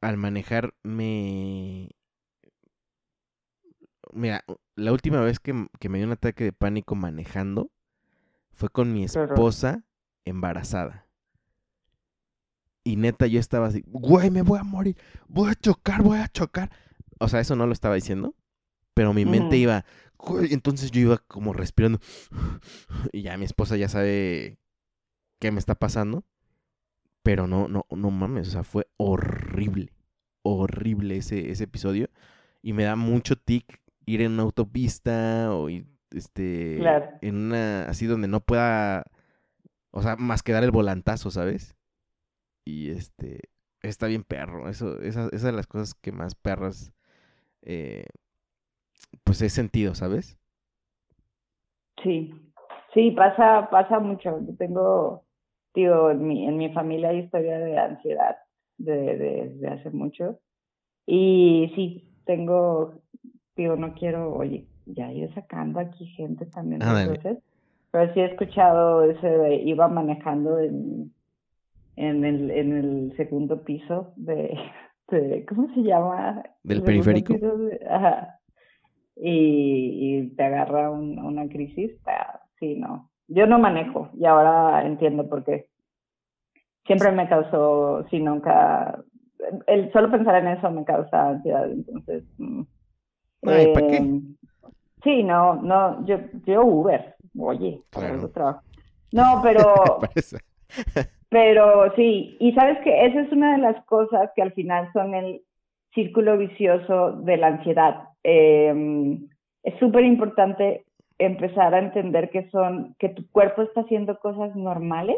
al 0.00 0.16
manejar 0.16 0.74
me 0.82 1.90
Mira, 4.14 4.44
la 4.76 4.92
última 4.92 5.20
vez 5.20 5.40
que, 5.40 5.52
me 5.52 5.98
dio 5.98 6.06
un 6.06 6.12
ataque 6.12 6.44
de 6.44 6.52
pánico 6.52 6.94
manejando 6.94 7.72
fue 8.52 8.68
con 8.68 8.92
mi 8.92 9.02
esposa 9.02 9.84
embarazada. 10.24 11.08
Y 12.84 12.94
neta, 12.94 13.26
yo 13.26 13.40
estaba 13.40 13.66
así, 13.66 13.82
güey, 13.86 14.30
me 14.30 14.42
voy 14.42 14.60
a 14.60 14.62
morir, 14.62 14.96
voy 15.26 15.50
a 15.50 15.54
chocar, 15.54 16.02
voy 16.02 16.18
a 16.18 16.28
chocar. 16.28 16.70
O 17.18 17.28
sea, 17.28 17.40
eso 17.40 17.56
no 17.56 17.66
lo 17.66 17.72
estaba 17.72 17.96
diciendo, 17.96 18.36
pero 18.94 19.12
mi 19.12 19.24
mente 19.24 19.56
iba, 19.56 19.84
güey, 20.16 20.52
entonces 20.52 20.92
yo 20.92 21.00
iba 21.00 21.18
como 21.18 21.52
respirando. 21.52 21.98
Y 23.12 23.22
ya 23.22 23.36
mi 23.36 23.44
esposa 23.44 23.76
ya 23.76 23.88
sabe 23.88 24.58
qué 25.40 25.50
me 25.50 25.58
está 25.58 25.74
pasando. 25.74 26.24
Pero 27.24 27.48
no, 27.48 27.68
no, 27.68 27.86
no 27.90 28.10
mames, 28.10 28.48
o 28.48 28.50
sea, 28.50 28.64
fue 28.64 28.86
horrible, 28.96 29.92
horrible 30.42 31.16
ese, 31.16 31.50
ese 31.50 31.64
episodio. 31.64 32.10
Y 32.62 32.74
me 32.74 32.84
da 32.84 32.96
mucho 32.96 33.34
tic 33.36 33.82
ir 34.06 34.22
en 34.22 34.32
una 34.32 34.42
autopista 34.42 35.54
o 35.54 35.68
este 36.10 36.80
en 37.20 37.36
una 37.36 37.84
así 37.84 38.06
donde 38.06 38.28
no 38.28 38.40
pueda 38.40 39.04
o 39.90 40.02
sea 40.02 40.16
más 40.16 40.42
que 40.42 40.52
dar 40.52 40.64
el 40.64 40.70
volantazo 40.70 41.30
sabes 41.30 41.76
y 42.64 42.90
este 42.90 43.40
está 43.82 44.06
bien 44.06 44.22
perro 44.22 44.68
eso 44.68 45.00
esa, 45.00 45.28
esa 45.32 45.46
de 45.48 45.52
las 45.52 45.66
cosas 45.66 45.94
que 45.94 46.12
más 46.12 46.34
perras 46.34 46.92
eh, 47.62 48.06
pues 49.24 49.42
he 49.42 49.48
sentido 49.48 49.94
sabes 49.94 50.38
sí 52.02 52.32
sí 52.94 53.10
pasa 53.10 53.68
pasa 53.70 53.98
mucho. 53.98 54.40
Yo 54.46 54.56
tengo 54.56 55.24
tío 55.72 56.10
en 56.10 56.26
mi 56.26 56.46
en 56.46 56.56
mi 56.56 56.72
familia 56.72 57.10
hay 57.10 57.18
historia 57.18 57.58
de 57.58 57.76
ansiedad 57.76 58.36
de, 58.78 59.52
de 59.56 59.68
hace 59.68 59.90
mucho. 59.90 60.40
Y 61.06 61.72
sí 61.74 62.08
tengo 62.24 63.02
digo, 63.56 63.76
no 63.76 63.94
quiero, 63.94 64.34
oye, 64.34 64.66
ya 64.86 65.12
ir 65.12 65.32
sacando 65.34 65.80
aquí 65.80 66.06
gente 66.06 66.46
también. 66.46 66.82
entonces, 66.82 67.38
pero 67.90 68.12
sí 68.12 68.20
he 68.20 68.24
escuchado 68.24 69.02
ese 69.04 69.26
de, 69.26 69.56
iba 69.56 69.88
manejando 69.88 70.58
en, 70.58 71.12
en, 71.96 72.24
el, 72.24 72.50
en 72.50 72.72
el 72.72 73.16
segundo 73.16 73.62
piso 73.62 74.12
de, 74.16 74.58
¿cómo 75.48 75.72
se 75.74 75.82
llama? 75.82 76.42
¿Del 76.62 76.82
periférico? 76.82 77.34
ajá. 77.88 78.40
Y, 79.16 80.18
y, 80.18 80.28
te 80.34 80.42
agarra 80.42 80.90
un, 80.90 81.20
una 81.20 81.48
crisis, 81.48 81.92
sí, 82.58 82.74
no, 82.74 83.10
Yo 83.28 83.46
no 83.46 83.60
manejo 83.60 84.10
y 84.18 84.24
ahora 84.24 84.84
entiendo 84.84 85.28
por 85.28 85.44
qué. 85.44 85.68
Siempre 86.84 87.12
me 87.12 87.28
causó, 87.28 88.04
si 88.10 88.18
nunca, 88.18 89.04
el 89.68 89.92
solo 89.92 90.10
pensar 90.10 90.34
en 90.34 90.48
eso 90.48 90.68
me 90.72 90.84
causa 90.84 91.28
ansiedad, 91.28 91.70
entonces. 91.70 92.24
Mm, 92.38 92.62
Ay, 93.46 93.66
¿para 93.74 93.86
qué? 93.86 93.96
eh, 93.96 94.20
Sí, 95.02 95.22
no, 95.22 95.56
no, 95.56 96.04
yo, 96.06 96.18
yo 96.46 96.64
Uber, 96.64 97.14
oye, 97.38 97.80
Claro. 97.90 98.28
trabajo. 98.30 98.62
No, 99.12 99.40
pero, 99.42 100.00
pero 101.28 101.94
sí, 101.94 102.36
y 102.40 102.52
sabes 102.52 102.78
que 102.82 103.06
esa 103.06 103.20
es 103.20 103.32
una 103.32 103.52
de 103.52 103.58
las 103.58 103.84
cosas 103.84 104.30
que 104.34 104.42
al 104.42 104.52
final 104.52 104.90
son 104.92 105.14
el 105.14 105.42
círculo 105.94 106.38
vicioso 106.38 107.12
de 107.12 107.36
la 107.36 107.48
ansiedad. 107.48 108.08
Eh, 108.24 109.18
es 109.62 109.78
súper 109.78 110.04
importante 110.04 110.84
empezar 111.18 111.74
a 111.74 111.78
entender 111.78 112.30
que 112.30 112.48
son, 112.50 112.96
que 112.98 113.08
tu 113.10 113.28
cuerpo 113.30 113.62
está 113.62 113.82
haciendo 113.82 114.18
cosas 114.18 114.56
normales, 114.56 115.16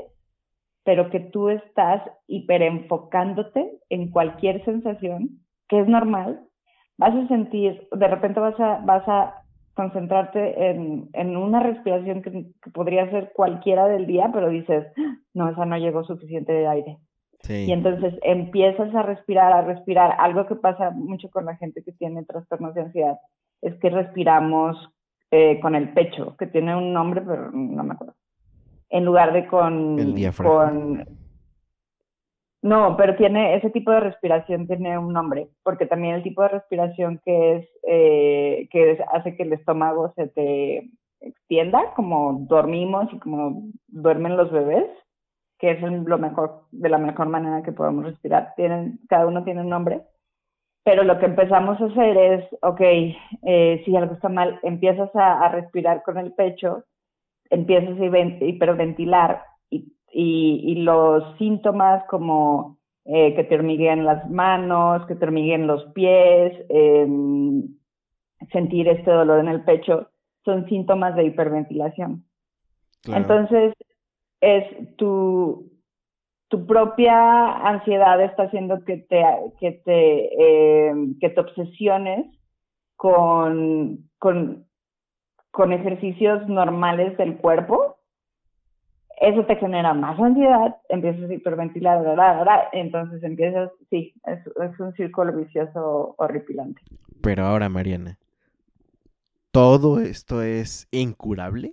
pero 0.85 1.11
que 1.11 1.21
tú 1.21 1.49
estás 1.49 2.03
hiperenfocándote 2.29 3.79
en 3.89 4.11
cualquier 4.11 4.65
sensación 4.65 5.41
que 5.69 5.81
es 5.81 5.89
normal. 5.89 6.46
Vas 6.99 7.15
a 7.15 7.29
sentir, 7.29 7.89
de 7.93 8.09
repente 8.09 8.41
vas 8.41 8.59
a, 8.59 8.81
vas 8.85 9.07
a 9.07 9.43
concentrarte 9.75 10.71
en, 10.71 11.11
en 11.13 11.37
una 11.37 11.61
respiración 11.61 12.23
que, 12.23 12.31
que 12.63 12.71
podría 12.71 13.11
ser 13.11 13.33
cualquiera 13.35 13.87
del 13.87 14.07
día, 14.07 14.31
pero 14.33 14.49
dices, 14.49 14.87
no, 15.35 15.51
esa 15.51 15.67
no 15.67 15.77
llegó 15.77 16.05
suficiente 16.05 16.53
de 16.53 16.67
aire. 16.67 16.99
Sí. 17.41 17.67
Y 17.67 17.73
entonces 17.73 18.15
empiezas 18.23 18.95
a 18.95 19.03
respirar, 19.03 19.53
a 19.53 19.63
respirar. 19.63 20.17
Algo 20.19 20.47
que 20.47 20.57
pasa 20.57 20.91
mucho 20.91 21.29
con 21.29 21.45
la 21.45 21.57
gente 21.57 21.83
que 21.83 21.93
tiene 21.93 22.25
trastornos 22.25 22.75
de 22.75 22.83
ansiedad 22.83 23.19
es 23.61 23.75
que 23.77 23.91
respiramos 23.91 24.77
eh, 25.31 25.61
con 25.61 25.75
el 25.75 25.93
pecho, 25.93 26.37
que 26.39 26.47
tiene 26.47 26.75
un 26.77 26.93
nombre, 26.93 27.21
pero 27.21 27.51
no 27.53 27.83
me 27.83 27.95
acuerdo. 27.95 28.15
En 28.89 29.05
lugar 29.05 29.33
de 29.33 29.47
con, 29.47 29.99
El 29.99 30.15
diafragma. 30.15 30.71
con... 30.71 31.16
No, 32.67 32.97
pero 32.97 33.15
tiene 33.15 33.55
ese 33.55 33.71
tipo 33.71 33.93
de 33.93 34.01
respiración 34.01 34.67
tiene 34.67 34.99
un 34.99 35.13
nombre, 35.13 35.47
porque 35.63 35.87
también 35.87 36.17
el 36.17 36.25
tipo 36.25 36.43
de 36.43 36.49
respiración 36.49 37.21
que 37.25 37.55
es 37.55 37.69
eh, 37.87 38.69
que 38.73 38.99
hace 39.13 39.37
que 39.37 39.45
el 39.45 39.53
estómago 39.53 40.13
se 40.17 40.27
te 40.27 40.91
extienda, 41.21 41.95
como 41.95 42.45
dormimos 42.49 43.07
y 43.13 43.21
como 43.21 43.69
duermen 43.87 44.37
los 44.37 44.51
bebés, 44.51 44.89
que 45.61 45.71
es 45.71 45.81
lo 45.81 46.19
mejor, 46.19 46.65
de 46.73 46.89
la 46.89 46.99
mejor 46.99 47.29
manera 47.29 47.63
que 47.63 47.71
podemos 47.71 48.05
respirar. 48.05 48.53
Tienen, 48.57 48.99
cada 49.09 49.29
uno 49.29 49.45
tiene 49.45 49.61
un 49.61 49.69
nombre. 49.69 50.03
Pero 50.85 51.05
lo 51.05 51.21
que 51.21 51.27
empezamos 51.27 51.81
a 51.81 51.85
hacer 51.85 52.17
es, 52.17 52.45
ok, 52.63 52.81
eh, 52.81 53.83
si 53.85 53.97
algo 53.97 54.15
está 54.15 54.29
mal, 54.29 54.59
empiezas 54.65 55.15
a, 55.15 55.39
a 55.45 55.51
respirar 55.51 56.03
con 56.03 56.19
el 56.19 56.33
pecho, 56.33 56.83
empiezas 57.49 57.97
a 58.01 58.45
hiperventilar 58.45 59.45
y, 60.13 60.61
y, 60.65 60.83
los 60.83 61.37
síntomas 61.39 62.05
como 62.09 62.79
eh, 63.05 63.35
que 63.35 63.45
te 63.45 63.55
hormiguean 63.55 64.05
las 64.05 64.29
manos, 64.31 65.07
que 65.07 65.15
te 65.15 65.25
hormigueen 65.25 65.67
los 65.67 65.85
pies, 65.93 66.53
em, 66.69 67.63
sentir 68.53 68.89
este 68.89 69.11
dolor 69.11 69.41
en 69.41 69.49
el 69.49 69.65
pecho, 69.65 70.11
son 70.45 70.67
síntomas 70.69 71.15
de 71.17 71.25
hiperventilación. 71.25 72.25
Claro. 73.03 73.21
Entonces, 73.21 73.75
es 74.41 74.97
tu, 74.97 75.71
tu 76.49 76.67
propia 76.67 77.69
ansiedad 77.69 78.21
está 78.23 78.45
haciendo 78.45 78.85
que 78.85 78.99
te, 78.99 79.23
que 79.61 79.73
te, 79.85 80.89
eh, 80.89 80.93
que 81.21 81.31
te 81.31 81.41
obsesiones 81.41 82.27
con, 82.97 84.09
con, 84.19 84.67
con 85.51 85.73
ejercicios 85.73 86.49
normales 86.49 87.17
del 87.19 87.37
cuerpo. 87.39 87.97
Eso 89.21 89.45
te 89.47 89.57
genera 89.57 89.95
más 89.95 90.21
ansiedad, 90.21 90.77
empiezas 90.89 91.31
a 91.31 91.35
hiperventilar, 91.35 92.03
bla, 92.03 92.15
bla, 92.15 92.43
bla, 92.43 92.69
entonces 92.73 93.23
empiezas, 93.23 93.71
sí, 93.89 94.13
es, 94.27 94.41
es 94.47 94.79
un 94.79 94.93
círculo 94.93 95.33
vicioso 95.33 96.15
horripilante. 96.19 96.83
Pero 97.23 97.47
ahora, 97.47 97.69
Mariana, 97.69 98.19
¿todo 99.53 100.01
esto 100.01 100.43
es 100.43 100.87
incurable? 100.91 101.73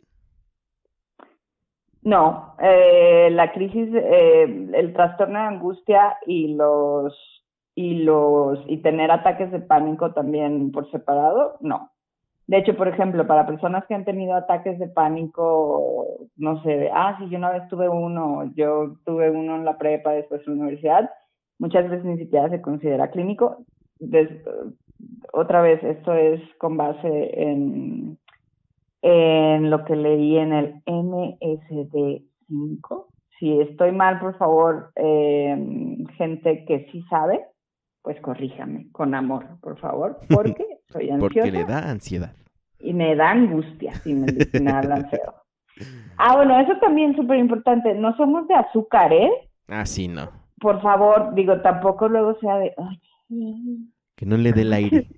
No, 2.04 2.56
eh, 2.60 3.30
la 3.32 3.54
crisis, 3.54 3.90
eh, 3.94 4.70
el 4.74 4.94
trastorno 4.94 5.40
de 5.40 5.46
angustia 5.46 6.18
y 6.26 6.54
los 6.56 7.18
y 7.76 8.04
los 8.04 8.60
y 8.68 8.78
tener 8.78 9.10
ataques 9.10 9.52
de 9.52 9.60
pánico 9.60 10.12
también 10.12 10.72
por 10.72 10.92
separado, 10.92 11.58
no. 11.62 11.93
De 12.48 12.58
hecho, 12.58 12.76
por 12.76 12.90
ejemplo, 12.90 13.26
para 13.26 13.46
personas 13.48 13.86
que 13.86 13.96
han 13.96 14.04
tenido 14.04 14.36
ataques 14.36 14.78
de 14.78 14.90
pánico, 14.90 16.28
no 16.36 16.62
sé, 16.64 16.72
de, 16.72 16.90
ah, 16.94 17.16
sí, 17.18 17.30
yo 17.30 17.38
una 17.38 17.52
vez 17.52 17.66
tuve 17.70 17.88
uno, 17.88 18.52
yo 18.56 18.98
tuve 19.06 19.32
uno 19.32 19.56
en 19.56 19.64
la 19.64 19.78
prepa, 19.78 20.12
después 20.12 20.42
en 20.46 20.58
la 20.58 20.64
universidad, 20.64 21.10
muchas 21.58 21.90
veces 21.90 22.04
ni 22.04 22.18
siquiera 22.18 22.50
se 22.50 22.62
considera 22.62 23.12
clínico. 23.12 23.64
Otra 25.32 25.62
vez, 25.62 25.82
esto 25.84 26.14
es 26.14 26.42
con 26.58 26.76
base 26.76 27.42
en, 27.42 28.18
en 29.02 29.70
lo 29.70 29.86
que 29.86 29.96
leí 29.96 30.38
en 30.38 30.52
el 30.52 30.84
MSD5. 30.86 32.26
Si 33.40 33.60
estoy 33.62 33.94
mal, 33.94 34.20
por 34.20 34.38
favor, 34.38 34.92
eh, 34.98 35.58
gente 36.18 36.66
que 36.66 36.90
sí 36.92 37.02
sabe, 37.10 37.46
pues 38.04 38.20
corríjame 38.22 38.92
con 38.92 39.16
amor, 39.16 39.60
por 39.62 39.80
favor, 39.80 40.20
porque 40.30 40.66
soy 40.90 41.10
ansiosa 41.10 41.20
Porque 41.34 41.52
le 41.52 41.64
da 41.66 41.90
ansiedad. 41.90 42.36
y 42.80 42.94
me 42.94 43.16
da 43.16 43.32
angustia 43.32 43.96
si 43.96 44.14
me, 44.14 44.28
me 44.62 44.72
hablan 44.72 45.10
feo. 45.10 45.34
Ah, 46.18 46.36
bueno, 46.36 46.60
eso 46.60 46.78
también 46.80 47.12
es 47.12 47.16
súper 47.18 47.40
importante. 47.40 47.96
No 47.96 48.16
somos 48.16 48.48
de 48.48 48.54
azúcar, 48.54 49.12
¿eh? 49.12 49.32
Ah, 49.68 49.86
sí, 49.88 50.08
no. 50.08 50.30
Por 50.60 50.82
favor, 50.82 51.34
digo, 51.34 51.60
tampoco 51.62 52.08
luego 52.08 52.38
sea 52.40 52.58
de, 52.58 52.74
ay, 52.78 53.02
Que 54.16 54.26
no 54.28 54.38
le 54.38 54.54
dé 54.54 54.62
el 54.62 54.74
aire. 54.74 55.08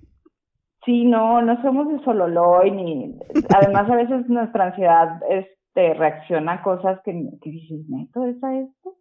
Sí, 0.84 1.04
no, 1.04 1.42
no 1.42 1.60
somos 1.62 1.88
de 1.88 1.98
sololoy 2.04 2.70
ni... 2.70 3.18
Además, 3.52 3.90
a 3.90 3.96
veces 3.96 4.28
nuestra 4.28 4.66
ansiedad 4.66 5.20
este, 5.28 5.94
reacciona 5.94 6.52
a 6.52 6.62
cosas 6.62 7.00
que, 7.04 7.10
que 7.42 7.50
dices, 7.50 7.80
¿neto 7.88 8.24
es 8.24 8.40
a 8.44 8.54
esto? 8.56 8.94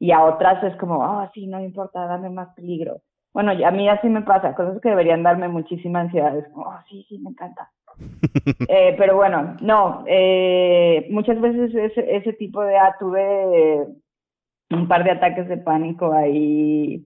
Y 0.00 0.10
a 0.10 0.24
otras 0.24 0.64
es 0.64 0.74
como, 0.78 1.04
ah, 1.04 1.30
sí, 1.32 1.46
no 1.46 1.60
importa, 1.60 2.06
dame 2.08 2.28
más 2.28 2.52
peligro. 2.56 3.02
Bueno, 3.32 3.52
a 3.52 3.70
mí 3.70 3.88
así 3.88 4.08
me 4.08 4.22
pasa, 4.22 4.54
cosas 4.54 4.80
que 4.80 4.90
deberían 4.90 5.22
darme 5.22 5.48
muchísima 5.48 6.00
ansiedad, 6.00 6.36
es 6.36 6.48
como, 6.48 6.70
ah, 6.70 6.84
sí, 6.88 7.04
sí, 7.08 7.18
me 7.18 7.30
encanta. 7.30 7.70
Eh, 8.68 8.94
pero 8.96 9.16
bueno, 9.16 9.56
no, 9.60 10.04
eh, 10.06 11.06
muchas 11.10 11.38
veces 11.40 11.74
ese, 11.74 12.16
ese 12.16 12.32
tipo 12.34 12.62
de, 12.62 12.76
ah, 12.76 12.96
tuve 12.98 13.86
un 14.70 14.88
par 14.88 15.04
de 15.04 15.10
ataques 15.10 15.48
de 15.48 15.58
pánico 15.58 16.12
ahí 16.12 17.04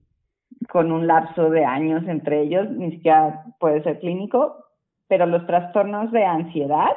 con 0.69 0.91
un 0.91 1.07
lapso 1.07 1.49
de 1.49 1.65
años 1.65 2.07
entre 2.07 2.41
ellos, 2.41 2.69
ni 2.71 2.91
siquiera 2.91 3.43
puede 3.59 3.83
ser 3.83 3.99
clínico, 3.99 4.63
pero 5.07 5.25
los 5.25 5.45
trastornos 5.45 6.11
de 6.11 6.25
ansiedad 6.25 6.95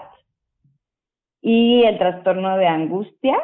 y 1.41 1.83
el 1.85 1.99
trastorno 1.99 2.57
de 2.57 2.67
angustia, 2.67 3.37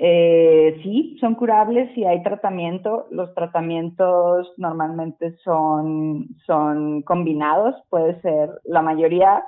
eh, 0.00 0.78
sí, 0.84 1.16
son 1.20 1.34
curables 1.34 1.90
y 1.96 2.04
hay 2.04 2.22
tratamiento. 2.22 3.06
Los 3.10 3.34
tratamientos 3.34 4.52
normalmente 4.56 5.36
son, 5.42 6.28
son 6.46 7.02
combinados, 7.02 7.74
puede 7.90 8.20
ser, 8.20 8.48
la 8.64 8.80
mayoría 8.80 9.44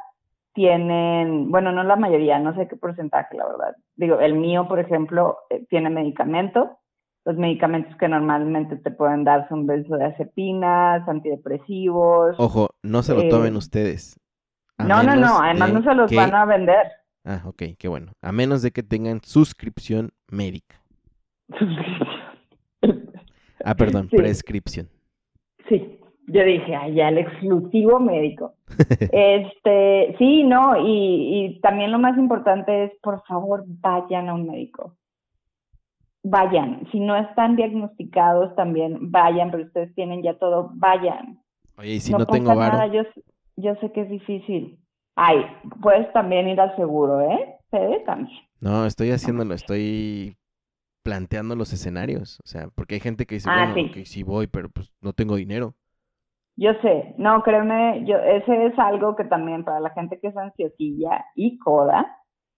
tienen, 0.53 1.51
bueno, 1.53 1.71
no 1.71 1.85
la 1.85 1.95
mayoría, 1.95 2.41
no 2.41 2.55
sé 2.57 2.67
qué 2.67 2.77
porcentaje, 2.77 3.37
la 3.37 3.47
verdad. 3.47 3.77
Digo, 3.95 4.19
el 4.19 4.35
mío, 4.35 4.67
por 4.67 4.81
ejemplo, 4.81 5.39
eh, 5.51 5.65
tiene 5.71 5.89
medicamento. 5.89 6.79
Los 7.25 7.37
medicamentos 7.37 7.95
que 7.97 8.09
normalmente 8.09 8.77
te 8.77 8.91
pueden 8.91 9.23
dar 9.23 9.49
son 9.49 9.67
benzodiazepinas, 9.67 11.09
antidepresivos. 11.09 12.35
Ojo, 12.41 12.71
no 12.83 13.03
se 13.03 13.15
lo 13.15 13.29
tomen 13.29 13.55
Eh, 13.55 13.59
ustedes. 13.59 14.19
No, 14.79 15.03
no, 15.05 15.15
no, 15.15 15.39
además 15.41 15.69
de 15.69 15.75
no 15.75 15.83
se 15.83 15.95
los 15.95 16.13
van 16.13 16.35
a 16.35 16.45
vender. 16.47 16.89
Ah, 17.25 17.43
ok, 17.47 17.63
qué 17.79 17.89
bueno. 17.89 18.13
A 18.23 18.33
menos 18.33 18.63
de 18.63 18.71
que 18.71 18.83
tengan 18.83 19.21
suscripción 19.23 20.11
médica. 20.31 20.81
Ah, 23.65 23.75
perdón, 23.75 24.09
Sí. 24.11 24.17
prescripción. 24.17 24.89
Sí, 25.69 25.99
yo 26.29 26.45
dije, 26.45 26.75
ay, 26.75 26.95
ya 26.95 27.09
el 27.11 27.19
exclusivo 27.19 28.01
médico. 28.01 28.55
Este, 29.13 30.17
sí, 30.19 30.45
no, 30.45 30.77
y, 30.87 31.45
y 31.57 31.61
también 31.61 31.93
lo 31.93 31.99
más 31.99 32.17
importante 32.17 32.85
es, 32.85 32.93
por 33.03 33.23
favor, 33.27 33.65
vayan 33.67 34.29
a 34.29 34.35
un 34.35 34.47
médico. 34.47 34.97
Vayan. 36.23 36.87
Si 36.93 37.01
no 37.01 37.17
están 37.17 37.57
diagnosticados, 37.57 38.55
también 38.57 39.11
vayan, 39.11 39.51
pero 39.51 39.65
ustedes 39.65 39.95
tienen 39.95 40.23
ya 40.23 40.39
todo, 40.39 40.71
vayan. 40.75 41.41
Oye, 41.77 41.95
y 41.95 42.01
si 42.01 42.13
no, 42.13 42.27
tengo 42.27 42.55
varo, 42.55 42.77
nada, 42.79 42.87
yo, 42.89 43.03
yo 43.57 43.75
sé 43.77 43.93
que 43.93 44.03
es 44.03 44.11
difícil. 44.11 44.79
Ay, 45.23 45.45
puedes 45.83 46.11
también 46.15 46.49
ir 46.49 46.59
al 46.59 46.75
seguro, 46.77 47.21
¿eh? 47.21 47.59
También. 48.07 48.39
no, 48.61 48.87
estoy 48.87 49.11
haciéndolo, 49.11 49.53
estoy 49.55 50.37
planteando 51.05 51.55
los 51.57 51.73
escenarios. 51.75 52.41
O 52.43 52.47
sea, 52.49 52.69
porque 52.75 52.95
hay 52.95 53.01
gente 53.01 53.27
que 53.27 53.35
dice, 53.37 53.49
Ah, 53.51 53.73
bueno, 53.73 53.75
sí. 53.75 53.91
que 53.93 54.07
sí 54.07 54.23
voy, 54.23 54.47
pero 54.47 54.71
pues 54.71 54.91
no 55.03 55.13
tengo 55.13 55.37
dinero. 55.37 55.75
Yo 56.57 56.73
sé, 56.83 57.15
no, 57.19 57.43
créeme, 57.43 58.05
yo, 58.07 58.17
ese 58.19 58.67
es 58.67 58.79
algo 58.79 59.15
que 59.17 59.25
también 59.25 59.65
para 59.65 59.81
la 59.81 59.91
gente 59.91 60.19
que 60.21 60.29
es 60.29 60.37
ansiosilla 60.37 61.25
y 61.35 61.59
coda, 61.59 62.07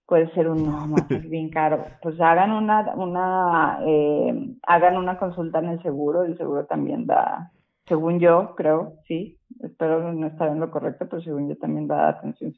puede 0.06 0.32
ser 0.34 0.48
un 0.48 0.64
no, 0.64 0.86
más 0.88 1.10
es 1.10 1.28
bien 1.28 1.50
caro. 1.50 1.84
Pues 2.00 2.20
hagan 2.20 2.52
una, 2.52 2.94
una, 2.96 3.78
eh, 3.86 4.56
hagan 4.66 4.96
una 4.96 5.18
consulta 5.18 5.58
en 5.60 5.68
el 5.68 5.82
seguro, 5.82 6.22
el 6.24 6.36
seguro 6.36 6.66
también 6.66 7.06
da, 7.06 7.52
según 7.86 8.18
yo 8.20 8.54
creo, 8.56 8.94
sí, 9.06 9.38
espero 9.62 10.12
no 10.12 10.26
estar 10.26 10.48
en 10.48 10.60
lo 10.60 10.70
correcto, 10.70 11.08
pero 11.08 11.22
según 11.22 11.48
yo 11.48 11.56
también 11.56 11.86
da 11.86 12.08
atención 12.08 12.54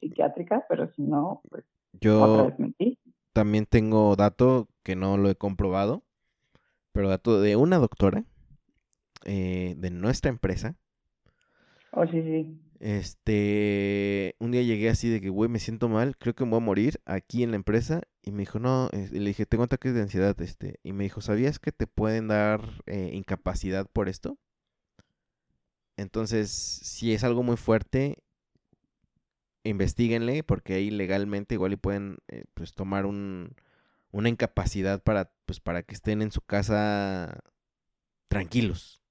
psiquiátrica, 0.00 0.64
pero 0.68 0.90
si 0.92 1.02
no, 1.02 1.42
pues 1.50 1.64
yo 2.00 2.52
también 3.32 3.66
tengo 3.66 4.16
dato 4.16 4.68
que 4.82 4.96
no 4.96 5.16
lo 5.16 5.30
he 5.30 5.36
comprobado, 5.36 6.02
pero 6.92 7.08
dato 7.08 7.40
de 7.40 7.56
una 7.56 7.78
doctora 7.78 8.24
eh, 9.24 9.74
de 9.76 9.90
nuestra 9.90 10.30
empresa. 10.30 10.76
Oh, 11.92 12.06
sí, 12.06 12.22
sí. 12.22 12.60
Este, 12.80 14.36
un 14.38 14.52
día 14.52 14.62
llegué 14.62 14.88
así 14.88 15.08
de 15.08 15.20
que, 15.20 15.30
güey, 15.30 15.50
me 15.50 15.58
siento 15.58 15.88
mal, 15.88 16.16
creo 16.16 16.34
que 16.34 16.44
me 16.44 16.50
voy 16.50 16.58
a 16.58 16.64
morir 16.64 17.00
aquí 17.06 17.42
en 17.42 17.50
la 17.50 17.56
empresa. 17.56 18.02
Y 18.22 18.30
me 18.30 18.40
dijo, 18.40 18.58
no, 18.58 18.88
y 18.92 19.18
le 19.18 19.28
dije, 19.28 19.46
tengo 19.46 19.64
ataques 19.64 19.94
de 19.94 20.02
ansiedad, 20.02 20.40
este. 20.40 20.78
Y 20.82 20.92
me 20.92 21.04
dijo, 21.04 21.20
¿sabías 21.20 21.58
que 21.58 21.72
te 21.72 21.86
pueden 21.86 22.28
dar 22.28 22.60
eh, 22.86 23.10
incapacidad 23.12 23.86
por 23.92 24.08
esto? 24.08 24.38
Entonces, 25.98 26.50
si 26.50 27.12
es 27.12 27.24
algo 27.24 27.42
muy 27.42 27.56
fuerte, 27.56 28.18
investiguenle, 29.64 30.44
porque 30.44 30.74
ahí 30.74 30.90
legalmente 30.90 31.56
igual 31.56 31.72
y 31.72 31.76
pueden 31.76 32.18
eh, 32.28 32.44
pues 32.54 32.72
tomar 32.72 33.04
un, 33.04 33.56
una 34.12 34.28
incapacidad 34.28 35.02
para, 35.02 35.32
pues, 35.44 35.58
para 35.58 35.82
que 35.82 35.94
estén 35.94 36.22
en 36.22 36.30
su 36.30 36.40
casa 36.40 37.40
tranquilos. 38.28 39.02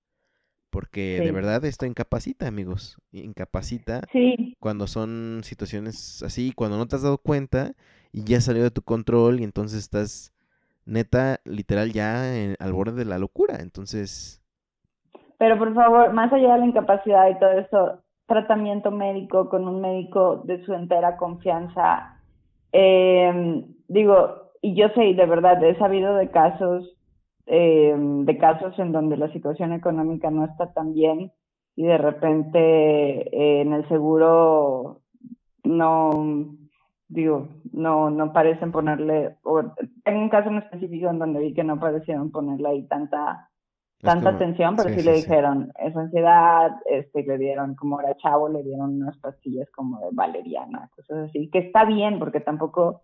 Porque 0.69 1.19
de 1.21 1.31
verdad 1.31 1.63
esto 1.65 1.85
incapacita, 1.85 2.47
amigos. 2.47 2.97
Incapacita 3.11 4.01
cuando 4.59 4.87
son 4.87 5.41
situaciones 5.43 6.23
así, 6.23 6.53
cuando 6.53 6.77
no 6.77 6.87
te 6.87 6.95
has 6.95 7.01
dado 7.01 7.17
cuenta 7.17 7.75
y 8.13 8.23
ya 8.23 8.39
salió 8.39 8.63
de 8.63 8.71
tu 8.71 8.81
control 8.81 9.41
y 9.41 9.43
entonces 9.43 9.79
estás 9.79 10.31
neta, 10.85 11.41
literal, 11.43 11.91
ya 11.91 12.31
al 12.59 12.71
borde 12.71 12.93
de 12.93 13.05
la 13.05 13.19
locura. 13.19 13.57
Entonces... 13.59 14.41
Pero 15.37 15.57
por 15.57 15.73
favor, 15.73 16.13
más 16.13 16.31
allá 16.33 16.53
de 16.53 16.59
la 16.59 16.65
incapacidad 16.65 17.29
y 17.29 17.39
todo 17.39 17.51
eso, 17.51 18.01
tratamiento 18.25 18.91
médico 18.91 19.49
con 19.49 19.67
un 19.67 19.81
médico 19.81 20.41
de 20.45 20.63
su 20.65 20.73
entera 20.73 21.17
confianza. 21.17 22.19
Eh, 22.71 23.63
digo, 23.87 24.51
y 24.61 24.75
yo 24.75 24.89
sé, 24.89 25.13
de 25.13 25.25
verdad, 25.25 25.63
he 25.63 25.77
sabido 25.77 26.15
de 26.15 26.29
casos 26.31 26.97
eh, 27.49 27.95
de 27.97 28.37
casos 28.37 28.77
en 28.77 28.91
donde 28.91 29.15
la 29.15 29.31
situación 29.31 29.71
económica 29.71 30.29
no 30.29 30.43
está 30.43 30.73
tan 30.73 30.93
bien 30.93 31.31
y 31.77 31.85
de 31.85 31.97
repente 31.97 32.59
eh, 32.59 33.61
en 33.61 33.71
el 33.71 33.87
seguro 33.87 34.99
no 35.63 36.49
digo 37.07 37.47
no 37.71 38.09
no 38.09 38.33
parecen 38.33 38.73
ponerle 38.73 39.37
o, 39.43 39.61
tengo 40.03 40.19
un 40.19 40.27
caso 40.27 40.49
en 40.49 40.57
específico 40.57 41.09
en 41.09 41.19
donde 41.19 41.39
vi 41.39 41.53
que 41.53 41.63
no 41.63 41.79
parecieron 41.79 42.31
ponerle 42.31 42.67
ahí 42.67 42.87
tanta 42.89 43.46
tanta 44.01 44.29
atención 44.29 44.75
pero 44.75 44.89
sí, 44.89 45.01
le 45.01 45.13
dijeron 45.13 45.71
es 45.79 45.95
ansiedad 45.95 46.71
este 46.85 47.23
le 47.23 47.37
dieron 47.37 47.75
como 47.75 47.99
era 47.99 48.15
chavo 48.17 48.47
le 48.47 48.63
dieron 48.63 49.01
unas 49.01 49.17
pastillas 49.17 49.69
como 49.71 49.99
de 49.99 50.09
valeriana 50.11 50.89
cosas 50.95 51.29
así 51.29 51.49
que 51.49 51.59
está 51.59 51.83
bien 51.85 52.19
porque 52.19 52.39
tampoco 52.39 53.01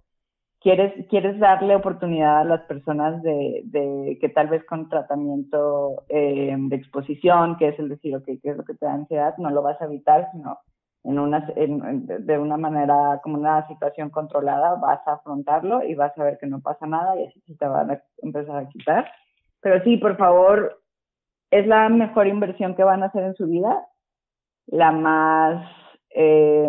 quieres, 0.64 0.94
quieres 1.10 1.38
darle 1.40 1.76
oportunidad 1.76 2.40
a 2.40 2.46
las 2.46 2.62
personas 2.62 3.22
de, 3.22 3.62
de 3.66 4.18
que 4.20 4.30
tal 4.30 4.48
vez 4.48 4.64
con 4.66 4.90
tratamiento 4.90 6.04
eh, 6.08 6.56
de 6.58 6.76
exposición, 6.76 7.58
que 7.58 7.68
es 7.68 7.80
el 7.80 7.90
decir, 7.90 8.16
ok, 8.16 8.26
¿qué 8.26 8.50
es 8.50 8.58
lo 8.58 8.64
que 8.64 8.74
te 8.74 8.86
da 8.86 8.94
ansiedad? 8.94 9.36
No 9.38 9.50
lo 9.52 9.62
vas 9.62 9.80
a 9.82 9.86
evitar, 9.86 10.30
sino 10.32 10.58
en 11.04 11.20
una, 11.20 11.46
en, 11.58 12.06
de 12.08 12.40
una 12.40 12.56
manera, 12.56 13.20
como 13.22 13.38
una 13.38 13.68
situación 13.68 14.10
controlada, 14.10 14.76
vas 14.76 15.06
a 15.06 15.14
afrontarlo 15.14 15.84
y 15.84 15.96
vas 15.96 16.18
a 16.18 16.24
ver 16.24 16.38
que 16.38 16.48
no 16.48 16.62
pasa 16.62 16.88
nada 16.88 17.20
y 17.20 17.26
así 17.26 17.42
te 17.58 17.68
van 17.68 17.92
a 17.92 18.02
empezar 18.22 18.56
a 18.56 18.70
quitar. 18.70 19.12
Pero 19.60 19.84
sí, 19.84 19.98
por 19.98 20.16
favor, 20.16 20.80
es 21.54 21.68
la 21.68 21.88
mejor 21.90 22.28
inversión 22.28 22.76
que 22.76 22.84
van 22.84 23.04
a 23.04 23.08
hacer 23.08 23.24
en 23.24 23.36
su 23.36 23.46
vida, 23.46 23.86
la 24.66 24.92
más, 24.92 25.64
eh, 26.10 26.68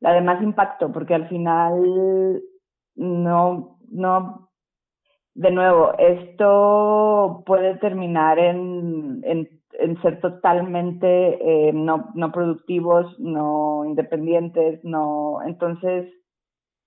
la 0.00 0.12
de 0.14 0.20
más 0.22 0.42
impacto, 0.42 0.90
porque 0.90 1.14
al 1.14 1.28
final 1.28 2.42
no, 2.94 3.78
no, 3.90 4.50
de 5.34 5.50
nuevo, 5.50 5.92
esto 5.98 7.42
puede 7.44 7.76
terminar 7.76 8.38
en, 8.38 9.20
en, 9.24 9.48
ser 10.02 10.20
totalmente 10.20 11.68
eh, 11.68 11.72
no, 11.72 12.10
no 12.14 12.32
productivos, 12.32 13.18
no 13.18 13.84
independientes, 13.84 14.82
no, 14.84 15.40
entonces 15.46 16.10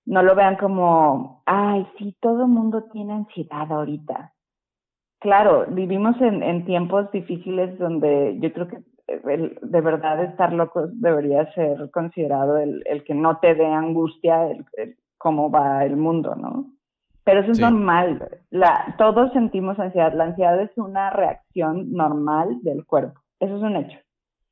no 0.06 0.22
lo 0.22 0.34
vean 0.34 0.56
como, 0.56 1.42
ay, 1.46 1.86
sí, 1.98 2.16
todo 2.20 2.42
el 2.42 2.50
mundo 2.50 2.84
tiene 2.92 3.14
ansiedad 3.14 3.70
ahorita. 3.70 4.33
Claro, 5.24 5.64
vivimos 5.70 6.20
en, 6.20 6.42
en 6.42 6.66
tiempos 6.66 7.10
difíciles 7.10 7.78
donde 7.78 8.36
yo 8.40 8.52
creo 8.52 8.68
que 8.68 8.76
el, 9.06 9.58
de 9.62 9.80
verdad 9.80 10.22
estar 10.22 10.52
loco 10.52 10.86
debería 10.88 11.50
ser 11.54 11.90
considerado 11.92 12.58
el, 12.58 12.82
el 12.84 13.04
que 13.04 13.14
no 13.14 13.38
te 13.38 13.54
dé 13.54 13.64
angustia, 13.64 14.50
el, 14.50 14.66
cómo 15.16 15.50
va 15.50 15.82
el 15.86 15.96
mundo, 15.96 16.34
¿no? 16.34 16.66
Pero 17.24 17.40
eso 17.40 17.52
es 17.52 17.58
normal. 17.58 18.28
La, 18.50 18.96
todos 18.98 19.32
sentimos 19.32 19.78
ansiedad. 19.78 20.12
La 20.12 20.24
ansiedad 20.24 20.60
es 20.60 20.76
una 20.76 21.08
reacción 21.08 21.90
normal 21.92 22.58
del 22.60 22.84
cuerpo. 22.84 23.18
Eso 23.40 23.56
es 23.56 23.62
un 23.62 23.76
hecho. 23.76 23.98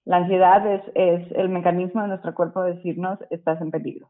La 0.07 0.17
ansiedad 0.17 0.67
es, 0.67 0.83
es 0.95 1.31
el 1.33 1.51
mecanismo 1.51 2.01
de 2.01 2.09
nuestro 2.09 2.33
cuerpo 2.33 2.63
de 2.63 2.77
decirnos 2.77 3.19
estás 3.29 3.61
en 3.61 3.71
peligro. 3.71 4.09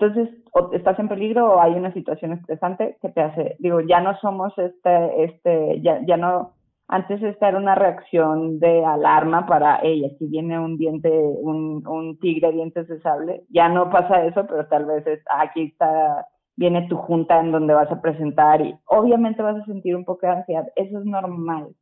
Entonces, 0.00 0.28
o 0.52 0.70
estás 0.72 0.96
en 1.00 1.08
peligro 1.08 1.54
o 1.54 1.60
hay 1.60 1.72
una 1.72 1.92
situación 1.92 2.32
estresante 2.32 2.96
que 3.02 3.08
te 3.08 3.20
hace, 3.20 3.56
digo, 3.58 3.80
ya 3.80 4.00
no 4.00 4.16
somos 4.20 4.56
este, 4.56 5.24
este, 5.24 5.80
ya, 5.82 6.00
ya 6.06 6.16
no, 6.16 6.52
antes 6.86 7.20
esta 7.20 7.48
era 7.48 7.58
una 7.58 7.74
reacción 7.74 8.60
de 8.60 8.84
alarma 8.84 9.44
para, 9.46 9.80
ella 9.82 10.06
aquí 10.14 10.26
viene 10.26 10.56
un 10.60 10.78
diente, 10.78 11.10
un, 11.10 11.84
un 11.84 12.16
tigre 12.20 12.52
dientes 12.52 12.86
de 12.86 13.00
sable. 13.00 13.42
Ya 13.50 13.68
no 13.68 13.90
pasa 13.90 14.24
eso, 14.24 14.46
pero 14.46 14.68
tal 14.68 14.86
vez 14.86 15.04
es, 15.06 15.20
ah, 15.30 15.42
aquí 15.42 15.64
está, 15.64 16.26
viene 16.56 16.86
tu 16.88 16.96
junta 16.96 17.40
en 17.40 17.50
donde 17.50 17.74
vas 17.74 17.90
a 17.90 18.00
presentar 18.00 18.60
y 18.60 18.78
obviamente 18.86 19.42
vas 19.42 19.56
a 19.56 19.64
sentir 19.64 19.96
un 19.96 20.04
poco 20.04 20.26
de 20.26 20.32
ansiedad. 20.32 20.68
Eso 20.76 21.00
es 21.00 21.04
normal. 21.04 21.74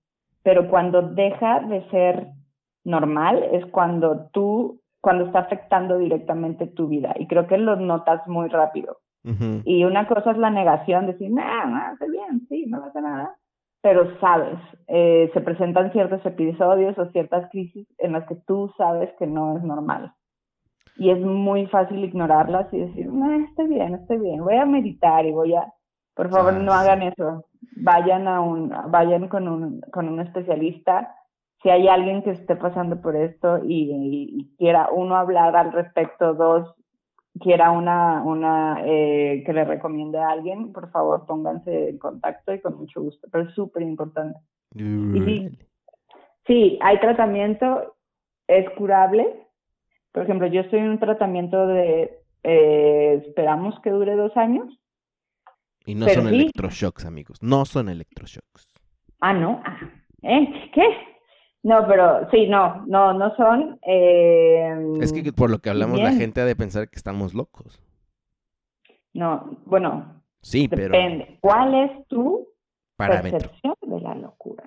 Pero 0.42 0.70
cuando 0.70 1.02
deja 1.02 1.60
de 1.60 1.86
ser 1.90 2.28
normal 2.82 3.42
es 3.52 3.66
cuando 3.66 4.30
tú, 4.32 4.80
cuando 5.06 5.26
está 5.26 5.38
afectando 5.38 5.98
directamente 5.98 6.66
tu 6.66 6.88
vida. 6.88 7.14
Y 7.16 7.28
creo 7.28 7.46
que 7.46 7.58
lo 7.58 7.76
notas 7.76 8.26
muy 8.26 8.48
rápido. 8.48 8.98
Y 9.64 9.84
una 9.84 10.08
cosa 10.08 10.32
es 10.32 10.38
la 10.38 10.50
negación, 10.50 11.06
decir, 11.06 11.30
no, 11.30 11.66
no, 11.66 11.92
estoy 11.92 12.10
bien, 12.10 12.46
sí, 12.48 12.66
no 12.66 12.80
pasa 12.80 13.00
nada 13.00 13.36
pero 13.86 14.18
sabes, 14.18 14.58
eh, 14.88 15.30
se 15.32 15.40
presentan 15.40 15.92
ciertos 15.92 16.26
episodios 16.26 16.98
o 16.98 17.06
ciertas 17.12 17.48
crisis 17.52 17.86
en 17.98 18.14
las 18.14 18.26
que 18.26 18.34
tú 18.34 18.72
sabes 18.76 19.10
que 19.16 19.28
no 19.28 19.56
es 19.56 19.62
normal. 19.62 20.12
Y 20.96 21.10
es 21.10 21.20
muy 21.20 21.66
fácil 21.66 22.02
ignorarlas 22.02 22.66
y 22.74 22.80
decir, 22.80 23.06
no, 23.06 23.32
estoy 23.44 23.68
bien, 23.68 23.94
estoy 23.94 24.18
bien, 24.18 24.42
voy 24.42 24.56
a 24.56 24.66
meditar 24.66 25.24
y 25.24 25.30
voy 25.30 25.54
a, 25.54 25.72
por 26.16 26.30
favor, 26.30 26.54
no 26.54 26.72
hagan 26.72 27.02
eso. 27.02 27.44
Vayan 27.76 28.26
a 28.26 28.40
un, 28.40 28.74
vayan 28.88 29.28
con 29.28 29.46
un, 29.46 29.80
con 29.92 30.08
un 30.08 30.18
especialista. 30.18 31.14
Si 31.62 31.70
hay 31.70 31.88
alguien 31.88 32.22
que 32.22 32.30
esté 32.30 32.56
pasando 32.56 33.00
por 33.00 33.16
esto 33.16 33.58
y, 33.64 33.90
y 34.38 34.56
quiera 34.58 34.90
uno 34.90 35.16
hablar 35.16 35.56
al 35.56 35.72
respecto, 35.72 36.34
dos, 36.34 36.74
quiera 37.38 37.70
una, 37.70 38.22
una 38.22 38.82
eh, 38.84 39.42
que 39.44 39.52
le 39.52 39.64
recomiende 39.64 40.18
a 40.18 40.30
alguien, 40.30 40.72
por 40.72 40.90
favor 40.90 41.26
pónganse 41.26 41.90
en 41.90 41.98
contacto 41.98 42.52
y 42.52 42.60
con 42.60 42.76
mucho 42.78 43.02
gusto, 43.02 43.28
pero 43.30 43.44
es 43.44 43.54
súper 43.54 43.82
importante. 43.82 44.38
sí, 46.46 46.78
hay 46.82 47.00
tratamiento, 47.00 47.96
es 48.46 48.68
curable. 48.70 49.46
Por 50.12 50.22
ejemplo, 50.22 50.46
yo 50.46 50.62
estoy 50.62 50.80
en 50.80 50.90
un 50.90 50.98
tratamiento 50.98 51.66
de, 51.66 52.18
eh, 52.42 53.22
esperamos 53.26 53.78
que 53.80 53.90
dure 53.90 54.16
dos 54.16 54.36
años. 54.36 54.80
Y 55.84 55.94
no 55.94 56.08
son 56.08 56.28
electroshocks, 56.28 57.04
amigos, 57.04 57.42
no 57.42 57.64
son 57.64 57.88
electroshocks. 57.88 58.68
Ah, 59.20 59.32
no, 59.32 59.62
ah, 59.64 59.78
¿eh? 60.22 60.70
¿Qué? 60.74 60.82
No, 61.66 61.84
pero 61.88 62.30
sí, 62.30 62.46
no, 62.46 62.86
no, 62.86 63.12
no 63.12 63.34
son. 63.34 63.80
Eh, 63.84 64.72
es 65.00 65.12
que 65.12 65.32
por 65.32 65.50
lo 65.50 65.58
que 65.58 65.68
hablamos, 65.68 65.98
la 65.98 66.12
gente 66.12 66.40
ha 66.40 66.44
de 66.44 66.54
pensar 66.54 66.88
que 66.88 66.94
estamos 66.94 67.34
locos. 67.34 67.82
No, 69.12 69.50
bueno. 69.64 70.22
Sí, 70.42 70.68
depende. 70.68 71.38
¿Cuál 71.40 71.74
es 71.74 72.06
tu 72.06 72.46
percepción 72.96 73.74
de 73.82 74.00
la 74.00 74.14
locura? 74.14 74.62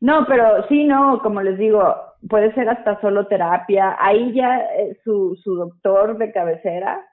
¿no? 0.00 0.24
pero 0.26 0.66
sí, 0.70 0.84
no, 0.84 1.20
como 1.22 1.42
les 1.42 1.58
digo, 1.58 1.94
puede 2.30 2.54
ser 2.54 2.70
hasta 2.70 2.98
solo 3.02 3.26
terapia. 3.26 3.94
Ahí 4.00 4.32
ya 4.32 4.60
eh, 4.74 4.96
su, 5.04 5.38
su 5.44 5.54
doctor 5.56 6.16
de 6.16 6.32
cabecera 6.32 7.06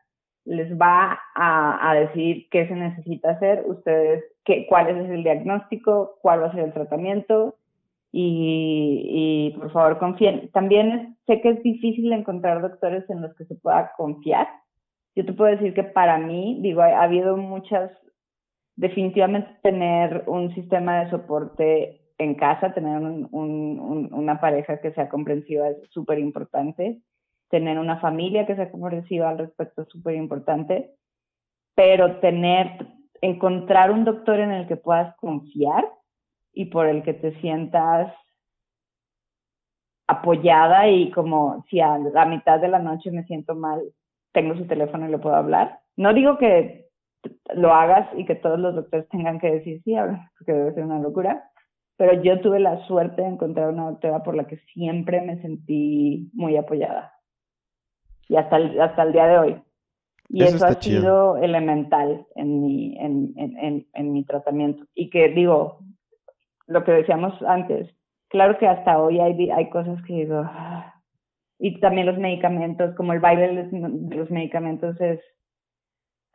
les 0.46 0.72
va 0.80 1.20
a, 1.36 1.90
a, 1.90 1.94
decir 1.96 2.48
qué 2.52 2.70
se 2.70 2.76
necesita 2.76 3.32
hacer, 3.32 3.66
ustedes, 3.66 4.24
qué, 4.46 4.66
cuál 4.66 4.88
es 4.88 5.10
el 5.10 5.24
diagnóstico, 5.24 6.20
cuál 6.22 6.44
va 6.44 6.48
a 6.48 6.54
ser 6.54 6.64
el 6.64 6.74
tratamiento 6.74 7.58
y, 8.14 9.52
y 9.54 9.58
por 9.58 9.72
favor 9.72 9.98
confíen. 9.98 10.50
También 10.54 11.18
sé 11.26 11.42
que 11.42 11.50
es 11.50 11.64
difícil 11.64 12.14
encontrar 12.14 12.62
doctores 12.62 13.10
en 13.10 13.22
los 13.22 13.36
que 13.36 13.46
se 13.46 13.56
pueda 13.56 13.92
confiar, 13.98 14.48
yo 15.16 15.26
te 15.26 15.34
puedo 15.34 15.52
decir 15.52 15.74
que 15.74 15.84
para 15.84 16.18
mí, 16.18 16.60
digo, 16.62 16.82
ha, 16.82 17.04
habido 17.04 17.38
muchas, 17.38 17.92
definitivamente 18.76 19.50
tener 19.62 20.24
un 20.28 20.54
sistema 20.56 21.04
de 21.04 21.12
soporte 21.12 22.02
en 22.18 22.36
casa, 22.36 22.74
tener 22.74 22.98
un, 22.98 23.28
un, 23.32 24.10
una 24.14 24.40
pareja 24.40 24.80
que 24.80 24.92
sea 24.94 25.10
comprensiva 25.10 25.70
es 25.70 25.78
súper 25.92 26.20
importante, 26.20 27.02
tener 27.50 27.78
una 27.78 28.00
familia 28.00 28.46
que 28.48 28.56
sea 28.56 28.72
comprensiva 28.72 29.30
al 29.30 29.38
respecto 29.38 29.84
es 29.84 29.90
súper 29.90 30.16
importante, 30.16 30.92
pero 31.76 32.20
tener, 32.20 32.88
encontrar 33.22 33.92
un 33.92 34.06
doctor 34.06 34.40
en 34.40 34.52
el 34.52 34.68
que 34.68 34.78
puedas 34.78 35.16
confiar 35.18 35.86
y 36.54 36.66
por 36.66 36.88
el 36.88 37.04
que 37.04 37.14
te 37.14 37.40
sientas 37.42 38.14
apoyada 40.08 40.88
y 40.88 41.12
como 41.12 41.66
si 41.70 41.80
a 41.80 41.98
la 41.98 42.26
mitad 42.26 42.60
de 42.60 42.68
la 42.68 42.80
noche 42.80 43.12
me 43.12 43.24
siento 43.24 43.56
mal, 43.56 43.82
tengo 44.32 44.56
su 44.56 44.66
teléfono 44.66 45.08
y 45.08 45.12
le 45.12 45.18
puedo 45.18 45.36
hablar. 45.36 45.80
No 45.96 46.14
digo 46.14 46.38
que 46.38 46.88
lo 47.56 47.74
hagas 47.74 48.10
y 48.18 48.26
que 48.26 48.36
todos 48.36 48.60
los 48.60 48.76
doctores 48.76 49.08
tengan 49.10 49.40
que 49.40 49.52
decir 49.52 49.82
sí, 49.84 49.96
porque 50.38 50.54
debe 50.54 50.74
ser 50.74 50.84
una 50.84 51.00
locura, 51.00 51.50
pero 51.98 52.22
yo 52.22 52.42
tuve 52.42 52.60
la 52.60 52.86
suerte 52.86 53.22
de 53.22 53.30
encontrar 53.30 53.70
una 53.70 53.92
doctora 53.92 54.24
por 54.24 54.36
la 54.36 54.46
que 54.46 54.58
siempre 54.74 55.22
me 55.22 55.42
sentí 55.42 56.30
muy 56.34 56.58
apoyada. 56.58 57.14
Y 58.28 58.36
hasta 58.36 58.58
el, 58.58 58.80
hasta 58.82 59.04
el 59.04 59.14
día 59.14 59.28
de 59.28 59.38
hoy. 59.38 59.62
Y 60.30 60.44
eso, 60.44 60.66
ha 60.66 60.74
sido 60.74 61.38
elemental 61.38 62.26
en 62.36 62.62
mi, 62.62 62.98
en, 62.98 63.34
en, 63.38 63.88
en, 63.94 64.14
mi 64.14 64.24
tratamiento. 64.24 64.86
Y 64.96 65.10
que 65.10 65.30
digo, 65.30 65.80
lo 66.68 66.84
que 66.84 66.92
decíamos 66.92 67.34
antes, 67.44 67.90
claro 68.30 68.58
que 68.58 68.68
hasta 68.68 69.00
hoy 69.00 69.20
hay, 69.20 69.50
hay 69.52 69.70
cosas 69.70 70.02
que 70.04 70.14
digo, 70.14 70.42
ah", 70.44 70.94
y 71.60 71.80
también 71.80 72.08
los 72.08 72.18
medicamentos, 72.18 72.96
como 72.96 73.14
el 73.14 73.20
baile 73.20 73.66
de 73.66 74.16
los 74.18 74.32
medicamentos 74.32 75.00
es, 75.00 75.22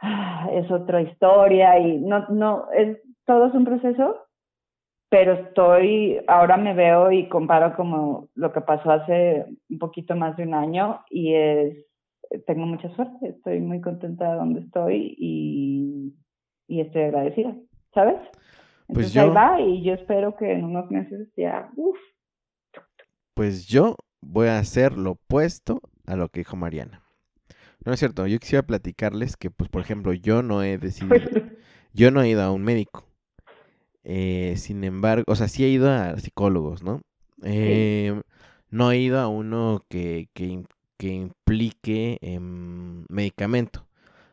ah, 0.01 0.49
es 0.53 0.71
otra 0.71 1.03
historia 1.03 1.79
y 1.79 1.99
no, 1.99 2.27
no, 2.29 2.71
es, 2.73 2.99
todo 3.27 3.47
es 3.47 3.55
un 3.55 3.65
proceso, 3.65 4.17
pero 5.11 5.33
estoy, 5.33 6.21
ahora 6.29 6.57
me 6.57 6.75
veo 6.75 7.11
y 7.11 7.29
comparo 7.29 7.75
como 7.75 8.29
lo 8.35 8.53
que 8.53 8.61
pasó 8.61 8.91
hace 8.91 9.47
un 9.71 9.79
poquito 9.79 10.15
más 10.15 10.37
de 10.37 10.45
un 10.45 10.55
año 10.55 11.01
y 11.11 11.35
es, 11.35 11.87
tengo 12.47 12.67
mucha 12.67 12.91
suerte, 12.95 13.29
estoy 13.29 13.61
muy 13.61 13.81
contenta 13.81 14.31
de 14.31 14.37
donde 14.37 14.61
estoy 14.61 15.15
y, 15.19 16.15
y 16.69 16.81
estoy 16.81 17.03
agradecida, 17.03 17.55
¿sabes? 17.95 18.17
Pues 18.89 19.15
ahí 19.17 19.29
va 19.29 19.61
y 19.61 19.83
yo 19.83 19.95
espero 19.95 20.35
que 20.37 20.51
en 20.51 20.65
unos 20.65 20.91
meses 20.91 21.29
ya, 21.37 21.71
uff. 21.77 21.99
Pues 23.35 23.67
yo 23.67 23.97
voy 24.21 24.49
a 24.49 24.59
hacer 24.59 24.97
lo 24.97 25.13
opuesto 25.13 25.81
a 26.07 26.17
lo 26.17 26.29
que 26.29 26.41
dijo 26.41 26.57
Mariana. 26.57 27.03
No 27.85 27.93
es 27.93 28.01
cierto, 28.01 28.27
yo 28.27 28.39
quisiera 28.39 28.67
platicarles 28.67 29.37
que, 29.37 29.51
pues, 29.51 29.71
por 29.71 29.83
ejemplo, 29.83 30.13
yo 30.13 30.43
no 30.43 30.63
he 30.63 30.79
decidido, 30.79 31.15
yo 31.93 32.11
no 32.11 32.23
he 32.23 32.31
ido 32.31 32.43
a 32.43 32.51
un 32.51 32.63
médico. 32.63 33.07
Eh, 34.05 34.55
sin 34.57 34.85
embargo, 34.85 35.25
o 35.27 35.37
sea, 35.37 35.49
sí 35.49 35.65
he 35.65 35.69
ido 35.69 35.91
a 35.91 36.17
psicólogos, 36.19 36.83
¿no? 36.83 37.03
Eh, 37.45 38.21
no 38.71 38.91
he 38.91 38.99
ido 38.99 39.21
a 39.21 39.29
uno 39.29 39.85
que, 39.89 40.29
que, 40.33 40.65
que 40.97 41.09
implique 41.09 42.19
medicamento. 43.09 43.88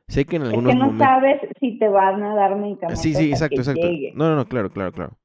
Sé 0.07 0.25
que 0.25 0.35
en 0.35 0.43
algunos 0.43 0.73
es 0.73 0.79
que 0.79 0.85
no 0.85 0.97
sabes 0.97 1.41
si 1.59 1.79
te 1.79 1.87
van 1.87 2.23
a 2.23 2.35
dar 2.35 2.55
medicamentos. 2.55 3.01
Sí, 3.01 3.13
sí, 3.13 3.31
exacto, 3.31 3.57
exacto. 3.61 3.87
No, 4.13 4.29
no, 4.29 4.35
no, 4.35 4.45
claro, 4.45 4.69
claro, 4.71 4.91
claro. 4.91 5.17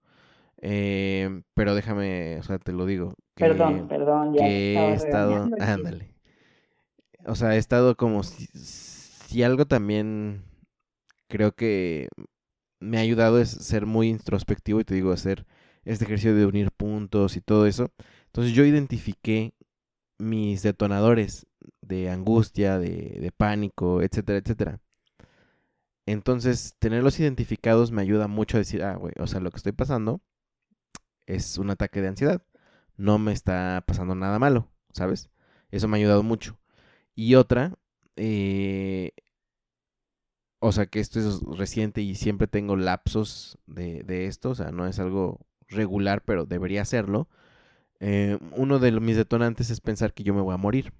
Eh, 0.62 1.42
pero 1.54 1.74
déjame, 1.74 2.38
o 2.38 2.42
sea, 2.42 2.58
te 2.58 2.72
lo 2.72 2.86
digo. 2.86 3.14
perdón, 3.34 3.88
perdón, 3.88 4.34
ya. 4.34 4.44
Que 4.44 4.74
he 4.74 4.92
estado, 4.92 5.48
ándale. 5.58 6.14
O 7.26 7.34
sea, 7.34 7.54
he 7.54 7.58
estado 7.58 7.96
como 7.96 8.22
si, 8.22 8.46
si 8.54 9.42
algo 9.42 9.66
también 9.66 10.44
creo 11.28 11.52
que 11.52 12.08
me 12.80 12.96
ha 12.96 13.00
ayudado 13.00 13.40
es 13.40 13.50
ser 13.50 13.86
muy 13.86 14.08
introspectivo 14.08 14.80
y 14.80 14.84
te 14.84 14.94
digo, 14.94 15.12
hacer 15.12 15.46
este 15.84 16.04
ejercicio 16.04 16.34
de 16.34 16.46
unir 16.46 16.70
puntos 16.72 17.36
y 17.36 17.40
todo 17.40 17.66
eso. 17.66 17.90
Entonces 18.26 18.54
yo 18.54 18.64
identifiqué 18.64 19.54
mis 20.18 20.62
detonadores 20.62 21.46
de 21.82 22.10
angustia, 22.10 22.78
de, 22.78 23.18
de 23.20 23.32
pánico, 23.32 24.02
etcétera, 24.02 24.38
etcétera. 24.38 24.80
Entonces, 26.06 26.74
tenerlos 26.78 27.20
identificados 27.20 27.92
me 27.92 28.02
ayuda 28.02 28.26
mucho 28.26 28.56
a 28.56 28.60
decir, 28.60 28.82
ah, 28.82 28.96
güey, 28.96 29.14
o 29.18 29.26
sea, 29.26 29.40
lo 29.40 29.50
que 29.50 29.58
estoy 29.58 29.72
pasando 29.72 30.20
es 31.26 31.58
un 31.58 31.70
ataque 31.70 32.00
de 32.00 32.08
ansiedad. 32.08 32.42
No 32.96 33.18
me 33.18 33.32
está 33.32 33.84
pasando 33.86 34.14
nada 34.14 34.38
malo, 34.38 34.68
¿sabes? 34.92 35.30
Eso 35.70 35.88
me 35.88 35.96
ha 35.96 36.00
ayudado 36.00 36.22
mucho. 36.22 36.58
Y 37.14 37.34
otra, 37.36 37.74
eh, 38.16 39.12
o 40.58 40.72
sea, 40.72 40.86
que 40.86 41.00
esto 41.00 41.18
es 41.20 41.40
reciente 41.56 42.02
y 42.02 42.14
siempre 42.14 42.46
tengo 42.46 42.76
lapsos 42.76 43.58
de, 43.66 44.02
de 44.04 44.26
esto, 44.26 44.50
o 44.50 44.54
sea, 44.54 44.70
no 44.72 44.86
es 44.86 44.98
algo 44.98 45.40
regular, 45.68 46.22
pero 46.24 46.44
debería 46.46 46.84
serlo. 46.84 47.28
Eh, 48.00 48.38
uno 48.56 48.78
de 48.78 48.92
mis 49.00 49.16
detonantes 49.16 49.70
es 49.70 49.80
pensar 49.80 50.14
que 50.14 50.24
yo 50.24 50.34
me 50.34 50.42
voy 50.42 50.54
a 50.54 50.58
morir. 50.58 50.92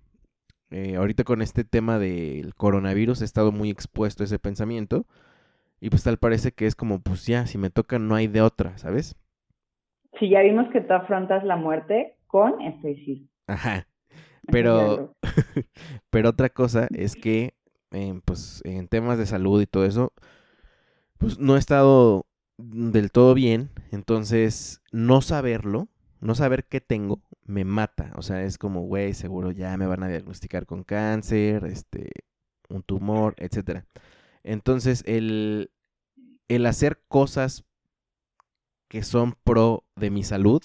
Eh, 0.70 0.96
ahorita 0.96 1.24
con 1.24 1.42
este 1.42 1.64
tema 1.64 1.98
del 1.98 2.54
coronavirus 2.54 3.22
he 3.22 3.24
estado 3.24 3.52
muy 3.52 3.70
expuesto 3.70 4.22
a 4.22 4.26
ese 4.26 4.38
pensamiento. 4.38 5.06
Y 5.80 5.90
pues 5.90 6.04
tal 6.04 6.18
parece 6.18 6.52
que 6.52 6.66
es 6.66 6.74
como, 6.74 7.00
pues 7.00 7.26
ya, 7.26 7.46
si 7.46 7.58
me 7.58 7.70
toca 7.70 7.98
no 7.98 8.14
hay 8.14 8.26
de 8.26 8.42
otra, 8.42 8.76
¿sabes? 8.78 9.16
Sí, 10.18 10.28
ya 10.28 10.40
vimos 10.42 10.68
que 10.72 10.80
tú 10.80 10.92
afrontas 10.92 11.44
la 11.44 11.56
muerte 11.56 12.16
con 12.26 12.60
estoicismo. 12.60 13.28
Ajá. 13.46 13.86
Pero, 14.50 15.14
pero 16.10 16.30
otra 16.30 16.48
cosa 16.48 16.88
es 16.92 17.14
que, 17.14 17.54
pues, 18.24 18.62
en 18.64 18.88
temas 18.88 19.18
de 19.18 19.26
salud 19.26 19.60
y 19.60 19.66
todo 19.66 19.84
eso, 19.84 20.12
pues 21.18 21.38
no 21.38 21.54
he 21.54 21.58
estado 21.58 22.26
del 22.56 23.12
todo 23.12 23.34
bien. 23.34 23.68
Entonces, 23.92 24.82
no 24.90 25.20
saberlo 25.20 25.88
no 26.20 26.34
saber 26.34 26.64
qué 26.64 26.80
tengo 26.80 27.20
me 27.50 27.64
mata. 27.64 28.12
O 28.16 28.22
sea, 28.22 28.42
es 28.44 28.58
como, 28.58 28.82
güey, 28.82 29.14
seguro 29.14 29.50
ya 29.50 29.76
me 29.76 29.86
van 29.86 30.02
a 30.02 30.08
diagnosticar 30.08 30.66
con 30.66 30.84
cáncer, 30.84 31.64
este, 31.66 32.10
un 32.68 32.82
tumor, 32.82 33.34
etcétera. 33.38 33.86
Entonces, 34.42 35.02
el, 35.06 35.70
el 36.48 36.66
hacer 36.66 37.02
cosas 37.08 37.64
que 38.88 39.02
son 39.02 39.34
pro 39.44 39.84
de 39.96 40.10
mi 40.10 40.22
salud, 40.22 40.62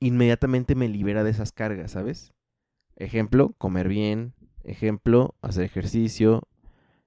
inmediatamente 0.00 0.74
me 0.74 0.88
libera 0.88 1.24
de 1.24 1.30
esas 1.30 1.52
cargas, 1.52 1.92
¿sabes? 1.92 2.32
Ejemplo, 2.96 3.54
comer 3.58 3.88
bien. 3.88 4.34
Ejemplo, 4.64 5.34
hacer 5.42 5.64
ejercicio. 5.64 6.42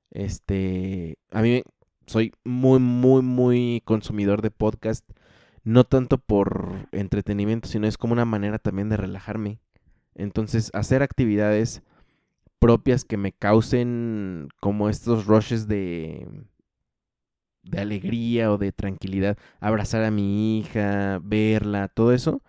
Este, 0.10 1.18
a 1.32 1.42
mí 1.42 1.64
soy 2.06 2.34
muy, 2.44 2.80
muy, 2.80 3.22
muy 3.22 3.82
consumidor 3.86 4.42
de 4.42 4.52
podcast 4.52 5.10
no 5.64 5.84
tanto 5.84 6.18
por 6.18 6.88
entretenimiento, 6.92 7.68
sino 7.68 7.88
es 7.88 7.98
como 7.98 8.14
una 8.14 8.26
manera 8.26 8.60
también 8.60 8.90
de 8.90 8.98
relajarme. 8.98 9.60
Entonces, 10.16 10.72
hacer 10.74 11.04
actividades 11.04 11.84
propias 12.60 13.06
que 13.06 13.18
me 13.18 13.32
causen 13.32 14.50
como 14.60 14.90
estos 14.90 15.26
rushes 15.26 15.68
de 15.68 16.28
de 17.64 17.80
alegría 17.80 18.52
o 18.52 18.58
de 18.58 18.72
tranquilidad, 18.72 19.38
abrazar 19.60 20.04
a 20.04 20.12
mi 20.12 20.60
hija, 20.60 21.20
verla, 21.24 21.88
todo 21.88 22.14
eso 22.14 22.42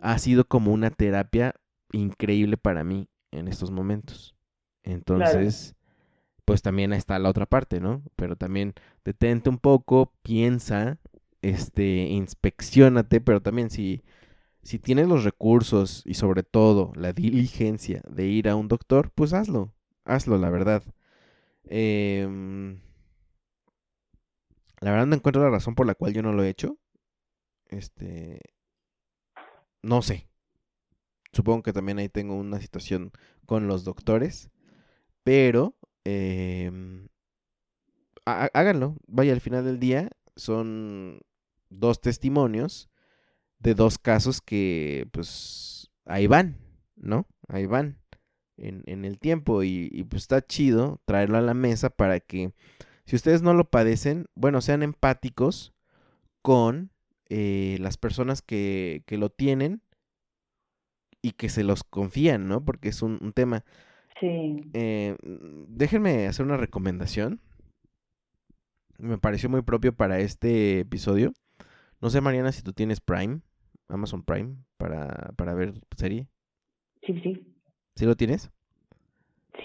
ha 0.00 0.18
sido 0.18 0.46
como 0.46 0.72
una 0.72 0.90
terapia 0.90 1.54
increíble 1.92 2.56
para 2.56 2.84
mí 2.84 3.08
en 3.30 3.48
estos 3.48 3.70
momentos. 3.70 4.34
Entonces, 4.82 5.74
pues 6.44 6.62
también 6.62 6.92
está 6.92 7.18
la 7.18 7.30
otra 7.30 7.46
parte, 7.46 7.80
¿no? 7.80 8.02
Pero 8.16 8.36
también 8.36 8.74
detente 9.04 9.48
un 9.48 9.58
poco, 9.58 10.12
piensa 10.22 10.98
este, 11.44 12.06
inspeccionate, 12.08 13.20
pero 13.20 13.42
también 13.42 13.68
si, 13.70 14.02
si 14.62 14.78
tienes 14.78 15.08
los 15.08 15.24
recursos 15.24 16.02
y 16.06 16.14
sobre 16.14 16.42
todo 16.42 16.92
la 16.96 17.12
diligencia 17.12 18.02
de 18.08 18.26
ir 18.26 18.48
a 18.48 18.56
un 18.56 18.68
doctor, 18.68 19.10
pues 19.14 19.34
hazlo, 19.34 19.74
hazlo, 20.04 20.38
la 20.38 20.48
verdad. 20.50 20.82
Em, 21.64 22.80
la 24.80 24.90
verdad 24.90 25.06
no 25.06 25.16
encuentro 25.16 25.42
la 25.42 25.50
razón 25.50 25.74
por 25.74 25.86
la 25.86 25.94
cual 25.94 26.14
yo 26.14 26.22
no 26.22 26.32
lo 26.32 26.42
he 26.42 26.48
hecho. 26.48 26.78
Este, 27.66 28.40
no 29.82 30.00
sé. 30.00 30.28
Supongo 31.32 31.62
que 31.62 31.72
también 31.74 31.98
ahí 31.98 32.08
tengo 32.08 32.36
una 32.36 32.60
situación 32.60 33.12
con 33.44 33.66
los 33.66 33.84
doctores, 33.84 34.50
pero 35.24 35.76
em, 36.04 37.08
háganlo. 38.24 38.96
Vaya, 39.06 39.32
al 39.34 39.40
final 39.40 39.64
del 39.64 39.78
día 39.80 40.10
son 40.36 41.20
dos 41.78 42.00
testimonios 42.00 42.90
de 43.58 43.74
dos 43.74 43.98
casos 43.98 44.40
que 44.40 45.08
pues 45.12 45.90
ahí 46.04 46.26
van, 46.26 46.58
¿no? 46.96 47.26
Ahí 47.48 47.66
van 47.66 47.98
en, 48.56 48.82
en 48.86 49.04
el 49.04 49.18
tiempo 49.18 49.62
y, 49.62 49.88
y, 49.92 50.04
pues 50.04 50.22
está 50.22 50.42
chido 50.42 51.00
traerlo 51.04 51.38
a 51.38 51.42
la 51.42 51.54
mesa 51.54 51.90
para 51.90 52.20
que 52.20 52.52
si 53.04 53.16
ustedes 53.16 53.42
no 53.42 53.54
lo 53.54 53.68
padecen, 53.68 54.26
bueno, 54.34 54.60
sean 54.60 54.82
empáticos 54.82 55.74
con 56.42 56.90
eh, 57.28 57.76
las 57.80 57.96
personas 57.96 58.42
que, 58.42 59.02
que, 59.06 59.18
lo 59.18 59.30
tienen 59.30 59.82
y 61.22 61.32
que 61.32 61.48
se 61.48 61.64
los 61.64 61.84
confían, 61.84 62.48
¿no? 62.48 62.64
Porque 62.64 62.90
es 62.90 63.02
un, 63.02 63.18
un 63.22 63.32
tema. 63.32 63.64
Sí. 64.20 64.70
Eh, 64.72 65.16
déjenme 65.68 66.26
hacer 66.26 66.46
una 66.46 66.56
recomendación. 66.56 67.40
Me 68.98 69.18
pareció 69.18 69.48
muy 69.48 69.62
propio 69.62 69.94
para 69.94 70.20
este 70.20 70.80
episodio. 70.80 71.32
No 72.04 72.10
sé, 72.10 72.20
Mariana, 72.20 72.52
si 72.52 72.60
tú 72.60 72.74
tienes 72.74 73.00
Prime, 73.00 73.40
Amazon 73.88 74.22
Prime, 74.24 74.56
para, 74.76 75.32
para 75.38 75.54
ver 75.54 75.72
serie. 75.96 76.28
Sí, 77.00 77.18
sí. 77.22 77.56
¿Sí 77.96 78.04
lo 78.04 78.14
tienes? 78.14 78.50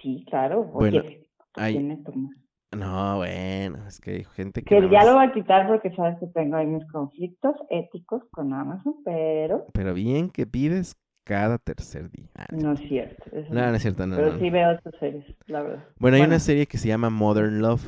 Sí, 0.01 0.23
claro. 0.29 0.63
Bueno, 0.63 1.01
Oye, 1.01 1.27
hay- 1.55 1.73
¿quién 1.73 1.89
me 1.89 1.97
toma? 1.97 2.29
No, 2.71 3.17
bueno, 3.17 3.85
es 3.85 3.99
que 3.99 4.11
hay 4.11 4.23
gente 4.23 4.63
que... 4.63 4.73
Que 4.73 4.81
ya 4.83 4.99
más- 4.99 5.05
lo 5.07 5.15
voy 5.15 5.25
a 5.25 5.33
quitar 5.33 5.67
porque 5.67 5.93
sabes 5.93 6.17
que 6.21 6.27
tengo 6.27 6.55
ahí 6.55 6.65
mis 6.65 6.89
conflictos 6.89 7.57
éticos 7.69 8.23
con 8.31 8.53
Amazon, 8.53 8.95
pero 9.03 9.65
Pero 9.73 9.93
bien 9.93 10.29
que 10.29 10.47
pides 10.47 10.95
cada 11.25 11.57
tercer 11.57 12.09
día. 12.09 12.29
Ah, 12.35 12.45
no 12.53 12.71
es 12.71 12.79
cierto. 12.87 13.21
eso 13.33 13.53
no, 13.53 13.67
no. 13.69 13.75
es 13.75 13.81
cierto, 13.81 14.07
no, 14.07 14.15
pero 14.15 14.27
no, 14.29 14.33
no. 14.35 14.39
sí 14.39 14.49
veo 14.49 14.79
tus 14.79 14.97
series, 14.97 15.25
la 15.47 15.61
verdad. 15.61 15.85
Bueno, 15.97 16.15
hay 16.15 16.21
Bueno. 16.21 16.35
una 16.35 16.39
serie 16.39 16.67
que 16.67 16.77
se 16.77 16.87
llama 16.87 17.09
Modern 17.09 17.59
Love. 17.59 17.85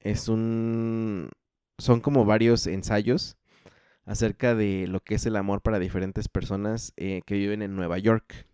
Es 0.00 0.28
un... 0.28 1.30
Son 1.78 2.00
como 2.00 2.26
varios 2.26 2.66
ensayos 2.66 3.38
acerca 4.04 4.54
de 4.54 4.86
lo 4.88 5.00
que 5.00 5.14
es 5.16 5.26
el 5.26 5.36
amor 5.36 5.62
para 5.62 5.78
diferentes 5.78 6.28
personas 6.28 6.92
eh, 6.96 7.22
que 7.26 7.34
viven 7.34 7.62
en 7.62 7.76
Nueva 7.76 7.98
York. 7.98 8.46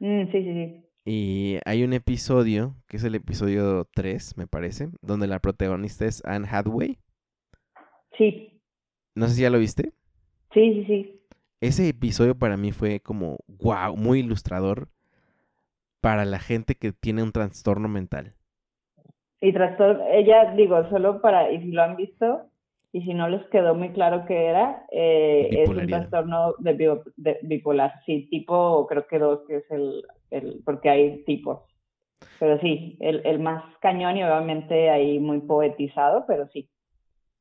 Mm, 0.00 0.30
sí, 0.32 0.42
sí, 0.42 0.52
sí. 0.54 0.84
Y 1.04 1.58
hay 1.64 1.84
un 1.84 1.92
episodio, 1.94 2.74
que 2.86 2.98
es 2.98 3.04
el 3.04 3.14
episodio 3.14 3.86
3, 3.94 4.36
me 4.36 4.46
parece, 4.46 4.90
donde 5.00 5.26
la 5.26 5.38
protagonista 5.40 6.04
es 6.04 6.22
Anne 6.24 6.46
Hathaway. 6.50 6.98
Sí, 8.16 8.60
No 9.14 9.26
sé 9.28 9.34
si 9.34 9.42
ya 9.42 9.50
lo 9.50 9.58
viste. 9.58 9.92
sí, 10.52 10.72
sí, 10.74 10.84
sí. 10.86 11.14
Ese 11.60 11.88
episodio 11.88 12.36
para 12.38 12.56
mí 12.56 12.72
fue 12.72 13.00
como, 13.00 13.38
wow, 13.48 13.96
muy 13.96 14.20
ilustrador 14.20 14.88
para 16.00 16.24
la 16.24 16.38
gente 16.38 16.74
que 16.76 16.92
tiene 16.92 17.22
un 17.22 17.32
trastorno 17.32 17.88
mental. 17.88 18.34
Y 19.40 19.52
trastorno, 19.52 20.04
ella, 20.10 20.52
digo, 20.56 20.88
solo 20.90 21.20
para, 21.20 21.50
y 21.52 21.60
si 21.60 21.70
lo 21.72 21.82
han 21.82 21.96
visto, 21.96 22.50
y 22.92 23.02
si 23.02 23.14
no 23.14 23.28
les 23.28 23.46
quedó 23.50 23.74
muy 23.74 23.92
claro 23.92 24.24
qué 24.26 24.46
era, 24.46 24.86
eh, 24.92 25.64
es 25.64 25.76
un 25.76 25.88
trastorno 25.88 26.54
de, 26.58 26.72
bio- 26.74 27.04
de 27.16 27.38
bipolar. 27.42 27.92
Sí, 28.06 28.28
tipo, 28.30 28.86
creo 28.86 29.06
que 29.06 29.18
dos, 29.18 29.40
que 29.46 29.56
es 29.58 29.70
el, 29.70 30.02
el 30.30 30.62
porque 30.64 30.90
hay 30.90 31.24
tipos. 31.24 31.60
Pero 32.38 32.58
sí, 32.60 32.96
el, 33.00 33.22
el 33.26 33.40
más 33.40 33.64
cañón 33.80 34.16
y 34.16 34.24
obviamente 34.24 34.90
ahí 34.90 35.18
muy 35.20 35.40
poetizado, 35.40 36.24
pero 36.26 36.48
sí. 36.48 36.70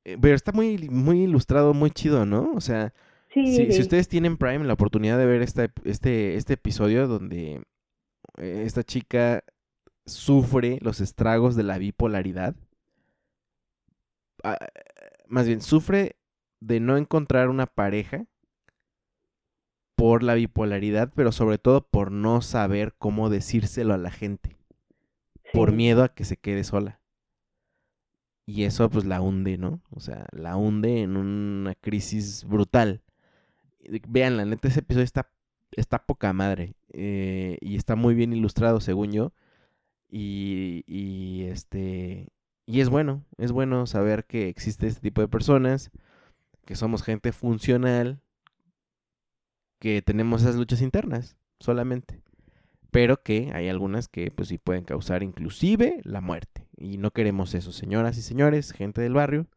Eh, 0.06 0.18
Pero 0.22 0.36
está 0.36 0.52
muy, 0.52 0.78
muy 0.90 1.24
ilustrado, 1.24 1.74
muy 1.74 1.92
chido, 1.92 2.26
¿no? 2.26 2.52
O 2.56 2.62
sea, 2.62 2.94
Sí, 3.34 3.42
si, 3.44 3.72
si 3.72 3.82
ustedes 3.82 4.08
tienen 4.08 4.38
Prime, 4.38 4.66
la 4.66 4.74
oportunidad 4.74 5.18
de 5.18 5.26
ver 5.26 5.42
esta, 5.42 5.70
este, 5.84 6.36
este 6.36 6.54
episodio 6.54 7.08
donde 7.08 7.64
eh, 8.38 8.64
esta 8.66 8.84
chica 8.84 9.44
sufre 10.06 10.80
los 10.82 11.02
estragos 11.02 11.56
de 11.56 11.64
la 11.64 11.78
bipolaridad. 11.78 12.56
Ah, 14.44 14.58
más 15.30 15.48
bien, 15.48 15.62
sufre 15.62 16.18
de 16.60 16.80
no 16.80 16.98
encontrar 16.98 17.50
una 17.50 17.68
pareja 17.68 18.26
por 19.96 20.24
la 20.24 20.36
bipolaridad, 20.36 21.12
pero 21.16 21.32
sobre 21.32 21.58
todo 21.58 21.88
por 21.88 22.12
no 22.12 22.42
saber 22.42 22.94
cómo 22.98 23.30
decírselo 23.30 23.94
a 23.94 23.98
la 23.98 24.12
gente, 24.12 24.58
por 25.54 25.72
miedo 25.74 26.04
a 26.04 26.14
que 26.14 26.26
se 26.26 26.38
quede 26.38 26.64
sola. 26.64 27.02
Y 28.46 28.64
eso 28.64 28.90
pues 28.90 29.06
la 29.06 29.22
hunde, 29.22 29.58
¿no? 29.58 29.82
O 29.92 30.00
sea, 30.00 30.26
la 30.32 30.56
hunde 30.56 31.02
en 31.02 31.18
una 31.18 31.76
crisis 31.76 32.46
brutal. 32.46 33.04
Vean, 34.08 34.38
la 34.38 34.46
neta, 34.46 34.68
ese 34.68 34.80
episodio 34.82 35.04
está, 35.06 35.30
está 35.72 36.06
poca 36.06 36.34
madre. 36.34 36.76
eh, 36.94 37.58
y 37.62 37.76
está 37.76 37.96
muy 37.96 38.16
bien 38.16 38.34
ilustrado, 38.34 38.80
según 38.82 39.12
yo. 39.12 39.34
Y, 40.10 40.84
y 40.88 41.46
este. 41.46 42.30
Y 42.70 42.82
es 42.82 42.90
bueno, 42.90 43.24
es 43.38 43.52
bueno 43.54 43.86
saber 43.88 44.26
que 44.26 44.50
existe 44.50 44.88
este 44.88 45.00
tipo 45.02 45.22
de 45.22 45.30
personas, 45.30 45.90
que 46.66 46.76
somos 46.76 47.02
gente 47.02 47.32
funcional, 47.32 48.20
que 49.80 50.02
tenemos 50.02 50.42
esas 50.42 50.56
luchas 50.58 50.82
internas, 50.82 51.38
solamente. 51.60 52.22
Pero 52.92 53.22
que 53.24 53.52
hay 53.54 53.70
algunas 53.70 54.08
que 54.10 54.32
pues 54.32 54.50
sí 54.50 54.58
pueden 54.58 54.84
causar 54.84 55.24
inclusive 55.24 56.02
la 56.04 56.20
muerte. 56.20 56.68
Y 56.76 56.98
no 56.98 57.12
queremos 57.12 57.54
eso, 57.54 57.72
señoras 57.72 58.18
y 58.18 58.22
señores, 58.22 58.74
gente 58.74 59.02
del 59.02 59.14
barrio. 59.14 59.48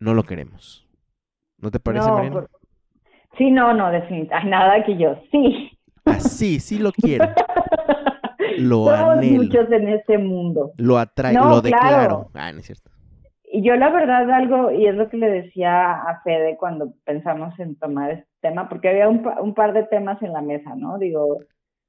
No 0.00 0.14
lo 0.14 0.22
queremos. 0.24 0.86
¿No 1.58 1.70
te 1.70 1.80
parece, 1.80 2.06
No, 2.08 2.14
Mariana? 2.14 2.34
por- 2.34 2.50
Sí, 3.36 3.50
no, 3.50 3.74
no, 3.74 3.90
definitivamente. 3.90 4.50
Nada 4.50 4.84
que 4.84 4.96
yo, 4.96 5.20
sí. 5.30 5.78
Así, 6.06 6.60
sí 6.60 6.78
lo 6.78 6.92
quiero. 6.92 7.26
Lo 8.60 8.84
Somos 8.84 9.16
anhelo. 9.18 9.42
muchos 9.42 9.70
en 9.72 9.88
este 9.88 10.18
mundo. 10.18 10.72
Lo 10.76 10.98
atrae, 10.98 11.34
No, 11.34 11.48
lo 11.56 11.62
claro. 11.62 11.62
declaro. 11.62 12.30
Ah, 12.34 12.52
no 12.52 12.58
es 12.60 12.66
cierto. 12.66 12.90
Y 13.52 13.62
yo 13.62 13.74
la 13.74 13.90
verdad 13.90 14.30
algo, 14.30 14.70
y 14.70 14.86
es 14.86 14.94
lo 14.94 15.08
que 15.08 15.16
le 15.16 15.28
decía 15.28 15.92
a 15.92 16.20
Fede 16.22 16.56
cuando 16.56 16.92
pensamos 17.04 17.58
en 17.58 17.74
tomar 17.76 18.12
este 18.12 18.28
tema, 18.40 18.68
porque 18.68 18.88
había 18.90 19.08
un, 19.08 19.22
pa- 19.22 19.40
un 19.40 19.54
par 19.54 19.72
de 19.72 19.82
temas 19.84 20.22
en 20.22 20.32
la 20.32 20.40
mesa, 20.40 20.76
¿no? 20.76 20.98
Digo, 20.98 21.38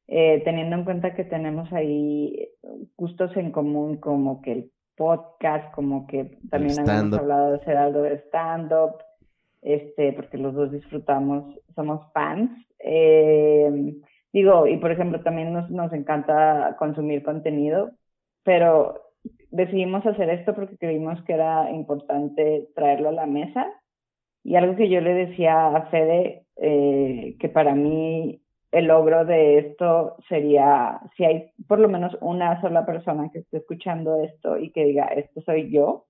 eh, 0.07 0.41
teniendo 0.43 0.75
en 0.77 0.83
cuenta 0.85 1.13
que 1.13 1.23
tenemos 1.23 1.71
ahí 1.71 2.49
gustos 2.97 3.35
en 3.37 3.51
común, 3.51 3.97
como 3.97 4.41
que 4.41 4.51
el 4.53 4.71
podcast, 4.97 5.71
como 5.75 6.07
que 6.07 6.37
también 6.49 6.71
stand-up. 6.79 7.19
hablado 7.19 7.51
de 7.51 7.57
hacer 7.57 7.77
algo 7.77 8.01
de 8.01 8.15
stand-up, 8.27 8.95
este, 9.61 10.13
porque 10.13 10.37
los 10.39 10.55
dos 10.55 10.71
disfrutamos, 10.71 11.59
somos 11.75 12.11
fans. 12.13 12.49
Eh, 12.79 13.93
digo, 14.33 14.67
y 14.67 14.77
por 14.77 14.91
ejemplo, 14.91 15.21
también 15.21 15.53
nos, 15.53 15.69
nos 15.69 15.91
encanta 15.93 16.75
consumir 16.79 17.23
contenido, 17.23 17.91
pero 18.43 19.01
decidimos 19.51 20.05
hacer 20.05 20.29
esto 20.29 20.55
porque 20.55 20.77
creímos 20.77 21.21
que 21.23 21.33
era 21.33 21.69
importante 21.71 22.69
traerlo 22.75 23.09
a 23.09 23.13
la 23.13 23.25
mesa. 23.25 23.67
Y 24.43 24.55
algo 24.55 24.75
que 24.75 24.89
yo 24.89 25.01
le 25.01 25.13
decía 25.13 25.67
a 25.67 25.85
Fede, 25.91 26.45
eh, 26.55 27.35
que 27.39 27.49
para 27.49 27.75
mí 27.75 28.41
el 28.71 28.85
logro 28.85 29.25
de 29.25 29.59
esto 29.59 30.15
sería 30.29 30.99
si 31.17 31.25
hay 31.25 31.51
por 31.67 31.79
lo 31.79 31.89
menos 31.89 32.17
una 32.21 32.59
sola 32.61 32.85
persona 32.85 33.29
que 33.31 33.39
esté 33.39 33.57
escuchando 33.57 34.23
esto 34.23 34.57
y 34.57 34.71
que 34.71 34.85
diga, 34.85 35.05
esto 35.07 35.41
soy 35.41 35.69
yo, 35.71 36.05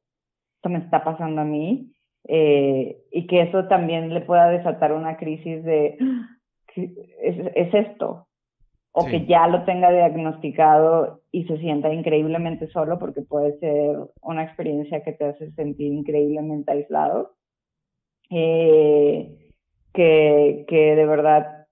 esto 0.58 0.70
me 0.70 0.80
está 0.80 1.04
pasando 1.04 1.42
a 1.42 1.46
mí, 1.46 1.92
eh, 2.28 2.98
y 3.12 3.28
que 3.28 3.42
eso 3.42 3.68
también 3.68 4.14
le 4.14 4.22
pueda 4.22 4.50
desatar 4.50 4.94
una 4.94 5.18
crisis 5.18 5.64
de, 5.64 5.98
"Ah, 6.00 6.28
¿qué 6.40 6.41
es, 6.76 7.52
es 7.56 7.74
esto, 7.74 8.28
o 8.94 9.04
Sí. 9.04 9.12
que 9.12 9.26
ya 9.26 9.48
lo 9.48 9.64
tenga 9.64 9.92
diagnosticado 9.92 11.22
y 11.32 11.46
se 11.46 11.58
sienta 11.58 11.94
increíblemente 11.94 12.68
solo, 12.68 13.00
porque 13.00 13.22
puede 13.22 13.58
ser 13.60 13.98
una 14.22 14.44
experiencia 14.44 15.04
que 15.04 15.14
te 15.14 15.26
hace 15.26 15.52
sentir 15.52 15.92
increíblemente 15.94 16.72
aislado. 16.72 17.36
Eh, 18.30 19.38
que, 19.94 20.66
que 20.68 20.96
de 20.96 21.06
verdad 21.06 21.68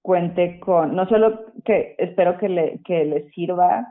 cuente 0.00 0.58
con, 0.58 0.96
no 0.96 1.06
solo 1.06 1.52
que 1.64 1.94
espero 1.98 2.38
que 2.38 2.48
le, 2.48 2.80
que 2.82 3.04
le 3.04 3.30
sirva 3.30 3.86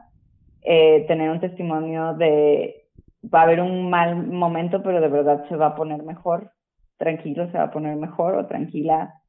eh, 0.63 1.05
tener 1.07 1.30
un 1.30 1.39
testimonio 1.39 2.13
de, 2.15 2.88
va 3.34 3.41
a 3.41 3.43
haber 3.43 3.61
un 3.61 3.89
mal 3.89 4.27
momento, 4.27 4.84
pero 4.84 4.99
de 4.99 5.07
verdad 5.07 5.47
se 5.47 5.55
va 5.55 5.68
a 5.68 5.76
poner 5.76 6.03
mejor, 6.03 6.51
tranquilo, 6.97 7.49
se 7.51 7.57
va 7.57 7.65
a 7.65 7.72
poner 7.72 7.95
mejor 7.95 8.35
o 8.35 8.47
tranquila, 8.47 9.20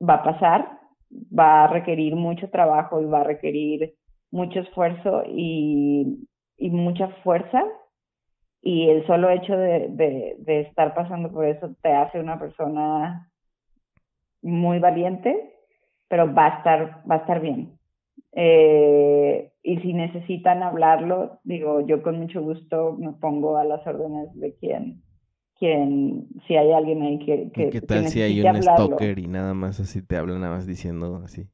va 0.00 0.14
a 0.14 0.22
pasar, 0.22 0.78
va 1.10 1.64
a 1.64 1.68
requerir 1.68 2.16
mucho 2.16 2.50
trabajo 2.50 3.00
y 3.00 3.06
va 3.06 3.20
a 3.20 3.24
requerir 3.24 3.94
mucho 4.30 4.60
esfuerzo 4.60 5.22
y, 5.26 6.28
y 6.56 6.70
mucha 6.70 7.08
fuerza. 7.22 7.62
Y 8.60 8.88
el 8.88 9.06
solo 9.06 9.30
hecho 9.30 9.56
de, 9.56 9.88
de, 9.90 10.36
de 10.40 10.60
estar 10.62 10.94
pasando 10.94 11.30
por 11.30 11.46
eso 11.46 11.74
te 11.80 11.92
hace 11.92 12.18
una 12.18 12.38
persona 12.38 13.30
muy 14.42 14.78
valiente, 14.78 15.54
pero 16.08 16.32
va 16.32 16.46
a 16.46 16.58
estar, 16.58 17.02
va 17.10 17.16
a 17.16 17.18
estar 17.18 17.40
bien. 17.40 17.78
Eh, 18.32 19.52
y 19.62 19.78
si 19.78 19.92
necesitan 19.92 20.62
hablarlo, 20.62 21.40
digo, 21.44 21.80
yo 21.80 22.02
con 22.02 22.18
mucho 22.18 22.42
gusto 22.42 22.96
me 22.98 23.12
pongo 23.12 23.56
a 23.56 23.64
las 23.64 23.86
órdenes 23.86 24.34
de 24.34 24.54
quien, 24.56 25.02
quien 25.58 26.28
si 26.46 26.56
hay 26.56 26.72
alguien 26.72 27.02
ahí 27.02 27.18
que, 27.18 27.50
que, 27.52 27.62
¿Y 27.62 27.70
¿Qué 27.70 27.80
tal 27.82 28.06
si 28.06 28.22
hay 28.22 28.40
un 28.40 28.56
hablarlo. 28.56 28.96
stalker 28.96 29.18
y 29.18 29.26
nada 29.26 29.54
más 29.54 29.80
así 29.80 30.02
te 30.02 30.16
habla, 30.16 30.38
nada 30.38 30.54
más 30.54 30.66
diciendo 30.66 31.20
así? 31.24 31.48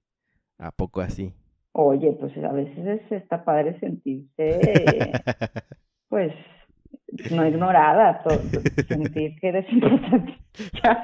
¿A 0.59 0.72
poco 0.72 1.01
así? 1.01 1.35
Oye, 1.72 2.12
pues 2.12 2.36
a 2.39 2.52
veces 2.52 3.02
está 3.10 3.44
padre 3.44 3.78
sentirse, 3.81 5.20
pues, 6.09 6.32
no 7.31 7.47
ignorada, 7.47 8.23
to- 8.23 8.31
sentir 8.89 9.39
que 9.41 9.49
eres 9.49 9.73
importante. 9.73 10.39
Ya, 10.85 11.03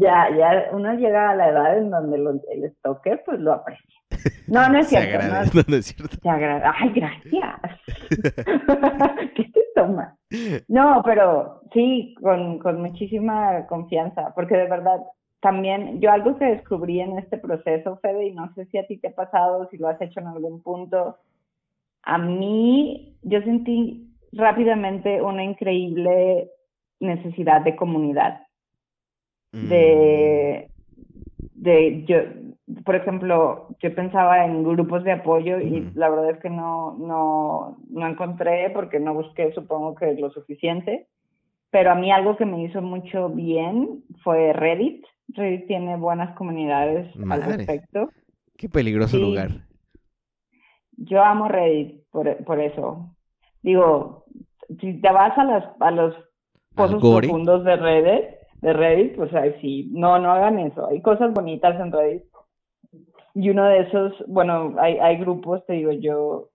ya, 0.00 0.36
ya 0.36 0.64
uno 0.72 0.94
llega 0.94 1.30
a 1.30 1.34
la 1.34 1.48
edad 1.48 1.78
en 1.78 1.90
donde 1.90 2.18
lo- 2.18 2.40
el 2.52 2.70
stalker, 2.76 3.22
pues 3.26 3.40
lo 3.40 3.52
aprecia. 3.54 3.84
No, 4.46 4.68
no 4.68 4.78
es 4.78 4.88
Se 4.88 4.96
cierto, 4.96 5.18
no, 5.18 5.24
agradece, 5.34 5.56
no, 5.56 5.62
no 5.68 5.76
es 5.76 5.86
cierto. 5.86 6.16
se 6.22 6.28
agrada. 6.28 6.74
Ay, 6.78 6.92
gracias. 6.94 7.60
¿Qué 9.34 9.44
te 9.44 9.60
tomas? 9.74 10.14
No, 10.68 11.02
pero 11.04 11.62
sí, 11.72 12.14
con, 12.22 12.58
con 12.58 12.80
muchísima 12.80 13.66
confianza, 13.66 14.32
porque 14.34 14.56
de 14.56 14.68
verdad, 14.68 15.00
también, 15.40 16.00
yo 16.00 16.10
algo 16.10 16.36
que 16.38 16.44
descubrí 16.44 17.00
en 17.00 17.18
este 17.18 17.38
proceso, 17.38 17.98
Fede, 18.02 18.26
y 18.28 18.34
no 18.34 18.52
sé 18.54 18.66
si 18.66 18.78
a 18.78 18.86
ti 18.86 18.98
te 18.98 19.08
ha 19.08 19.14
pasado, 19.14 19.68
si 19.70 19.78
lo 19.78 19.88
has 19.88 20.00
hecho 20.00 20.20
en 20.20 20.26
algún 20.28 20.62
punto, 20.62 21.16
a 22.04 22.18
mí 22.18 23.16
yo 23.22 23.40
sentí 23.42 24.07
rápidamente 24.32 25.22
una 25.22 25.44
increíble 25.44 26.50
necesidad 27.00 27.62
de 27.62 27.76
comunidad. 27.76 28.42
De, 29.52 30.68
mm. 31.38 31.62
de 31.62 32.04
yo, 32.04 32.16
por 32.84 32.96
ejemplo, 32.96 33.68
yo 33.80 33.94
pensaba 33.94 34.44
en 34.44 34.62
grupos 34.62 35.04
de 35.04 35.12
apoyo 35.12 35.58
y 35.60 35.90
la 35.94 36.10
verdad 36.10 36.30
es 36.30 36.38
que 36.38 36.50
no, 36.50 36.96
no, 36.98 37.78
no 37.88 38.06
encontré 38.06 38.70
porque 38.70 39.00
no 39.00 39.14
busqué, 39.14 39.52
supongo 39.52 39.94
que 39.94 40.12
lo 40.14 40.30
suficiente. 40.30 41.06
Pero 41.70 41.90
a 41.90 41.94
mí 41.94 42.10
algo 42.10 42.36
que 42.36 42.46
me 42.46 42.62
hizo 42.62 42.80
mucho 42.80 43.28
bien 43.28 44.02
fue 44.22 44.52
Reddit. 44.52 45.04
Reddit 45.28 45.66
tiene 45.66 45.96
buenas 45.96 46.34
comunidades 46.36 47.08
al 47.30 47.42
respecto. 47.42 48.10
Qué 48.56 48.68
peligroso 48.68 49.18
lugar. 49.18 49.50
Yo 50.96 51.22
amo 51.22 51.48
Reddit 51.48 52.02
por, 52.10 52.44
por 52.44 52.60
eso. 52.60 53.14
Digo, 53.68 54.24
si 54.80 54.98
te 54.98 55.12
vas 55.12 55.36
a, 55.36 55.44
las, 55.44 55.64
a 55.78 55.90
los 55.90 56.14
pozos 56.74 57.02
profundos 57.02 57.64
de 57.64 57.76
Reddit, 57.76 58.24
de 58.62 58.72
Reddit, 58.72 59.16
pues 59.16 59.34
ahí 59.34 59.54
sí, 59.60 59.90
no, 59.92 60.18
no 60.18 60.32
hagan 60.32 60.58
eso. 60.58 60.88
Hay 60.88 61.02
cosas 61.02 61.34
bonitas 61.34 61.78
en 61.78 61.92
Reddit. 61.92 62.22
Y 63.34 63.50
uno 63.50 63.66
de 63.66 63.80
esos, 63.80 64.14
bueno, 64.26 64.74
hay, 64.78 64.96
hay 64.96 65.18
grupos, 65.18 65.66
te 65.66 65.74
digo 65.74 65.92
yo, 65.92 66.48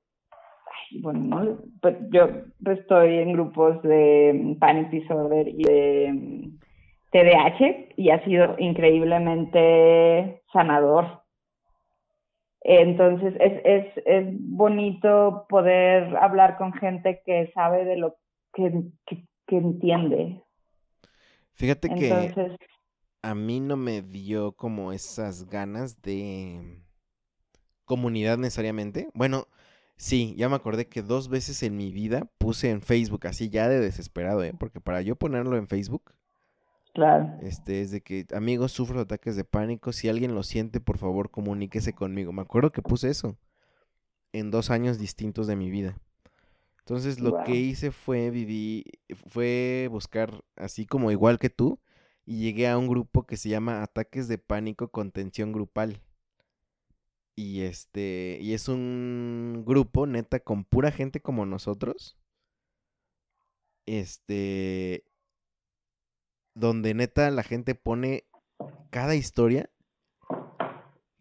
bueno, 1.03 1.60
pues 1.84 1.98
yo 2.10 2.30
estoy 2.65 3.19
en 3.19 3.34
grupos 3.34 3.80
de 3.84 4.57
Panic 4.60 4.90
Disorder 4.90 5.48
y 5.49 5.64
de 5.65 6.49
TDAH 7.11 7.90
y 7.95 8.10
ha 8.10 8.26
sido 8.26 8.56
increíblemente 8.57 10.41
sanador. 10.52 11.22
Entonces 12.64 13.34
es, 13.40 13.61
es, 13.65 14.03
es 14.06 14.26
bonito 14.40 15.45
poder 15.49 16.15
hablar 16.15 16.57
con 16.57 16.72
gente 16.73 17.22
que 17.26 17.52
sabe 17.53 17.84
de 17.84 17.98
lo 17.98 18.15
que, 18.53 18.84
que, 19.06 19.57
entiende. 19.57 20.41
Fíjate 21.52 21.90
que 21.90 22.57
a 23.22 23.35
mí 23.35 23.60
no 23.60 23.76
me 23.77 24.02
dio 24.02 24.53
como 24.53 24.94
esas 24.94 25.49
ganas 25.49 26.02
de 26.02 26.81
comunidad 27.85 28.38
necesariamente. 28.38 29.10
Bueno, 29.14 29.48
sí, 29.98 30.34
ya 30.38 30.48
me 30.48 30.56
acordé 30.56 30.88
que 30.88 31.02
dos 31.02 31.30
veces 31.30 31.64
en 31.64 31.76
mi 31.76 31.91
vida 31.91 32.30
puse 32.38 32.69
en 32.69 32.81
Facebook, 32.81 33.27
así 33.27 33.49
ya 33.49 33.68
de 33.68 33.80
desesperado, 33.80 34.44
¿eh? 34.44 34.53
porque 34.57 34.80
para 34.80 35.02
yo 35.02 35.18
ponerlo 35.18 35.57
en 35.57 35.68
Facebook 35.68 36.14
Claro. 36.94 37.38
Este, 37.41 37.82
es 37.82 37.91
de 37.91 38.02
que, 38.02 38.28
amigos, 38.34 38.72
sufro 38.72 39.02
ataques 39.02 39.36
de 39.36 39.44
pánico. 39.44 39.91
Si 39.91 40.10
alguien 40.10 40.36
lo 40.36 40.44
siente, 40.44 40.80
por 40.80 40.98
favor, 40.99 41.32
comuníquese 41.32 41.94
conmigo. 41.94 42.32
Me 42.32 42.44
acuerdo 42.44 42.72
que 42.72 42.84
puse 42.84 43.10
eso 43.10 43.36
en 44.32 44.52
dos 44.52 44.70
años 44.70 44.99
distintos 44.99 45.48
de 45.48 45.56
mi 45.56 45.72
vida. 45.72 45.98
Entonces, 46.80 47.20
lo 47.20 47.44
que 47.45 47.56
hice 47.56 47.91
fue 47.91 48.30
viví, 48.30 48.84
fue 49.28 49.88
buscar, 49.90 50.44
así 50.56 50.86
como 50.86 51.11
igual 51.11 51.40
que 51.40 51.49
tú, 51.49 51.80
y 52.26 52.40
llegué 52.41 52.68
a 52.68 52.78
un 52.78 52.88
grupo 52.88 53.26
que 53.26 53.38
se 53.38 53.49
llama 53.49 53.82
Ataques 53.82 54.28
de 54.28 54.38
Pánico 54.38 54.90
Contención 54.90 55.52
Grupal. 55.52 56.02
Y 57.36 57.61
este, 57.61 58.38
y 58.41 58.53
es 58.53 58.68
un 58.68 59.64
grupo, 59.65 60.06
neta, 60.06 60.41
con 60.41 60.64
pura 60.65 60.91
gente 60.91 61.22
como 61.22 61.45
nosotros. 61.45 62.18
Este, 63.86 65.06
donde 66.53 66.93
neta 66.93 67.30
la 67.31 67.43
gente 67.43 67.75
pone 67.75 68.25
cada 68.89 69.15
historia, 69.15 69.69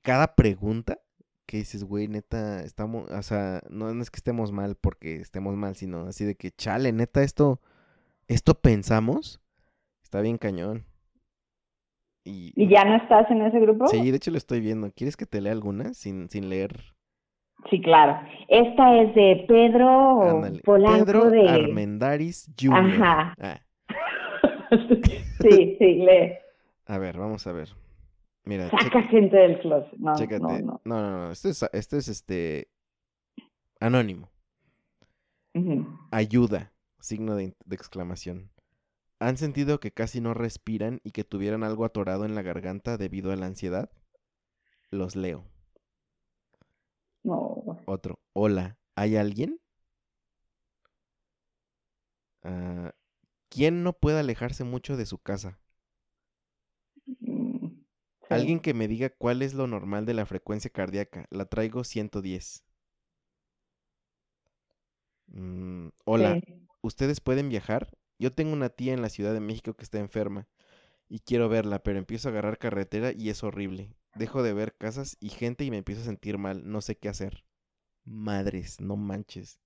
cada 0.03 0.35
pregunta, 0.35 0.99
que 1.47 1.59
dices, 1.59 1.85
güey, 1.85 2.09
neta, 2.09 2.63
estamos, 2.63 3.11
o 3.11 3.23
sea, 3.23 3.61
no, 3.69 3.91
es 3.91 4.11
que 4.11 4.17
estemos 4.17 4.53
mal 4.53 4.77
porque 4.81 5.17
estemos 5.17 5.55
mal, 5.57 5.75
sino 5.75 6.07
así 6.07 6.25
de 6.25 6.35
que, 6.35 6.51
chale, 6.51 6.93
neta, 6.93 7.23
esto, 7.23 7.61
esto 8.29 8.55
pensamos, 8.55 9.41
está 10.03 10.21
bien 10.21 10.39
cañón. 10.39 10.85
Y, 12.25 12.69
ya 12.69 12.85
no 12.85 12.97
estás 12.97 13.31
en 13.31 13.43
ese 13.43 13.59
grupo? 13.59 13.87
Sí, 13.89 14.11
de 14.11 14.17
hecho 14.17 14.31
lo 14.31 14.39
estoy 14.39 14.61
viendo. 14.61 14.93
¿Quieres 14.93 15.17
que 15.17 15.27
te 15.27 15.41
lea 15.41 15.53
alguna 15.53 15.93
sin, 15.93 16.31
sin 16.31 16.49
leer? 16.49 16.95
Sí, 17.69 17.81
claro. 17.81 18.21
Esta 18.49 19.03
es 19.03 19.15
de 19.15 19.45
Pedro 19.49 20.43
Polanco 20.65 21.05
Pedro 21.05 21.31
de... 21.31 21.49
Armendaris 21.49 22.51
Jr. 22.59 22.79
Ajá. 22.79 23.35
Ah. 23.41 23.61
sí, 25.41 25.77
sí, 25.79 25.95
lee. 25.97 26.35
A 26.87 26.99
ver, 26.99 27.19
vamos 27.19 27.47
a 27.47 27.53
ver. 27.53 27.71
Mira, 28.45 28.71
Saca 28.71 29.03
gente 29.05 29.37
del 29.37 29.61
closet. 29.61 29.93
No, 29.99 30.15
no, 30.15 30.59
no. 30.61 30.81
No, 30.85 31.11
no, 31.27 31.31
Esto 31.31 31.49
es, 31.49 31.63
esto 31.73 31.97
es 31.97 32.09
este. 32.09 32.69
Anónimo. 33.81 34.31
Ayuda. 36.11 36.73
Signo 36.99 37.35
de, 37.37 37.55
de 37.65 37.77
exclamación. 37.77 38.51
¿Han 39.19 39.37
sentido 39.37 39.79
que 39.79 39.93
casi 39.93 40.21
no 40.21 40.35
respiran 40.35 41.01
y 41.05 41.13
que 41.13 41.25
tuvieran 41.25 41.63
algo 41.63 41.85
atorado 41.85 42.25
en 42.25 42.35
la 42.35 42.43
garganta 42.43 42.97
debido 42.97 43.33
a 43.33 43.37
la 43.37 43.47
ansiedad? 43.47 43.91
Los 44.91 45.15
leo. 45.15 45.45
No. 47.23 47.63
Otro. 47.87 48.19
Hola, 48.33 48.79
¿hay 48.97 49.17
alguien? 49.17 49.61
Ah, 52.43 52.93
¿Quién 53.53 53.83
no 53.85 53.93
puede 53.93 54.19
alejarse 54.19 54.65
mucho 54.65 54.97
de 54.97 55.05
su 55.07 55.19
casa? 55.19 55.61
Mm, 57.07 57.85
Alguien 58.29 58.59
que 58.59 58.75
me 58.75 58.89
diga 58.89 59.11
cuál 59.11 59.43
es 59.43 59.55
lo 59.55 59.69
normal 59.69 60.07
de 60.07 60.15
la 60.15 60.27
frecuencia 60.27 60.69
cardíaca. 60.73 61.29
La 61.31 61.45
traigo 61.45 61.85
110. 61.85 62.65
Mm, 65.27 65.89
hola, 66.05 66.41
¿ustedes 66.81 67.21
pueden 67.21 67.49
viajar? 67.49 67.91
Yo 68.21 68.33
tengo 68.33 68.53
una 68.53 68.69
tía 68.69 68.93
en 68.95 69.03
la 69.03 69.09
Ciudad 69.09 69.33
de 69.33 69.41
México 69.41 69.75
que 69.75 69.83
está 69.83 69.99
enferma 69.99 70.47
y 71.09 71.21
quiero 71.21 71.49
verla, 71.49 71.83
pero 71.83 71.99
empiezo 71.99 72.29
a 72.29 72.33
agarrar 72.33 72.59
carretera 72.59 73.13
y 73.13 73.31
es 73.31 73.45
horrible. 73.45 73.95
Dejo 74.15 74.43
de 74.43 74.55
ver 74.55 74.77
casas 74.77 75.17
y 75.21 75.31
gente 75.31 75.65
y 75.65 75.71
me 75.73 75.79
empiezo 75.79 76.03
a 76.03 76.07
sentir 76.07 76.39
mal. 76.39 76.63
No 76.71 76.81
sé 76.83 76.97
qué 76.99 77.09
hacer. 77.09 77.45
Madres, 78.05 78.81
no 78.81 78.97
manches. 78.97 79.59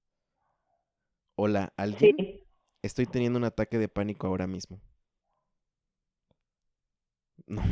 Hola, 1.35 1.73
¿alguien? 1.79 2.15
Sí. 2.17 2.45
Estoy 2.87 3.07
teniendo 3.07 3.39
un 3.39 3.45
ataque 3.45 3.79
de 3.79 3.89
pánico 3.89 4.27
ahora 4.27 4.47
mismo. 4.47 4.81
No, 7.49 7.63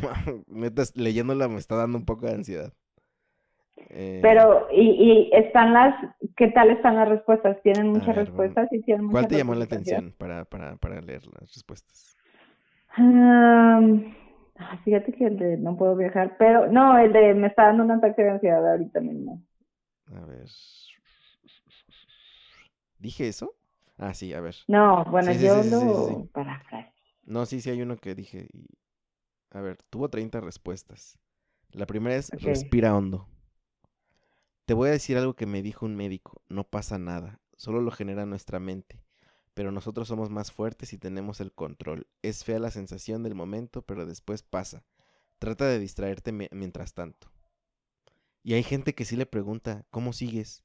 neta, 0.47 0.83
leyéndola 0.93 1.49
me 1.49 1.57
está 1.57 1.75
dando 1.75 1.97
un 1.97 2.05
poco 2.05 2.27
de 2.27 2.33
ansiedad. 2.35 2.71
Eh, 3.89 4.19
Pero, 4.21 4.67
¿y, 4.71 4.81
¿y, 4.81 5.29
están 5.33 5.73
las, 5.73 5.95
qué 6.37 6.47
tal 6.47 6.69
están 6.69 6.95
las 6.95 7.09
respuestas? 7.09 7.61
¿Tienen 7.61 7.89
muchas 7.89 8.15
respuestas? 8.15 8.71
¿Y 8.71 8.81
tienen 8.83 9.09
¿Cuál 9.09 9.27
te 9.27 9.35
llamó 9.35 9.53
la 9.53 9.65
atención 9.65 10.13
para, 10.17 10.45
para, 10.45 10.77
para 10.77 11.01
leer 11.01 11.23
las 11.27 11.53
respuestas? 11.53 12.15
fíjate 14.85 15.11
que 15.11 15.25
el 15.25 15.37
de 15.37 15.57
no 15.57 15.75
puedo 15.75 15.97
viajar, 15.97 16.37
pero 16.39 16.71
no, 16.71 16.97
el 16.97 17.11
de 17.11 17.33
me 17.33 17.47
está 17.47 17.63
dando 17.63 17.83
un 17.83 17.91
ataque 17.91 18.23
de 18.23 18.29
ansiedad 18.29 18.71
ahorita 18.71 19.01
mismo. 19.01 19.43
A 20.13 20.25
ver. 20.25 20.47
¿Dije 22.99 23.27
eso? 23.27 23.53
Ah, 23.97 24.13
sí, 24.13 24.33
a 24.33 24.41
ver. 24.41 24.55
No, 24.67 25.05
bueno, 25.05 25.31
yo 25.33 25.63
lo 25.63 26.27
No, 27.23 27.45
sí, 27.45 27.61
sí 27.61 27.69
hay 27.69 27.81
uno 27.81 27.97
que 27.97 28.15
dije. 28.15 28.49
A 29.51 29.61
ver, 29.61 29.77
tuvo 29.89 30.09
30 30.09 30.41
respuestas. 30.41 31.17
La 31.71 31.85
primera 31.85 32.15
es 32.15 32.29
respira 32.31 32.95
hondo. 32.95 33.27
Te 34.65 34.73
voy 34.73 34.89
a 34.89 34.93
decir 34.93 35.17
algo 35.17 35.35
que 35.35 35.45
me 35.45 35.61
dijo 35.61 35.85
un 35.85 35.95
médico. 35.95 36.41
No 36.49 36.65
pasa 36.65 36.97
nada. 36.97 37.39
Solo 37.55 37.81
lo 37.81 37.91
genera 37.91 38.25
nuestra 38.25 38.59
mente. 38.59 39.01
Pero 39.53 39.71
nosotros 39.71 40.07
somos 40.07 40.29
más 40.29 40.51
fuertes 40.51 40.91
y 40.91 40.97
tenemos 40.97 41.39
el 41.39 41.53
control. 41.53 42.07
Es 42.21 42.43
fea 42.43 42.59
la 42.59 42.71
sensación 42.71 43.23
del 43.23 43.35
momento, 43.35 43.83
pero 43.83 44.05
después 44.05 44.43
pasa. 44.43 44.83
Trata 45.39 45.67
de 45.67 45.79
distraerte 45.79 46.31
mientras 46.31 46.93
tanto. 46.93 47.31
Y 48.43 48.53
hay 48.53 48.63
gente 48.63 48.93
que 48.93 49.05
sí 49.05 49.15
le 49.15 49.25
pregunta, 49.25 49.85
¿cómo 49.89 50.13
sigues? 50.13 50.63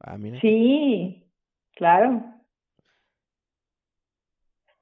Ah, 0.00 0.18
mira. 0.18 0.40
Sí, 0.40 1.24
claro. 1.74 2.37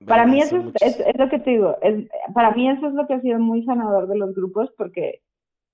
Para 0.04 0.26
mí 0.26 0.40
eso 0.40 0.56
es, 0.80 1.00
es, 1.00 1.18
lo 1.18 1.28
que 1.30 1.38
te 1.38 1.50
digo, 1.50 1.76
es, 1.80 2.06
para 2.34 2.50
mí 2.50 2.68
eso 2.68 2.88
es 2.88 2.94
lo 2.94 3.06
que 3.06 3.14
ha 3.14 3.20
sido 3.20 3.38
muy 3.38 3.64
sanador 3.64 4.08
de 4.08 4.18
los 4.18 4.34
grupos 4.34 4.70
porque 4.76 5.20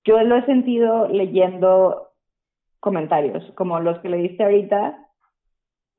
yo 0.05 0.21
lo 0.21 0.37
he 0.37 0.45
sentido 0.45 1.07
leyendo 1.09 2.09
comentarios, 2.79 3.43
como 3.55 3.79
los 3.79 3.99
que 3.99 4.09
le 4.09 4.17
diste 4.17 4.43
ahorita. 4.43 4.97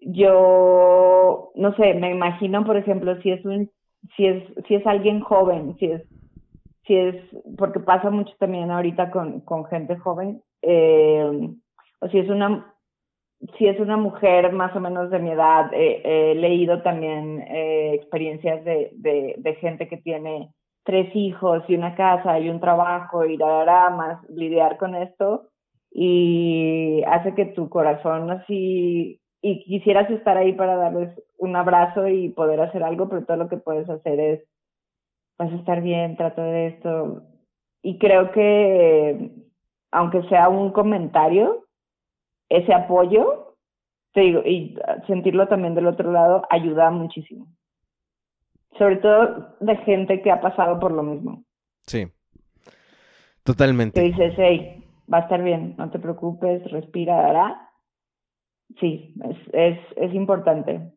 Yo, 0.00 1.52
no 1.54 1.74
sé, 1.76 1.94
me 1.94 2.10
imagino, 2.10 2.64
por 2.64 2.76
ejemplo, 2.76 3.20
si 3.22 3.30
es 3.30 3.44
un, 3.44 3.70
si 4.16 4.26
es, 4.26 4.44
si 4.68 4.74
es 4.74 4.86
alguien 4.86 5.20
joven, 5.20 5.76
si 5.78 5.86
es, 5.86 6.02
si 6.86 6.94
es, 6.94 7.16
porque 7.56 7.80
pasa 7.80 8.10
mucho 8.10 8.34
también 8.38 8.70
ahorita 8.70 9.10
con, 9.10 9.40
con 9.40 9.64
gente 9.66 9.96
joven, 9.96 10.42
eh, 10.60 11.50
o 12.00 12.08
si 12.08 12.18
es 12.18 12.28
una 12.28 12.73
si 13.58 13.66
es 13.66 13.78
una 13.78 13.96
mujer 13.96 14.52
más 14.52 14.74
o 14.74 14.80
menos 14.80 15.10
de 15.10 15.18
mi 15.18 15.30
edad, 15.30 15.70
he 15.72 16.34
leído 16.34 16.82
también 16.82 17.40
eh, 17.40 17.92
experiencias 17.94 18.64
de, 18.64 18.90
de, 18.96 19.54
gente 19.56 19.88
que 19.88 19.98
tiene 19.98 20.50
tres 20.84 21.14
hijos 21.14 21.62
y 21.68 21.74
una 21.74 21.94
casa 21.94 22.38
y 22.38 22.48
un 22.48 22.60
trabajo 22.60 23.24
y 23.24 23.36
la 23.36 23.90
más 23.90 24.28
lidiar 24.30 24.76
con 24.76 24.94
esto 24.94 25.48
y 25.90 27.02
hace 27.06 27.34
que 27.34 27.46
tu 27.46 27.68
corazón 27.68 28.30
así 28.30 29.20
y 29.40 29.64
quisieras 29.64 30.10
estar 30.10 30.36
ahí 30.36 30.54
para 30.54 30.76
darles 30.76 31.10
un 31.38 31.54
abrazo 31.54 32.08
y 32.08 32.30
poder 32.30 32.60
hacer 32.60 32.82
algo, 32.82 33.08
pero 33.08 33.24
todo 33.24 33.36
lo 33.36 33.48
que 33.48 33.58
puedes 33.58 33.88
hacer 33.90 34.18
es 34.18 34.42
vas 35.38 35.52
a 35.52 35.56
estar 35.56 35.82
bien, 35.82 36.16
trato 36.16 36.42
de 36.42 36.68
esto. 36.68 37.22
Y 37.82 37.98
creo 37.98 38.32
que 38.32 39.30
aunque 39.92 40.22
sea 40.24 40.48
un 40.48 40.72
comentario, 40.72 41.63
ese 42.48 42.72
apoyo, 42.72 43.56
te 44.12 44.20
digo, 44.20 44.42
y 44.44 44.78
sentirlo 45.06 45.48
también 45.48 45.74
del 45.74 45.86
otro 45.86 46.12
lado 46.12 46.46
ayuda 46.50 46.90
muchísimo 46.90 47.46
sobre 48.78 48.96
todo 48.96 49.56
de 49.60 49.76
gente 49.78 50.20
que 50.22 50.30
ha 50.30 50.40
pasado 50.40 50.78
por 50.78 50.92
lo 50.92 51.02
mismo. 51.02 51.44
Sí, 51.86 52.08
totalmente. 53.42 54.00
Que 54.00 54.06
dices, 54.08 54.34
hey, 54.36 54.84
va 55.12 55.18
a 55.18 55.22
estar 55.22 55.42
bien, 55.42 55.74
no 55.78 55.90
te 55.90 55.98
preocupes, 55.98 56.70
respira. 56.70 57.70
Sí, 58.80 59.14
es, 59.22 59.36
es, 59.52 59.78
es 59.96 60.14
importante. 60.14 60.92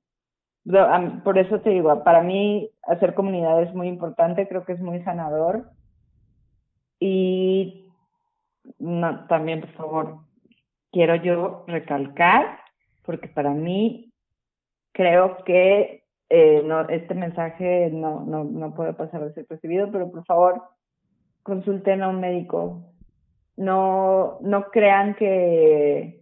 Por 1.24 1.38
eso 1.38 1.62
te 1.62 1.70
digo, 1.70 2.04
para 2.04 2.22
mí 2.22 2.70
hacer 2.84 3.14
comunidad 3.14 3.62
es 3.64 3.74
muy 3.74 3.88
importante, 3.88 4.48
creo 4.48 4.66
que 4.66 4.74
es 4.74 4.82
muy 4.82 5.02
sanador. 5.04 5.70
Y 7.00 7.92
no, 8.80 9.28
también, 9.28 9.62
por 9.62 9.72
favor, 9.74 10.18
quiero 10.98 11.16
yo 11.18 11.64
recalcar, 11.68 12.58
porque 13.06 13.28
para 13.28 13.52
mí 13.52 14.12
creo 14.94 15.44
que 15.46 16.06
eh, 16.28 16.64
no, 16.66 16.90
este 16.90 17.14
mensaje 17.14 17.92
no, 17.92 18.26
no, 18.26 18.44
no 18.46 18.74
puede 18.74 18.94
pasar 18.94 19.24
de 19.24 19.34
ser 19.34 19.46
percibido, 19.46 19.92
pero 19.92 20.10
por 20.10 20.26
favor, 20.26 20.64
consulten 21.44 22.02
a 22.02 22.10
un 22.10 22.20
médico. 22.20 22.82
No, 23.58 24.40
no 24.42 24.72
crean 24.72 25.14
que, 25.14 26.22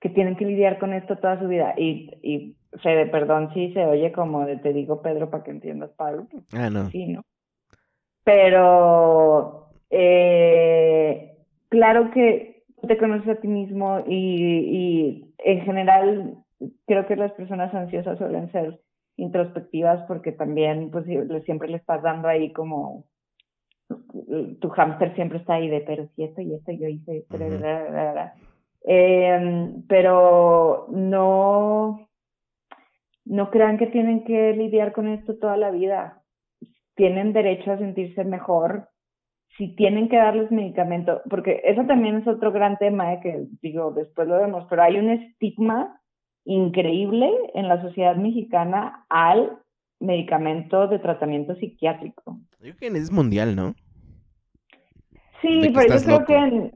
que 0.00 0.10
tienen 0.10 0.36
que 0.36 0.44
lidiar 0.44 0.78
con 0.78 0.92
esto 0.92 1.16
toda 1.16 1.40
su 1.40 1.48
vida. 1.48 1.72
Y, 1.78 2.10
y 2.22 2.56
Fede, 2.82 3.06
perdón 3.06 3.54
si 3.54 3.72
se 3.72 3.86
oye 3.86 4.12
como 4.12 4.44
de 4.44 4.58
te 4.58 4.74
digo 4.74 5.00
Pedro 5.00 5.30
para 5.30 5.44
que 5.44 5.50
entiendas 5.50 5.92
Pablo. 5.96 6.26
Ah, 6.52 6.68
no. 6.68 6.90
Sí, 6.90 7.06
¿no? 7.06 7.24
Pero 8.22 9.70
eh, 9.88 11.38
claro 11.70 12.10
que 12.10 12.49
te 12.86 12.98
conoces 12.98 13.28
a 13.28 13.40
ti 13.40 13.48
mismo 13.48 14.00
y, 14.06 14.14
y 14.14 15.34
en 15.38 15.60
general 15.62 16.34
creo 16.86 17.06
que 17.06 17.16
las 17.16 17.32
personas 17.32 17.74
ansiosas 17.74 18.18
suelen 18.18 18.50
ser 18.52 18.80
introspectivas 19.16 20.06
porque 20.06 20.32
también 20.32 20.90
pues 20.90 21.04
siempre 21.44 21.68
le 21.68 21.76
estás 21.76 22.02
dando 22.02 22.28
ahí 22.28 22.52
como 22.52 23.04
tu 24.60 24.68
hámster 24.70 25.14
siempre 25.14 25.38
está 25.38 25.54
ahí 25.54 25.68
de 25.68 25.80
pero 25.80 26.06
si 26.14 26.24
esto 26.24 26.40
y 26.40 26.54
esto 26.54 26.72
yo 26.72 26.86
hice 26.88 27.26
em, 28.84 29.82
pero 29.88 30.86
no 30.90 32.10
no 33.30 33.50
crean 33.50 33.78
que 33.78 33.86
tienen 33.86 34.24
que 34.24 34.52
lidiar 34.54 34.92
con 34.92 35.06
esto 35.06 35.36
toda 35.36 35.56
la 35.56 35.70
vida. 35.70 36.22
Tienen 36.96 37.32
derecho 37.32 37.70
a 37.70 37.78
sentirse 37.78 38.24
mejor 38.24 38.89
si 39.56 39.74
tienen 39.74 40.08
que 40.08 40.16
darles 40.16 40.50
medicamento 40.50 41.22
porque 41.28 41.60
eso 41.64 41.84
también 41.86 42.16
es 42.16 42.26
otro 42.26 42.52
gran 42.52 42.78
tema 42.78 43.14
¿eh? 43.14 43.20
que 43.22 43.46
digo 43.62 43.92
después 43.92 44.28
lo 44.28 44.38
vemos 44.38 44.66
pero 44.68 44.82
hay 44.82 44.98
un 44.98 45.10
estigma 45.10 46.00
increíble 46.44 47.30
en 47.54 47.68
la 47.68 47.80
sociedad 47.82 48.16
mexicana 48.16 49.04
al 49.08 49.58
medicamento 50.00 50.88
de 50.88 50.98
tratamiento 50.98 51.54
psiquiátrico. 51.56 52.38
Yo 52.60 52.74
creo 52.74 52.76
que 52.76 52.86
es 52.86 53.12
mundial, 53.12 53.54
¿no? 53.54 53.74
Sí, 55.42 55.70
pero 55.74 55.96
yo 55.96 56.04
creo 56.04 56.24
que 56.26 56.36
en, 56.36 56.72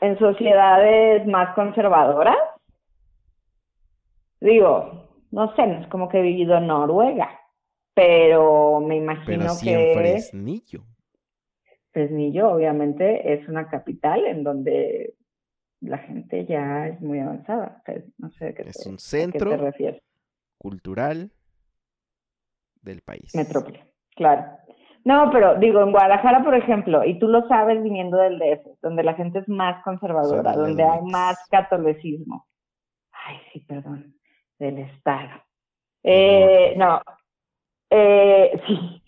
en, 0.00 0.18
sociedades 0.18 1.26
más 1.26 1.54
conservadoras, 1.54 2.36
digo, 4.40 5.08
no 5.30 5.54
sé, 5.54 5.66
no 5.66 5.80
es 5.80 5.86
como 5.88 6.08
que 6.08 6.18
he 6.18 6.22
vivido 6.22 6.56
en 6.56 6.66
Noruega, 6.66 7.30
pero 7.94 8.80
me 8.80 8.96
imagino 8.96 9.38
pero 9.38 9.48
sí 9.50 9.66
que... 9.66 10.28
En 10.32 10.44
Fresnillo. 11.96 11.96
Fresnillo, 11.96 12.50
obviamente, 12.50 13.32
es 13.32 13.48
una 13.48 13.68
capital 13.68 14.26
en 14.26 14.44
donde 14.44 15.14
la 15.80 15.98
gente 15.98 16.44
ya 16.46 16.88
es 16.88 17.00
muy 17.00 17.20
avanzada. 17.20 17.82
No 18.18 18.30
sé 18.32 18.54
qué 18.54 18.62
es 18.68 18.86
un 18.86 18.98
centro 18.98 19.50
cultural 20.58 21.30
del 22.82 23.00
país. 23.00 23.34
Metrópoli, 23.34 23.80
claro. 24.14 24.44
No, 25.04 25.30
pero 25.32 25.54
digo, 25.56 25.82
en 25.82 25.92
Guadalajara, 25.92 26.42
por 26.42 26.54
ejemplo, 26.54 27.04
y 27.04 27.18
tú 27.18 27.28
lo 27.28 27.46
sabes 27.46 27.82
viniendo 27.82 28.18
del 28.18 28.38
DF, 28.38 28.80
donde 28.82 29.04
la 29.04 29.14
gente 29.14 29.38
es 29.38 29.48
más 29.48 29.82
conservadora, 29.84 30.52
donde 30.52 30.82
hay 30.82 31.00
más 31.02 31.38
catolicismo. 31.48 32.46
Ay, 33.12 33.36
sí, 33.52 33.60
perdón, 33.60 34.14
del 34.58 34.78
Estado. 34.78 35.42
Eh, 36.02 36.74
no, 36.76 37.00
eh, 37.90 38.60
sí, 38.66 39.02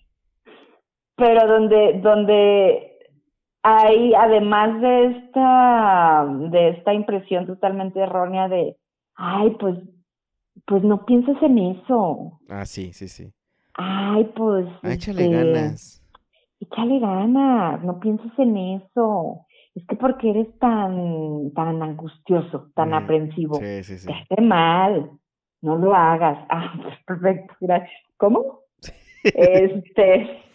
pero 1.18 1.48
donde, 1.48 2.00
donde 2.00 2.96
hay, 3.62 4.14
además 4.14 4.80
de 4.80 5.06
esta, 5.06 6.26
de 6.50 6.68
esta 6.70 6.94
impresión 6.94 7.46
totalmente 7.46 8.00
errónea 8.00 8.48
de, 8.48 8.76
ay, 9.16 9.50
pues, 9.58 9.78
pues 10.64 10.82
no 10.84 11.04
pienses 11.04 11.36
en 11.42 11.58
eso. 11.58 12.38
Ah, 12.48 12.64
sí, 12.64 12.92
sí, 12.92 13.08
sí. 13.08 13.32
Ay, 13.74 14.30
pues. 14.36 14.66
échale 14.84 15.24
este, 15.24 15.36
ganas. 15.36 16.04
Échale 16.60 17.00
ganas, 17.00 17.82
no 17.82 17.98
pienses 17.98 18.32
en 18.38 18.56
eso. 18.56 19.44
Es 19.74 19.84
que 19.86 19.96
porque 19.96 20.30
eres 20.30 20.56
tan, 20.60 21.52
tan 21.52 21.82
angustioso, 21.82 22.70
tan 22.74 22.94
aprensivo. 22.94 23.56
Sí, 23.56 23.82
sí, 23.82 23.98
sí. 23.98 24.06
Te 24.06 24.14
hace 24.14 24.40
mal. 24.40 25.10
No 25.62 25.76
lo 25.76 25.94
hagas. 25.94 26.38
Ah, 26.48 26.74
pues 26.80 26.94
perfecto, 27.04 27.54
gracias. 27.60 27.90
¿Cómo? 28.16 28.60
este 29.24 30.47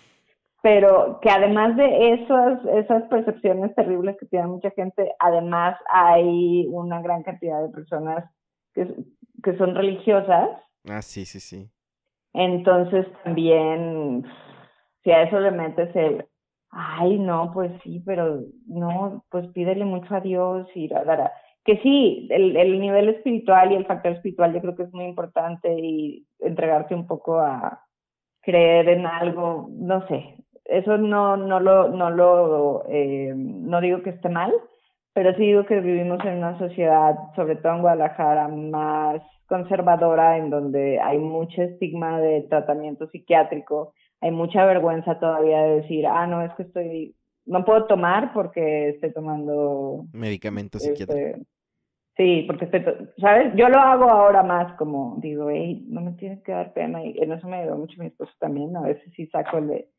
pero 0.63 1.19
que 1.21 1.29
además 1.29 1.75
de 1.75 2.13
esas, 2.13 2.65
esas 2.67 3.03
percepciones 3.09 3.75
terribles 3.75 4.15
que 4.17 4.27
tiene 4.27 4.47
mucha 4.47 4.71
gente, 4.71 5.11
además 5.19 5.77
hay 5.91 6.65
una 6.71 7.01
gran 7.01 7.21
cantidad 7.21 7.61
de 7.61 7.67
personas 7.67 8.23
que, 8.73 8.87
que 9.43 9.57
son 9.57 9.75
religiosas. 9.75 10.51
Ah, 10.89 11.01
sí, 11.01 11.25
sí, 11.25 11.41
sí. 11.41 11.69
Entonces 12.33 13.05
también, 13.25 14.23
si 15.03 15.11
a 15.11 15.23
eso 15.23 15.37
le 15.41 15.51
metes 15.51 15.93
el, 15.97 16.25
ay, 16.69 17.19
no, 17.19 17.51
pues 17.53 17.69
sí, 17.83 18.01
pero 18.05 18.39
no, 18.65 19.25
pues 19.29 19.45
pídele 19.47 19.83
mucho 19.83 20.15
a 20.15 20.21
Dios 20.21 20.65
y 20.75 20.87
la, 20.87 21.33
Que 21.65 21.77
sí, 21.79 22.29
el, 22.31 22.55
el 22.55 22.79
nivel 22.79 23.09
espiritual 23.09 23.73
y 23.73 23.75
el 23.75 23.85
factor 23.85 24.13
espiritual 24.13 24.53
yo 24.53 24.61
creo 24.61 24.75
que 24.77 24.83
es 24.83 24.93
muy 24.93 25.07
importante 25.07 25.77
y 25.77 26.25
entregarte 26.39 26.95
un 26.95 27.05
poco 27.05 27.41
a 27.41 27.81
creer 28.41 28.87
en 28.87 29.05
algo, 29.05 29.67
no 29.69 30.07
sé, 30.07 30.42
eso 30.65 30.97
no, 30.97 31.37
no 31.37 31.59
lo, 31.59 31.89
no 31.89 32.09
lo, 32.09 32.85
eh, 32.87 33.33
no 33.35 33.81
digo 33.81 34.01
que 34.01 34.11
esté 34.11 34.29
mal, 34.29 34.51
pero 35.13 35.33
sí 35.33 35.41
digo 35.41 35.65
que 35.65 35.79
vivimos 35.79 36.23
en 36.25 36.37
una 36.37 36.57
sociedad, 36.57 37.15
sobre 37.35 37.55
todo 37.57 37.75
en 37.75 37.81
Guadalajara, 37.81 38.47
más 38.47 39.21
conservadora, 39.47 40.37
en 40.37 40.49
donde 40.49 40.99
hay 40.99 41.19
mucho 41.19 41.61
estigma 41.61 42.19
de 42.19 42.41
tratamiento 42.49 43.07
psiquiátrico, 43.09 43.93
hay 44.21 44.31
mucha 44.31 44.65
vergüenza 44.65 45.19
todavía 45.19 45.61
de 45.63 45.81
decir, 45.81 46.07
ah, 46.07 46.25
no, 46.25 46.41
es 46.41 46.53
que 46.55 46.63
estoy, 46.63 47.15
no 47.45 47.65
puedo 47.65 47.85
tomar 47.85 48.33
porque 48.33 48.89
estoy 48.89 49.11
tomando 49.13 50.05
medicamentos 50.13 50.81
este, 50.81 50.95
psiquiátricos. 50.95 51.47
Sí, 52.15 52.45
porque 52.47 52.65
estoy, 52.65 52.83
¿sabes? 53.17 53.53
Yo 53.55 53.69
lo 53.69 53.79
hago 53.79 54.09
ahora 54.09 54.43
más 54.43 54.77
como, 54.77 55.17
digo, 55.19 55.49
hey, 55.49 55.83
no 55.89 56.01
me 56.01 56.13
tienes 56.13 56.41
que 56.43 56.51
dar 56.51 56.71
pena, 56.73 57.03
y 57.03 57.17
en 57.19 57.31
eso 57.33 57.47
me 57.47 57.57
ayuda 57.57 57.75
mucho 57.75 57.99
mi 57.99 58.07
esposo 58.07 58.31
también, 58.39 58.75
a 58.77 58.81
veces 58.81 59.11
sí 59.15 59.27
saco 59.27 59.57
el 59.57 59.67
de, 59.67 59.89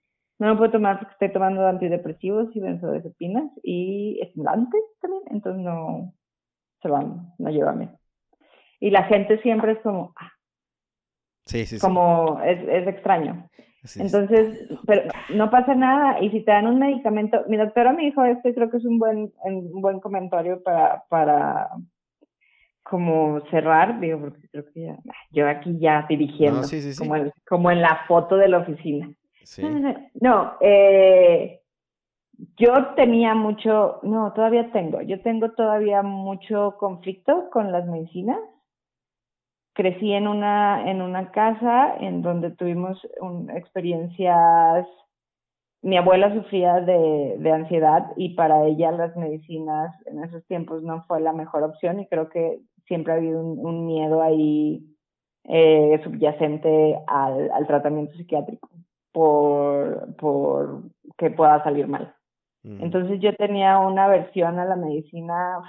no 0.44 0.50
lo 0.50 0.58
puedo 0.58 0.72
tomar 0.72 0.98
porque 0.98 1.12
estoy 1.12 1.32
tomando 1.32 1.66
antidepresivos 1.66 2.54
y 2.54 2.60
benzodiazepinas 2.60 3.50
y 3.62 4.20
estimulantes 4.20 4.82
también, 5.00 5.22
entonces 5.30 5.62
no 5.62 6.12
se 6.82 6.88
van, 6.88 7.32
no 7.38 7.50
llévame. 7.50 7.90
Y 8.78 8.90
la 8.90 9.04
gente 9.04 9.40
siempre 9.40 9.72
es 9.72 9.78
como, 9.78 10.12
ah, 10.16 10.30
sí, 11.46 11.64
sí, 11.64 11.78
como 11.78 12.40
es, 12.44 12.60
es 12.68 12.86
extraño. 12.88 13.48
entonces, 13.96 14.68
pero 14.86 15.02
no 15.34 15.50
pasa 15.50 15.74
nada. 15.74 16.20
Y 16.20 16.30
si 16.30 16.42
te 16.44 16.52
dan 16.52 16.66
un 16.66 16.78
medicamento, 16.78 17.42
mi 17.48 17.56
doctora 17.56 17.94
me 17.94 18.04
dijo 18.04 18.22
esto 18.24 18.48
y 18.48 18.54
creo 18.54 18.70
que 18.70 18.76
es 18.76 18.84
un 18.84 18.98
buen, 18.98 19.32
un 19.44 19.80
buen 19.80 20.00
comentario 20.00 20.62
para, 20.62 21.04
para 21.08 21.70
como 22.82 23.40
cerrar, 23.50 23.98
digo, 23.98 24.20
porque 24.20 24.46
creo 24.48 24.64
que 24.72 24.82
ya, 24.82 24.98
yo 25.30 25.48
aquí 25.48 25.78
ya 25.78 26.04
dirigiendo, 26.06 26.60
como, 26.98 27.14
como 27.48 27.70
en 27.70 27.80
la 27.80 28.04
foto 28.06 28.36
de 28.36 28.48
la 28.48 28.58
oficina. 28.58 29.10
No, 30.20 30.54
eh, 30.60 31.60
yo 32.56 32.72
tenía 32.96 33.34
mucho, 33.34 34.00
no, 34.02 34.32
todavía 34.32 34.70
tengo, 34.72 35.00
yo 35.02 35.20
tengo 35.22 35.52
todavía 35.52 36.02
mucho 36.02 36.76
conflicto 36.78 37.48
con 37.50 37.72
las 37.72 37.86
medicinas. 37.86 38.40
Crecí 39.74 40.12
en 40.12 40.28
una, 40.28 40.90
en 40.90 41.02
una 41.02 41.32
casa 41.32 41.96
en 41.98 42.22
donde 42.22 42.50
tuvimos 42.52 43.00
un, 43.20 43.50
experiencias 43.50 44.86
mi 45.84 45.98
abuela 45.98 46.32
sufría 46.32 46.80
de, 46.80 47.36
de, 47.38 47.52
ansiedad 47.52 48.12
y 48.16 48.30
para 48.30 48.64
ella 48.64 48.90
las 48.90 49.14
medicinas 49.16 49.94
en 50.06 50.24
esos 50.24 50.42
tiempos 50.46 50.82
no 50.82 51.04
fue 51.04 51.20
la 51.20 51.34
mejor 51.34 51.62
opción 51.62 52.00
y 52.00 52.06
creo 52.06 52.30
que 52.30 52.58
siempre 52.86 53.12
ha 53.12 53.16
habido 53.16 53.42
un, 53.42 53.84
miedo 53.84 54.22
ahí 54.22 54.82
eh, 55.44 56.00
subyacente 56.02 56.98
al, 57.06 57.50
al, 57.50 57.66
tratamiento 57.66 58.14
psiquiátrico 58.14 58.70
por, 59.14 60.14
por 60.16 60.82
que 61.16 61.30
pueda 61.30 61.62
salir 61.64 61.88
mal. 61.88 62.14
Entonces 62.64 63.20
yo 63.20 63.34
tenía 63.36 63.78
una 63.78 64.08
versión 64.08 64.58
a 64.58 64.64
la 64.64 64.74
medicina 64.74 65.60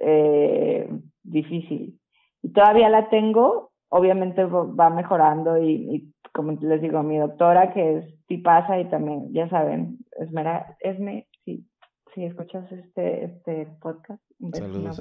eh, 0.00 0.90
difícil 1.22 2.00
y 2.42 2.52
todavía 2.52 2.88
la 2.88 3.08
tengo, 3.10 3.70
obviamente 3.90 4.44
va 4.44 4.90
mejorando 4.90 5.56
y, 5.56 5.72
y 5.72 6.14
como 6.32 6.52
les 6.52 6.82
digo, 6.82 7.02
mi 7.04 7.18
doctora 7.18 7.72
que 7.72 7.98
es 7.98 8.20
pasa 8.38 8.78
y 8.78 8.88
también, 8.88 9.32
ya 9.32 9.48
saben, 9.48 9.98
Esmera, 10.18 10.76
Esme, 10.80 11.26
si, 11.44 11.66
si 12.14 12.24
escuchas 12.24 12.70
este, 12.70 13.24
este 13.24 13.66
podcast, 13.80 14.22
Saludos, 14.52 15.00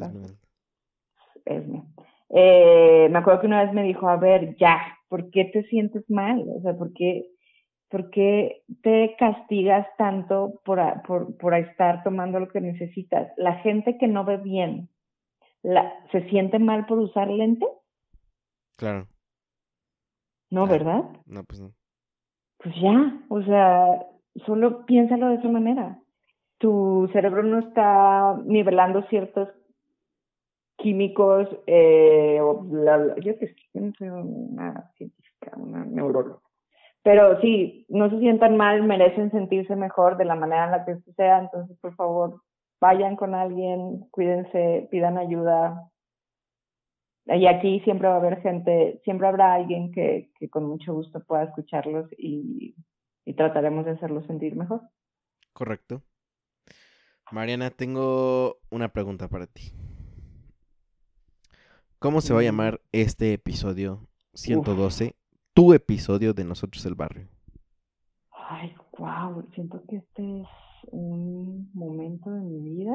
Esme. 1.46 1.84
Eh, 2.30 3.08
me 3.10 3.20
acuerdo 3.20 3.42
que 3.42 3.48
una 3.48 3.64
vez 3.64 3.74
me 3.74 3.84
dijo, 3.84 4.08
a 4.08 4.18
ver, 4.18 4.56
ya, 4.58 4.80
¿por 5.08 5.30
qué 5.32 5.46
te 5.46 5.64
sientes 5.64 6.08
mal? 6.10 6.44
O 6.48 6.62
sea, 6.62 6.76
¿por 6.76 6.94
qué, 6.94 7.28
por 7.90 8.10
qué 8.12 8.64
te 8.82 9.16
castigas 9.18 9.88
tanto 9.98 10.62
por, 10.64 10.80
por, 11.04 11.38
por 11.38 11.54
estar 11.56 12.04
tomando 12.04 12.40
lo 12.40 12.48
que 12.48 12.62
necesitas? 12.62 13.32
La 13.38 13.56
gente 13.56 13.98
que 13.98 14.08
no 14.08 14.24
ve 14.26 14.38
bien, 14.38 14.90
la, 15.64 15.94
¿se 16.12 16.28
siente 16.30 16.60
mal 16.60 16.86
por 16.86 17.00
usar 17.00 17.30
lentes? 17.30 17.70
Claro. 18.78 19.08
No, 20.52 20.68
¿verdad? 20.68 21.04
No, 21.26 21.44
pues 21.44 21.60
no 21.62 21.74
pues 22.60 22.76
ya, 22.82 23.22
o 23.30 23.42
sea, 23.42 24.06
solo 24.46 24.86
piénsalo 24.86 25.30
de 25.30 25.36
esa 25.36 25.48
manera. 25.48 26.00
Tu 26.58 27.10
cerebro 27.14 27.42
no 27.44 27.60
está 27.60 28.38
nivelando 28.46 29.02
ciertos 29.04 29.48
químicos, 30.78 31.48
eh, 31.68 32.40
o 32.42 32.66
yo 33.22 33.40
que 33.40 33.56
no 33.76 33.94
soy 33.98 34.10
una 34.10 34.92
científica, 34.98 35.54
una 35.56 35.86
neuróloga. 35.86 36.42
Pero 37.10 37.42
sí, 37.42 37.88
no 37.90 38.08
se 38.12 38.20
sientan 38.20 38.56
mal, 38.56 38.84
merecen 38.84 39.32
sentirse 39.32 39.76
mejor 39.76 40.16
de 40.18 40.26
la 40.26 40.36
manera 40.36 40.66
en 40.66 40.72
la 40.72 40.86
que 40.86 40.96
sea, 41.14 41.40
entonces 41.40 41.76
por 41.80 41.96
favor, 41.96 42.44
vayan 42.80 43.16
con 43.16 43.34
alguien, 43.34 44.08
cuídense, 44.12 44.88
pidan 44.92 45.18
ayuda, 45.18 45.90
y 47.26 47.48
aquí 47.48 47.80
siempre 47.80 48.08
va 48.08 48.14
a 48.14 48.18
haber 48.18 48.44
gente, 48.44 49.02
siempre 49.04 49.28
habrá 49.28 49.56
alguien 49.56 49.92
que, 49.92 50.30
que 50.40 50.52
con 50.52 50.66
mucho 50.66 50.94
gusto 50.94 51.24
pueda 51.26 51.46
escucharlos 51.46 52.08
y, 52.16 52.76
y 53.26 53.34
trataremos 53.34 53.86
de 53.86 53.92
hacerlos 53.94 54.28
sentir 54.28 54.56
mejor. 54.56 54.82
Correcto. 55.52 56.04
Mariana, 57.32 57.72
tengo 57.72 58.58
una 58.70 58.90
pregunta 58.90 59.28
para 59.30 59.48
ti. 59.48 59.72
¿Cómo 61.98 62.22
se 62.22 62.36
va 62.36 62.42
a 62.42 62.44
llamar 62.44 62.82
este 62.92 63.34
episodio 63.34 64.08
112? 64.36 65.16
Tu 65.60 65.74
episodio 65.74 66.34
de 66.34 66.46
Nosotros 66.46 66.86
el 66.86 66.96
Barrio. 66.96 67.28
Ay, 68.32 68.74
wow, 68.98 69.46
siento 69.54 69.84
que 69.90 69.98
este 69.98 70.40
es 70.40 70.48
un 70.90 71.70
momento 71.74 72.32
de 72.32 72.40
mi 72.40 72.62
vida 72.62 72.94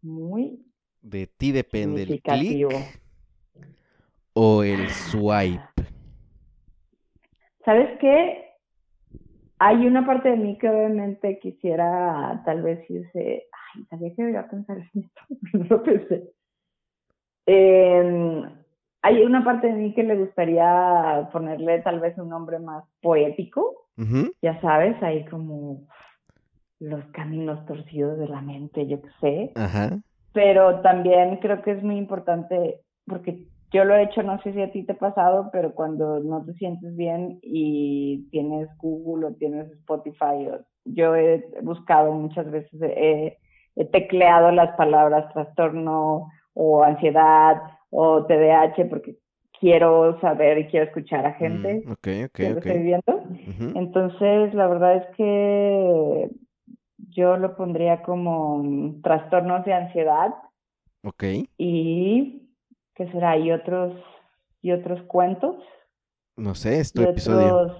muy... 0.00 0.64
De 1.02 1.26
ti 1.26 1.52
depende 1.52 2.04
el 2.04 2.22
clic 2.22 2.66
o 4.32 4.62
el 4.62 4.88
swipe? 4.88 5.82
¿Sabes 7.62 7.98
qué? 8.00 8.42
Hay 9.58 9.86
una 9.86 10.06
parte 10.06 10.30
de 10.30 10.36
mí 10.38 10.56
que 10.56 10.70
obviamente 10.70 11.38
quisiera 11.40 12.42
tal 12.46 12.62
vez 12.62 12.88
irse, 12.88 13.44
ay, 13.52 13.84
sabía 13.90 14.08
que 14.14 14.22
debería 14.22 14.48
pensar 14.48 14.78
en 14.78 15.02
esto, 15.02 15.20
no 15.58 15.64
lo 15.64 15.82
pensé. 15.82 16.32
Em, 17.44 18.59
hay 19.02 19.22
una 19.22 19.44
parte 19.44 19.68
de 19.68 19.74
mí 19.74 19.94
que 19.94 20.02
le 20.02 20.16
gustaría 20.16 21.28
ponerle 21.32 21.80
tal 21.80 22.00
vez 22.00 22.16
un 22.18 22.28
nombre 22.28 22.58
más 22.58 22.84
poético, 23.00 23.86
ya 24.40 24.58
sabes, 24.62 25.00
ahí 25.02 25.26
como 25.26 25.82
los 26.78 27.04
caminos 27.12 27.64
torcidos 27.66 28.18
de 28.18 28.28
la 28.28 28.40
mente, 28.40 28.86
yo 28.86 29.00
qué 29.02 29.08
sé. 29.20 29.52
Pero 30.32 30.80
también 30.80 31.36
creo 31.36 31.60
que 31.62 31.72
es 31.72 31.82
muy 31.82 31.98
importante 31.98 32.80
porque 33.06 33.46
yo 33.72 33.84
lo 33.84 33.94
he 33.94 34.04
hecho, 34.04 34.22
no 34.22 34.40
sé 34.42 34.52
si 34.52 34.62
a 34.62 34.72
ti 34.72 34.84
te 34.84 34.92
ha 34.92 34.98
pasado, 34.98 35.50
pero 35.52 35.74
cuando 35.74 36.20
no 36.20 36.44
te 36.44 36.54
sientes 36.54 36.96
bien 36.96 37.38
y 37.42 38.28
tienes 38.30 38.68
Google 38.78 39.26
o 39.26 39.34
tienes 39.34 39.70
Spotify, 39.72 40.48
yo 40.84 41.14
he 41.14 41.44
buscado 41.62 42.12
muchas 42.12 42.50
veces, 42.50 42.80
he, 42.82 43.38
tecleado 43.92 44.50
las 44.50 44.76
palabras 44.76 45.32
trastorno 45.32 46.28
o 46.52 46.82
ansiedad 46.82 47.56
o 47.90 48.24
TDAH 48.24 48.88
porque 48.88 49.16
quiero 49.58 50.18
saber 50.20 50.58
y 50.58 50.66
quiero 50.68 50.86
escuchar 50.86 51.26
a 51.26 51.34
gente 51.34 51.84
mm, 51.86 51.92
que 52.02 52.22
estoy 52.24 52.78
viviendo. 52.78 53.22
Entonces, 53.74 54.54
la 54.54 54.66
verdad 54.66 54.96
es 54.96 55.16
que 55.16 56.30
yo 57.10 57.36
lo 57.36 57.56
pondría 57.56 58.02
como 58.02 58.94
trastornos 59.02 59.64
de 59.64 59.74
ansiedad. 59.74 60.34
Ok. 61.02 61.24
Y 61.58 62.48
¿qué 62.94 63.10
será? 63.12 63.36
¿Y 63.38 63.52
otros, 63.52 63.94
y 64.62 64.72
otros 64.72 65.02
cuentos? 65.02 65.56
No 66.36 66.54
sé, 66.54 66.80
es 66.80 66.92
tu 66.92 67.02
episodio. 67.02 67.76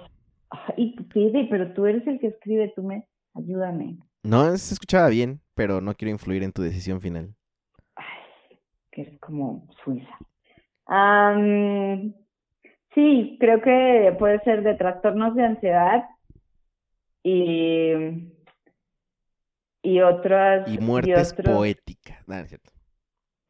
Ay, 0.51 0.97
Pide, 1.13 1.47
pero 1.49 1.73
tú 1.73 1.87
eres 1.87 2.07
el 2.07 2.19
que 2.19 2.29
escribe, 2.29 2.73
tú 2.75 2.83
me, 2.83 3.07
ayúdame. 3.35 3.99
No, 4.23 4.45
se 4.57 4.75
escuchaba 4.75 5.09
bien, 5.09 5.41
pero 5.55 5.81
no 5.81 5.95
quiero 5.95 6.11
influir 6.11 6.43
en 6.43 6.53
tu 6.53 6.63
decisión 6.63 7.01
final. 7.01 7.35
Que 9.01 9.09
eres 9.09 9.21
como 9.21 9.67
Suiza. 9.83 10.19
sí, 12.95 13.37
creo 13.41 13.61
que 13.63 14.17
puede 14.19 14.41
ser 14.41 14.63
de 14.63 14.75
trastornos 14.75 15.35
de 15.35 15.45
ansiedad 15.45 16.05
y 17.23 18.31
y 19.83 20.01
otras 20.01 20.69
y 20.71 20.79
muertes 20.79 21.33
poéticas, 21.35 22.27
no, 22.29 22.37
es 22.37 22.49
cierto. 22.49 22.71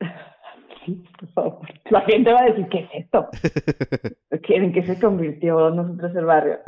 La 1.90 2.00
gente 2.02 2.32
va 2.32 2.40
a 2.40 2.44
decir, 2.46 2.68
¿qué 2.68 2.78
es 2.80 3.04
esto? 3.04 3.28
¿En 4.30 4.72
qué 4.72 4.82
se 4.84 4.98
convirtió 5.00 5.70
nosotros 5.70 6.16
el 6.16 6.24
barrio? 6.24 6.58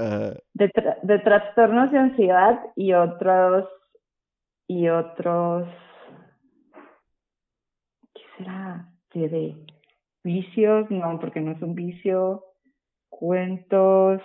De, 0.55 1.19
trastornos 1.19 1.91
de 1.91 1.99
ansiedad 1.99 2.61
y 2.77 2.93
otros, 2.93 3.69
y 4.69 4.89
otros, 4.89 5.67
¿qué 8.43 8.49
será? 8.49 8.89
¿De 9.15 9.57
vicios? 10.25 10.91
No, 10.91 11.19
porque 11.21 11.41
no 11.41 11.53
es 11.53 11.63
un 11.63 11.75
vicio. 11.75 12.45
Cuentos. 13.09 14.23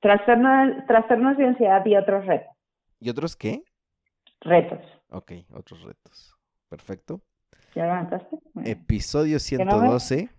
Trastornos, 0.00 0.86
trastornos 0.86 1.36
de 1.36 1.46
ansiedad 1.46 1.84
y 1.84 1.96
otros 1.96 2.24
retos. 2.26 2.54
¿Y 3.00 3.10
otros 3.10 3.36
qué? 3.36 3.62
Retos. 4.40 4.80
Ok, 5.10 5.32
otros 5.52 5.82
retos. 5.82 6.34
Perfecto. 6.68 7.20
¿Ya 7.74 7.84
levantaste? 7.84 8.36
Episodio 8.64 9.38
112. 9.38 10.30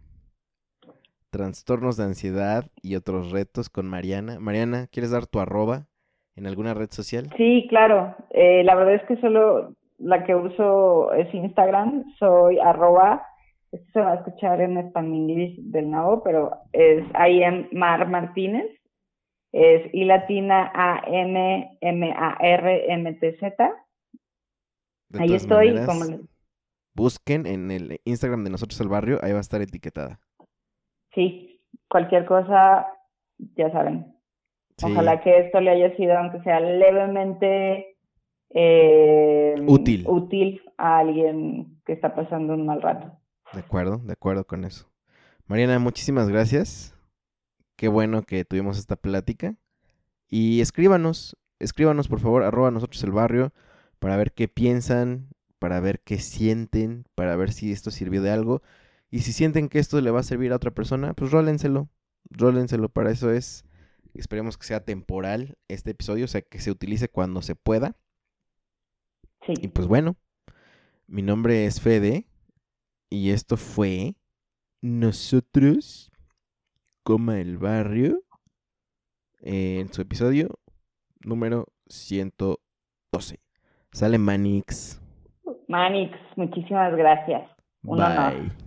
Trastornos 1.30 1.98
de 1.98 2.04
ansiedad 2.06 2.66
y 2.82 2.96
otros 2.96 3.32
retos 3.32 3.70
con 3.70 3.88
Mariana. 3.88 4.40
Mariana, 4.40 4.88
¿quieres 4.88 5.12
dar 5.12 5.28
tu 5.28 5.40
arroba 5.40 5.88
en 6.36 6.48
alguna 6.48 6.74
red 6.74 6.90
social? 6.90 7.30
Sí, 7.36 7.68
claro. 7.70 8.16
Eh, 8.30 8.64
la 8.64 8.76
verdad 8.76 8.96
es 8.96 9.04
que 9.08 9.18
solo 9.18 9.76
la 9.98 10.24
que 10.24 10.36
uso 10.36 11.14
es 11.14 11.34
Instagram. 11.34 12.06
Soy 12.18 12.60
arroba, 12.60 13.26
esto 13.72 13.88
se 13.94 14.00
va 14.00 14.12
a 14.14 14.16
escuchar 14.16 14.62
en 14.62 14.78
español 14.78 15.56
del 15.58 15.92
nuevo, 15.92 16.24
pero 16.24 16.52
es 16.74 17.06
I 17.14 17.44
am 17.44 17.68
Mar 17.72 18.08
Martínez. 18.08 18.72
Es 19.52 19.94
I 19.94 20.06
latina 20.06 20.72
A 20.74 21.02
N 21.08 21.78
M 21.82 22.14
A 22.16 22.38
R 22.40 22.94
M 22.94 23.14
T 23.14 23.38
Z. 23.40 23.74
Ahí 25.18 25.34
estoy. 25.34 25.76
Busquen 26.96 27.46
en 27.46 27.72
el 27.72 28.02
Instagram 28.06 28.44
de 28.44 28.50
nosotros 28.50 28.82
el 28.82 28.90
barrio, 28.90 29.20
ahí 29.22 29.32
va 29.32 29.38
a 29.38 29.42
estar 29.42 29.62
etiquetada. 29.62 30.20
Sí, 31.14 31.62
cualquier 31.88 32.26
cosa, 32.26 32.88
ya 33.56 33.72
saben. 33.72 34.16
Ojalá 34.84 35.22
que 35.22 35.40
esto 35.40 35.60
le 35.62 35.72
haya 35.72 35.96
sido, 35.96 36.18
aunque 36.18 36.42
sea 36.42 36.60
levemente 36.60 37.97
eh, 38.50 39.56
útil. 39.68 40.06
útil 40.08 40.62
a 40.78 41.00
alguien 41.00 41.80
que 41.86 41.94
está 41.94 42.16
pasando 42.16 42.54
un 42.54 42.66
mal 42.66 42.82
rato. 42.82 43.12
De 43.54 43.60
acuerdo, 43.60 43.98
de 44.00 44.14
acuerdo 44.14 44.46
con 44.46 44.66
eso. 44.66 44.90
Mariana, 45.48 45.80
muchísimas 45.80 46.30
gracias. 46.30 46.96
Qué 47.76 47.88
bueno 47.88 48.24
que 48.24 48.44
tuvimos 48.44 48.78
esta 48.78 48.96
plática. 48.96 49.56
Y 50.30 50.62
escríbanos, 50.62 51.38
escríbanos 51.60 52.08
por 52.08 52.20
favor, 52.20 52.44
arroba 52.44 52.72
nosotros 52.72 53.02
el 53.04 53.12
barrio, 53.12 53.54
para 54.00 54.18
ver 54.18 54.34
qué 54.34 54.48
piensan, 54.48 55.30
para 55.60 55.80
ver 55.80 56.02
qué 56.02 56.20
sienten, 56.20 57.06
para 57.16 57.36
ver 57.36 57.52
si 57.52 57.72
esto 57.72 57.92
sirvió 57.92 58.22
de 58.22 58.32
algo. 58.32 58.62
Y 59.10 59.20
si 59.20 59.32
sienten 59.32 59.70
que 59.70 59.80
esto 59.80 60.02
le 60.02 60.12
va 60.12 60.20
a 60.20 60.24
servir 60.24 60.52
a 60.52 60.58
otra 60.58 60.72
persona, 60.72 61.14
pues 61.14 61.32
rólenselo, 61.32 61.90
rólenselo, 62.30 62.90
para 62.90 63.12
eso 63.12 63.32
es. 63.32 63.64
Esperemos 64.14 64.58
que 64.58 64.66
sea 64.66 64.84
temporal 64.84 65.58
este 65.68 65.92
episodio, 65.92 66.26
o 66.26 66.28
sea, 66.28 66.42
que 66.42 66.60
se 66.60 66.72
utilice 66.72 67.08
cuando 67.08 67.42
se 67.42 67.56
pueda. 67.56 67.96
Y 69.48 69.68
pues 69.70 69.88
bueno, 69.88 70.16
mi 71.08 71.22
nombre 71.22 71.66
es 71.66 71.82
Fede 71.82 72.26
y 73.10 73.32
esto 73.32 73.58
fue 73.58 74.16
Nosotros, 74.82 76.12
coma 77.04 77.40
el 77.40 77.58
barrio, 77.58 78.24
en 79.42 79.92
su 79.94 80.02
episodio 80.02 80.60
número 81.24 81.68
112. 81.88 83.40
Sale 83.92 84.18
Manix. 84.18 85.02
Manix, 85.68 86.18
muchísimas 86.36 86.96
gracias. 86.96 87.50
Bye. 87.84 88.67